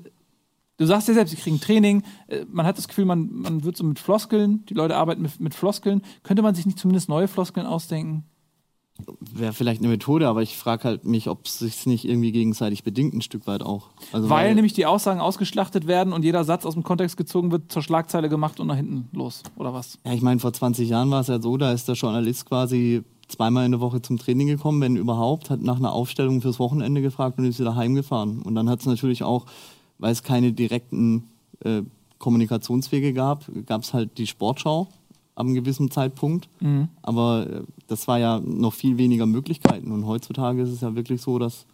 Du 0.78 0.86
sagst 0.86 1.10
ja 1.10 1.14
selbst, 1.14 1.32
sie 1.32 1.36
kriegen 1.36 1.60
Training. 1.60 2.04
äh, 2.30 2.46
Man 2.50 2.66
hat 2.66 2.78
das 2.78 2.88
Gefühl, 2.88 3.04
man, 3.04 3.30
man 3.34 3.66
wird 3.66 3.76
so 3.76 3.84
mit 3.84 4.00
Floskeln, 4.00 4.66
die 4.68 4.74
Leute 4.74 4.96
arbeiten 4.96 5.22
mit, 5.22 5.38
mit 5.42 5.54
Floskeln. 5.54 6.02
Könnte 6.24 6.42
man 6.42 6.56
sich 6.56 6.66
nicht 6.66 6.80
zumindest 6.80 7.10
neue 7.10 7.28
Floskeln 7.28 7.68
ausdenken? 7.68 8.24
Wäre 9.20 9.52
vielleicht 9.52 9.82
eine 9.82 9.90
Methode, 9.90 10.28
aber 10.30 10.42
ich 10.42 10.56
frage 10.58 10.86
halt 10.86 11.04
mich, 11.06 11.28
ob 11.28 11.46
es 11.48 11.60
sich 11.60 11.86
nicht 11.86 12.06
irgendwie 12.06 12.32
gegenseitig 12.32 12.86
bedingt, 12.86 13.14
ein 13.14 13.22
Stück 13.22 13.46
weit 13.46 13.62
auch. 13.62 13.90
Also 14.14 14.30
Weil 14.30 14.56
nämlich 14.56 14.72
die 14.72 14.86
Aussagen 14.86 15.20
ausgeschlachtet 15.20 15.86
werden 15.86 16.14
und 16.14 16.24
jeder 16.24 16.46
Satz 16.46 16.66
aus 16.66 16.76
dem 16.76 16.84
Kontext 16.84 17.18
gezogen 17.18 17.52
wird, 17.52 17.72
zur 17.72 17.82
Schlagzeile 17.82 18.30
gemacht 18.30 18.62
und 18.62 18.68
nach 18.68 18.76
hinten 18.78 19.10
los, 19.12 19.44
oder 19.58 19.74
was? 19.74 20.00
Ja, 20.06 20.14
ich 20.14 20.22
meine, 20.22 20.40
vor 20.40 20.54
20 20.54 20.88
Jahren 20.88 21.12
war 21.12 21.20
es 21.22 21.28
ja 21.28 21.42
so, 21.42 21.58
da 21.58 21.74
ist 21.74 21.90
der 21.90 21.96
Journalist 21.96 22.46
quasi 22.46 23.04
zweimal 23.30 23.66
in 23.66 23.72
der 23.72 23.80
Woche 23.80 24.02
zum 24.02 24.18
Training 24.18 24.48
gekommen, 24.48 24.82
wenn 24.82 24.96
überhaupt, 24.96 25.50
hat 25.50 25.62
nach 25.62 25.78
einer 25.78 25.94
Aufstellung 25.94 26.42
fürs 26.42 26.60
Wochenende 26.60 27.02
gefragt 27.02 27.38
und 27.38 27.46
ist 27.46 27.60
wieder 27.60 27.76
heimgefahren. 27.76 28.42
Und 28.42 28.56
dann 28.56 28.70
hat 28.70 28.82
es 28.82 28.86
natürlich 28.86 29.24
auch, 29.24 29.46
weil 29.98 30.12
es 30.12 30.24
keine 30.24 30.52
direkten 30.52 31.30
äh, 31.64 31.84
Kommunikationswege 32.18 33.14
gab, 33.14 33.46
gab 33.66 33.84
es 33.84 33.94
halt 33.94 34.18
die 34.18 34.28
Sportschau 34.28 34.88
ab 35.36 35.46
einem 35.46 35.56
gewissen 35.56 35.90
Zeitpunkt. 35.90 36.50
Aber 37.02 37.48
äh, 37.50 37.62
das 37.88 38.08
war 38.08 38.20
ja 38.20 38.40
noch 38.40 38.74
viel 38.74 38.98
weniger 38.98 39.26
Möglichkeiten. 39.26 39.92
Und 39.92 40.06
heutzutage 40.06 40.62
ist 40.62 40.70
es 40.70 40.82
ja 40.82 40.96
wirklich 40.96 41.22
so, 41.22 41.40
dass, 41.40 41.66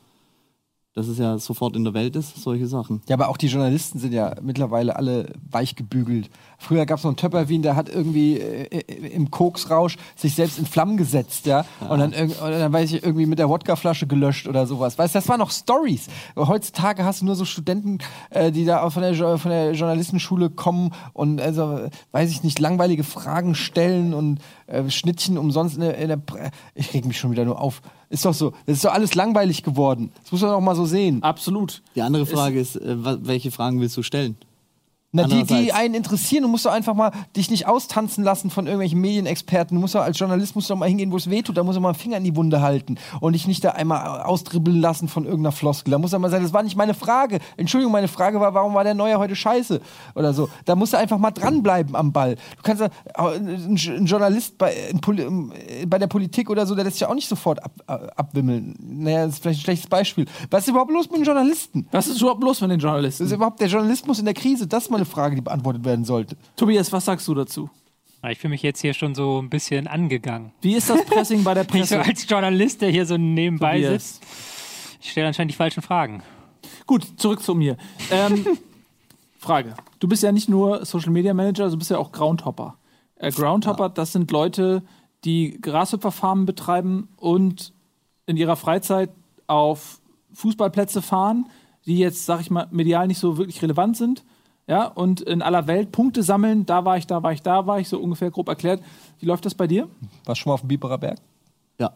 dass 0.95 1.09
es 1.09 1.17
ja 1.17 1.37
sofort 1.37 1.75
in 1.75 1.83
der 1.83 1.93
Welt 1.93 2.15
ist, 2.15 2.41
solche 2.41 2.67
Sachen. 2.67 3.01
Ja, 3.09 3.15
aber 3.17 3.27
auch 3.27 3.35
die 3.35 3.47
Journalisten 3.47 3.99
sind 3.99 4.13
ja 4.13 4.33
mittlerweile 4.41 4.95
alle 4.95 5.33
weich 5.51 5.75
gebügelt. 5.75 6.29
Früher 6.57 6.85
gab 6.85 6.99
es 6.99 7.03
noch 7.03 7.09
einen 7.11 7.17
Töpperwien, 7.17 7.61
der 7.61 7.75
hat 7.75 7.89
irgendwie 7.89 8.37
äh, 8.37 8.79
äh, 8.79 9.07
im 9.09 9.29
Koksrausch 9.29 9.97
sich 10.15 10.35
selbst 10.35 10.57
in 10.57 10.65
Flammen 10.65 10.95
gesetzt, 10.95 11.47
ja. 11.47 11.65
Und, 11.81 11.99
dann, 11.99 12.13
und 12.13 12.39
dann 12.39 12.71
weiß 12.71 12.93
ich, 12.93 13.03
irgendwie 13.03 13.25
mit 13.25 13.39
der 13.39 13.49
Wodkaflasche 13.49 14.07
gelöscht 14.07 14.47
oder 14.47 14.65
sowas. 14.67 14.97
Weißt 14.97 15.13
du, 15.13 15.19
das 15.19 15.27
waren 15.27 15.39
noch 15.39 15.51
Stories. 15.51 16.07
Heutzutage 16.37 17.03
hast 17.03 17.21
du 17.21 17.25
nur 17.25 17.35
so 17.35 17.43
Studenten, 17.43 17.97
äh, 18.29 18.53
die 18.53 18.63
da 18.63 18.89
von 18.89 19.03
der, 19.03 19.37
von 19.37 19.51
der 19.51 19.73
Journalistenschule 19.73 20.49
kommen 20.49 20.93
und 21.11 21.41
also, 21.41 21.89
weiß 22.13 22.31
ich 22.31 22.43
nicht, 22.43 22.57
langweilige 22.59 23.03
Fragen 23.03 23.53
stellen 23.53 24.13
und 24.13 24.39
äh, 24.67 24.89
Schnittchen 24.89 25.37
umsonst 25.37 25.75
in 25.75 25.81
der, 25.81 25.97
in 25.97 26.07
der 26.07 26.21
Ich 26.73 26.93
reg 26.93 27.05
mich 27.05 27.19
schon 27.19 27.31
wieder 27.31 27.43
nur 27.43 27.59
auf. 27.59 27.81
Ist 28.09 28.25
doch 28.25 28.33
so. 28.33 28.51
Das 28.65 28.77
ist 28.77 28.85
doch 28.85 28.93
alles 28.93 29.15
langweilig 29.15 29.63
geworden. 29.63 30.11
Das 30.23 30.31
muss 30.31 30.41
man 30.41 30.51
auch 30.51 30.61
mal 30.61 30.75
so 30.75 30.85
sehen. 30.85 31.23
Absolut. 31.23 31.81
Die 31.95 32.01
andere 32.01 32.25
Frage 32.25 32.59
ist, 32.59 32.75
äh, 32.75 33.03
wa- 33.03 33.17
welche 33.21 33.51
Fragen 33.51 33.79
willst 33.81 33.97
du 33.97 34.03
stellen? 34.03 34.37
Na, 35.15 35.27
die, 35.27 35.43
die 35.43 35.71
einen 35.71 35.93
interessieren, 35.93 36.43
du 36.43 36.49
musst 36.49 36.65
doch 36.65 36.71
einfach 36.71 36.93
mal 36.93 37.11
dich 37.35 37.49
nicht 37.49 37.67
austanzen 37.67 38.23
lassen 38.23 38.49
von 38.49 38.65
irgendwelchen 38.65 38.99
Medienexperten. 38.99 39.75
Du 39.75 39.81
musst 39.81 39.95
doch 39.95 40.01
als 40.01 40.19
Journalist 40.19 40.55
musst 40.55 40.69
du 40.69 40.73
doch 40.73 40.79
mal 40.79 40.89
hingehen, 40.89 41.11
wo 41.11 41.17
es 41.17 41.29
wehtut. 41.29 41.55
Da 41.55 41.63
musst 41.63 41.77
du 41.77 41.81
mal 41.81 41.89
einen 41.89 41.97
Finger 41.97 42.17
in 42.17 42.23
die 42.23 42.35
Wunde 42.35 42.61
halten 42.61 42.97
und 43.21 43.33
dich 43.33 43.47
nicht 43.47 43.63
da 43.63 43.71
einmal 43.71 44.21
austribbeln 44.21 44.79
lassen 44.81 45.07
von 45.07 45.23
irgendeiner 45.23 45.53
Floskel. 45.53 45.91
Da 45.91 45.97
muss 45.97 46.11
er 46.11 46.19
mal 46.19 46.29
sagen, 46.29 46.43
das 46.43 46.53
war 46.53 46.63
nicht 46.63 46.75
meine 46.75 46.93
Frage. 46.93 47.39
Entschuldigung, 47.55 47.93
meine 47.93 48.07
Frage 48.07 48.39
war, 48.39 48.53
warum 48.53 48.73
war 48.73 48.83
der 48.83 48.93
Neue 48.93 49.17
heute 49.17 49.35
scheiße? 49.35 49.79
Oder 50.15 50.33
so. 50.33 50.49
Da 50.65 50.75
musst 50.75 50.93
du 50.93 50.97
einfach 50.97 51.17
mal 51.17 51.31
dranbleiben 51.31 51.95
am 51.95 52.11
Ball. 52.11 52.35
Du 52.35 52.63
kannst 52.63 52.81
ja, 52.81 52.89
ein, 53.15 53.77
ein 53.77 54.05
Journalist 54.05 54.57
bei, 54.57 54.75
ein 54.89 54.99
Poli- 54.99 55.23
äh, 55.23 55.85
bei 55.85 55.97
der 55.97 56.07
Politik 56.07 56.49
oder 56.49 56.65
so, 56.65 56.75
der 56.75 56.83
lässt 56.83 56.97
sich 56.97 57.07
auch 57.07 57.15
nicht 57.15 57.29
sofort 57.29 57.63
ab, 57.63 57.71
äh, 57.87 57.93
abwimmeln. 58.17 58.75
Naja, 58.81 59.25
das 59.25 59.35
ist 59.35 59.41
vielleicht 59.41 59.59
ein 59.59 59.63
schlechtes 59.63 59.87
Beispiel. 59.87 60.25
Was 60.49 60.63
ist 60.63 60.69
überhaupt 60.69 60.91
los 60.91 61.09
mit 61.09 61.19
den 61.19 61.25
Journalisten? 61.25 61.87
Was 61.91 62.07
ist 62.07 62.19
überhaupt 62.21 62.43
los 62.43 62.59
mit 62.59 62.71
den 62.71 62.79
Journalisten? 62.79 63.23
Das 63.23 63.31
ist 63.31 63.35
überhaupt 63.35 63.61
der 63.61 63.67
Journalismus 63.67 64.19
in 64.19 64.25
der 64.25 64.33
Krise? 64.33 64.67
Das 64.67 64.83
ist 64.83 64.89
mal 64.89 65.04
eine 65.05 65.11
Frage, 65.13 65.35
die 65.35 65.41
beantwortet 65.41 65.85
werden 65.85 66.05
sollte. 66.05 66.35
Tobias, 66.55 66.91
was 66.91 67.05
sagst 67.05 67.27
du 67.27 67.33
dazu? 67.33 67.69
Ich 68.29 68.39
fühle 68.39 68.51
mich 68.51 68.63
jetzt 68.63 68.81
hier 68.81 68.95
schon 68.95 69.13
so 69.13 69.39
ein 69.39 69.49
bisschen 69.51 69.85
angegangen. 69.87 70.51
Wie 70.61 70.73
ist 70.73 70.89
das 70.89 71.05
Pressing 71.05 71.43
bei 71.43 71.53
der 71.53 71.63
Nicht 71.73 71.87
so 71.87 71.95
Presse? 71.97 72.09
als 72.09 72.27
Journalist, 72.29 72.81
der 72.81 72.89
hier 72.89 73.05
so 73.05 73.17
nebenbei 73.17 73.75
Tobias? 73.81 74.15
sitzt. 74.19 74.23
Ich 75.01 75.11
stelle 75.11 75.27
anscheinend 75.27 75.51
die 75.51 75.55
falschen 75.55 75.83
Fragen. 75.83 76.23
Gut, 76.87 77.05
zurück 77.17 77.43
zu 77.43 77.53
mir. 77.53 77.77
Ähm, 78.09 78.45
Frage. 79.37 79.75
Du 79.99 80.07
bist 80.07 80.23
ja 80.23 80.31
nicht 80.31 80.49
nur 80.49 80.83
Social 80.85 81.11
Media 81.11 81.33
Manager, 81.35 81.69
du 81.69 81.77
bist 81.77 81.91
ja 81.91 81.99
auch 81.99 82.11
Groundhopper. 82.11 82.75
Äh, 83.17 83.31
Groundhopper, 83.31 83.89
das 83.89 84.11
sind 84.11 84.31
Leute, 84.31 84.81
die 85.23 85.59
Grashüpferfarmen 85.61 86.47
betreiben 86.47 87.09
und 87.17 87.73
in 88.25 88.37
ihrer 88.37 88.55
Freizeit 88.55 89.11
auf 89.45 89.99
Fußballplätze 90.33 91.03
fahren, 91.03 91.45
die 91.85 91.99
jetzt, 91.99 92.25
sag 92.25 92.41
ich 92.41 92.49
mal, 92.49 92.67
medial 92.71 93.05
nicht 93.07 93.19
so 93.19 93.37
wirklich 93.37 93.61
relevant 93.61 93.97
sind. 93.97 94.23
Ja, 94.67 94.87
und 94.87 95.21
in 95.21 95.41
aller 95.41 95.67
Welt 95.67 95.91
Punkte 95.91 96.23
sammeln, 96.23 96.65
da 96.65 96.85
war 96.85 96.97
ich, 96.97 97.05
da 97.05 97.21
war 97.21 97.31
ich, 97.31 97.41
da 97.41 97.67
war 97.67 97.79
ich, 97.79 97.87
so 97.87 97.99
ungefähr 97.99 98.31
grob 98.31 98.47
erklärt. 98.47 98.81
Wie 99.19 99.27
läuft 99.27 99.45
das 99.45 99.53
bei 99.53 99.67
dir? 99.67 99.87
Warst 100.25 100.39
du 100.39 100.43
schon 100.43 100.49
mal 100.49 100.53
auf 100.55 100.61
dem 100.61 100.69
Biberer 100.69 100.97
Berg? 100.97 101.19
Ja, 101.79 101.93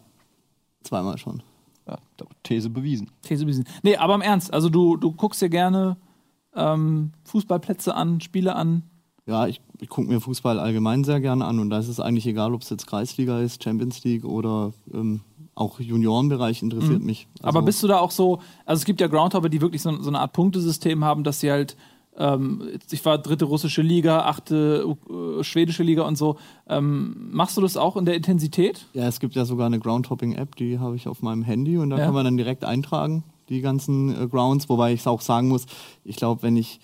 zweimal 0.84 1.18
schon. 1.18 1.42
Ja, 1.88 1.98
These 2.44 2.70
bewiesen. 2.70 3.10
These 3.24 3.46
bewiesen. 3.46 3.66
Nee, 3.82 3.98
aber 3.98 4.14
im 4.14 4.22
Ernst, 4.22 4.54
also 4.54 4.70
du, 4.70 4.98
du 4.98 5.12
guckst 5.12 5.42
dir 5.42 5.50
gerne 5.50 5.98
ähm, 6.56 7.12
Fußballplätze 7.24 7.96
an, 7.96 8.22
Spiele 8.22 8.56
an. 8.56 8.84
Ja, 9.26 9.48
ich, 9.48 9.62
ich 9.80 9.90
gucke 9.90 10.08
mir 10.08 10.22
Fußball 10.22 10.60
allgemein 10.60 11.04
sehr 11.04 11.20
gerne 11.22 11.46
an 11.46 11.60
und 11.60 11.72
da 11.72 11.80
ist 11.80 11.88
es 11.88 12.00
eigentlich 12.00 12.28
egal, 12.28 12.54
ob 12.54 12.62
es 12.62 12.70
jetzt 12.70 12.86
Kreisliga 12.86 13.40
ist, 13.40 13.64
Champions 13.64 14.04
League 14.04 14.26
oder 14.26 14.74
ähm, 14.94 15.22
auch 15.56 15.80
Juniorenbereich 15.80 16.62
interessiert 16.62 17.04
mich. 17.04 17.28
Also, 17.42 17.48
Aber 17.48 17.66
bist 17.66 17.84
du 17.84 17.88
da 17.88 18.00
auch 18.00 18.12
so, 18.12 18.40
also 18.66 18.80
es 18.80 18.86
gibt 18.86 19.02
ja 19.02 19.08
Groundhopper, 19.08 19.50
die 19.50 19.62
wirklich 19.62 19.82
so, 19.82 20.02
so 20.02 20.10
eine 20.10 20.20
Art 20.20 20.34
Punktesystem 20.34 21.04
haben, 21.04 21.24
dass 21.24 21.40
sie 21.42 21.52
halt, 21.52 21.76
ähm, 22.20 22.62
ich 22.92 23.04
war 23.06 23.18
dritte 23.18 23.46
russische 23.46 23.82
Liga, 23.82 24.26
achte 24.26 24.86
äh, 25.40 25.44
schwedische 25.44 25.82
Liga 25.84 26.04
und 26.04 26.18
so. 26.18 26.38
Ähm, 26.68 27.30
machst 27.32 27.58
du 27.58 27.62
das 27.62 27.78
auch 27.78 27.98
in 27.98 28.06
der 28.06 28.16
Intensität? 28.16 28.86
Ja, 28.94 29.08
es 29.08 29.20
gibt 29.20 29.36
ja 29.36 29.46
sogar 29.46 29.66
eine 29.66 29.80
Groundhopping-App, 29.80 30.56
die 30.58 30.78
habe 30.80 30.96
ich 30.96 31.08
auf 31.08 31.22
meinem 31.22 31.44
Handy 31.44 31.78
und 31.78 31.90
da 31.90 31.98
Ja. 31.98 32.06
kann 32.06 32.14
man 32.14 32.26
dann 32.26 32.38
direkt 32.38 32.66
eintragen, 32.66 33.24
die 33.50 33.62
ganzen 33.62 34.10
äh, 34.24 34.28
Grounds, 34.28 34.70
wobei 34.70 34.94
ich 34.94 35.08
auch 35.08 35.22
sagen 35.22 35.48
muss, 35.48 35.66
ich 36.04 36.18
glaube, 36.18 36.44
wenn 36.44 36.56
ich 36.58 36.80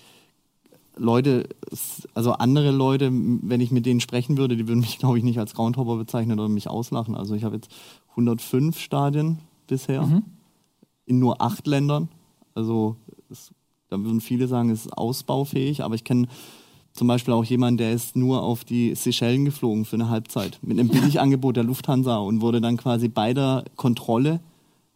Leute, 0.98 1.49
es- 1.72 2.07
also 2.14 2.32
andere 2.34 2.72
Leute, 2.72 3.10
wenn 3.12 3.60
ich 3.60 3.72
mit 3.72 3.86
denen 3.86 3.99
sprechen 3.99 4.38
würde, 4.38 4.56
die 4.56 4.68
würden 4.68 4.80
mich, 4.80 4.98
glaube 4.99 5.18
ich, 5.18 5.24
nicht 5.24 5.40
als 5.40 5.53
Groundhopper 5.53 5.98
bezeichnen 5.98 6.40
oder 6.40 6.48
mich 6.49 6.70
auslachen. 6.70 7.16
Also 7.16 7.36
ich 7.36 7.44
habe 7.44 7.56
jetzt 7.56 7.70
105 8.12 8.80
Stadien 8.80 9.40
bisher 9.68 10.22
in 11.06 11.20
nur 11.20 11.41
acht 11.41 11.68
Ländern. 11.68 12.07
Also 12.53 12.95
es, 13.30 13.52
da 13.90 13.99
würden 13.99 14.22
viele 14.22 14.48
sagen, 14.48 14.70
es 14.70 14.86
ist 14.86 14.98
ausbaufähig, 14.98 15.84
aber 15.84 15.95
ich 15.95 16.03
kenne 16.03 16.28
zum 16.94 17.07
Beispiel 17.07 17.34
auch 17.34 17.44
jemanden, 17.44 17.78
der 17.78 17.91
ist 17.91 18.16
nur 18.16 18.41
auf 18.41 18.64
die 18.64 18.95
Seychellen 18.95 19.45
geflogen 19.45 19.86
für 19.86 19.95
eine 19.98 20.10
Halbzeit 20.10 20.60
mit 20.62 20.80
einem 20.80 20.88
Billigangebot 20.90 21.56
der 21.57 21.64
Lufthansa 21.66 22.18
und 22.18 22.41
wurde 22.41 22.62
dann 22.62 22.78
quasi 22.78 23.07
bei 23.10 23.34
der 23.34 23.66
Kontrolle 23.76 24.40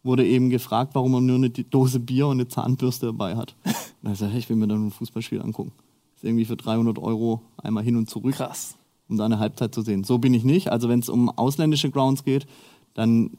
wurde 0.02 0.26
eben 0.26 0.48
gefragt, 0.48 0.94
warum 0.94 1.12
er 1.14 1.20
nur 1.20 1.36
eine 1.36 1.50
Dose 1.50 2.00
Bier 2.00 2.26
und 2.26 2.38
eine 2.40 2.48
Zahnbürste 2.48 3.06
dabei 3.06 3.36
hat. 3.36 3.54
Und 4.02 4.08
er 4.08 4.14
sagt, 4.16 4.32
hey, 4.32 4.38
ich 4.38 4.48
will 4.48 4.56
mir 4.56 4.66
dann 4.66 4.86
ein 4.86 4.90
Fußballspiel 4.92 5.42
angucken. 5.42 5.72
Ist 6.16 6.24
irgendwie 6.24 6.46
für 6.46 6.56
300 6.56 6.98
Euro 6.98 7.42
einmal 7.62 7.84
hin 7.84 7.96
und 7.96 8.08
zurück, 8.08 8.34
Krass. 8.34 8.76
um 9.10 9.18
da 9.18 9.26
eine 9.26 9.38
Halbzeit 9.38 9.74
zu 9.74 9.82
sehen. 9.82 10.04
So 10.04 10.16
bin 10.16 10.32
ich 10.32 10.42
nicht. 10.42 10.72
Also 10.72 10.88
wenn 10.88 11.00
es 11.00 11.10
um 11.10 11.28
ausländische 11.28 11.90
Grounds 11.90 12.24
geht, 12.24 12.46
dann 12.94 13.32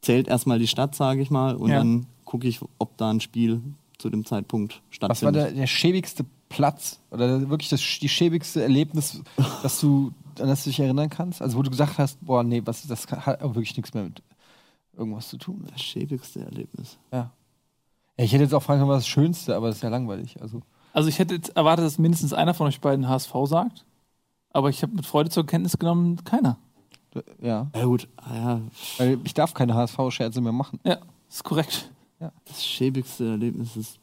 zählt 0.00 0.28
erstmal 0.28 0.60
die 0.60 0.68
Stadt, 0.68 0.94
sage 0.94 1.20
ich 1.22 1.30
mal, 1.30 1.56
und 1.56 1.70
Ja. 1.70 1.78
dann 1.78 2.06
gucke 2.24 2.46
ich, 2.46 2.60
ob 2.78 2.96
da 2.98 3.10
ein 3.10 3.20
Spiel 3.20 3.60
zu 3.98 4.10
dem 4.10 4.24
Zeitpunkt 4.24 4.74
Was 4.74 4.80
war 4.80 5.08
stattfindet. 5.08 5.34
der, 5.44 5.52
der 5.52 5.66
schäbigste 5.66 6.24
Platz 6.48 7.00
oder 7.10 7.48
wirklich 7.48 7.68
das, 7.68 7.80
die 7.80 8.08
schäbigste 8.08 8.62
Erlebnis, 8.62 9.22
dass 9.62 9.80
du, 9.80 10.12
an 10.38 10.48
das 10.48 10.64
du 10.64 10.70
dich 10.70 10.80
erinnern 10.80 11.10
kannst? 11.10 11.42
Also 11.42 11.58
wo 11.58 11.62
du 11.62 11.70
gesagt 11.70 11.98
hast, 11.98 12.24
boah, 12.24 12.42
nee, 12.42 12.62
was, 12.64 12.86
das 12.86 13.06
hat 13.08 13.42
auch 13.42 13.54
wirklich 13.54 13.76
nichts 13.76 13.94
mehr 13.94 14.04
mit 14.04 14.22
irgendwas 14.96 15.28
zu 15.28 15.38
tun. 15.38 15.66
das 15.70 15.80
schäbigste 15.82 16.40
Erlebnis. 16.40 16.98
Ja. 17.12 17.30
ja 18.16 18.24
ich 18.24 18.32
hätte 18.32 18.44
jetzt 18.44 18.54
auch 18.54 18.62
fragen 18.62 18.80
können, 18.80 18.90
was 18.90 19.02
das 19.02 19.08
Schönste, 19.08 19.56
aber 19.56 19.68
das 19.68 19.76
ist 19.76 19.82
ja 19.82 19.88
langweilig. 19.88 20.40
Also 20.40 20.62
Also 20.92 21.08
ich 21.08 21.18
hätte 21.18 21.34
jetzt 21.34 21.56
erwartet, 21.56 21.84
dass 21.84 21.98
mindestens 21.98 22.32
einer 22.32 22.54
von 22.54 22.66
euch 22.66 22.80
beiden 22.80 23.08
HSV 23.08 23.32
sagt. 23.44 23.84
Aber 24.50 24.70
ich 24.70 24.82
habe 24.82 24.94
mit 24.94 25.04
Freude 25.04 25.28
zur 25.30 25.44
Kenntnis 25.44 25.78
genommen, 25.78 26.24
keiner. 26.24 26.56
ja, 27.42 27.66
Ja 27.74 27.84
gut, 27.84 28.08
ah 28.16 28.34
ja, 28.34 28.60
weil 28.98 29.18
ich 29.24 29.34
darf 29.34 29.52
keine 29.52 29.74
HSV-Scherze 29.74 30.40
mehr 30.40 30.52
machen. 30.52 30.80
Ja, 30.84 30.98
ist 31.28 31.44
korrekt. 31.44 31.90
Das 32.18 32.64
schäbigste 32.64 33.28
Erlebnis 33.28 33.76
ist 33.76 33.98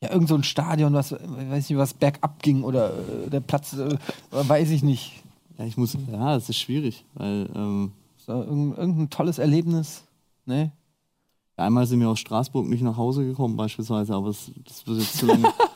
Ja, 0.00 0.12
irgend 0.12 0.28
so 0.28 0.34
ein 0.34 0.44
Stadion, 0.44 0.92
was, 0.92 1.12
weiß 1.12 1.68
nicht, 1.68 1.78
was 1.78 1.94
bergab 1.94 2.42
ging 2.42 2.62
oder 2.62 2.92
äh, 2.92 3.30
der 3.30 3.40
Platz, 3.40 3.72
äh, 3.72 3.96
weiß 4.30 4.70
ich 4.70 4.82
nicht. 4.82 5.22
Ja, 5.58 5.64
ich 5.64 5.76
muss, 5.76 5.96
ja, 6.10 6.36
es 6.36 6.48
ist 6.48 6.58
schwierig, 6.58 7.04
weil 7.14 7.48
ähm, 7.54 7.92
So, 8.18 8.32
irgendein, 8.32 8.78
irgendein 8.78 9.10
tolles 9.10 9.38
Erlebnis. 9.38 10.04
Ne? 10.46 10.72
einmal 11.58 11.86
sind 11.86 12.00
wir 12.00 12.08
aus 12.08 12.20
Straßburg 12.20 12.68
nicht 12.68 12.82
nach 12.82 12.96
Hause 12.96 13.24
gekommen 13.24 13.56
beispielsweise, 13.56 14.14
aber 14.14 14.28
es, 14.28 14.50
das 14.64 14.86
wird 14.86 15.00
jetzt 15.00 15.18
zu 15.18 15.26
lange. 15.26 15.52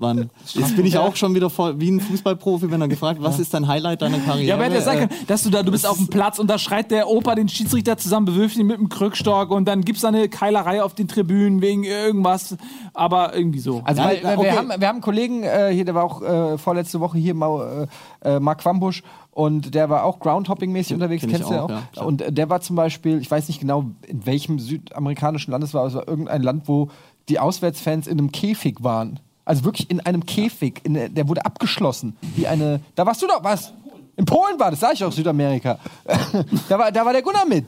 Waren, 0.00 0.30
jetzt 0.52 0.76
bin 0.76 0.86
ich 0.86 0.96
auch 0.96 1.16
schon 1.16 1.34
wieder 1.34 1.50
voll, 1.50 1.80
wie 1.80 1.90
ein 1.90 2.00
Fußballprofi, 2.00 2.70
wenn 2.70 2.80
er 2.80 2.88
gefragt, 2.88 3.20
was 3.20 3.38
ist 3.38 3.52
dein 3.52 3.66
Highlight 3.66 4.02
deiner 4.02 4.18
Karriere? 4.18 4.48
Ja, 4.48 4.54
aber 4.54 4.64
hätte 4.64 4.76
ja 4.76 4.80
sagen 4.80 5.00
Äh, 5.00 5.08
können, 5.08 5.26
dass 5.26 5.42
du 5.42 5.50
da, 5.50 5.62
du 5.62 5.72
bist 5.72 5.86
auf 5.86 5.96
dem 5.96 6.08
Platz 6.08 6.38
und 6.38 6.48
da 6.48 6.58
schreit 6.58 6.90
der 6.90 7.08
Opa 7.08 7.34
den 7.34 7.48
Schiedsrichter 7.48 7.96
zusammen, 7.96 8.26
bewirft 8.26 8.56
ihn 8.56 8.66
mit 8.66 8.78
dem 8.78 8.88
Krückstock 8.88 9.50
und 9.50 9.66
dann 9.66 9.82
gibt's 9.82 10.02
da 10.02 10.08
eine 10.08 10.28
Keilerei 10.28 10.82
auf 10.82 10.94
den 10.94 11.08
Tribünen 11.08 11.60
wegen 11.60 11.84
irgendwas. 11.84 12.56
Aber 12.94 13.34
irgendwie 13.34 13.60
so. 13.60 13.82
Also 13.84 14.02
weil, 14.02 14.22
weil 14.22 14.38
okay. 14.38 14.46
wir, 14.46 14.56
haben, 14.56 14.68
wir 14.68 14.88
haben 14.88 14.96
einen 14.96 15.00
Kollegen 15.00 15.42
äh, 15.42 15.70
hier, 15.72 15.84
der 15.84 15.94
war 15.94 16.04
auch 16.04 16.22
äh, 16.22 16.58
vorletzte 16.58 17.00
Woche 17.00 17.18
hier, 17.18 17.34
Mau, 17.34 17.62
äh, 17.62 17.86
äh, 18.22 18.40
Mark 18.40 18.58
Quambusch, 18.58 19.02
und 19.32 19.74
der 19.74 19.88
war 19.88 20.04
auch 20.04 20.18
Groundhopping-mäßig 20.18 20.94
unterwegs, 20.94 21.22
kenn 21.22 21.30
kennst 21.30 21.50
du 21.50 21.54
ja 21.54 21.62
auch, 21.62 21.70
ja, 21.70 22.02
und 22.02 22.20
äh, 22.20 22.32
der 22.32 22.50
war 22.50 22.60
zum 22.60 22.76
Beispiel, 22.76 23.20
ich 23.20 23.30
weiß 23.30 23.48
nicht 23.48 23.60
genau, 23.60 23.84
in 24.06 24.26
welchem 24.26 24.58
südamerikanischen 24.58 25.52
Land 25.52 25.64
es 25.64 25.72
war, 25.72 25.82
aber 25.82 25.88
es 25.88 25.94
war 25.94 26.08
irgendein 26.08 26.42
Land, 26.42 26.62
wo 26.66 26.88
die 27.28 27.38
Auswärtsfans 27.38 28.06
in 28.06 28.18
einem 28.18 28.32
Käfig 28.32 28.82
waren. 28.82 29.20
Also 29.44 29.64
wirklich 29.64 29.90
in 29.90 30.00
einem 30.00 30.24
Käfig, 30.26 30.80
in, 30.84 30.94
der- 30.94 31.28
wurde 31.28 31.44
abgeschlossen. 31.44 32.16
Wie 32.36 32.46
eine. 32.46 32.80
Da 32.94 33.04
warst 33.06 33.22
du 33.22 33.26
doch, 33.26 33.42
was? 33.42 33.72
In 34.16 34.24
Polen 34.26 34.58
war 34.58 34.70
das, 34.70 34.80
sag 34.80 34.92
ich 34.94 35.02
auch, 35.02 35.12
Südamerika. 35.12 35.78
da, 36.68 36.78
war, 36.78 36.92
da 36.92 37.04
war 37.04 37.12
der 37.12 37.22
Gunnar 37.22 37.46
mit. 37.46 37.66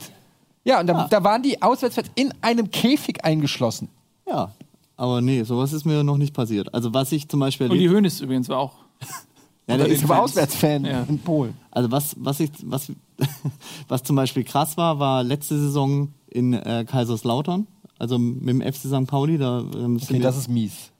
Ja, 0.63 0.79
und 0.79 0.87
da, 0.87 1.07
da 1.09 1.23
waren 1.23 1.41
die 1.41 1.61
Auswärtsfans 1.61 2.09
in 2.15 2.33
einem 2.41 2.69
Käfig 2.71 3.25
eingeschlossen. 3.25 3.89
Ja, 4.27 4.51
aber 4.95 5.19
nee, 5.19 5.43
sowas 5.43 5.73
ist 5.73 5.85
mir 5.85 6.03
noch 6.03 6.17
nicht 6.17 6.33
passiert. 6.33 6.73
Also 6.73 6.93
was 6.93 7.11
ich 7.11 7.27
zum 7.27 7.39
Beispiel 7.39 7.69
Und 7.69 7.77
die 7.77 7.89
Hönes 7.89 8.21
übrigens 8.21 8.47
war 8.49 8.59
auch. 8.59 8.73
ja, 9.67 9.77
der 9.77 9.87
ist 9.87 10.03
aber. 10.05 10.21
Auswärtsfan 10.21 10.85
Ja. 10.85 11.03
in 11.09 11.19
Polen. 11.19 11.57
Also 11.71 11.91
was, 11.91 12.15
was 12.19 12.39
ich, 12.39 12.51
was, 12.63 12.91
was 13.87 14.03
zum 14.03 14.15
Beispiel 14.15 14.43
krass 14.43 14.77
war, 14.77 14.99
war 14.99 15.23
letzte 15.23 15.57
Saison 15.59 16.13
in 16.29 16.53
äh, 16.53 16.85
Kaiserslautern, 16.87 17.67
also 17.99 18.17
mit 18.17 18.49
dem 18.49 18.61
FC 18.61 18.87
St. 18.87 19.07
Pauli, 19.07 19.37
da 19.37 19.59
ähm, 19.75 19.99
Okay, 20.01 20.19
das 20.19 20.37
ist 20.37 20.47
mies. 20.47 20.91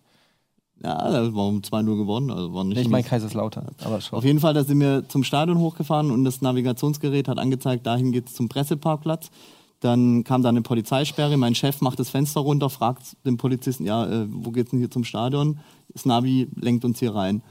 Ja, 0.83 1.09
da 1.09 1.33
war 1.33 1.47
um 1.47 1.59
2-0 1.59 1.97
gewonnen, 1.97 2.29
also 2.29 2.53
war 2.53 2.65
nicht 2.65 2.77
Ich 2.77 2.89
meine. 2.89 3.05
Kaiserslautern, 3.05 3.67
aber 3.83 4.01
schon. 4.01 4.17
Auf 4.17 4.25
jeden 4.25 4.39
Fall, 4.41 4.53
da 4.53 4.65
sind 4.65 4.79
wir 4.81 5.07
zum 5.07 5.23
Stadion 5.23 5.57
hochgefahren 5.57 6.11
und 6.11 6.25
das 6.25 6.41
Navigationsgerät 6.41 7.29
hat 7.29 7.39
angezeigt, 7.39 7.85
dahin 7.85 8.11
geht's 8.11 8.33
zum 8.33 8.49
Presseparkplatz. 8.49 9.31
Dann 9.79 10.23
kam 10.23 10.43
da 10.43 10.49
eine 10.49 10.61
Polizeisperre, 10.61 11.37
mein 11.37 11.55
Chef 11.55 11.81
macht 11.81 11.99
das 11.99 12.09
Fenster 12.09 12.41
runter, 12.41 12.69
fragt 12.69 13.17
den 13.25 13.37
Polizisten, 13.37 13.85
ja, 13.85 14.05
äh, 14.05 14.27
wo 14.29 14.51
geht's 14.51 14.71
denn 14.71 14.79
hier 14.79 14.91
zum 14.91 15.03
Stadion? 15.05 15.59
Das 15.93 16.05
Navi 16.05 16.49
lenkt 16.55 16.83
uns 16.83 16.99
hier 16.99 17.15
rein. 17.15 17.41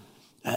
Äh, 0.42 0.52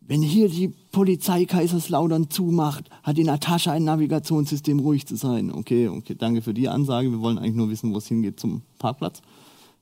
wenn 0.00 0.22
hier 0.22 0.48
die 0.48 0.68
Polizei 0.68 1.44
Kaiserslautern 1.44 2.30
zumacht, 2.30 2.90
hat 3.02 3.16
die 3.16 3.24
Natascha 3.24 3.72
ein 3.72 3.84
Navigationssystem, 3.84 4.80
ruhig 4.80 5.06
zu 5.06 5.14
sein. 5.14 5.52
Okay, 5.52 5.88
okay, 5.88 6.16
danke 6.16 6.42
für 6.42 6.54
die 6.54 6.68
Ansage. 6.68 7.10
Wir 7.10 7.20
wollen 7.20 7.38
eigentlich 7.38 7.54
nur 7.54 7.70
wissen, 7.70 7.92
wo 7.92 7.98
es 7.98 8.08
hingeht 8.08 8.40
zum 8.40 8.62
Parkplatz. 8.78 9.22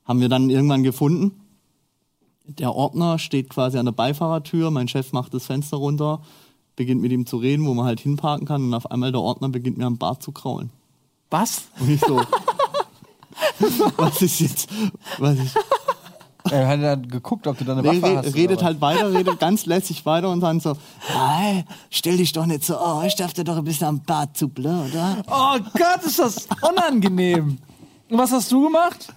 Haben 0.05 0.21
wir 0.21 0.29
dann 0.29 0.51
irgendwann 0.51 0.83
gefunden. 0.83 1.31
Der 2.57 2.73
Ordner 2.75 3.19
steht 3.19 3.49
quasi 3.49 3.77
an 3.77 3.85
der 3.85 3.91
Beifahrertür. 3.93 4.71
Mein 4.71 4.87
Chef 4.87 5.11
macht 5.13 5.33
das 5.33 5.45
Fenster 5.45 5.77
runter, 5.77 6.21
beginnt 6.75 7.01
mit 7.01 7.11
ihm 7.11 7.25
zu 7.25 7.37
reden, 7.37 7.65
wo 7.65 7.73
man 7.73 7.85
halt 7.85 7.99
hinparken 7.99 8.47
kann. 8.47 8.63
Und 8.63 8.73
auf 8.73 8.89
einmal 8.91 9.11
der 9.11 9.21
Ordner 9.21 9.49
beginnt 9.49 9.77
mir 9.77 9.85
am 9.85 9.97
Bart 9.97 10.23
zu 10.23 10.31
kraulen. 10.31 10.71
Was? 11.29 11.63
Und 11.79 11.89
ich 11.91 12.01
so, 12.01 12.21
was 13.97 14.21
ist 14.21 14.39
jetzt, 14.39 14.69
was 15.19 15.37
ich, 15.37 15.53
Er 16.51 16.67
hat 16.67 16.81
dann 16.81 17.07
geguckt, 17.07 17.45
ob 17.45 17.57
du 17.57 17.63
da 17.65 17.73
eine 17.73 17.81
Nee, 17.83 18.01
Waffe 18.01 18.13
re 18.13 18.17
hast. 18.17 18.33
redet 18.35 18.63
halt 18.63 18.81
weiter, 18.81 19.13
redet 19.13 19.39
ganz 19.39 19.65
lässig 19.65 20.05
weiter 20.05 20.29
und 20.31 20.39
dann 20.39 20.59
so, 20.59 20.75
hey, 21.01 21.65
stell 21.91 22.17
dich 22.17 22.31
doch 22.31 22.45
nicht 22.47 22.63
so, 22.63 22.77
oh, 22.79 23.03
ich 23.05 23.15
darf 23.15 23.33
dir 23.33 23.43
doch 23.43 23.57
ein 23.57 23.63
bisschen 23.63 23.87
am 23.87 24.01
Bart 24.01 24.35
zuppeln, 24.35 24.89
oder? 24.89 25.21
Oh 25.29 25.59
Gott, 25.73 26.03
ist 26.05 26.17
das 26.19 26.47
unangenehm. 26.67 27.59
Und 28.09 28.17
was 28.17 28.31
hast 28.31 28.51
du 28.51 28.63
gemacht? 28.63 29.13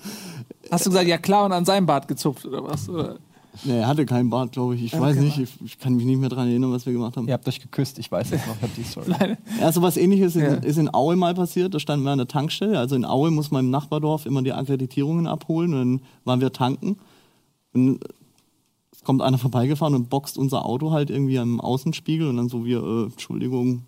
Hast 0.73 0.87
du 0.87 0.91
gesagt, 0.91 1.07
ja 1.07 1.19
klar, 1.19 1.45
und 1.45 1.53
an 1.53 1.65
seinem 1.67 1.85
Bart 1.87 2.09
gezupft 2.09 2.47
oder 2.47 2.65
was? 2.65 2.89
Oder? 2.89 3.19
Nee, 3.65 3.79
er 3.81 3.87
hatte 3.87 4.07
keinen 4.07 4.31
Bart, 4.31 4.53
glaube 4.53 4.75
ich. 4.75 4.83
Ich 4.85 4.99
weiß 4.99 5.17
nicht, 5.19 5.37
ich, 5.39 5.51
ich 5.63 5.79
kann 5.79 5.95
mich 5.95 6.07
nicht 6.07 6.19
mehr 6.19 6.31
dran 6.31 6.49
erinnern, 6.49 6.73
was 6.73 6.87
wir 6.87 6.95
gemacht 6.95 7.19
haben. 7.19 7.29
Ihr 7.29 7.35
habt 7.35 7.47
euch 7.47 7.61
geküsst, 7.61 7.99
ich 7.99 8.11
weiß 8.11 8.33
es 8.33 8.47
noch, 8.47 8.57
ich 8.57 8.63
hab 8.63 8.75
die 8.75 8.83
Story. 8.83 9.37
Ja, 9.61 9.71
so 9.71 9.83
was 9.83 9.99
ähnliches 9.99 10.35
in, 10.37 10.41
Ja. 10.43 10.55
ist 10.55 10.79
in 10.79 10.93
Aue 10.95 11.15
mal 11.17 11.35
passiert. 11.35 11.75
Da 11.75 11.79
standen 11.79 12.07
wir 12.07 12.13
an 12.13 12.19
der 12.19 12.29
Tankstelle. 12.29 12.79
Also 12.79 12.97
in 12.97 13.05
Aue 13.05 13.31
muss 13.31 13.51
man 13.51 13.67
im 13.67 13.71
Nachbardorf 13.71 14.25
immer 14.25 14.41
die 14.41 14.55
Akkreditierungen 14.55 15.27
abholen. 15.27 15.75
Und 15.75 15.79
dann 15.79 16.01
waren 16.25 16.41
wir 16.41 16.51
tanken. 16.55 16.97
Und 17.75 18.01
es 18.93 19.05
kommt 19.05 19.21
einer 19.21 19.37
vorbeigefahren 19.37 19.95
und 19.95 20.09
boxt 20.09 20.39
unser 20.39 20.65
Auto 20.65 20.91
halt 20.91 21.11
irgendwie 21.11 21.39
am 21.39 21.61
Außenspiegel. 21.61 22.27
Und 22.29 22.39
dann 22.39 22.49
so 22.49 22.65
wir, 22.65 22.83
äh, 22.83 23.03
Entschuldigung, 23.05 23.83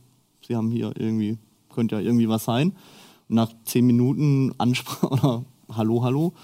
Sie 0.47 0.55
haben 0.55 0.71
hier 0.71 0.93
irgendwie, 0.99 1.39
könnte 1.75 1.95
ja 1.95 2.03
irgendwie 2.03 2.29
was 2.29 2.45
sein. 2.45 2.73
Und 3.31 3.37
nach 3.37 3.51
zehn 3.65 3.87
Minuten 3.87 4.53
Ansprache 4.59 5.09
oder 5.11 5.45
Hallo, 5.75 6.03
Hallo, 6.03 6.35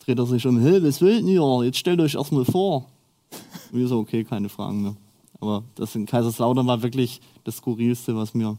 dreht 0.00 0.18
er 0.18 0.26
sich 0.26 0.46
um, 0.46 0.58
hey, 0.60 0.82
was 0.82 1.00
wollt 1.00 1.22
ihr? 1.24 1.64
Jetzt 1.64 1.78
stellt 1.78 2.00
euch 2.00 2.14
erstmal 2.14 2.44
vor. 2.44 2.86
Und 3.72 3.78
wir 3.78 3.86
so, 3.88 3.98
okay, 3.98 4.24
keine 4.24 4.48
Fragen 4.48 4.82
mehr. 4.82 4.96
Aber 5.40 5.62
das 5.76 5.94
in 5.94 6.06
Kaiserslautern 6.06 6.66
war 6.66 6.82
wirklich 6.82 7.20
das 7.44 7.56
Skurrilste, 7.56 8.14
was 8.16 8.34
mir 8.34 8.56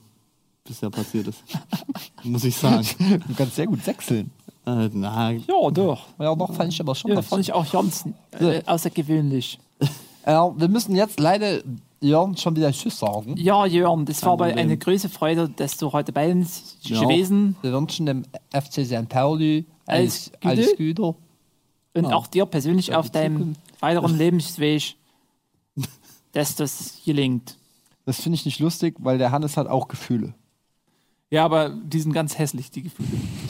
bisher 0.64 0.90
passiert 0.90 1.28
ist. 1.28 1.44
Muss 2.24 2.44
ich 2.44 2.56
sagen. 2.56 2.86
Du 3.28 3.34
kannst 3.36 3.56
sehr 3.56 3.68
gut 3.68 3.84
sechseln. 3.84 4.32
Äh, 4.66 4.90
na, 4.94 5.32
Ja, 5.32 5.70
doch. 5.72 6.08
Ja, 6.20 6.36
doch, 6.36 6.54
fand 6.54 6.72
ich 6.72 6.80
aber 6.80 6.96
schon. 6.96 7.12
Ja, 7.12 7.22
fand 7.22 7.42
ich 7.42 7.52
auch 7.54 7.70
ganz 7.72 8.06
äh, 8.40 8.62
außergewöhnlich. 8.66 9.60
äh, 10.26 10.32
wir 10.34 10.68
müssen 10.70 10.96
jetzt 10.96 11.20
leider 11.20 11.62
Jörn 12.00 12.36
schon 12.38 12.56
wieder 12.56 12.72
Tschüss 12.72 12.98
sagen. 13.00 13.36
Ja, 13.38 13.66
Jörn, 13.66 14.06
das 14.06 14.24
war 14.24 14.34
aber 14.34 14.46
eine 14.46 14.78
große 14.78 15.10
Freude, 15.10 15.50
dass 15.50 15.78
du 15.78 15.92
heute 15.92 16.12
bei 16.12 16.32
uns 16.32 16.78
Ja. 16.82 17.02
gewesen 17.02 17.56
Wir 17.62 17.74
wünschen 17.74 18.06
dem 18.08 18.24
FC 18.52 18.86
St. 18.86 19.08
Pauli 19.10 19.66
Alles 19.86 20.32
alles, 20.42 20.42
Gute. 20.42 20.48
alles 20.48 20.78
Gute. 20.78 21.16
Und 21.94 22.06
auch 22.06 22.28
dir 22.28 22.46
persönlich 22.46 22.96
auf 22.96 23.10
deinem 23.10 23.38
Zukunft. 23.38 23.62
weiteren 23.82 24.18
Lebensweg, 24.18 24.96
dass 26.32 26.56
das 26.56 26.96
gelingt. 27.06 27.58
Das 28.06 28.20
finde 28.22 28.36
ich 28.36 28.46
nicht 28.46 28.60
lustig, 28.60 28.96
weil 29.00 29.18
der 29.18 29.32
Hannes 29.32 29.58
hat 29.58 29.68
auch 29.68 29.88
Gefühle. 29.88 30.34
Ja, 31.30 31.46
aber 31.46 31.70
die 31.70 32.02
sind 32.02 32.12
ganz 32.12 32.38
hässlich, 32.38 32.72
die 32.72 32.84
Gefühle. 32.84 33.08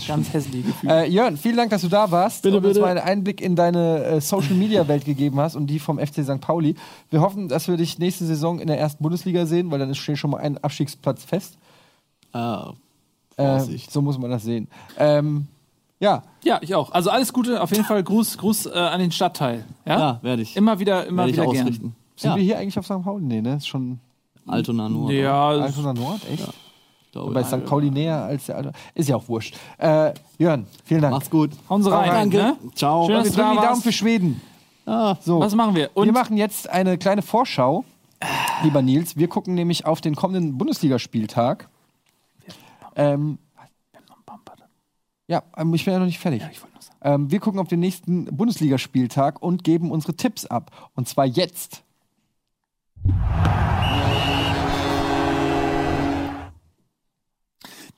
Ganz 0.07 0.31
hässliche 0.33 0.67
Gefühle. 0.67 1.05
Äh, 1.05 1.09
Jörn, 1.09 1.35
vielen 1.35 1.57
Dank, 1.57 1.71
dass 1.71 1.81
du 1.81 1.87
da 1.87 2.11
warst 2.11 2.43
Bitte, 2.43 2.57
und 2.57 2.63
uns 2.65 2.73
bitte. 2.75 2.81
mal 2.85 2.89
einen 2.91 2.99
Einblick 2.99 3.41
in 3.41 3.55
deine 3.55 4.03
äh, 4.03 4.21
Social-Media-Welt 4.21 5.03
gegeben 5.03 5.39
hast 5.39 5.55
und 5.55 5.65
die 5.65 5.79
vom 5.79 5.97
FC 5.97 6.23
St. 6.23 6.39
Pauli. 6.41 6.75
Wir 7.09 7.21
hoffen, 7.21 7.47
dass 7.47 7.67
wir 7.67 7.77
dich 7.77 7.97
nächste 7.97 8.25
Saison 8.27 8.59
in 8.59 8.67
der 8.67 8.77
ersten 8.79 9.01
Bundesliga 9.01 9.47
sehen, 9.47 9.71
weil 9.71 9.79
dann 9.79 9.89
ist 9.89 9.97
steht 9.97 10.19
schon 10.19 10.29
mal 10.29 10.37
ein 10.41 10.59
Abstiegsplatz 10.59 11.23
fest. 11.23 11.57
äh, 12.35 12.37
Äh, 12.37 12.71
Vorsicht. 13.35 13.91
so 13.91 14.03
muss 14.03 14.19
man 14.19 14.29
das 14.29 14.43
sehen. 14.43 14.67
Ähm, 14.99 15.47
Ja, 16.01 16.23
Ja, 16.43 16.57
ich 16.61 16.73
auch. 16.75 16.91
Also 16.91 17.09
alles 17.11 17.31
Gute, 17.31 17.61
auf 17.61 17.69
jeden 17.71 17.85
Fall 17.85 18.03
Gruß, 18.03 18.37
Gruß 18.39 18.65
äh, 18.65 18.71
an 18.73 18.99
den 18.99 19.11
Stadtteil. 19.11 19.63
Ja, 19.85 19.99
Ja, 19.99 20.19
werde 20.23 20.41
ich. 20.41 20.57
immer 20.57 20.79
wieder, 20.79 21.05
immer 21.05 21.27
wieder 21.27 21.45
gern. 21.45 21.61
ausrichten. 21.67 21.95
sind 22.15 22.29
ja, 22.31 22.35
wir 22.35 22.43
hier 22.43 22.57
eigentlich 22.57 22.77
auf 22.79 22.85
St. 22.85 23.03
Pauli? 23.03 23.23
Nee, 23.23 23.41
ne? 23.41 23.55
Ist 23.55 23.67
schon 23.67 23.99
Altona 24.47 24.89
Nord. 24.89 25.11
Ja, 25.13 25.49
Altona 25.49 25.93
Nord, 25.93 26.21
echt? 26.31 26.43
glaube 27.11 27.33
Bei. 27.33 27.43
St. 27.43 27.65
Pauli 27.65 27.91
näher 27.91 28.23
als 28.23 28.47
der 28.47 28.57
Alte. 28.57 28.71
Ist 28.95 29.09
ja 29.09 29.15
auch 29.15 29.27
wurscht. 29.27 29.55
Äh, 29.77 30.13
Jörn, 30.39 30.65
vielen 30.85 31.01
Dank. 31.01 31.13
Macht's 31.13 31.29
gut. 31.29 31.51
hauen 31.69 31.83
Sie 31.83 31.91
rein. 31.91 32.09
Danke. 32.09 32.37
Ne? 32.37 32.57
Ciao. 32.73 33.05
Schön, 33.05 33.15
dass 33.15 33.25
Wir 33.25 33.43
drücken 33.43 33.57
die 33.61 33.67
Daumen 33.67 33.81
für 33.81 33.91
Schweden. 33.91 34.41
Ah, 34.87 35.15
So, 35.21 35.39
Was 35.39 35.53
machen 35.53 35.75
wir? 35.75 35.91
Und 35.93 36.05
wir 36.05 36.13
machen 36.13 36.35
jetzt 36.37 36.67
eine 36.69 36.97
kleine 36.97 37.21
Vorschau, 37.21 37.85
lieber 38.63 38.81
Nils. 38.81 39.15
Wir 39.17 39.27
gucken 39.27 39.53
nämlich 39.53 39.85
auf 39.85 40.01
den 40.01 40.15
kommenden 40.15 40.57
Bundesligaspieltag. 40.57 41.69
Ähm, 42.95 43.37
ja, 45.31 45.43
ähm, 45.55 45.73
ich 45.73 45.85
bin 45.85 45.93
ja 45.93 45.99
noch 45.99 46.05
nicht 46.05 46.19
fertig. 46.19 46.43
ich 46.51 46.61
wollte 46.61 46.73
nur 46.73 46.81
sagen. 46.81 46.97
Ähm, 47.03 47.31
wir 47.31 47.39
gucken 47.39 47.61
auf 47.61 47.69
den 47.69 47.79
nächsten 47.79 48.25
Bundesligaspieltag 48.25 49.41
und 49.41 49.63
geben 49.63 49.89
unsere 49.89 50.13
Tipps 50.13 50.45
ab. 50.45 50.89
Und 50.93 51.07
zwar 51.07 51.25
jetzt. 51.25 51.83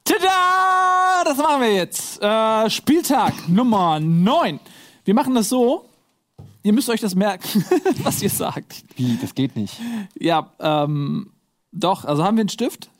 Tada! 0.03 1.23
Das 1.25 1.37
machen 1.39 1.61
wir 1.61 1.73
jetzt. 1.73 2.21
Äh, 2.21 2.69
Spieltag 2.69 3.33
Nummer 3.49 3.99
9. 3.99 4.59
Wir 5.03 5.15
machen 5.15 5.33
das 5.33 5.49
so. 5.49 5.89
Ihr 6.61 6.71
müsst 6.71 6.87
euch 6.87 7.01
das 7.01 7.15
merken, 7.15 7.65
was 8.03 8.21
ihr 8.21 8.29
sagt. 8.29 8.83
Wie, 8.95 9.17
das 9.17 9.33
geht 9.33 9.55
nicht. 9.55 9.81
Ja, 10.19 10.51
ähm, 10.59 11.31
doch. 11.71 12.05
Also 12.05 12.23
haben 12.23 12.37
wir 12.37 12.41
einen 12.41 12.49
Stift? 12.49 12.91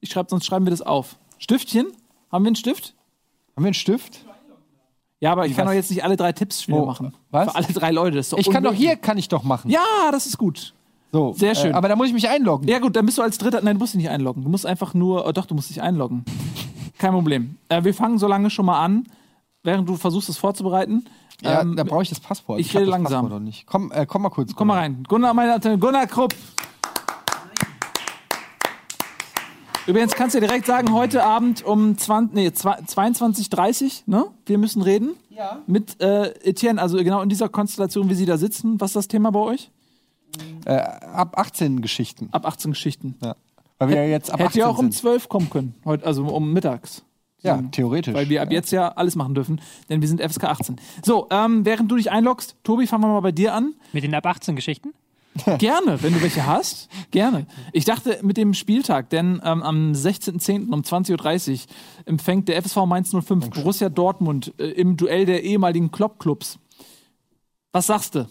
Ich 0.00 0.10
schreibe, 0.10 0.28
sonst 0.28 0.44
schreiben 0.44 0.66
wir 0.66 0.70
das 0.72 0.82
auf. 0.82 1.16
Stiftchen? 1.38 1.86
Haben 2.32 2.44
wir 2.44 2.48
einen 2.48 2.56
Stift? 2.56 2.95
Haben 3.56 3.64
wir 3.64 3.68
einen 3.68 3.74
Stift? 3.74 4.24
Ja, 5.18 5.32
aber 5.32 5.46
ich 5.46 5.56
kann 5.56 5.64
was? 5.64 5.72
doch 5.72 5.76
jetzt 5.76 5.90
nicht 5.90 6.04
alle 6.04 6.16
drei 6.16 6.32
Tipps 6.32 6.68
wieder 6.68 6.78
Wo? 6.78 6.86
machen. 6.86 7.14
Was? 7.30 7.50
Für 7.50 7.54
alle 7.56 7.66
drei 7.68 7.90
Leute. 7.90 8.16
Das 8.18 8.26
ist 8.26 8.32
doch 8.32 8.38
Ich 8.38 8.50
kann 8.50 8.62
doch 8.62 8.74
hier, 8.74 8.96
kann 8.96 9.16
ich 9.16 9.28
doch 9.28 9.42
machen. 9.42 9.70
Ja, 9.70 10.10
das 10.12 10.26
ist 10.26 10.36
gut. 10.36 10.74
So, 11.10 11.32
Sehr 11.32 11.54
schön. 11.54 11.70
Äh, 11.70 11.74
aber 11.74 11.88
da 11.88 11.96
muss 11.96 12.08
ich 12.08 12.12
mich 12.12 12.28
einloggen. 12.28 12.68
Ja, 12.68 12.78
gut, 12.78 12.94
dann 12.96 13.06
bist 13.06 13.16
du 13.16 13.22
als 13.22 13.38
Dritter. 13.38 13.62
Nein, 13.62 13.76
du 13.76 13.80
musst 13.80 13.94
dich 13.94 14.02
nicht 14.02 14.10
einloggen. 14.10 14.42
Du 14.44 14.50
musst 14.50 14.66
einfach 14.66 14.92
nur. 14.92 15.26
Oh, 15.26 15.32
doch, 15.32 15.46
du 15.46 15.54
musst 15.54 15.70
dich 15.70 15.80
einloggen. 15.80 16.24
Kein 16.98 17.12
Problem. 17.12 17.56
Äh, 17.70 17.84
wir 17.84 17.94
fangen 17.94 18.18
so 18.18 18.28
lange 18.28 18.50
schon 18.50 18.66
mal 18.66 18.84
an, 18.84 19.04
während 19.62 19.88
du 19.88 19.96
versuchst, 19.96 20.28
es 20.28 20.36
vorzubereiten. 20.36 21.06
Ja, 21.42 21.62
Ähm, 21.62 21.76
da 21.76 21.84
brauche 21.84 22.02
ich 22.02 22.08
das 22.10 22.20
Passwort. 22.20 22.60
ich 22.60 22.74
hab 22.74 22.82
rede 22.82 22.90
langsam. 22.90 23.50
Komm, 23.66 23.92
äh, 23.92 24.04
komm 24.06 24.22
mal 24.22 24.30
kurz. 24.30 24.54
komm 24.54 24.68
mal 24.68 24.78
rein. 24.78 25.02
Gunnar, 25.08 25.32
meine 25.32 25.58
Gunnar 25.78 26.06
Krupp. 26.06 26.34
Übrigens 29.86 30.14
kannst 30.14 30.34
du 30.34 30.40
dir 30.40 30.48
direkt 30.48 30.66
sagen, 30.66 30.92
heute 30.92 31.22
Abend 31.22 31.64
um 31.64 31.96
20, 31.96 32.34
nee, 32.34 32.48
22.30 32.48 34.02
ne? 34.06 34.26
Wir 34.44 34.58
müssen 34.58 34.82
reden. 34.82 35.14
Ja. 35.30 35.62
Mit 35.66 36.00
äh, 36.00 36.30
Etienne, 36.42 36.82
also 36.82 36.96
genau 36.96 37.22
in 37.22 37.28
dieser 37.28 37.48
Konstellation, 37.48 38.10
wie 38.10 38.14
sie 38.14 38.26
da 38.26 38.36
sitzen. 38.36 38.80
Was 38.80 38.90
ist 38.90 38.96
das 38.96 39.08
Thema 39.08 39.30
bei 39.30 39.38
euch? 39.38 39.70
Äh, 40.64 40.72
ab 40.72 41.38
18 41.38 41.82
Geschichten. 41.82 42.28
Ab 42.32 42.46
18 42.46 42.72
Geschichten. 42.72 43.14
Ja. 43.22 43.36
Weil 43.78 43.90
wir 43.90 43.96
ja 43.96 44.04
jetzt 44.04 44.30
ab 44.30 44.40
Hätte 44.40 44.48
18 44.48 44.60
ja 44.60 44.66
auch 44.66 44.78
um 44.78 44.86
sind. 44.86 44.94
12 44.94 45.28
kommen 45.28 45.50
können, 45.50 45.74
heute, 45.84 46.04
also 46.04 46.24
um 46.24 46.52
mittags. 46.52 47.02
Ja, 47.42 47.62
theoretisch. 47.70 48.12
Weil 48.12 48.28
wir 48.28 48.42
ab 48.42 48.50
jetzt 48.50 48.72
ja 48.72 48.88
alles 48.88 49.14
machen 49.14 49.36
dürfen, 49.36 49.60
denn 49.88 50.00
wir 50.00 50.08
sind 50.08 50.20
FSK 50.20 50.44
18. 50.44 50.76
So, 51.04 51.28
ähm, 51.30 51.64
während 51.64 51.88
du 51.88 51.94
dich 51.94 52.10
einloggst, 52.10 52.56
Tobi, 52.64 52.88
fangen 52.88 53.04
wir 53.04 53.08
mal 53.08 53.20
bei 53.20 53.30
dir 53.30 53.54
an. 53.54 53.74
Mit 53.92 54.02
den 54.02 54.14
ab 54.14 54.26
18 54.26 54.56
Geschichten? 54.56 54.94
Gerne, 55.58 56.02
wenn 56.02 56.12
du 56.14 56.22
welche 56.22 56.46
hast. 56.46 56.88
Gerne. 57.10 57.46
Ich 57.72 57.84
dachte 57.84 58.18
mit 58.22 58.36
dem 58.36 58.54
Spieltag, 58.54 59.10
denn 59.10 59.40
ähm, 59.44 59.62
am 59.62 59.92
16.10. 59.92 60.72
um 60.72 60.82
20.30 60.82 61.52
Uhr 61.52 61.58
empfängt 62.06 62.48
der 62.48 62.62
FSV 62.62 62.76
Mainz 62.86 63.10
05 63.12 63.50
Borussia 63.50 63.88
Dortmund 63.88 64.54
äh, 64.58 64.66
im 64.70 64.96
Duell 64.96 65.26
der 65.26 65.42
ehemaligen 65.42 65.90
Klopp-Clubs. 65.90 66.58
Was 67.72 67.86
sagst 67.88 68.14
du? 68.14 68.26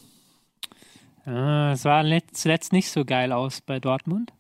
Äh, 1.28 1.72
Es 1.74 1.86
war 1.86 2.04
let- 2.04 2.36
zuletzt 2.36 2.74
nicht 2.74 2.90
so 2.90 3.06
geil 3.06 3.32
aus 3.32 3.62
bei 3.62 3.80
Dortmund. 3.80 4.34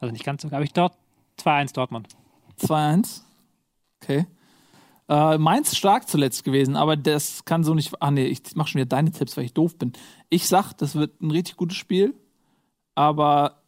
Also 0.00 0.12
nicht 0.12 0.24
ganz 0.24 0.42
so 0.42 0.48
geil. 0.48 0.56
Aber 0.56 0.64
ich 0.64 0.72
dort 0.72 0.94
2-1 1.40 1.74
Dortmund. 1.74 2.08
2-1? 2.60 3.20
Okay. 4.02 4.26
Äh, 5.08 5.38
Mainz 5.38 5.76
stark 5.76 6.08
zuletzt 6.08 6.44
gewesen, 6.44 6.76
aber 6.76 6.96
das 6.96 7.44
kann 7.44 7.64
so 7.64 7.74
nicht. 7.74 7.92
Ah, 8.00 8.10
nee, 8.10 8.26
ich 8.26 8.42
mach 8.54 8.68
schon 8.68 8.80
wieder 8.80 8.88
deine 8.88 9.10
Tipps, 9.10 9.36
weil 9.36 9.44
ich 9.44 9.52
doof 9.52 9.76
bin. 9.76 9.92
Ich 10.28 10.48
sag, 10.48 10.72
das 10.74 10.94
wird 10.94 11.20
ein 11.20 11.30
richtig 11.30 11.56
gutes 11.56 11.76
Spiel, 11.76 12.14
aber 12.94 13.62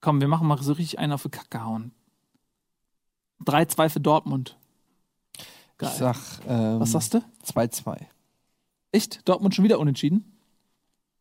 komm, 0.00 0.20
wir 0.20 0.28
machen 0.28 0.46
mal 0.46 0.60
so 0.62 0.72
richtig 0.72 0.98
einen 0.98 1.12
auf 1.12 1.22
die 1.22 1.30
Kacke 1.30 1.64
hauen. 1.64 1.92
3-2 3.44 3.88
für 3.90 4.00
Dortmund. 4.00 4.56
Ich 5.80 5.88
sag, 5.88 6.16
ähm, 6.48 6.80
Was 6.80 6.92
sagst 6.92 7.14
du? 7.14 7.22
2-2. 7.44 8.06
Echt? 8.92 9.28
Dortmund 9.28 9.54
schon 9.54 9.64
wieder 9.64 9.78
unentschieden? 9.78 10.35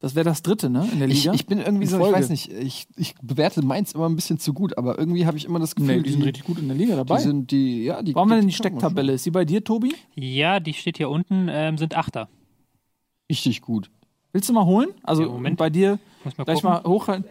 Das 0.05 0.13
wäre 0.13 0.23
das 0.25 0.43
dritte, 0.43 0.69
ne? 0.69 0.87
In 0.93 0.99
der 0.99 1.07
Ich, 1.09 1.23
Liga? 1.23 1.33
ich 1.33 1.47
bin 1.47 1.57
irgendwie 1.57 1.85
In 1.85 1.89
so, 1.89 1.97
ich 2.05 2.13
weiß 2.13 2.29
nicht, 2.29 2.51
ich, 2.53 2.85
ich 2.95 3.15
bewerte 3.23 3.63
Mainz 3.63 3.91
immer 3.93 4.07
ein 4.07 4.15
bisschen 4.15 4.37
zu 4.37 4.53
gut, 4.53 4.77
aber 4.77 4.99
irgendwie 4.99 5.25
habe 5.25 5.35
ich 5.35 5.45
immer 5.45 5.57
das 5.57 5.73
Gefühl, 5.73 5.97
nee, 5.97 6.03
die 6.03 6.11
sind 6.11 6.21
richtig 6.21 6.43
gut 6.43 6.59
in 6.59 6.67
der 6.67 6.77
Liga 6.77 6.95
dabei. 6.95 7.17
die 7.17 7.23
sind 7.23 7.49
die, 7.49 7.85
ja, 7.85 8.03
die. 8.03 8.13
Haben 8.13 8.29
wir 8.29 8.37
denn 8.37 8.45
die 8.45 8.53
Stecktabelle? 8.53 9.13
Ist 9.13 9.23
sie 9.23 9.31
bei 9.31 9.45
dir, 9.45 9.63
Tobi? 9.63 9.95
Ja, 10.13 10.59
die 10.59 10.73
steht 10.75 10.97
hier 10.97 11.09
unten, 11.09 11.47
ähm, 11.49 11.79
sind 11.79 11.97
Achter. 11.97 12.29
Richtig 13.31 13.61
gut. 13.61 13.89
Willst 14.31 14.47
du 14.47 14.53
mal 14.53 14.65
holen? 14.65 14.89
Also 15.01 15.23
Ja, 15.23 15.29
Moment. 15.29 15.57
bei 15.57 15.71
dir 15.71 15.97
Muss 16.23 16.37
mal 16.37 16.43
gleich 16.43 16.61
gucken. 16.61 16.69
mal 16.69 16.83
hochhalten. 16.83 17.25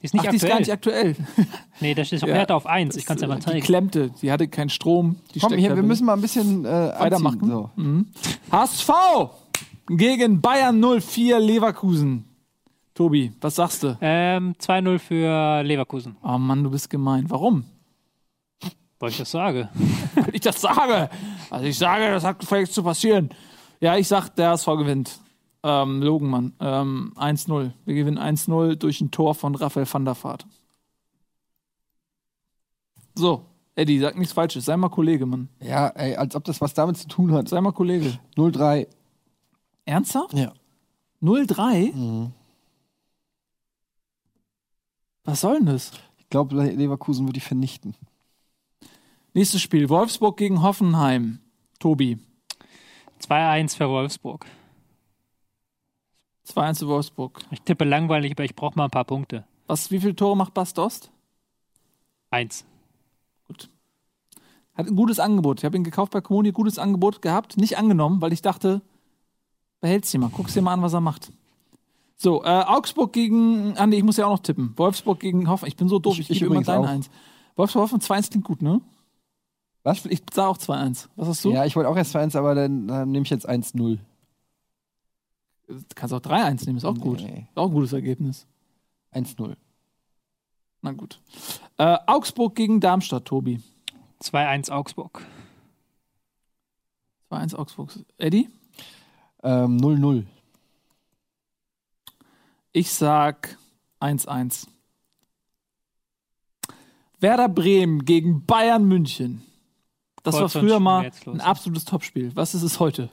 Die 0.00 0.04
ist 0.06 0.14
nicht 0.14 0.24
Ach, 0.26 0.30
die 0.30 0.36
ist 0.36 0.44
aktuell. 0.44 0.52
gar 0.52 0.60
nicht 0.60 0.72
aktuell. 0.72 1.16
nee, 1.80 1.94
da 1.94 2.04
steht 2.06 2.22
auf, 2.22 2.28
Ja. 2.30 2.46
auf 2.46 2.64
1. 2.66 2.96
Ich 2.96 3.04
kann 3.04 3.16
es 3.16 3.20
ja 3.22 3.28
mal 3.28 3.36
Die 3.36 3.42
zeigen. 3.42 3.60
klemmte, 3.60 4.10
die 4.22 4.32
hatte 4.32 4.48
keinen 4.48 4.70
Strom. 4.70 5.16
Die 5.34 5.40
Komm, 5.40 5.52
hier, 5.52 5.76
wir 5.76 5.82
müssen 5.82 6.06
mal 6.06 6.14
ein 6.14 6.22
bisschen 6.22 6.64
äh, 6.64 6.68
weitermachen. 6.98 7.40
So. 7.46 7.70
Mhm. 7.76 8.06
HSV 8.50 8.90
gegen 9.88 10.40
Bayern 10.40 10.80
04 10.80 11.38
Leverkusen. 11.40 12.24
Tobi, 12.94 13.32
was 13.40 13.56
sagst 13.56 13.82
du? 13.82 13.98
Ähm, 14.00 14.54
2-0 14.60 14.98
für 14.98 15.62
Leverkusen. 15.62 16.16
Oh 16.22 16.38
Mann, 16.38 16.62
du 16.62 16.70
bist 16.70 16.88
gemein. 16.88 17.28
Warum? 17.28 17.64
Weil 19.00 19.10
ich 19.10 19.18
das 19.18 19.32
sage. 19.32 19.68
Wenn 20.14 20.34
ich 20.34 20.40
das 20.40 20.60
sage. 20.60 21.10
Also 21.50 21.66
ich 21.66 21.76
sage, 21.76 22.10
das 22.10 22.24
hat 22.24 22.44
vielleicht 22.44 22.72
zu 22.72 22.82
passieren. 22.82 23.30
Ja, 23.80 23.96
ich 23.96 24.06
sag, 24.06 24.28
der 24.36 24.50
HSV 24.50 24.66
gewinnt. 24.66 25.20
Ähm, 25.64 26.02
Logenmann. 26.02 26.52
Ähm, 26.60 27.12
1-0. 27.16 27.72
Wir 27.84 27.94
gewinnen 27.94 28.18
1-0 28.18 28.76
durch 28.76 29.00
ein 29.00 29.10
Tor 29.10 29.34
von 29.34 29.54
Raphael 29.56 29.86
van 29.92 30.04
der 30.04 30.16
Vaart. 30.22 30.46
So, 33.16 33.44
Eddie, 33.74 33.98
sag 33.98 34.16
nichts 34.16 34.32
Falsches. 34.32 34.66
Sei 34.66 34.76
mal 34.76 34.88
Kollege, 34.88 35.26
Mann. 35.26 35.48
Ja, 35.60 35.88
ey, 35.88 36.14
als 36.14 36.36
ob 36.36 36.44
das 36.44 36.60
was 36.60 36.74
damit 36.74 36.96
zu 36.96 37.08
tun 37.08 37.32
hat. 37.32 37.48
Sei 37.48 37.60
mal 37.60 37.72
Kollege. 37.72 38.18
0-3. 38.36 38.86
Ernsthaft? 39.84 40.34
Ja. 40.34 40.52
0-3? 41.22 42.30
Was 45.24 45.40
soll 45.40 45.56
denn 45.56 45.66
das? 45.66 45.92
Ich 46.18 46.28
glaube, 46.28 46.62
Leverkusen 46.62 47.26
wird 47.26 47.36
die 47.36 47.40
vernichten. 47.40 47.94
Nächstes 49.32 49.62
Spiel. 49.62 49.88
Wolfsburg 49.88 50.36
gegen 50.36 50.62
Hoffenheim. 50.62 51.40
Tobi. 51.78 52.18
2-1 53.20 53.76
für 53.76 53.88
Wolfsburg. 53.88 54.46
2-1 56.46 56.74
zu 56.74 56.88
Wolfsburg. 56.88 57.40
Ich 57.50 57.62
tippe 57.62 57.84
langweilig, 57.84 58.32
aber 58.32 58.44
ich 58.44 58.54
brauche 58.54 58.76
mal 58.76 58.84
ein 58.84 58.90
paar 58.90 59.04
Punkte. 59.04 59.44
Was, 59.66 59.90
wie 59.90 60.00
viele 60.00 60.14
Tore 60.14 60.36
macht 60.36 60.52
Bastost? 60.52 61.10
Eins. 62.30 62.66
Hat 64.74 64.88
ein 64.88 64.96
gutes 64.96 65.20
Angebot. 65.20 65.60
Ich 65.60 65.64
habe 65.64 65.76
ihn 65.76 65.84
gekauft 65.84 66.12
bei 66.12 66.20
Comuni, 66.20 66.50
gutes 66.50 66.78
Angebot 66.78 67.22
gehabt, 67.22 67.56
nicht 67.56 67.78
angenommen, 67.78 68.20
weil 68.20 68.32
ich 68.32 68.42
dachte, 68.42 68.82
behält's 69.84 70.10
dir 70.10 70.18
mal, 70.18 70.30
guck's 70.30 70.54
dir 70.54 70.62
mal 70.62 70.72
an, 70.72 70.80
was 70.82 70.94
er 70.94 71.02
macht. 71.02 71.30
So, 72.16 72.42
äh, 72.42 72.48
Augsburg 72.48 73.12
gegen, 73.12 73.76
ah 73.76 73.86
nee, 73.86 73.98
ich 73.98 74.02
muss 74.02 74.16
ja 74.16 74.24
auch 74.26 74.30
noch 74.30 74.38
tippen. 74.38 74.72
Wolfsburg 74.76 75.20
gegen 75.20 75.46
Hoffenheim. 75.48 75.68
Ich 75.68 75.76
bin 75.76 75.88
so 75.90 75.98
doof, 75.98 76.14
Ich- 76.14 76.20
ich, 76.20 76.30
ich 76.30 76.38
gebe 76.40 76.54
immer 76.56 76.78
auch. 76.78 76.86
Eins. 76.86 77.10
Wolfsburg 77.54 77.82
Hoffenheim 77.82 78.00
2-1 78.22 78.30
klingt 78.30 78.44
gut, 78.46 78.62
ne? 78.62 78.80
Was? 79.82 80.06
Ich 80.06 80.22
sag 80.32 80.46
auch 80.48 80.56
2-1. 80.56 81.08
Was 81.16 81.28
hast 81.28 81.44
du? 81.44 81.52
Ja, 81.52 81.66
ich 81.66 81.76
wollte 81.76 81.90
auch 81.90 81.96
erst 81.96 82.16
2-1, 82.16 82.34
aber 82.38 82.54
dann, 82.54 82.88
dann 82.88 83.10
nehme 83.10 83.24
ich 83.24 83.30
jetzt 83.30 83.46
1-0. 83.46 83.98
Du 85.68 85.74
kannst 85.94 86.14
auch 86.14 86.20
3-1 86.20 86.64
nehmen, 86.64 86.78
ist 86.78 86.84
auch 86.86 86.96
gut. 86.98 87.20
Nee. 87.20 87.46
Ist 87.50 87.56
auch 87.58 87.66
ein 87.68 87.74
gutes 87.74 87.92
Ergebnis. 87.92 88.46
1-0. 89.12 89.54
Na 90.80 90.92
gut. 90.92 91.20
Äh, 91.76 91.98
Augsburg 92.06 92.54
gegen 92.54 92.80
Darmstadt, 92.80 93.26
Tobi. 93.26 93.60
2-1 94.22 94.70
Augsburg. 94.70 95.20
2-1 97.30 97.54
Augsburg. 97.54 97.90
Eddie? 98.16 98.48
Ähm, 99.44 99.76
0-0. 99.76 100.24
Ich 102.72 102.90
sag 102.90 103.56
1-1. 104.00 104.66
Werder 107.20 107.48
Bremen 107.48 108.04
gegen 108.04 108.44
Bayern 108.44 108.84
München. 108.84 109.42
Das 110.22 110.34
Kurz 110.34 110.54
war 110.54 110.62
früher 110.62 110.80
mal 110.80 111.10
ein 111.26 111.40
absolutes 111.40 111.84
Topspiel. 111.84 112.34
Was 112.34 112.54
ist 112.54 112.62
es 112.62 112.80
heute? 112.80 113.10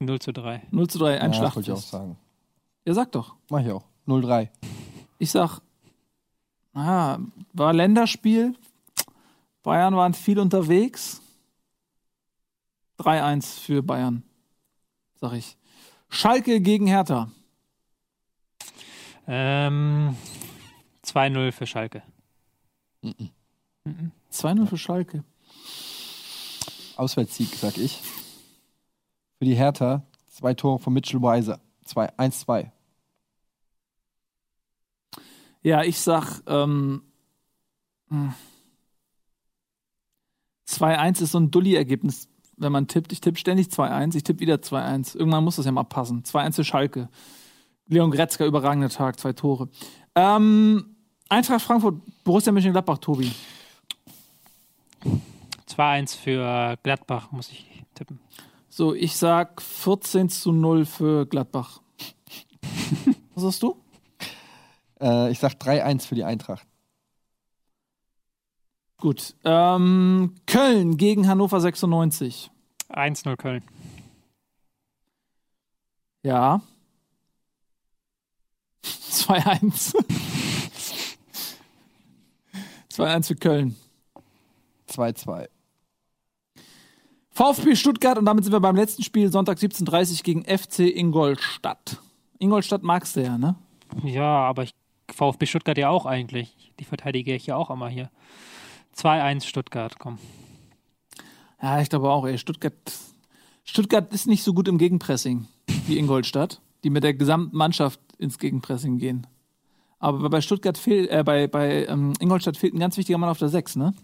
0 0.00 0.18
zu 0.18 0.32
3. 0.32 0.62
0 0.70 0.88
zu 0.88 0.98
3, 0.98 1.20
ein 1.20 1.32
ja, 1.32 1.40
wollte 1.40 1.60
ich 1.60 1.70
auch 1.70 1.76
Schlachtfest. 1.76 1.90
sagen. 1.90 2.16
Ja, 2.86 2.94
sag 2.94 3.12
doch. 3.12 3.34
Mach 3.50 3.60
ich 3.60 3.70
auch. 3.70 3.84
0-3. 4.06 4.48
Ich 5.18 5.30
sag, 5.30 5.60
ah, 6.72 7.18
war 7.52 7.72
Länderspiel. 7.72 8.54
Bayern 9.62 9.94
waren 9.94 10.14
viel 10.14 10.38
unterwegs. 10.38 11.20
3-1 12.98 13.60
für 13.60 13.82
Bayern. 13.82 14.22
Sag 15.20 15.32
ich. 15.32 15.56
Schalke 16.08 16.60
gegen 16.60 16.86
Hertha. 16.86 17.30
Ähm, 19.26 20.16
2-0 21.04 21.52
für 21.52 21.66
Schalke. 21.66 22.02
2-0 24.32 24.66
für 24.66 24.78
Schalke. 24.78 25.24
Auswärtssieg, 26.96 27.54
sag 27.54 27.76
ich. 27.76 28.00
Für 29.38 29.44
die 29.44 29.54
Hertha 29.54 30.02
zwei 30.38 30.54
Tore 30.54 30.78
von 30.78 30.92
Mitchell 30.92 31.20
Weiser. 31.20 31.60
1-2. 31.84 32.70
Ja, 35.62 35.82
ich 35.82 35.98
sag, 35.98 36.42
ähm, 36.46 37.02
hm. 38.08 38.34
2-1 40.68 41.22
ist 41.22 41.32
so 41.32 41.40
ein 41.40 41.50
Dulli-Ergebnis, 41.50 42.28
wenn 42.58 42.72
man 42.72 42.86
tippt. 42.86 43.12
Ich 43.12 43.20
tippe 43.20 43.38
ständig 43.38 43.68
2-1, 43.68 44.16
ich 44.16 44.22
tippe 44.22 44.40
wieder 44.40 44.56
2-1. 44.56 45.16
Irgendwann 45.16 45.44
muss 45.44 45.56
das 45.56 45.66
ja 45.66 45.72
mal 45.72 45.84
passen. 45.84 46.22
2-1 46.22 46.54
für 46.54 46.64
Schalke. 46.64 47.08
Leon 47.86 48.10
Gretzka, 48.10 48.44
überragender 48.44 48.90
Tag, 48.90 49.18
zwei 49.18 49.32
Tore. 49.32 49.68
Ähm, 50.14 50.96
Eintracht 51.28 51.62
Frankfurt, 51.62 52.00
Borussia 52.24 52.52
Mönchengladbach, 52.52 52.98
Tobi. 52.98 53.30
2-1 55.68 56.16
für 56.16 56.76
Gladbach, 56.82 57.30
muss 57.32 57.50
ich 57.50 57.84
tippen. 57.94 58.20
So, 58.68 58.94
ich 58.94 59.16
sag 59.16 59.60
14 59.60 60.28
zu 60.28 60.52
0 60.52 60.84
für 60.84 61.26
Gladbach. 61.26 61.80
Was 63.34 63.42
sagst 63.42 63.62
du? 63.62 63.76
Äh, 65.00 65.30
ich 65.30 65.38
sag 65.38 65.54
3-1 65.54 66.06
für 66.06 66.14
die 66.14 66.24
Eintracht. 66.24 66.66
Gut. 68.98 69.34
Ähm, 69.44 70.34
Köln 70.46 70.96
gegen 70.96 71.28
Hannover 71.28 71.60
96. 71.60 72.50
1-0 72.90 73.36
Köln. 73.36 73.62
Ja. 76.22 76.60
2-1. 78.82 79.94
2-1 82.92 83.26
für 83.26 83.36
Köln. 83.36 83.76
2-2. 84.90 85.48
VfB 87.30 87.76
Stuttgart 87.76 88.18
und 88.18 88.24
damit 88.24 88.42
sind 88.42 88.52
wir 88.52 88.58
beim 88.58 88.74
letzten 88.74 89.04
Spiel, 89.04 89.30
Sonntag 89.30 89.58
17.30 89.58 90.24
gegen 90.24 90.44
FC 90.44 90.80
Ingolstadt. 90.80 91.98
Ingolstadt 92.40 92.82
magst 92.82 93.14
du 93.14 93.22
ja, 93.22 93.38
ne? 93.38 93.54
Ja, 94.02 94.24
aber 94.24 94.64
ich, 94.64 94.74
VfB 95.14 95.46
Stuttgart 95.46 95.78
ja 95.78 95.88
auch 95.88 96.04
eigentlich. 96.04 96.72
Die 96.80 96.84
verteidige 96.84 97.32
ich 97.34 97.46
ja 97.46 97.54
auch 97.54 97.70
immer 97.70 97.88
hier. 97.88 98.10
2-1 98.98 99.44
Stuttgart, 99.44 99.98
komm. 99.98 100.18
Ja, 101.62 101.80
ich 101.80 101.88
glaube 101.88 102.10
auch, 102.10 102.26
ey. 102.26 102.36
Stuttgart, 102.38 102.74
Stuttgart 103.64 104.12
ist 104.12 104.26
nicht 104.26 104.42
so 104.42 104.52
gut 104.52 104.68
im 104.68 104.78
Gegenpressing 104.78 105.46
wie 105.86 105.98
Ingolstadt, 105.98 106.60
die 106.84 106.90
mit 106.90 107.04
der 107.04 107.14
gesamten 107.14 107.56
Mannschaft 107.56 108.00
ins 108.18 108.38
Gegenpressing 108.38 108.98
gehen. 108.98 109.26
Aber 110.00 110.28
bei 110.30 110.40
Stuttgart 110.40 110.78
fehlt, 110.78 111.10
äh, 111.10 111.22
bei, 111.24 111.46
bei 111.48 111.86
ähm, 111.86 112.12
Ingolstadt 112.20 112.56
fehlt 112.56 112.74
ein 112.74 112.78
ganz 112.80 112.96
wichtiger 112.96 113.18
Mann 113.18 113.30
auf 113.30 113.38
der 113.38 113.48
6, 113.48 113.76
ne? 113.76 113.94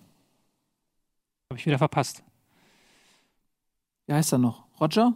Habe 1.51 1.59
ich 1.59 1.67
wieder 1.67 1.79
verpasst. 1.79 2.23
Wie 4.07 4.15
heißt 4.15 4.33
er 4.33 4.39
noch? 4.39 4.65
Roger? 4.81 5.15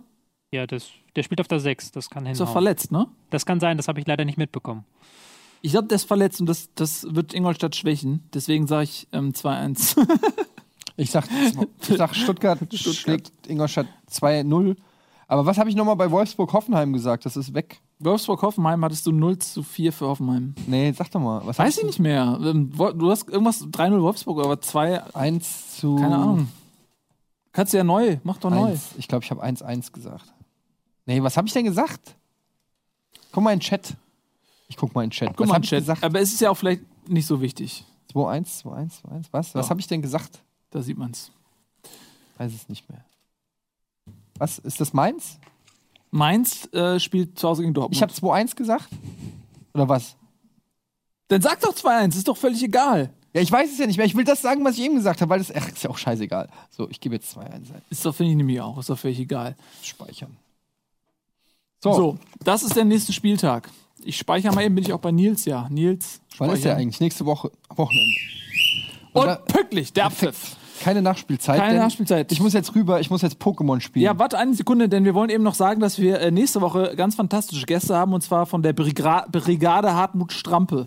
Ja, 0.53 0.67
das, 0.67 0.91
der 1.17 1.23
spielt 1.25 1.41
auf 1.41 1.49
der 1.49 1.61
6. 1.61 1.93
Das 1.93 2.09
kann 2.09 2.27
Ist 2.27 2.41
doch 2.41 2.51
verletzt, 2.51 2.93
ne? 2.93 3.07
Das 3.31 3.45
kann 3.45 3.61
sein, 3.61 3.77
das 3.77 3.89
habe 3.89 4.01
ich 4.01 4.07
leider 4.07 4.25
nicht 4.25 4.39
mitbekommen. 4.39 4.85
Ich 5.62 5.72
glaube, 5.72 5.89
der 5.89 5.97
ist 5.97 6.05
verletzt 6.05 6.40
und 6.40 6.47
das, 6.47 6.68
das 6.74 7.06
wird 7.10 7.35
Ingolstadt 7.35 7.74
schwächen. 7.76 8.28
Deswegen 8.35 8.66
sage 8.66 8.85
ich 8.85 9.09
ähm, 9.12 9.32
2-1. 9.32 9.97
Ich 11.01 11.12
sag, 11.12 11.26
ich 11.30 11.97
sag 11.97 12.12
Stuttgart, 12.12 12.59
Stuttgart. 12.74 12.94
schlägt 12.97 13.47
Ingolstadt 13.47 13.86
2-0. 14.10 14.76
Aber 15.28 15.47
was 15.47 15.56
habe 15.56 15.70
ich 15.70 15.76
nochmal 15.76 15.94
bei 15.94 16.10
Wolfsburg-Hoffenheim 16.10 16.93
gesagt? 16.93 17.24
Das 17.24 17.36
ist 17.36 17.55
weg. 17.55 17.80
Wolfsburg-Hoffenheim 18.01 18.85
hattest 18.85 19.06
du 19.06 19.12
0 19.12 19.39
zu 19.39 19.62
4 19.62 19.93
für 19.93 20.09
Hoffenheim. 20.09 20.56
Nee, 20.66 20.90
sag 20.98 21.09
doch 21.12 21.20
mal. 21.20 21.40
Was 21.44 21.56
Weiß 21.60 21.76
ich 21.76 21.82
du? 21.82 21.86
nicht 21.86 22.01
mehr. 22.01 22.36
Ähm, 22.43 22.72
Du 22.72 23.10
hast 23.12 23.28
irgendwas 23.28 23.62
3-0 23.62 24.02
Wolfsburg, 24.02 24.44
aber 24.44 24.60
2, 24.60 25.14
1 25.14 25.76
zu. 25.76 25.94
keine 25.94 26.16
Ahnung. 26.16 26.48
Kannst 27.52 27.72
du 27.72 27.76
ja 27.76 27.85
neu, 27.85 28.18
mach 28.24 28.39
doch 28.39 28.51
neu. 28.51 28.64
1. 28.70 28.94
Ich 28.98 29.06
glaube, 29.06 29.24
ich 29.24 29.30
habe 29.30 29.44
1-1 29.44 29.93
gesagt. 29.93 30.32
Nee, 31.06 31.22
was 31.22 31.36
habe 31.36 31.47
ich 31.47 31.52
denn 31.55 31.64
gesagt? 31.64 32.16
Guck 33.30 33.44
mal 33.44 33.52
in 33.52 33.60
den 33.60 33.62
Chat. 33.64 33.94
Ich 34.69 34.77
guck 34.77 34.95
mal 34.95 35.03
in 35.05 35.11
den 35.11 35.15
Chat. 35.15 35.28
Guck 35.31 35.40
was 35.40 35.49
mal, 35.49 35.55
hab 35.57 35.65
ich 35.65 35.70
Chat. 35.70 35.81
gesagt? 35.81 36.05
Aber 36.05 36.20
es 36.20 36.32
ist 36.32 36.40
ja 36.40 36.51
auch 36.51 36.55
vielleicht 36.57 36.82
nicht 37.09 37.27
so 37.27 37.40
wichtig. 37.40 37.85
2-1, 38.15 38.62
2-1, 38.65 39.03
2-1. 39.03 39.24
Was? 39.31 39.55
Was 39.55 39.66
Ja. 39.66 39.70
habe 39.70 39.81
ich 39.81 39.86
denn 39.86 40.03
gesagt? 40.03 40.43
Da 40.70 40.82
sieht 40.82 40.99
man's. 40.99 41.31
Weiß 42.36 42.53
es 42.55 42.69
nicht 42.69 42.89
mehr. 42.89 43.05
Was? 44.39 44.59
Ist 44.59 44.81
das 44.81 44.93
meins? 44.93 45.39
Mainz 46.11 46.73
äh, 46.73 46.99
spielt 47.01 47.39
zu 47.39 47.49
Hause 47.49 47.62
gegen 47.62 47.74
Dortmund. 47.74 47.97
Ich 47.97 48.03
habe 48.03 48.12
2-1 48.12 48.55
gesagt? 48.57 48.89
Oder 49.74 49.89
was? 49.89 50.16
Dann 51.28 51.43
sag 51.43 51.61
doch 51.61 51.74
2-1, 51.74 52.16
ist 52.16 52.28
doch 52.28 52.36
völlig 52.36 52.62
egal. 52.62 53.11
Ja, 53.35 53.43
ich 53.43 53.53
weiß 53.53 53.70
es 53.70 53.78
ja 53.78 53.86
nicht 53.86 53.99
mehr. 53.99 54.07
Ich 54.07 54.15
will 54.16 54.24
das 54.24 54.40
sagen, 54.40 54.65
was 54.65 54.78
ich 54.78 54.85
eben 54.85 54.95
gesagt 54.95 55.20
habe, 55.20 55.28
weil 55.31 55.39
das 55.39 55.55
ach, 55.55 55.69
ist 55.69 55.82
ja 55.82 55.90
auch 55.90 55.99
scheißegal. 55.99 56.49
So, 56.70 56.89
ich 56.89 57.01
gebe 57.01 57.15
jetzt 57.16 57.36
2-1 57.36 57.45
ein. 57.53 57.82
Ist 57.90 58.05
doch, 58.07 58.15
finde 58.15 58.31
ich 58.32 58.36
nämlich 58.39 58.61
auch, 58.61 58.78
ist 58.78 58.89
doch 58.89 58.99
völlig 58.99 59.19
egal. 59.20 59.55
Speichern. 59.82 60.36
So. 61.81 62.19
das 62.40 62.62
ist 62.62 62.74
der 62.74 62.85
nächste 62.85 63.12
Spieltag. 63.12 63.70
Ich 64.05 64.16
speichere 64.16 64.55
mal 64.55 64.65
eben, 64.65 64.75
bin 64.75 64.85
ich 64.85 64.93
auch 64.93 65.01
bei 65.01 65.11
Nils, 65.11 65.45
ja. 65.45 65.66
Nils. 65.70 66.20
Wann 66.39 66.51
ist 66.51 66.65
der 66.65 66.77
eigentlich? 66.77 67.01
Nächste 67.01 67.27
Woche, 67.27 67.51
Wochenende. 67.75 68.15
Und 69.12 69.27
da- 69.27 69.37
pünktlich, 69.37 69.93
der 69.93 70.07
Abpfiff. 70.07 70.57
Keine 70.83 71.03
Nachspielzeit. 71.03 71.59
Keine 71.59 71.79
Nachspielzeit. 71.81 72.31
Ich 72.31 72.41
muss 72.41 72.53
jetzt 72.53 72.75
rüber, 72.75 73.01
ich 73.01 73.11
muss 73.11 73.23
jetzt 73.23 73.43
Pokémon 73.43 73.81
spielen. 73.81 74.05
Ja, 74.05 74.16
warte 74.19 74.39
eine 74.39 74.55
Sekunde, 74.55 74.89
denn 74.89 75.05
wir 75.05 75.12
wollen 75.15 75.29
eben 75.29 75.43
noch 75.43 75.55
sagen, 75.55 75.81
dass 75.81 75.99
wir 75.99 76.20
äh, 76.20 76.31
nächste 76.31 76.61
Woche 76.61 76.95
ganz 76.97 77.16
fantastische 77.16 77.66
Gäste 77.66 77.97
haben 77.97 78.12
und 78.12 78.20
zwar 78.23 78.47
von 78.47 78.62
der 78.62 78.73
Brigra 78.73 79.27
Brigade 79.31 79.93
Hartmut 79.93 80.33
Strampe. 80.33 80.87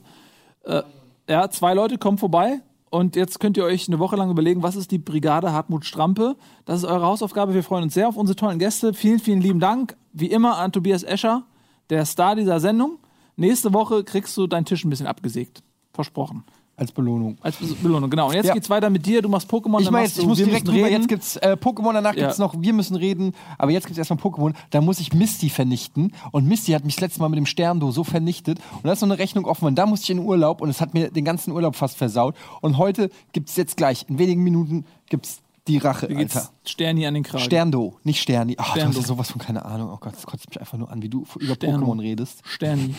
Äh, 0.63 0.83
ja, 1.29 1.49
zwei 1.49 1.73
Leute 1.73 1.97
kommen 1.97 2.17
vorbei 2.17 2.61
und 2.89 3.17
jetzt 3.17 3.41
könnt 3.41 3.57
ihr 3.57 3.65
euch 3.65 3.89
eine 3.89 3.99
Woche 3.99 4.15
lang 4.15 4.31
überlegen, 4.31 4.63
was 4.63 4.77
ist 4.77 4.91
die 4.91 4.97
Brigade 4.97 5.51
Hartmut 5.51 5.83
Strampe? 5.85 6.37
Das 6.63 6.77
ist 6.77 6.85
eure 6.85 7.05
Hausaufgabe. 7.05 7.53
Wir 7.53 7.63
freuen 7.63 7.83
uns 7.83 7.93
sehr 7.93 8.07
auf 8.07 8.15
unsere 8.15 8.37
tollen 8.37 8.59
Gäste. 8.59 8.93
Vielen, 8.93 9.19
vielen 9.19 9.41
lieben 9.41 9.59
Dank. 9.59 9.97
Wie 10.13 10.27
immer 10.27 10.57
an 10.57 10.71
Tobias 10.71 11.03
Escher, 11.03 11.43
der 11.89 12.05
Star 12.05 12.35
dieser 12.37 12.61
Sendung. 12.61 12.97
Nächste 13.35 13.73
Woche 13.73 14.03
kriegst 14.03 14.35
du 14.37 14.47
deinen 14.47 14.65
Tisch 14.65 14.83
ein 14.85 14.89
bisschen 14.89 15.07
abgesägt. 15.07 15.63
Versprochen. 15.93 16.43
Als 16.77 16.91
Belohnung. 16.93 17.37
Als 17.41 17.57
Belohnung, 17.57 18.09
genau. 18.09 18.29
Und 18.29 18.33
jetzt 18.33 18.47
Ja. 18.47 18.53
geht's 18.55 18.69
weiter 18.69 18.89
mit 18.89 19.05
dir. 19.05 19.21
Du 19.21 19.29
machst 19.29 19.47
Pokémon. 19.51 19.81
Ich 19.81 19.91
meine, 19.91 20.07
ich 20.07 20.15
du 20.15 20.25
muss 20.25 20.37
direkt 20.37 20.67
reden. 20.67 20.89
Jetzt 20.89 21.07
gibt's 21.09 21.35
äh, 21.37 21.55
Pokémon, 21.59 21.93
danach 21.93 22.15
Ja. 22.15 22.23
gibt's 22.23 22.39
noch 22.39 22.55
Wir 22.59 22.73
müssen 22.73 22.95
reden. 22.95 23.33
Aber 23.59 23.69
jetzt 23.71 23.85
gibt's 23.85 23.99
erstmal 23.99 24.17
Pokémon. 24.19 24.55
Da 24.71 24.81
muss 24.81 24.99
ich 24.99 25.13
Misty 25.13 25.49
vernichten. 25.49 26.13
Und 26.31 26.47
Misty 26.47 26.71
hat 26.71 26.83
mich 26.83 26.95
das 26.95 27.01
letzte 27.01 27.19
Mal 27.19 27.29
mit 27.29 27.37
dem 27.37 27.45
Sterndo 27.45 27.91
so 27.91 28.03
vernichtet. 28.03 28.57
Und 28.77 28.85
da 28.85 28.93
ist 28.93 29.01
noch 29.01 29.09
eine 29.09 29.19
Rechnung 29.19 29.45
offen. 29.45 29.65
Und 29.65 29.75
da 29.75 29.85
musste 29.85 30.05
ich 30.05 30.09
in 30.11 30.17
den 30.17 30.25
Urlaub. 30.25 30.59
Und 30.61 30.69
es 30.69 30.81
hat 30.81 30.95
mir 30.95 31.11
den 31.11 31.25
ganzen 31.25 31.51
Urlaub 31.51 31.75
fast 31.75 31.97
versaut. 31.97 32.35
Und 32.61 32.77
heute 32.79 33.11
gibt's 33.33 33.55
jetzt 33.57 33.77
gleich, 33.77 34.05
in 34.09 34.17
wenigen 34.17 34.41
Minuten, 34.41 34.85
gibt's 35.07 35.41
die 35.67 35.77
Rache, 35.77 36.09
Wie 36.09 36.15
geht's 36.15 36.35
Alter. 36.35 36.49
Sterni 36.65 37.05
an 37.05 37.13
den 37.13 37.21
Kragen. 37.23 37.43
Sterndo, 37.43 37.93
nicht 38.03 38.19
Sterni. 38.19 38.55
Ach, 38.57 38.65
du 38.65 38.71
Sterndo. 38.71 38.97
hast 38.97 39.03
ja 39.03 39.07
sowas 39.07 39.29
von 39.29 39.39
keine 39.39 39.63
Ahnung. 39.65 39.91
Oh 39.93 39.97
Gott, 39.99 40.13
das 40.13 40.25
kotzt 40.25 40.49
mich 40.49 40.59
einfach 40.59 40.79
nur 40.79 40.89
an, 40.89 41.03
wie 41.03 41.09
du 41.09 41.25
über 41.39 41.53
Sterno. 41.53 41.85
Pokémon 41.85 41.99
redest. 42.01 42.41
Sterni. 42.43 42.95